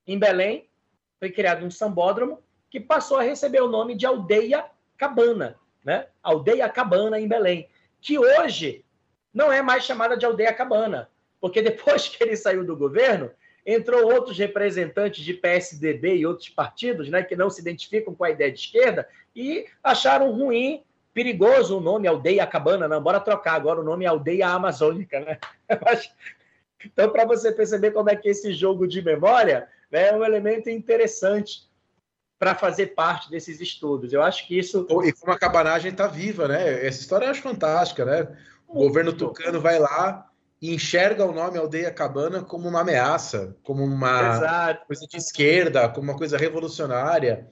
em 0.05 0.19
Belém, 0.19 0.69
foi 1.19 1.31
criado 1.31 1.65
um 1.65 1.71
sambódromo 1.71 2.39
que 2.69 2.79
passou 2.79 3.17
a 3.17 3.23
receber 3.23 3.61
o 3.61 3.67
nome 3.67 3.95
de 3.95 4.05
Aldeia 4.05 4.63
Cabana, 4.95 5.57
né? 5.83 6.05
Aldeia 6.21 6.69
Cabana 6.69 7.19
em 7.19 7.27
Belém, 7.27 7.67
que 7.99 8.19
hoje 8.19 8.85
não 9.33 9.51
é 9.51 9.63
mais 9.63 9.83
chamada 9.83 10.15
de 10.15 10.23
Aldeia 10.23 10.53
Cabana, 10.53 11.09
porque 11.41 11.59
depois 11.63 12.07
que 12.07 12.23
ele 12.23 12.35
saiu 12.35 12.63
do 12.63 12.77
governo, 12.77 13.31
entrou 13.65 14.13
outros 14.13 14.37
representantes 14.37 15.25
de 15.25 15.33
PSDB 15.33 16.17
e 16.17 16.25
outros 16.27 16.49
partidos, 16.49 17.09
né, 17.09 17.23
que 17.23 17.35
não 17.35 17.49
se 17.49 17.59
identificam 17.59 18.13
com 18.13 18.23
a 18.23 18.29
ideia 18.29 18.51
de 18.51 18.59
esquerda 18.59 19.09
e 19.35 19.65
acharam 19.83 20.31
ruim, 20.31 20.83
perigoso 21.11 21.77
o 21.77 21.81
nome 21.81 22.07
Aldeia 22.07 22.45
Cabana, 22.45 22.87
não, 22.87 23.01
bora 23.01 23.19
trocar 23.19 23.55
agora 23.55 23.81
o 23.81 23.83
nome 23.83 24.05
Aldeia 24.05 24.47
Amazônica, 24.49 25.19
né? 25.19 25.39
Então, 26.85 27.09
para 27.09 27.25
você 27.25 27.51
perceber 27.51 27.91
como 27.91 28.09
é 28.09 28.15
que 28.15 28.29
esse 28.29 28.53
jogo 28.53 28.87
de 28.87 29.01
memória 29.01 29.67
né, 29.91 30.09
é 30.09 30.15
um 30.15 30.23
elemento 30.23 30.69
interessante 30.69 31.67
para 32.39 32.53
fazer 32.53 32.87
parte 32.87 33.29
desses 33.29 33.59
estudos. 33.59 34.13
Eu 34.13 34.21
acho 34.21 34.47
que 34.47 34.57
isso. 34.57 34.85
E 35.03 35.11
como 35.13 35.33
a 35.33 35.39
cabanagem 35.39 35.91
está 35.91 36.07
viva, 36.07 36.47
né? 36.47 36.85
Essa 36.85 37.01
história 37.01 37.25
eu 37.25 37.31
acho 37.31 37.41
fantástica, 37.41 38.05
né? 38.05 38.23
O 38.67 38.75
Muito 38.75 38.87
governo 38.87 39.13
tucano 39.13 39.59
vai 39.59 39.79
lá 39.79 40.29
e 40.61 40.73
enxerga 40.73 41.25
o 41.25 41.33
nome 41.33 41.57
Aldeia 41.57 41.91
Cabana 41.91 42.43
como 42.43 42.67
uma 42.67 42.81
ameaça, 42.81 43.55
como 43.63 43.83
uma 43.83 44.37
Exato. 44.37 44.85
coisa 44.87 45.07
de 45.07 45.17
esquerda, 45.17 45.89
como 45.89 46.11
uma 46.11 46.17
coisa 46.17 46.37
revolucionária, 46.37 47.47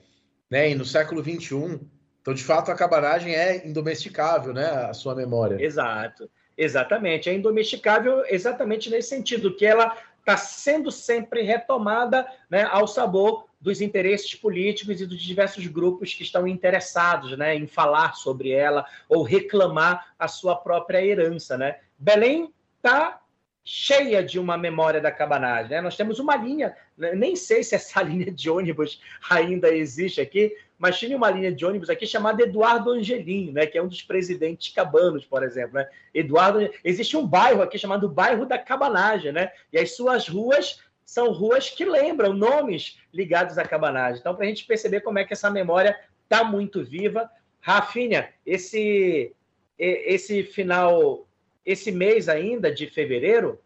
né? 0.49 0.69
E 0.69 0.75
no 0.75 0.85
século 0.85 1.23
XXI, 1.23 1.79
então 2.21 2.33
de 2.33 2.43
fato 2.43 2.71
a 2.71 2.75
cabanagem 2.75 3.33
é 3.33 3.65
indomesticável, 3.67 4.53
né? 4.53 4.67
A 4.67 4.93
sua 4.93 5.15
memória. 5.15 5.63
Exato, 5.63 6.29
exatamente, 6.57 7.29
é 7.29 7.33
indomesticável 7.33 8.23
exatamente 8.27 8.89
nesse 8.89 9.09
sentido 9.09 9.55
que 9.55 9.65
ela 9.65 9.95
está 10.19 10.37
sendo 10.37 10.91
sempre 10.91 11.43
retomada, 11.43 12.27
né? 12.49 12.63
Ao 12.63 12.87
sabor 12.87 13.45
dos 13.65 13.81
interesses 13.81 14.35
políticos 14.35 15.01
e 15.01 15.05
dos 15.05 15.21
diversos 15.21 15.65
grupos 15.65 16.13
que 16.13 16.21
estão 16.21 16.47
interessados 16.47 17.35
né, 17.35 17.55
em 17.55 17.65
falar 17.65 18.13
sobre 18.13 18.51
ela 18.51 18.85
ou 19.09 19.23
reclamar 19.23 20.13
a 20.19 20.27
sua 20.27 20.55
própria 20.55 21.03
herança. 21.03 21.57
Né? 21.57 21.79
Belém 21.97 22.53
está 22.77 23.21
cheia 23.67 24.23
de 24.23 24.37
uma 24.37 24.55
memória 24.55 25.01
da 25.01 25.11
cabanagem. 25.11 25.71
Né? 25.71 25.81
Nós 25.81 25.97
temos 25.97 26.19
uma 26.19 26.35
linha, 26.35 26.77
nem 27.15 27.35
sei 27.35 27.63
se 27.63 27.73
essa 27.73 27.99
linha 28.03 28.31
de 28.31 28.47
ônibus 28.47 29.01
ainda 29.27 29.75
existe 29.75 30.21
aqui, 30.21 30.55
mas 30.77 30.99
tinha 30.99 31.17
uma 31.17 31.31
linha 31.31 31.51
de 31.51 31.65
ônibus 31.65 31.89
aqui 31.89 32.05
chamada 32.05 32.43
Eduardo 32.43 32.91
Angelim, 32.91 33.51
né? 33.51 33.65
que 33.65 33.77
é 33.77 33.81
um 33.81 33.87
dos 33.87 34.03
presidentes 34.03 34.71
cabanos, 34.71 35.25
por 35.25 35.41
exemplo. 35.41 35.75
Né? 35.75 35.89
Eduardo, 36.13 36.69
existe 36.83 37.17
um 37.17 37.25
bairro 37.25 37.63
aqui 37.63 37.79
chamado 37.79 38.07
Bairro 38.07 38.45
da 38.45 38.59
Cabanagem, 38.59 39.31
né? 39.31 39.51
e 39.73 39.79
as 39.79 39.95
suas 39.95 40.27
ruas 40.27 40.79
são 41.03 41.31
ruas 41.31 41.69
que 41.69 41.85
lembram 41.85 42.33
nomes 42.33 42.99
ligados 43.11 43.57
à 43.57 43.63
cabanagem. 43.63 44.19
Então, 44.19 44.35
para 44.35 44.45
a 44.45 44.47
gente 44.47 44.65
perceber 44.65 45.01
como 45.01 45.17
é 45.17 45.23
que 45.23 45.33
essa 45.33 45.49
memória 45.49 45.99
está 46.23 46.43
muito 46.43 46.83
viva. 46.83 47.29
Rafinha, 47.61 48.29
esse, 48.45 49.33
esse 49.77 50.43
final 50.43 51.25
esse 51.65 51.91
mês 51.91 52.29
ainda 52.29 52.71
de 52.71 52.87
fevereiro, 52.87 53.59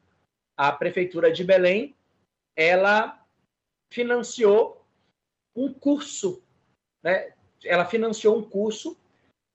a 0.56 0.72
prefeitura 0.72 1.32
de 1.32 1.44
Belém 1.44 1.96
ela 2.56 3.20
financiou 3.92 4.86
um 5.56 5.74
curso, 5.74 6.42
né? 7.04 7.34
Ela 7.64 7.86
financiou 7.86 8.38
um 8.38 8.44
curso 8.44 8.98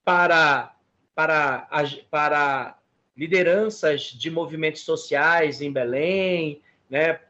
para 0.04 0.74
para 1.14 1.68
para 2.10 2.78
lideranças 3.16 4.02
de 4.02 4.30
movimentos 4.30 4.82
sociais 4.82 5.60
em 5.60 5.72
Belém, 5.72 6.60
né? 6.90 7.20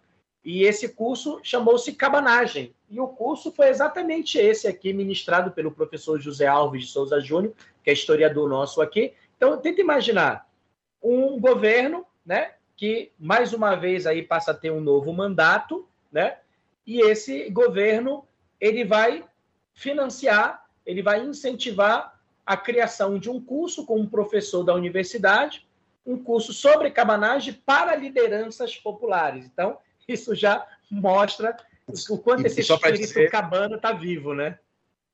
E 0.45 0.65
esse 0.65 0.91
curso 0.91 1.41
chamou-se 1.43 1.95
Cabanagem. 1.95 2.75
E 2.91 3.01
o 3.01 3.09
curso 3.09 3.51
foi 3.51 3.69
exatamente 3.69 4.39
esse 4.39 4.69
aqui, 4.69 4.93
ministrado 4.93 5.51
pelo 5.51 5.73
professor 5.73 6.21
José 6.21 6.47
Alves 6.47 6.85
de 6.85 6.91
Souza 6.91 7.19
Júnior, 7.19 7.55
que 7.83 7.91
é 7.91 7.93
historiador 7.93 8.49
nosso 8.49 8.83
aqui. 8.83 9.15
Então, 9.37 9.57
tenta 9.57 9.81
imaginar 9.81 10.47
um 11.05 11.39
governo, 11.39 12.07
né, 12.25 12.53
que 12.77 13.13
mais 13.19 13.53
uma 13.53 13.75
vez 13.75 14.07
aí 14.07 14.23
passa 14.23 14.51
a 14.51 14.55
ter 14.55 14.71
um 14.71 14.81
novo 14.81 15.13
mandato, 15.13 15.87
né? 16.11 16.39
E 16.87 17.01
esse 17.01 17.49
governo 17.51 18.27
ele 18.61 18.85
vai 18.85 19.25
financiar, 19.75 20.67
ele 20.85 21.03
vai 21.03 21.21
incentivar 21.21 22.19
a 22.45 22.57
criação 22.57 23.19
de 23.19 23.31
um 23.31 23.41
curso 23.41 23.87
com 23.87 24.01
um 24.01 24.07
professor 24.07 24.65
da 24.65 24.75
universidade, 24.75 25.67
um 26.05 26.23
curso 26.23 26.53
sobre 26.53 26.91
cabanagem 26.91 27.55
para 27.55 27.95
lideranças 27.95 28.77
populares. 28.77 29.47
Então, 29.47 29.79
isso 30.07 30.35
já 30.35 30.67
mostra 30.91 31.57
o 32.11 32.19
quanto 32.19 32.47
esse 32.47 32.61
espírito 32.61 32.99
dizer, 32.99 33.31
cabano 33.31 33.77
está 33.77 33.93
vivo, 33.93 34.35
né? 34.35 34.59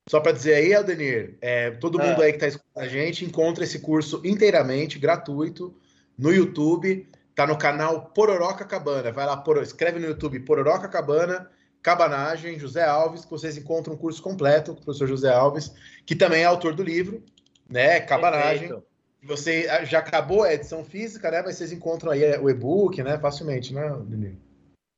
Só 0.09 0.19
para 0.19 0.31
dizer 0.31 0.55
aí, 0.55 0.73
Aldenir, 0.73 1.37
é, 1.41 1.71
todo 1.71 1.99
mundo 1.99 2.21
ah. 2.21 2.25
aí 2.25 2.31
que 2.31 2.37
está 2.37 2.47
escutando 2.47 2.83
a 2.83 2.87
gente 2.87 3.23
encontra 3.23 3.63
esse 3.63 3.79
curso 3.79 4.21
inteiramente 4.25 4.99
gratuito 4.99 5.75
no 6.17 6.31
YouTube, 6.31 7.07
tá 7.35 7.47
no 7.47 7.57
canal 7.57 8.05
Pororoca 8.13 8.65
Cabana. 8.65 9.11
Vai 9.11 9.25
lá, 9.25 9.37
por, 9.37 9.61
escreve 9.61 9.99
no 9.99 10.07
YouTube 10.07 10.39
Pororoca 10.41 10.87
Cabana, 10.87 11.49
Cabanagem, 11.81 12.59
José 12.59 12.83
Alves, 12.83 13.25
que 13.25 13.31
vocês 13.31 13.57
encontram 13.57 13.95
um 13.95 13.97
curso 13.97 14.21
completo 14.21 14.73
com 14.73 14.81
o 14.81 14.83
professor 14.83 15.07
José 15.07 15.33
Alves, 15.33 15.73
que 16.05 16.15
também 16.15 16.43
é 16.43 16.45
autor 16.45 16.75
do 16.75 16.83
livro, 16.83 17.23
né? 17.69 17.99
Cabanagem. 18.01 18.69
Perfeito. 18.69 18.91
Você 19.23 19.67
ah, 19.69 19.83
já 19.83 19.99
acabou 19.99 20.43
a 20.43 20.53
edição 20.53 20.83
física, 20.83 21.29
né? 21.29 21.41
Mas 21.43 21.57
vocês 21.57 21.71
encontram 21.71 22.11
aí 22.11 22.37
o 22.39 22.49
e-book, 22.49 23.01
né? 23.03 23.17
Facilmente, 23.19 23.73
né, 23.73 23.87
Danilo? 24.05 24.37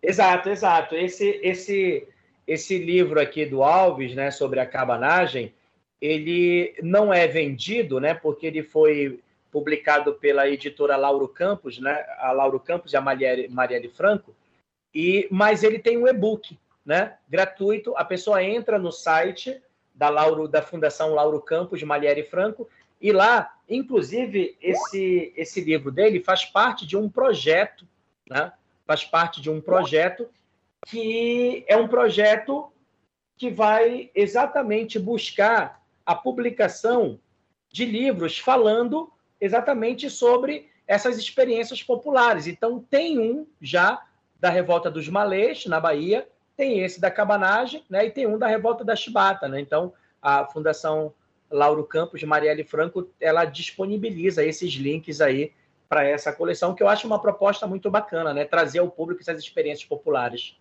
Exato, 0.04 0.50
exato. 0.50 0.96
Esse, 0.96 1.40
esse, 1.42 2.08
esse 2.46 2.78
livro 2.78 3.22
aqui 3.22 3.46
do 3.46 3.64
Alves, 3.64 4.14
né, 4.14 4.32
sobre 4.32 4.60
a 4.60 4.66
cabanagem, 4.66 5.54
ele 6.02 6.76
não 6.84 7.14
é 7.14 7.26
vendido, 7.26 8.02
né, 8.02 8.14
porque 8.14 8.46
ele 8.46 8.64
foi 8.64 9.22
publicado 9.54 10.16
pela 10.16 10.50
editora 10.50 10.98
Lauro 10.98 11.28
Campos, 11.28 11.78
né, 11.78 12.04
a 12.18 12.32
Lauro 12.32 12.60
Campos 12.60 12.92
e 12.92 12.98
a 12.98 13.02
Marielle, 13.02 13.48
Marielle 13.48 13.88
Franco, 13.88 14.36
e 14.92 15.28
mas 15.30 15.64
ele 15.64 15.78
tem 15.78 15.96
um 15.96 16.08
e-book, 16.08 16.58
né, 16.84 17.18
gratuito. 17.30 17.96
A 17.96 18.04
pessoa 18.04 18.44
entra 18.44 18.80
no 18.80 18.92
site 18.92 19.62
da 19.94 20.10
Lauro 20.10 20.48
da 20.48 20.64
Fundação 20.64 21.14
Lauro 21.14 21.40
Campos 21.40 21.84
Marielle 21.84 22.24
Franco 22.24 22.68
e 23.00 23.12
lá, 23.12 23.54
inclusive, 23.70 24.58
esse 24.60 25.32
esse 25.38 25.62
livro 25.62 25.92
dele 25.92 26.20
faz 26.20 26.46
parte 26.46 26.88
de 26.88 26.98
um 26.98 27.08
projeto, 27.08 27.86
né? 28.28 28.52
Faz 28.88 29.06
parte 29.06 29.40
de 29.40 29.52
um 29.52 29.62
projeto 29.62 30.28
que 30.88 31.64
é 31.68 31.78
um 31.78 31.88
projeto 31.88 32.72
que 33.38 33.52
vai 33.52 34.10
exatamente 34.16 34.98
buscar 34.98 35.82
a 36.06 36.16
publicação 36.16 37.20
de 37.72 37.86
livros 37.86 38.40
falando 38.40 39.12
exatamente 39.44 40.10
sobre 40.10 40.70
essas 40.88 41.18
experiências 41.18 41.84
populares. 41.84 42.48
Então, 42.48 42.80
tem 42.80 43.20
um 43.20 43.46
já 43.62 44.02
da 44.40 44.50
Revolta 44.50 44.90
dos 44.90 45.10
Malês, 45.10 45.66
na 45.66 45.82
Bahia, 45.82 46.28
tem 46.56 46.80
esse 46.80 47.02
da 47.02 47.12
Cabanagem, 47.12 47.84
né, 47.90 48.06
e 48.06 48.12
tem 48.12 48.26
um 48.26 48.38
da 48.38 48.48
Revolta 48.48 48.86
da 48.86 48.96
Chibata. 48.96 49.50
Né? 49.50 49.60
Então, 49.60 49.94
a 50.22 50.46
Fundação 50.46 51.14
Lauro 51.52 51.84
Campos, 51.84 52.24
Marielle 52.24 52.64
Franco, 52.64 53.10
ela 53.20 53.44
disponibiliza 53.44 54.46
esses 54.46 54.74
links 54.74 55.20
aí 55.20 55.52
para 55.90 56.06
essa 56.06 56.32
coleção, 56.32 56.74
que 56.74 56.82
eu 56.82 56.88
acho 56.88 57.06
uma 57.06 57.22
proposta 57.22 57.68
muito 57.68 57.92
bacana, 57.92 58.34
né? 58.34 58.46
trazer 58.46 58.80
ao 58.80 58.90
público 58.90 59.22
essas 59.22 59.40
experiências 59.40 59.88
populares. 59.88 60.58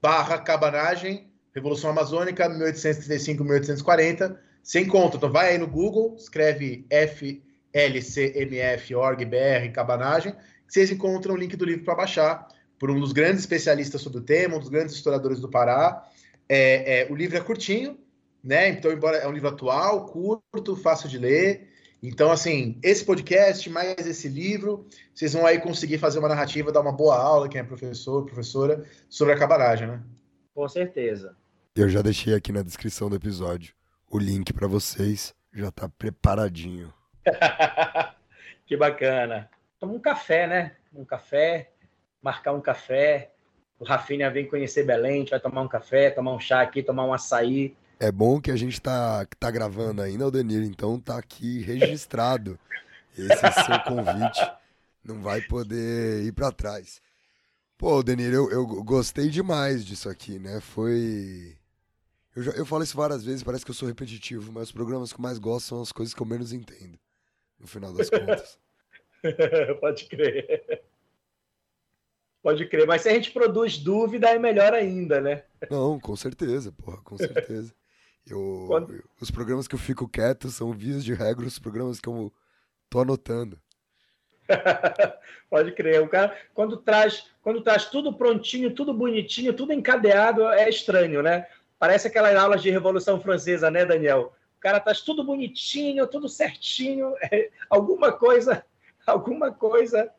barra 0.01 0.39
cabanagem, 0.39 1.29
Revolução 1.53 1.91
Amazônica, 1.91 2.49
1835-1840. 2.49 4.35
Você 4.63 4.79
encontra, 4.79 5.17
então 5.17 5.31
vai 5.31 5.51
aí 5.51 5.59
no 5.59 5.67
Google, 5.67 6.15
escreve 6.17 6.87
FLCMF.org.br 6.89 9.71
Cabanagem, 9.71 10.35
vocês 10.67 10.89
encontram 10.89 11.35
o 11.35 11.37
link 11.37 11.55
do 11.55 11.65
livro 11.65 11.85
para 11.85 11.93
baixar, 11.95 12.47
por 12.79 12.89
um 12.89 12.99
dos 12.99 13.11
grandes 13.11 13.41
especialistas 13.41 14.01
sobre 14.01 14.17
o 14.17 14.23
tema, 14.23 14.55
um 14.55 14.59
dos 14.59 14.69
grandes 14.69 14.95
historiadores 14.95 15.39
do 15.39 15.47
Pará. 15.47 16.03
É, 16.49 17.01
é, 17.01 17.07
o 17.11 17.15
livro 17.15 17.37
é 17.37 17.41
curtinho, 17.41 17.99
né? 18.43 18.69
Então, 18.69 18.91
embora 18.91 19.17
é 19.17 19.27
um 19.27 19.31
livro 19.31 19.49
atual, 19.49 20.07
curto, 20.07 20.75
fácil 20.75 21.07
de 21.07 21.19
ler. 21.19 21.70
Então, 22.03 22.31
assim, 22.31 22.79
esse 22.81 23.05
podcast 23.05 23.69
mais 23.69 24.07
esse 24.07 24.27
livro, 24.27 24.87
vocês 25.13 25.33
vão 25.33 25.45
aí 25.45 25.59
conseguir 25.59 25.99
fazer 25.99 26.17
uma 26.17 26.29
narrativa, 26.29 26.71
dar 26.71 26.81
uma 26.81 26.91
boa 26.91 27.15
aula, 27.15 27.47
quem 27.47 27.61
é 27.61 27.63
professor, 27.63 28.25
professora, 28.25 28.83
sobre 29.07 29.33
a 29.33 29.37
cabanagem, 29.37 29.87
né? 29.87 30.01
Com 30.53 30.67
certeza. 30.67 31.37
Eu 31.75 31.87
já 31.87 32.01
deixei 32.01 32.33
aqui 32.33 32.51
na 32.51 32.63
descrição 32.63 33.07
do 33.07 33.15
episódio 33.15 33.75
o 34.09 34.17
link 34.17 34.51
para 34.51 34.67
vocês, 34.67 35.33
já 35.53 35.71
tá 35.71 35.87
preparadinho. 35.87 36.91
que 38.65 38.75
bacana. 38.75 39.47
Toma 39.79 39.93
um 39.93 39.99
café, 39.99 40.47
né? 40.47 40.75
Um 40.93 41.05
café, 41.05 41.71
marcar 42.21 42.53
um 42.53 42.61
café. 42.61 43.31
O 43.79 43.85
Rafinha 43.85 44.29
vem 44.31 44.47
conhecer 44.47 44.83
Belém, 44.85 45.13
a 45.13 45.19
gente 45.19 45.29
vai 45.29 45.39
tomar 45.39 45.61
um 45.61 45.67
café, 45.67 46.09
tomar 46.09 46.33
um 46.33 46.39
chá 46.39 46.61
aqui, 46.61 46.81
tomar 46.81 47.05
um 47.05 47.13
açaí 47.13 47.75
é 48.01 48.11
bom 48.11 48.41
que 48.41 48.49
a 48.49 48.55
gente 48.55 48.81
tá, 48.81 49.27
tá 49.39 49.51
gravando 49.51 50.01
ainda, 50.01 50.25
o 50.25 50.31
Danilo, 50.31 50.65
então 50.65 50.99
tá 50.99 51.19
aqui 51.19 51.61
registrado 51.61 52.57
esse 53.15 53.63
seu 53.63 53.79
convite. 53.85 54.41
Não 55.03 55.21
vai 55.21 55.39
poder 55.41 56.23
ir 56.23 56.31
para 56.31 56.51
trás. 56.51 56.99
Pô, 57.77 58.01
Danilo, 58.01 58.33
eu, 58.33 58.51
eu 58.51 58.83
gostei 58.83 59.29
demais 59.29 59.85
disso 59.85 60.09
aqui, 60.09 60.39
né? 60.39 60.59
Foi. 60.59 61.55
Eu, 62.35 62.41
já, 62.41 62.51
eu 62.53 62.65
falo 62.65 62.83
isso 62.83 62.97
várias 62.97 63.23
vezes, 63.23 63.43
parece 63.43 63.63
que 63.63 63.69
eu 63.69 63.75
sou 63.75 63.87
repetitivo, 63.87 64.51
mas 64.51 64.69
os 64.69 64.71
programas 64.71 65.13
que 65.13 65.19
eu 65.19 65.23
mais 65.23 65.37
gosto 65.37 65.67
são 65.67 65.81
as 65.83 65.91
coisas 65.91 66.15
que 66.15 66.21
eu 66.23 66.25
menos 66.25 66.51
entendo, 66.51 66.97
no 67.59 67.67
final 67.67 67.93
das 67.93 68.09
contas. 68.09 68.57
Pode 69.79 70.05
crer. 70.05 70.83
Pode 72.41 72.65
crer, 72.67 72.87
mas 72.87 73.03
se 73.03 73.09
a 73.09 73.13
gente 73.13 73.29
produz 73.29 73.77
dúvida, 73.77 74.27
é 74.27 74.39
melhor 74.39 74.73
ainda, 74.73 75.21
né? 75.21 75.43
Não, 75.69 75.99
com 75.99 76.15
certeza, 76.15 76.71
porra, 76.71 76.97
com 77.03 77.15
certeza. 77.15 77.71
Eu, 78.25 78.65
Quando... 78.67 79.03
Os 79.19 79.31
programas 79.31 79.67
que 79.67 79.75
eu 79.75 79.79
fico 79.79 80.07
quieto 80.07 80.49
são 80.49 80.71
vias 80.71 81.03
de 81.03 81.13
regra 81.13 81.45
os 81.45 81.59
programas 81.59 81.99
que 81.99 82.07
eu 82.07 82.31
tô 82.89 83.01
anotando. 83.01 83.59
Pode 85.49 85.71
crer. 85.73 86.01
O 86.01 86.09
cara, 86.09 86.35
quando 86.53 86.77
traz, 86.77 87.29
quando 87.41 87.61
traz 87.61 87.85
tudo 87.85 88.13
prontinho, 88.13 88.73
tudo 88.73 88.93
bonitinho, 88.93 89.53
tudo 89.53 89.73
encadeado, 89.73 90.47
é 90.47 90.69
estranho, 90.69 91.21
né? 91.21 91.47
Parece 91.79 92.07
aquelas 92.07 92.35
aulas 92.35 92.61
de 92.61 92.69
Revolução 92.69 93.19
Francesa, 93.19 93.71
né, 93.71 93.85
Daniel? 93.85 94.33
O 94.57 94.59
cara 94.59 94.79
traz 94.79 95.01
tudo 95.01 95.23
bonitinho, 95.23 96.07
tudo 96.07 96.29
certinho. 96.29 97.15
É, 97.31 97.49
alguma 97.69 98.11
coisa, 98.11 98.65
alguma 99.05 99.51
coisa 99.51 100.11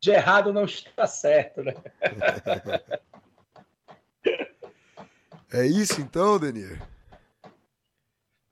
de 0.00 0.10
errado 0.10 0.52
não 0.52 0.64
está 0.64 1.06
certo, 1.06 1.62
né? 1.62 1.74
é 5.52 5.66
isso 5.66 6.00
então, 6.00 6.38
Daniel? 6.38 6.78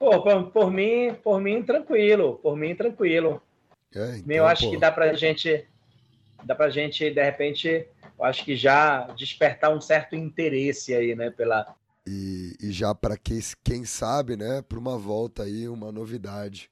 Pô, 0.00 0.22
por, 0.22 0.50
por, 0.50 0.70
mim, 0.72 1.14
por 1.22 1.38
mim, 1.42 1.62
tranquilo. 1.62 2.40
Por 2.42 2.56
mim, 2.56 2.74
tranquilo. 2.74 3.42
É, 3.94 4.16
então, 4.16 4.34
eu 4.34 4.46
acho 4.46 4.64
pô. 4.64 4.70
que 4.70 4.78
dá 4.78 4.90
pra 4.90 5.12
gente. 5.12 5.68
Dá 6.42 6.54
pra 6.54 6.70
gente, 6.70 7.10
de 7.10 7.22
repente, 7.22 7.86
eu 8.18 8.24
acho 8.24 8.42
que 8.42 8.56
já 8.56 9.02
despertar 9.08 9.70
um 9.70 9.80
certo 9.80 10.16
interesse 10.16 10.94
aí, 10.94 11.14
né? 11.14 11.30
Pela. 11.30 11.76
E, 12.06 12.56
e 12.62 12.72
já 12.72 12.94
para 12.94 13.14
quem, 13.18 13.38
quem 13.62 13.84
sabe, 13.84 14.38
né, 14.38 14.62
para 14.62 14.78
uma 14.78 14.96
volta 14.96 15.42
aí, 15.42 15.68
uma 15.68 15.92
novidade 15.92 16.70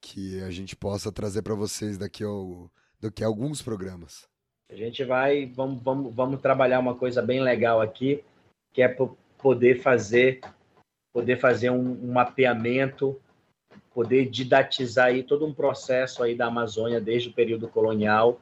que 0.00 0.42
a 0.42 0.50
gente 0.50 0.74
possa 0.74 1.12
trazer 1.12 1.42
para 1.42 1.54
vocês 1.54 1.96
daqui, 1.96 2.24
ao, 2.24 2.68
daqui 3.00 3.22
a 3.22 3.28
alguns 3.28 3.62
programas. 3.62 4.28
A 4.68 4.74
gente 4.74 5.04
vai, 5.04 5.46
vamos, 5.46 5.80
vamos, 5.80 6.12
vamos 6.12 6.40
trabalhar 6.40 6.80
uma 6.80 6.96
coisa 6.96 7.22
bem 7.22 7.40
legal 7.40 7.80
aqui, 7.80 8.24
que 8.72 8.82
é 8.82 8.88
poder 9.38 9.80
fazer 9.80 10.40
poder 11.12 11.38
fazer 11.38 11.70
um, 11.70 11.92
um 12.04 12.12
mapeamento, 12.12 13.20
poder 13.92 14.26
didatizar 14.28 15.06
aí 15.06 15.22
todo 15.22 15.46
um 15.46 15.52
processo 15.52 16.22
aí 16.22 16.34
da 16.34 16.46
Amazônia 16.46 17.00
desde 17.00 17.28
o 17.28 17.32
período 17.32 17.68
colonial 17.68 18.38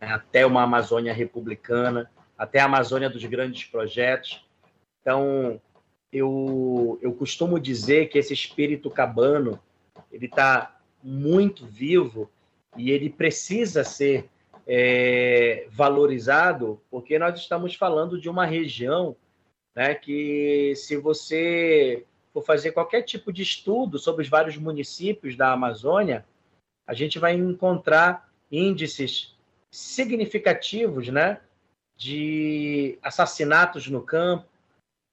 né, 0.00 0.08
até 0.08 0.46
uma 0.46 0.62
Amazônia 0.62 1.12
republicana, 1.12 2.10
até 2.36 2.60
a 2.60 2.64
Amazônia 2.64 3.10
dos 3.10 3.24
grandes 3.24 3.64
projetos. 3.64 4.44
Então, 5.00 5.60
eu, 6.12 6.98
eu 7.02 7.12
costumo 7.12 7.58
dizer 7.58 8.08
que 8.08 8.18
esse 8.18 8.32
espírito 8.32 8.90
cabano 8.90 9.60
ele 10.10 10.26
está 10.26 10.80
muito 11.02 11.66
vivo 11.66 12.30
e 12.76 12.90
ele 12.90 13.10
precisa 13.10 13.84
ser 13.84 14.28
é, 14.66 15.66
valorizado, 15.70 16.80
porque 16.90 17.18
nós 17.18 17.38
estamos 17.38 17.74
falando 17.74 18.20
de 18.20 18.28
uma 18.28 18.46
região 18.46 19.16
né, 19.78 19.94
que 19.94 20.74
se 20.74 20.96
você 20.96 22.04
for 22.32 22.42
fazer 22.42 22.72
qualquer 22.72 23.02
tipo 23.02 23.32
de 23.32 23.44
estudo 23.44 23.96
sobre 23.96 24.22
os 24.24 24.28
vários 24.28 24.56
municípios 24.56 25.36
da 25.36 25.52
Amazônia, 25.52 26.26
a 26.84 26.92
gente 26.92 27.16
vai 27.16 27.34
encontrar 27.34 28.28
índices 28.50 29.36
significativos 29.70 31.06
né, 31.10 31.40
de 31.96 32.98
assassinatos 33.00 33.86
no 33.86 34.02
campo, 34.02 34.48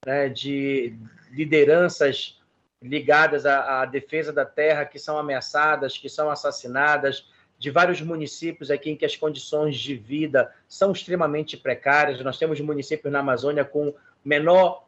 né, 0.04 0.30
de 0.30 0.98
lideranças 1.30 2.42
ligadas 2.82 3.46
à, 3.46 3.82
à, 3.82 3.86
defesa 3.86 4.34
da 4.34 4.46
terra 4.46 4.84
que 4.84 4.98
são 4.98 5.20
ameaçadas, 5.20 5.96
que 5.96 6.10
são 6.10 6.28
assassinadas, 6.28 7.30
de 7.60 7.70
vários 7.70 8.02
municípios 8.02 8.72
aqui 8.72 8.90
em 8.90 8.98
que 8.98 9.06
as 9.06 9.16
condições 9.16 9.78
de 9.78 9.96
vida 9.96 10.52
são 10.68 10.92
extremamente 10.92 11.56
precárias. 11.56 12.20
Nós 12.24 12.40
temos 12.40 12.60
municípios 12.60 13.14
na 13.14 13.20
Amazônia 13.20 13.64
com 13.64 13.94
menor, 14.26 14.88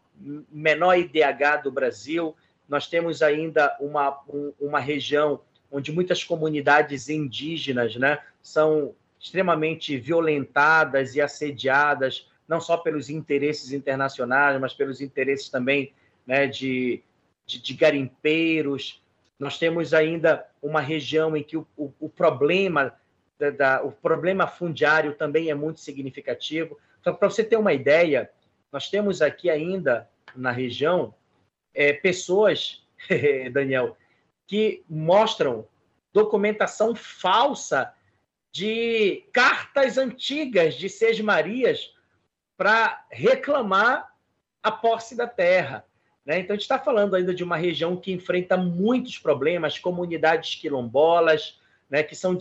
menor 0.52 0.98
IDH 0.98 1.62
do 1.64 1.72
Brasil. 1.72 2.36
Nós 2.68 2.88
temos 2.88 3.22
ainda 3.22 3.78
uma, 3.80 4.20
um, 4.28 4.52
uma 4.60 4.80
região 4.80 5.40
onde 5.72 5.92
muitas 5.92 6.24
comunidades 6.24 7.08
indígenas 7.08 7.96
né, 7.96 8.20
são 8.42 8.96
extremamente 9.20 9.98
violentadas 9.98 11.16
e 11.16 11.22
assediadas, 11.22 12.30
não 12.48 12.60
só 12.60 12.78
pelos 12.78 13.10
interesses 13.10 13.72
internacionais, 13.72 14.60
mas 14.60 14.74
pelos 14.74 15.02
interesses 15.02 15.50
também 15.50 15.94
né, 16.26 16.48
de, 16.48 17.04
de, 17.46 17.62
de 17.62 17.74
garimpeiros. 17.74 19.02
Nós 19.38 19.60
temos 19.60 19.94
ainda 19.94 20.46
uma 20.62 20.82
região 20.82 21.36
em 21.36 21.44
que 21.44 21.58
o, 21.58 21.68
o, 21.78 21.94
o 22.00 22.10
problema 22.10 22.94
da, 23.38 23.50
da, 23.50 23.84
o 23.84 23.92
problema 23.92 24.48
fundiário 24.48 25.14
também 25.14 25.50
é 25.50 25.54
muito 25.54 25.80
significativo. 25.80 26.78
Então, 27.00 27.14
para 27.14 27.30
você 27.30 27.44
ter 27.44 27.58
uma 27.58 27.74
ideia, 27.74 28.30
nós 28.78 28.92
temos 28.92 29.24
aqui 29.24 29.50
ainda 29.50 30.08
na 30.36 30.52
região 30.52 31.12
é, 31.74 31.94
pessoas, 31.94 32.84
Daniel, 33.52 33.98
que 34.46 34.84
mostram 34.88 35.68
documentação 36.14 36.94
falsa 36.94 37.92
de 38.52 39.24
cartas 39.34 39.98
antigas 39.98 40.76
de 40.76 40.90
Seis 40.90 41.20
Marias 41.20 41.92
para 42.56 43.04
reclamar 43.10 44.14
a 44.62 44.72
posse 44.72 45.16
da 45.16 45.26
terra. 45.26 45.84
Né? 46.24 46.42
Então, 46.42 46.54
a 46.54 46.56
gente 46.56 46.62
está 46.62 46.78
falando 46.78 47.16
ainda 47.16 47.34
de 47.34 47.44
uma 47.44 47.58
região 47.58 47.98
que 47.98 48.12
enfrenta 48.12 48.56
muitos 48.56 49.18
problemas, 49.18 49.80
comunidades 49.80 50.54
quilombolas, 50.54 51.60
né, 51.90 52.04
que 52.04 52.16
são 52.16 52.38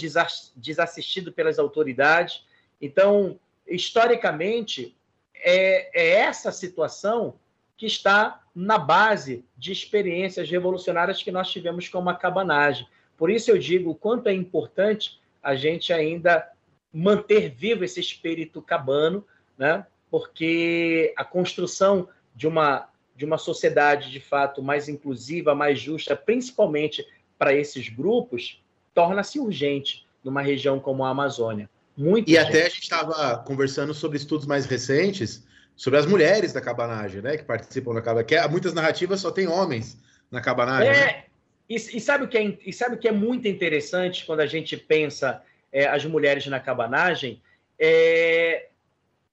desassistidos 0.55 1.33
pelas 1.33 1.59
autoridades. 1.59 2.45
Então, 2.79 3.41
historicamente, 3.67 4.95
é, 5.43 5.91
é 5.93 6.11
essa 6.21 6.51
situação 6.51 7.35
que 7.77 7.87
está 7.87 8.43
na 8.55 8.79
base 8.79 9.45
de 9.57 9.71
experiências 9.71 10.51
revolucionárias 10.51 11.23
que 11.23 11.31
nós 11.31 11.51
tivemos 11.51 11.89
com 11.89 12.09
a 12.09 12.15
cabanagem. 12.15 12.87
Por 13.17 13.31
isso 13.31 13.51
eu 13.51 13.59
digo 13.59 13.91
o 13.91 13.95
quanto 13.95 14.29
é 14.29 14.33
importante 14.33 15.21
a 15.43 15.55
gente 15.55 15.93
ainda 15.93 16.51
manter 16.93 17.51
vivo 17.51 17.85
esse 17.85 18.01
espírito 18.01 18.63
cabano, 18.63 19.25
né? 19.59 19.87
porque 20.11 21.13
a 21.17 21.25
construção 21.25 22.09
de 22.35 22.47
uma, 22.47 22.89
de 23.15 23.25
uma 23.25 23.39
sociedade 23.39 24.11
de 24.11 24.21
fato 24.21 24.63
mais 24.63 24.89
inclusiva, 24.89 25.55
mais 25.55 25.79
justa, 25.79 26.17
principalmente 26.17 27.07
para 27.39 27.53
esses 27.53 27.89
grupos, 27.89 28.63
torna-se 28.95 29.39
urgente 29.39 30.07
numa 30.25 30.41
região 30.41 30.81
como 30.81 31.05
a 31.05 31.11
Amazônia. 31.11 31.69
Muito 31.97 32.29
e 32.29 32.35
gente. 32.35 32.49
até 32.49 32.67
a 32.67 32.69
gente 32.69 32.83
estava 32.83 33.39
conversando 33.39 33.95
sobre 33.95 34.19
estudos 34.19 34.47
mais 34.47 34.67
recentes 34.67 35.47
sobre 35.77 35.99
as 35.99 36.07
mulheres 36.07 36.53
da 36.53 36.61
cabanagem, 36.61 37.21
né? 37.21 37.37
Que 37.37 37.45
participam 37.45 37.95
da 37.95 38.01
cabanagem. 38.01 38.27
Que 38.27 38.35
é, 38.35 38.49
muitas 38.49 38.73
narrativas 38.73 39.21
só 39.21 39.31
tem 39.31 39.47
homens 39.47 39.99
na 40.31 40.41
cabanagem. 40.41 40.89
É, 40.89 41.07
né? 41.07 41.25
e, 41.69 41.75
e, 41.75 42.01
sabe 42.01 42.25
o 42.25 42.29
que 42.29 42.39
é, 42.39 42.59
e 42.65 42.73
sabe 42.73 42.97
o 42.97 42.99
que 42.99 43.07
é 43.07 43.13
muito 43.13 43.47
interessante 43.47 44.25
quando 44.25 44.41
a 44.41 44.47
gente 44.47 44.77
pensa 44.77 45.43
é, 45.71 45.87
as 45.87 46.05
mulheres 46.05 46.47
na 46.47 46.59
cabanagem? 46.59 47.43
É, 47.79 48.69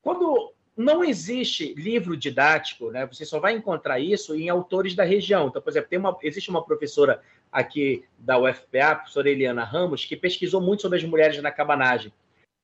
quando 0.02 0.54
não 0.76 1.04
existe 1.04 1.74
livro 1.76 2.18
didático, 2.18 2.92
né? 2.92 3.06
Você 3.06 3.26
só 3.26 3.40
vai 3.40 3.54
encontrar 3.54 4.00
isso 4.00 4.36
em 4.36 4.50
autores 4.50 4.96
da 4.96 5.04
região. 5.04 5.48
Então, 5.48 5.62
por 5.62 5.70
exemplo, 5.70 5.90
tem 5.90 6.00
uma, 6.00 6.18
existe 6.22 6.50
uma 6.50 6.64
professora 6.64 7.22
aqui 7.52 8.04
da 8.18 8.38
UFPA, 8.38 8.92
a 8.92 8.96
professora 8.96 9.30
Eliana 9.30 9.64
Ramos, 9.64 10.04
que 10.04 10.18
pesquisou 10.18 10.60
muito 10.60 10.82
sobre 10.82 10.98
as 10.98 11.04
mulheres 11.06 11.42
na 11.42 11.52
cabanagem. 11.52 12.12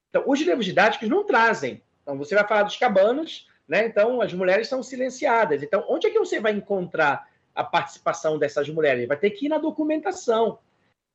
Então, 0.09 0.23
os 0.25 0.39
livros 0.39 0.65
didáticos 0.65 1.07
não 1.07 1.23
trazem. 1.23 1.81
Então, 2.01 2.17
você 2.17 2.35
vai 2.35 2.47
falar 2.47 2.63
dos 2.63 2.77
cabanos, 2.77 3.47
né? 3.67 3.85
Então, 3.85 4.21
as 4.21 4.33
mulheres 4.33 4.67
são 4.67 4.81
silenciadas. 4.81 5.61
Então, 5.61 5.85
onde 5.87 6.07
é 6.07 6.09
que 6.09 6.19
você 6.19 6.39
vai 6.39 6.51
encontrar 6.53 7.29
a 7.53 7.63
participação 7.63 8.39
dessas 8.39 8.67
mulheres? 8.69 9.07
Vai 9.07 9.17
ter 9.17 9.29
que 9.31 9.45
ir 9.45 9.49
na 9.49 9.57
documentação. 9.57 10.59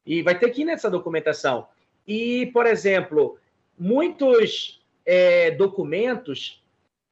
E 0.07 0.23
vai 0.23 0.39
ter 0.39 0.51
que 0.51 0.63
ir 0.63 0.65
nessa 0.65 0.89
documentação. 0.89 1.67
E, 2.07 2.47
por 2.47 2.67
exemplo, 2.67 3.39
muitos 3.79 4.83
é, 5.05 5.51
documentos, 5.51 6.63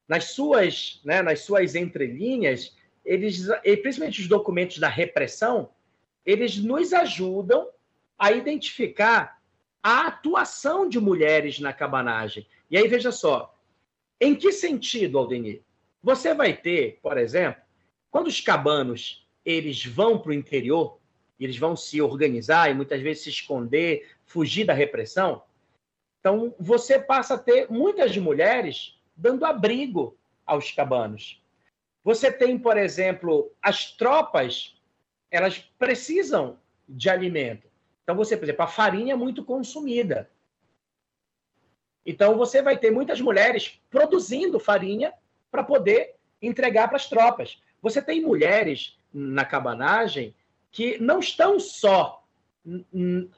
nas 0.07 0.25
suas, 0.25 1.01
né, 1.03 1.21
nas 1.21 1.41
suas 1.41 1.75
entrelinhas, 1.75 2.75
eles, 3.03 3.47
principalmente 3.81 4.21
os 4.21 4.27
documentos 4.27 4.77
da 4.77 4.87
repressão, 4.87 5.69
eles 6.25 6.57
nos 6.57 6.93
ajudam 6.93 7.67
a 8.17 8.31
identificar 8.31 9.41
a 9.83 10.07
atuação 10.07 10.87
de 10.87 10.97
mulheres 10.97 11.59
na 11.59 11.73
cabanagem. 11.73 12.47
E 12.71 12.77
aí, 12.77 12.87
veja 12.87 13.11
só, 13.11 13.53
em 14.19 14.33
que 14.33 14.53
sentido, 14.53 15.17
Aldenir? 15.17 15.61
Você 16.01 16.33
vai 16.33 16.55
ter, 16.55 16.99
por 17.03 17.17
exemplo, 17.17 17.61
quando 18.09 18.27
os 18.27 18.39
cabanos 18.39 19.27
eles 19.45 19.85
vão 19.85 20.17
para 20.17 20.29
o 20.29 20.33
interior, 20.33 20.97
eles 21.37 21.57
vão 21.57 21.75
se 21.75 22.01
organizar 22.01 22.71
e 22.71 22.73
muitas 22.73 23.01
vezes 23.01 23.23
se 23.23 23.29
esconder, 23.29 24.09
fugir 24.25 24.65
da 24.65 24.73
repressão. 24.73 25.43
Então, 26.19 26.55
você 26.57 26.97
passa 26.97 27.33
a 27.33 27.37
ter 27.37 27.69
muitas 27.69 28.15
mulheres 28.15 28.97
dando 29.15 29.45
abrigo 29.45 30.17
aos 30.45 30.71
cabanos. 30.71 31.41
Você 32.03 32.31
tem, 32.31 32.57
por 32.57 32.77
exemplo, 32.77 33.51
as 33.61 33.91
tropas, 33.91 34.75
elas 35.29 35.59
precisam 35.77 36.57
de 36.87 37.09
alimento. 37.09 37.67
Então, 38.03 38.15
você, 38.15 38.35
por 38.35 38.43
exemplo, 38.43 38.63
a 38.63 38.67
farinha 38.67 39.13
é 39.13 39.17
muito 39.17 39.43
consumida. 39.43 40.29
Então, 42.05 42.37
você 42.37 42.61
vai 42.61 42.77
ter 42.77 42.91
muitas 42.91 43.21
mulheres 43.21 43.79
produzindo 43.89 44.59
farinha 44.59 45.13
para 45.49 45.63
poder 45.63 46.15
entregar 46.41 46.87
para 46.87 46.97
as 46.97 47.07
tropas. 47.07 47.61
Você 47.81 48.01
tem 48.01 48.21
mulheres 48.21 48.97
na 49.13 49.45
cabanagem 49.45 50.35
que 50.71 50.97
não 50.99 51.19
estão 51.19 51.59
só 51.59 52.23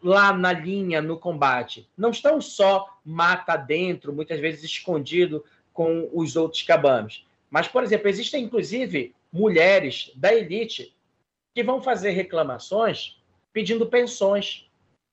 lá 0.03 0.31
na 0.33 0.53
linha, 0.53 1.01
no 1.01 1.17
combate, 1.17 1.89
não 1.97 2.11
estão 2.11 2.39
só 2.39 2.99
mata 3.03 3.57
dentro, 3.57 4.13
muitas 4.13 4.39
vezes 4.39 4.63
escondido 4.63 5.43
com 5.73 6.09
os 6.13 6.35
outros 6.35 6.61
cabanos. 6.61 7.25
Mas, 7.49 7.67
por 7.67 7.83
exemplo, 7.83 8.07
existem 8.07 8.43
inclusive 8.43 9.15
mulheres 9.33 10.11
da 10.15 10.33
elite 10.33 10.95
que 11.53 11.63
vão 11.63 11.81
fazer 11.81 12.11
reclamações 12.11 13.19
pedindo 13.55 13.87
pensões. 13.87 14.69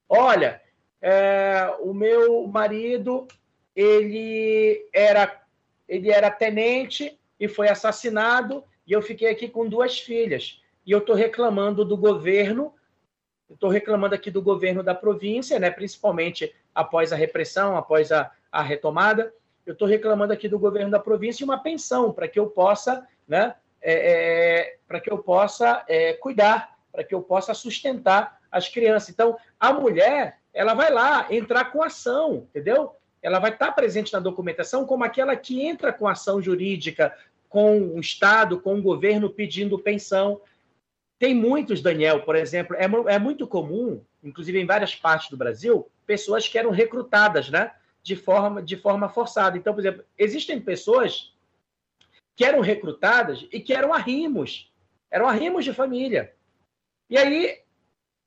Olha, 0.09 0.61
é, 1.01 1.73
o 1.79 1.95
meu 1.95 2.45
marido 2.49 3.29
ele 3.75 4.85
era 4.93 5.41
ele 5.89 6.11
era 6.11 6.29
tenente 6.29 7.17
e 7.39 7.47
foi 7.47 7.69
assassinado 7.69 8.65
e 8.85 8.93
eu 8.93 9.01
fiquei 9.01 9.29
aqui 9.29 9.49
com 9.49 9.69
duas 9.69 10.01
filhas 10.01 10.61
e 10.85 10.91
eu 10.91 10.99
estou 10.99 11.15
reclamando 11.15 11.85
do 11.85 11.97
governo 11.97 12.75
estou 13.49 13.69
reclamando 13.69 14.15
aqui 14.15 14.31
do 14.31 14.43
governo 14.43 14.83
da 14.83 14.95
província, 14.95 15.59
né, 15.59 15.71
principalmente 15.71 16.53
após 16.75 17.13
a 17.13 17.17
repressão, 17.17 17.77
após 17.77 18.11
a, 18.11 18.33
a 18.51 18.63
retomada. 18.63 19.33
Eu 19.67 19.75
estou 19.75 19.87
reclamando 19.87 20.33
aqui 20.33 20.49
do 20.49 20.59
governo 20.59 20.91
da 20.91 20.99
província 20.99 21.45
uma 21.45 21.63
pensão 21.63 22.13
para 22.13 22.27
que 22.27 22.41
eu 22.41 22.49
possa, 22.49 23.07
né, 23.29 23.55
é, 23.81 23.93
é, 23.93 24.77
para 24.89 25.01
que 25.01 25.13
eu 25.13 25.19
possa 25.19 25.85
é, 25.87 26.15
cuidar, 26.15 26.73
para 26.93 27.03
que 27.03 27.15
eu 27.15 27.23
possa 27.23 27.55
sustentar 27.55 28.39
as 28.51 28.69
crianças. 28.69 29.09
Então, 29.09 29.37
a 29.59 29.73
mulher, 29.73 30.39
ela 30.53 30.75
vai 30.75 30.93
lá 30.93 31.27
entrar 31.31 31.73
com 31.73 31.83
ação, 31.83 32.47
entendeu? 32.51 32.95
Ela 33.23 33.39
vai 33.39 33.51
estar 33.51 33.73
presente 33.73 34.13
na 34.13 34.21
documentação 34.21 34.85
como 34.85 35.03
aquela 35.03 35.35
que 35.35 35.63
entra 35.63 35.93
com 35.93 36.07
ação 36.07 36.43
jurídica 36.43 37.17
com 37.49 37.79
o 37.79 38.01
Estado, 38.01 38.61
com 38.61 38.79
o 38.79 38.83
governo 38.83 39.31
pedindo 39.31 39.79
pensão. 39.79 40.41
Tem 41.19 41.35
muitos, 41.35 41.81
Daniel, 41.81 42.23
por 42.23 42.35
exemplo, 42.35 42.77
é, 42.77 42.85
é 43.15 43.19
muito 43.19 43.47
comum, 43.47 44.03
inclusive 44.23 44.61
em 44.61 44.67
várias 44.67 44.95
partes 44.95 45.31
do 45.31 45.37
Brasil, 45.37 45.89
pessoas 46.07 46.49
que 46.49 46.59
eram 46.59 46.71
recrutadas, 46.71 47.49
né? 47.51 47.73
De 48.03 48.17
forma, 48.17 48.61
de 48.61 48.77
forma 48.77 49.09
forçada. 49.09 49.57
Então, 49.57 49.73
por 49.73 49.81
exemplo, 49.81 50.05
existem 50.19 50.61
pessoas 50.61 51.33
que 52.35 52.45
eram 52.45 52.61
recrutadas 52.61 53.47
e 53.53 53.61
que 53.61 53.73
eram 53.73 53.93
arrimos, 53.93 54.73
eram 55.11 55.29
arrimos 55.29 55.65
de 55.65 55.73
família. 55.73 56.35
E 57.13 57.19
aí 57.19 57.59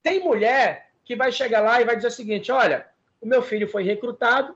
tem 0.03 0.23
mulher 0.23 0.91
que 1.03 1.15
vai 1.15 1.31
chegar 1.31 1.59
lá 1.61 1.81
e 1.81 1.85
vai 1.85 1.95
dizer 1.95 2.09
o 2.09 2.11
seguinte: 2.11 2.51
olha, 2.51 2.85
o 3.19 3.25
meu 3.25 3.41
filho 3.41 3.67
foi 3.67 3.81
recrutado, 3.81 4.55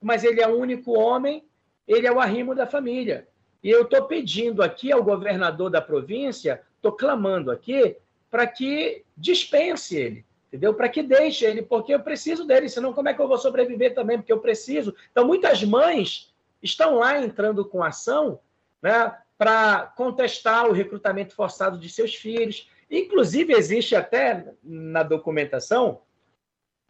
mas 0.00 0.22
ele 0.22 0.40
é 0.40 0.46
o 0.46 0.56
único 0.56 0.96
homem, 0.96 1.44
ele 1.88 2.06
é 2.06 2.12
o 2.12 2.20
arrimo 2.20 2.54
da 2.54 2.68
família. 2.68 3.26
E 3.64 3.68
eu 3.68 3.82
estou 3.82 4.04
pedindo 4.04 4.62
aqui 4.62 4.92
ao 4.92 5.02
governador 5.02 5.68
da 5.68 5.82
província, 5.82 6.62
estou 6.76 6.92
clamando 6.92 7.50
aqui, 7.50 7.96
para 8.30 8.46
que 8.46 9.04
dispense 9.16 9.96
ele, 9.96 10.24
entendeu? 10.46 10.72
Para 10.72 10.88
que 10.88 11.02
deixe 11.02 11.44
ele, 11.46 11.62
porque 11.62 11.92
eu 11.92 11.98
preciso 11.98 12.46
dele, 12.46 12.68
senão 12.68 12.92
como 12.92 13.08
é 13.08 13.14
que 13.14 13.20
eu 13.20 13.26
vou 13.26 13.38
sobreviver 13.38 13.92
também? 13.92 14.18
Porque 14.18 14.32
eu 14.32 14.38
preciso. 14.38 14.94
Então, 15.10 15.26
muitas 15.26 15.64
mães 15.64 16.32
estão 16.62 16.94
lá 16.94 17.20
entrando 17.20 17.64
com 17.64 17.82
ação 17.82 18.38
né, 18.80 19.18
para 19.36 19.92
contestar 19.96 20.68
o 20.68 20.72
recrutamento 20.72 21.34
forçado 21.34 21.76
de 21.76 21.88
seus 21.88 22.14
filhos. 22.14 22.70
Inclusive, 22.90 23.52
existe 23.52 23.96
até 23.96 24.52
na 24.62 25.02
documentação 25.02 26.02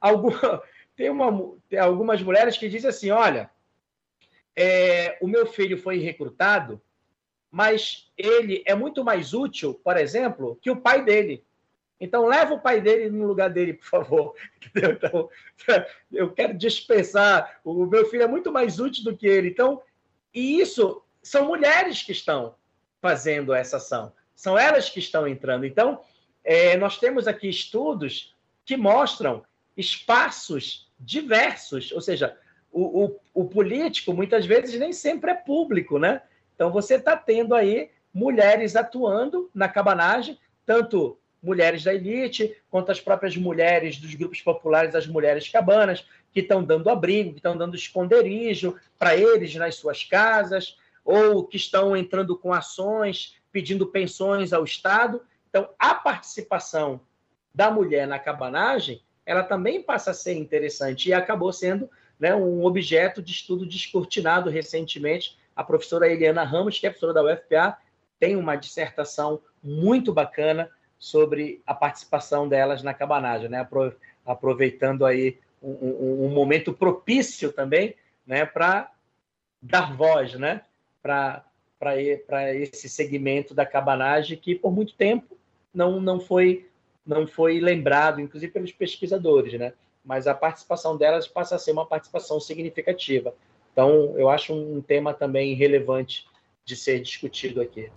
alguma, 0.01 0.63
tem, 0.95 1.11
uma, 1.11 1.57
tem 1.69 1.79
algumas 1.79 2.23
mulheres 2.23 2.57
que 2.57 2.69
dizem 2.69 2.91
assim: 2.91 3.11
olha, 3.11 3.51
é, 4.55 5.19
o 5.21 5.27
meu 5.27 5.47
filho 5.47 5.79
foi 5.79 5.99
recrutado, 5.99 6.81
mas 7.51 8.11
ele 8.17 8.63
é 8.67 8.75
muito 8.75 9.05
mais 9.05 9.33
útil, 9.33 9.75
por 9.75 9.97
exemplo, 9.97 10.59
que 10.61 10.71
o 10.71 10.81
pai 10.81 11.05
dele. 11.05 11.45
Então, 11.99 12.27
leva 12.27 12.53
o 12.53 12.61
pai 12.61 12.81
dele 12.81 13.09
no 13.09 13.27
lugar 13.27 13.49
dele, 13.51 13.75
por 13.75 13.87
favor. 13.87 14.35
Então, 14.77 15.31
eu 16.13 16.31
quero 16.31 16.53
dispensar. 16.53 17.61
O 17.65 17.87
meu 17.87 18.05
filho 18.11 18.25
é 18.25 18.29
muito 18.29 18.53
mais 18.53 18.79
útil 18.79 19.05
do 19.05 19.17
que 19.17 19.27
ele. 19.27 19.49
Então, 19.49 19.83
e 20.35 20.61
isso 20.61 21.03
são 21.23 21.47
mulheres 21.47 22.03
que 22.03 22.13
estão 22.13 22.55
fazendo 23.01 23.55
essa 23.55 23.79
ação. 23.79 24.13
São 24.37 24.57
elas 24.57 24.89
que 24.89 25.01
estão 25.01 25.27
entrando. 25.27 25.67
Então, 25.67 26.01
é, 26.45 26.77
nós 26.77 26.99
temos 26.99 27.27
aqui 27.27 27.49
estudos 27.49 28.37
que 28.65 28.77
mostram 28.77 29.43
espaços 29.77 30.89
diversos, 30.99 31.91
ou 31.93 32.01
seja, 32.01 32.37
o, 32.71 33.05
o, 33.05 33.17
o 33.35 33.45
político 33.47 34.13
muitas 34.13 34.47
vezes 34.47 34.79
nem 34.79 34.93
sempre 34.93 35.31
é 35.31 35.35
público, 35.35 35.99
né? 35.99 36.23
Então 36.55 36.71
você 36.71 36.95
está 36.95 37.17
tendo 37.17 37.55
aí 37.55 37.91
mulheres 38.13 38.77
atuando 38.77 39.51
na 39.55 39.69
cabanagem, 39.69 40.39
tanto 40.65 41.19
mulheres 41.43 41.85
da 41.85 41.95
elite, 41.95 42.57
quanto 42.71 42.91
as 42.91 43.01
próprias 43.01 43.37
mulheres 43.37 43.99
dos 43.99 44.15
grupos 44.15 44.41
populares, 44.41 44.95
as 44.95 45.07
mulheres 45.07 45.49
cabanas, 45.49 46.05
que 46.33 46.41
estão 46.41 46.63
dando 46.63 46.91
abrigo, 46.91 47.31
que 47.31 47.39
estão 47.39 47.57
dando 47.57 47.77
esconderijo 47.77 48.77
para 48.99 49.17
eles 49.17 49.55
nas 49.55 49.77
suas 49.77 50.03
casas, 50.03 50.77
ou 51.05 51.45
que 51.45 51.57
estão 51.57 51.97
entrando 51.97 52.37
com 52.37 52.53
ações 52.53 53.37
pedindo 53.57 53.87
pensões 53.87 54.53
ao 54.53 54.65
Estado. 54.65 55.23
Então, 55.49 55.71
a 55.79 55.95
participação 55.95 57.01
da 57.55 57.71
mulher 57.71 58.07
na 58.07 58.19
cabanagem, 58.19 59.01
ela 59.25 59.43
também 59.43 59.83
passa 59.83 60.11
a 60.11 60.15
ser 60.15 60.35
interessante 60.35 61.09
e 61.09 61.15
acabou 61.15 61.51
sendo 61.55 61.89
né, 62.21 62.35
um 62.35 62.67
objeto 62.67 63.23
de 63.23 63.33
estudo 63.33 63.65
descortinado 63.65 64.51
recentemente. 64.51 65.39
A 65.57 65.65
professora 65.65 66.07
Eliana 66.07 66.45
Ramos, 66.45 66.79
que 66.79 66.87
é 66.87 66.91
professora 66.91 67.15
da 67.15 67.25
UFPA, 67.25 67.79
tem 68.21 68.37
uma 68.37 68.57
dissertação 68.57 69.41
muito 69.63 70.13
bacana 70.13 70.69
sobre 70.99 71.63
a 71.67 71.73
participação 71.73 72.47
delas 72.47 72.83
na 72.83 72.93
cabanagem, 72.93 73.49
né? 73.49 73.67
aproveitando 74.27 75.07
aí 75.07 75.39
um, 75.63 75.71
um, 75.71 76.27
um 76.27 76.29
momento 76.29 76.75
propício 76.75 77.51
também 77.55 77.95
né, 78.27 78.45
para 78.45 78.91
dar 79.63 79.97
voz 79.97 80.35
né, 80.35 80.61
para 81.03 81.43
para 81.79 82.55
esse 82.55 82.89
segmento 82.89 83.55
da 83.55 83.67
cabanagem 83.67 84.37
que 84.37 84.55
por 84.55 84.73
muito 84.73 84.95
tempo 84.95 85.37
não, 85.75 86.01
não 86.01 86.19
foi 86.19 86.67
não 87.07 87.25
foi 87.27 87.61
lembrado, 87.61 88.21
inclusive 88.21 88.53
pelos 88.53 88.73
pesquisadores, 88.73 89.53
né? 89.59 89.73
Mas 90.05 90.27
a 90.27 90.35
participação 90.35 90.97
delas 90.97 91.29
passa 91.29 91.55
a 91.55 91.59
ser 91.59 91.71
uma 91.71 91.87
participação 91.87 92.41
significativa. 92.41 93.33
Então, 93.73 94.15
eu 94.17 94.29
acho 94.29 94.53
um 94.53 94.81
tema 94.81 95.15
também 95.15 95.55
relevante 95.55 96.27
de 96.65 96.75
ser 96.75 97.01
discutido 97.01 97.61
aqui. 97.61 97.91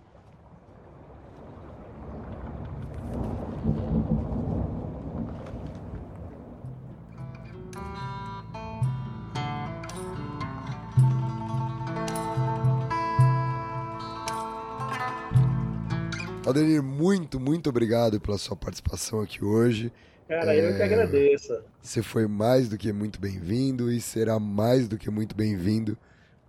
Aldenir, 16.49 16.81
muito, 16.81 17.39
muito 17.39 17.69
obrigado 17.69 18.19
pela 18.19 18.35
sua 18.39 18.55
participação 18.55 19.21
aqui 19.21 19.45
hoje. 19.45 19.93
Cara, 20.27 20.55
é... 20.55 20.67
eu 20.67 20.75
que 20.75 20.81
agradeço. 20.81 21.55
Você 21.79 22.01
foi 22.01 22.25
mais 22.25 22.67
do 22.67 22.75
que 22.75 22.91
muito 22.91 23.21
bem-vindo 23.21 23.91
e 23.91 24.01
será 24.01 24.39
mais 24.39 24.87
do 24.87 24.97
que 24.97 25.11
muito 25.11 25.35
bem-vindo 25.35 25.95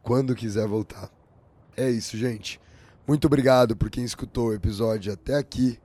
quando 0.03 0.35
quiser 0.35 0.67
voltar. 0.67 1.11
É 1.77 1.91
isso, 1.91 2.17
gente. 2.17 2.59
Muito 3.07 3.27
obrigado 3.27 3.77
por 3.77 3.91
quem 3.91 4.03
escutou 4.03 4.49
o 4.49 4.55
episódio 4.55 5.13
até 5.13 5.35
aqui. 5.35 5.79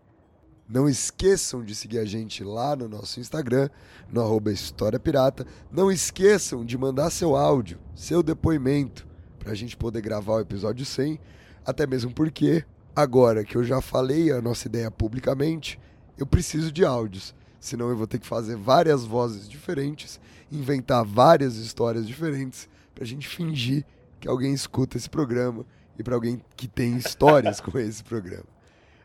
Não 0.65 0.87
esqueçam 0.87 1.61
de 1.61 1.75
seguir 1.75 1.99
a 1.99 2.05
gente 2.05 2.41
lá 2.41 2.73
no 2.73 2.87
nosso 2.87 3.19
Instagram, 3.19 3.69
no 4.09 4.21
arroba 4.21 4.49
História 4.49 4.97
Pirata. 4.97 5.45
Não 5.69 5.91
esqueçam 5.91 6.63
de 6.63 6.77
mandar 6.77 7.09
seu 7.09 7.35
áudio, 7.35 7.79
seu 7.93 8.23
depoimento, 8.23 9.05
para 9.37 9.51
a 9.51 9.55
gente 9.55 9.75
poder 9.75 9.99
gravar 9.99 10.35
o 10.35 10.39
episódio 10.39 10.85
100. 10.85 11.19
Até 11.65 11.85
mesmo 11.85 12.13
porque, 12.13 12.63
agora 12.95 13.43
que 13.43 13.55
eu 13.55 13.63
já 13.63 13.81
falei 13.81 14.31
a 14.31 14.41
nossa 14.41 14.67
ideia 14.67 14.89
publicamente, 14.89 15.79
eu 16.17 16.25
preciso 16.25 16.71
de 16.71 16.85
áudios. 16.85 17.35
Senão 17.59 17.89
eu 17.89 17.97
vou 17.97 18.07
ter 18.07 18.19
que 18.19 18.27
fazer 18.27 18.55
várias 18.55 19.03
vozes 19.03 19.49
diferentes, 19.49 20.19
inventar 20.51 21.03
várias 21.03 21.55
histórias 21.55 22.07
diferentes, 22.07 22.69
para 22.93 23.03
a 23.03 23.07
gente 23.07 23.27
fingir 23.27 23.83
que 24.19 24.27
alguém 24.27 24.53
escuta 24.53 24.97
esse 24.97 25.09
programa 25.09 25.65
e 25.99 26.03
para 26.03 26.15
alguém 26.15 26.41
que 26.55 26.67
tem 26.67 26.95
histórias 26.95 27.59
com 27.61 27.77
esse 27.77 28.03
programa. 28.03 28.45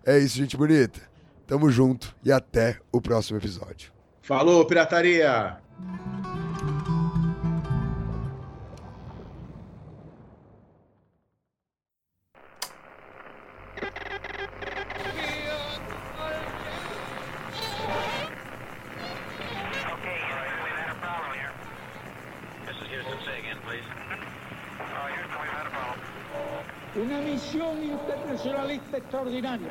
É 0.05 0.19
isso, 0.19 0.37
gente 0.37 0.57
bonita. 0.57 1.01
Tamo 1.47 1.71
junto 1.71 2.15
e 2.25 2.31
até 2.31 2.79
o 2.93 3.01
próximo 3.01 3.39
episódio. 3.39 3.93
Falou, 4.23 4.65
pirataria! 4.65 5.59
Internacionalista 28.71 28.99
extraordinaria. 28.99 29.71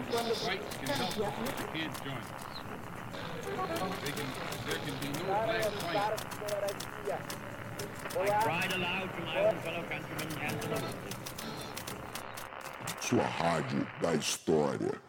Sua 13.01 13.23
rádio 13.23 13.87
da 14.01 14.13
história. 14.15 15.08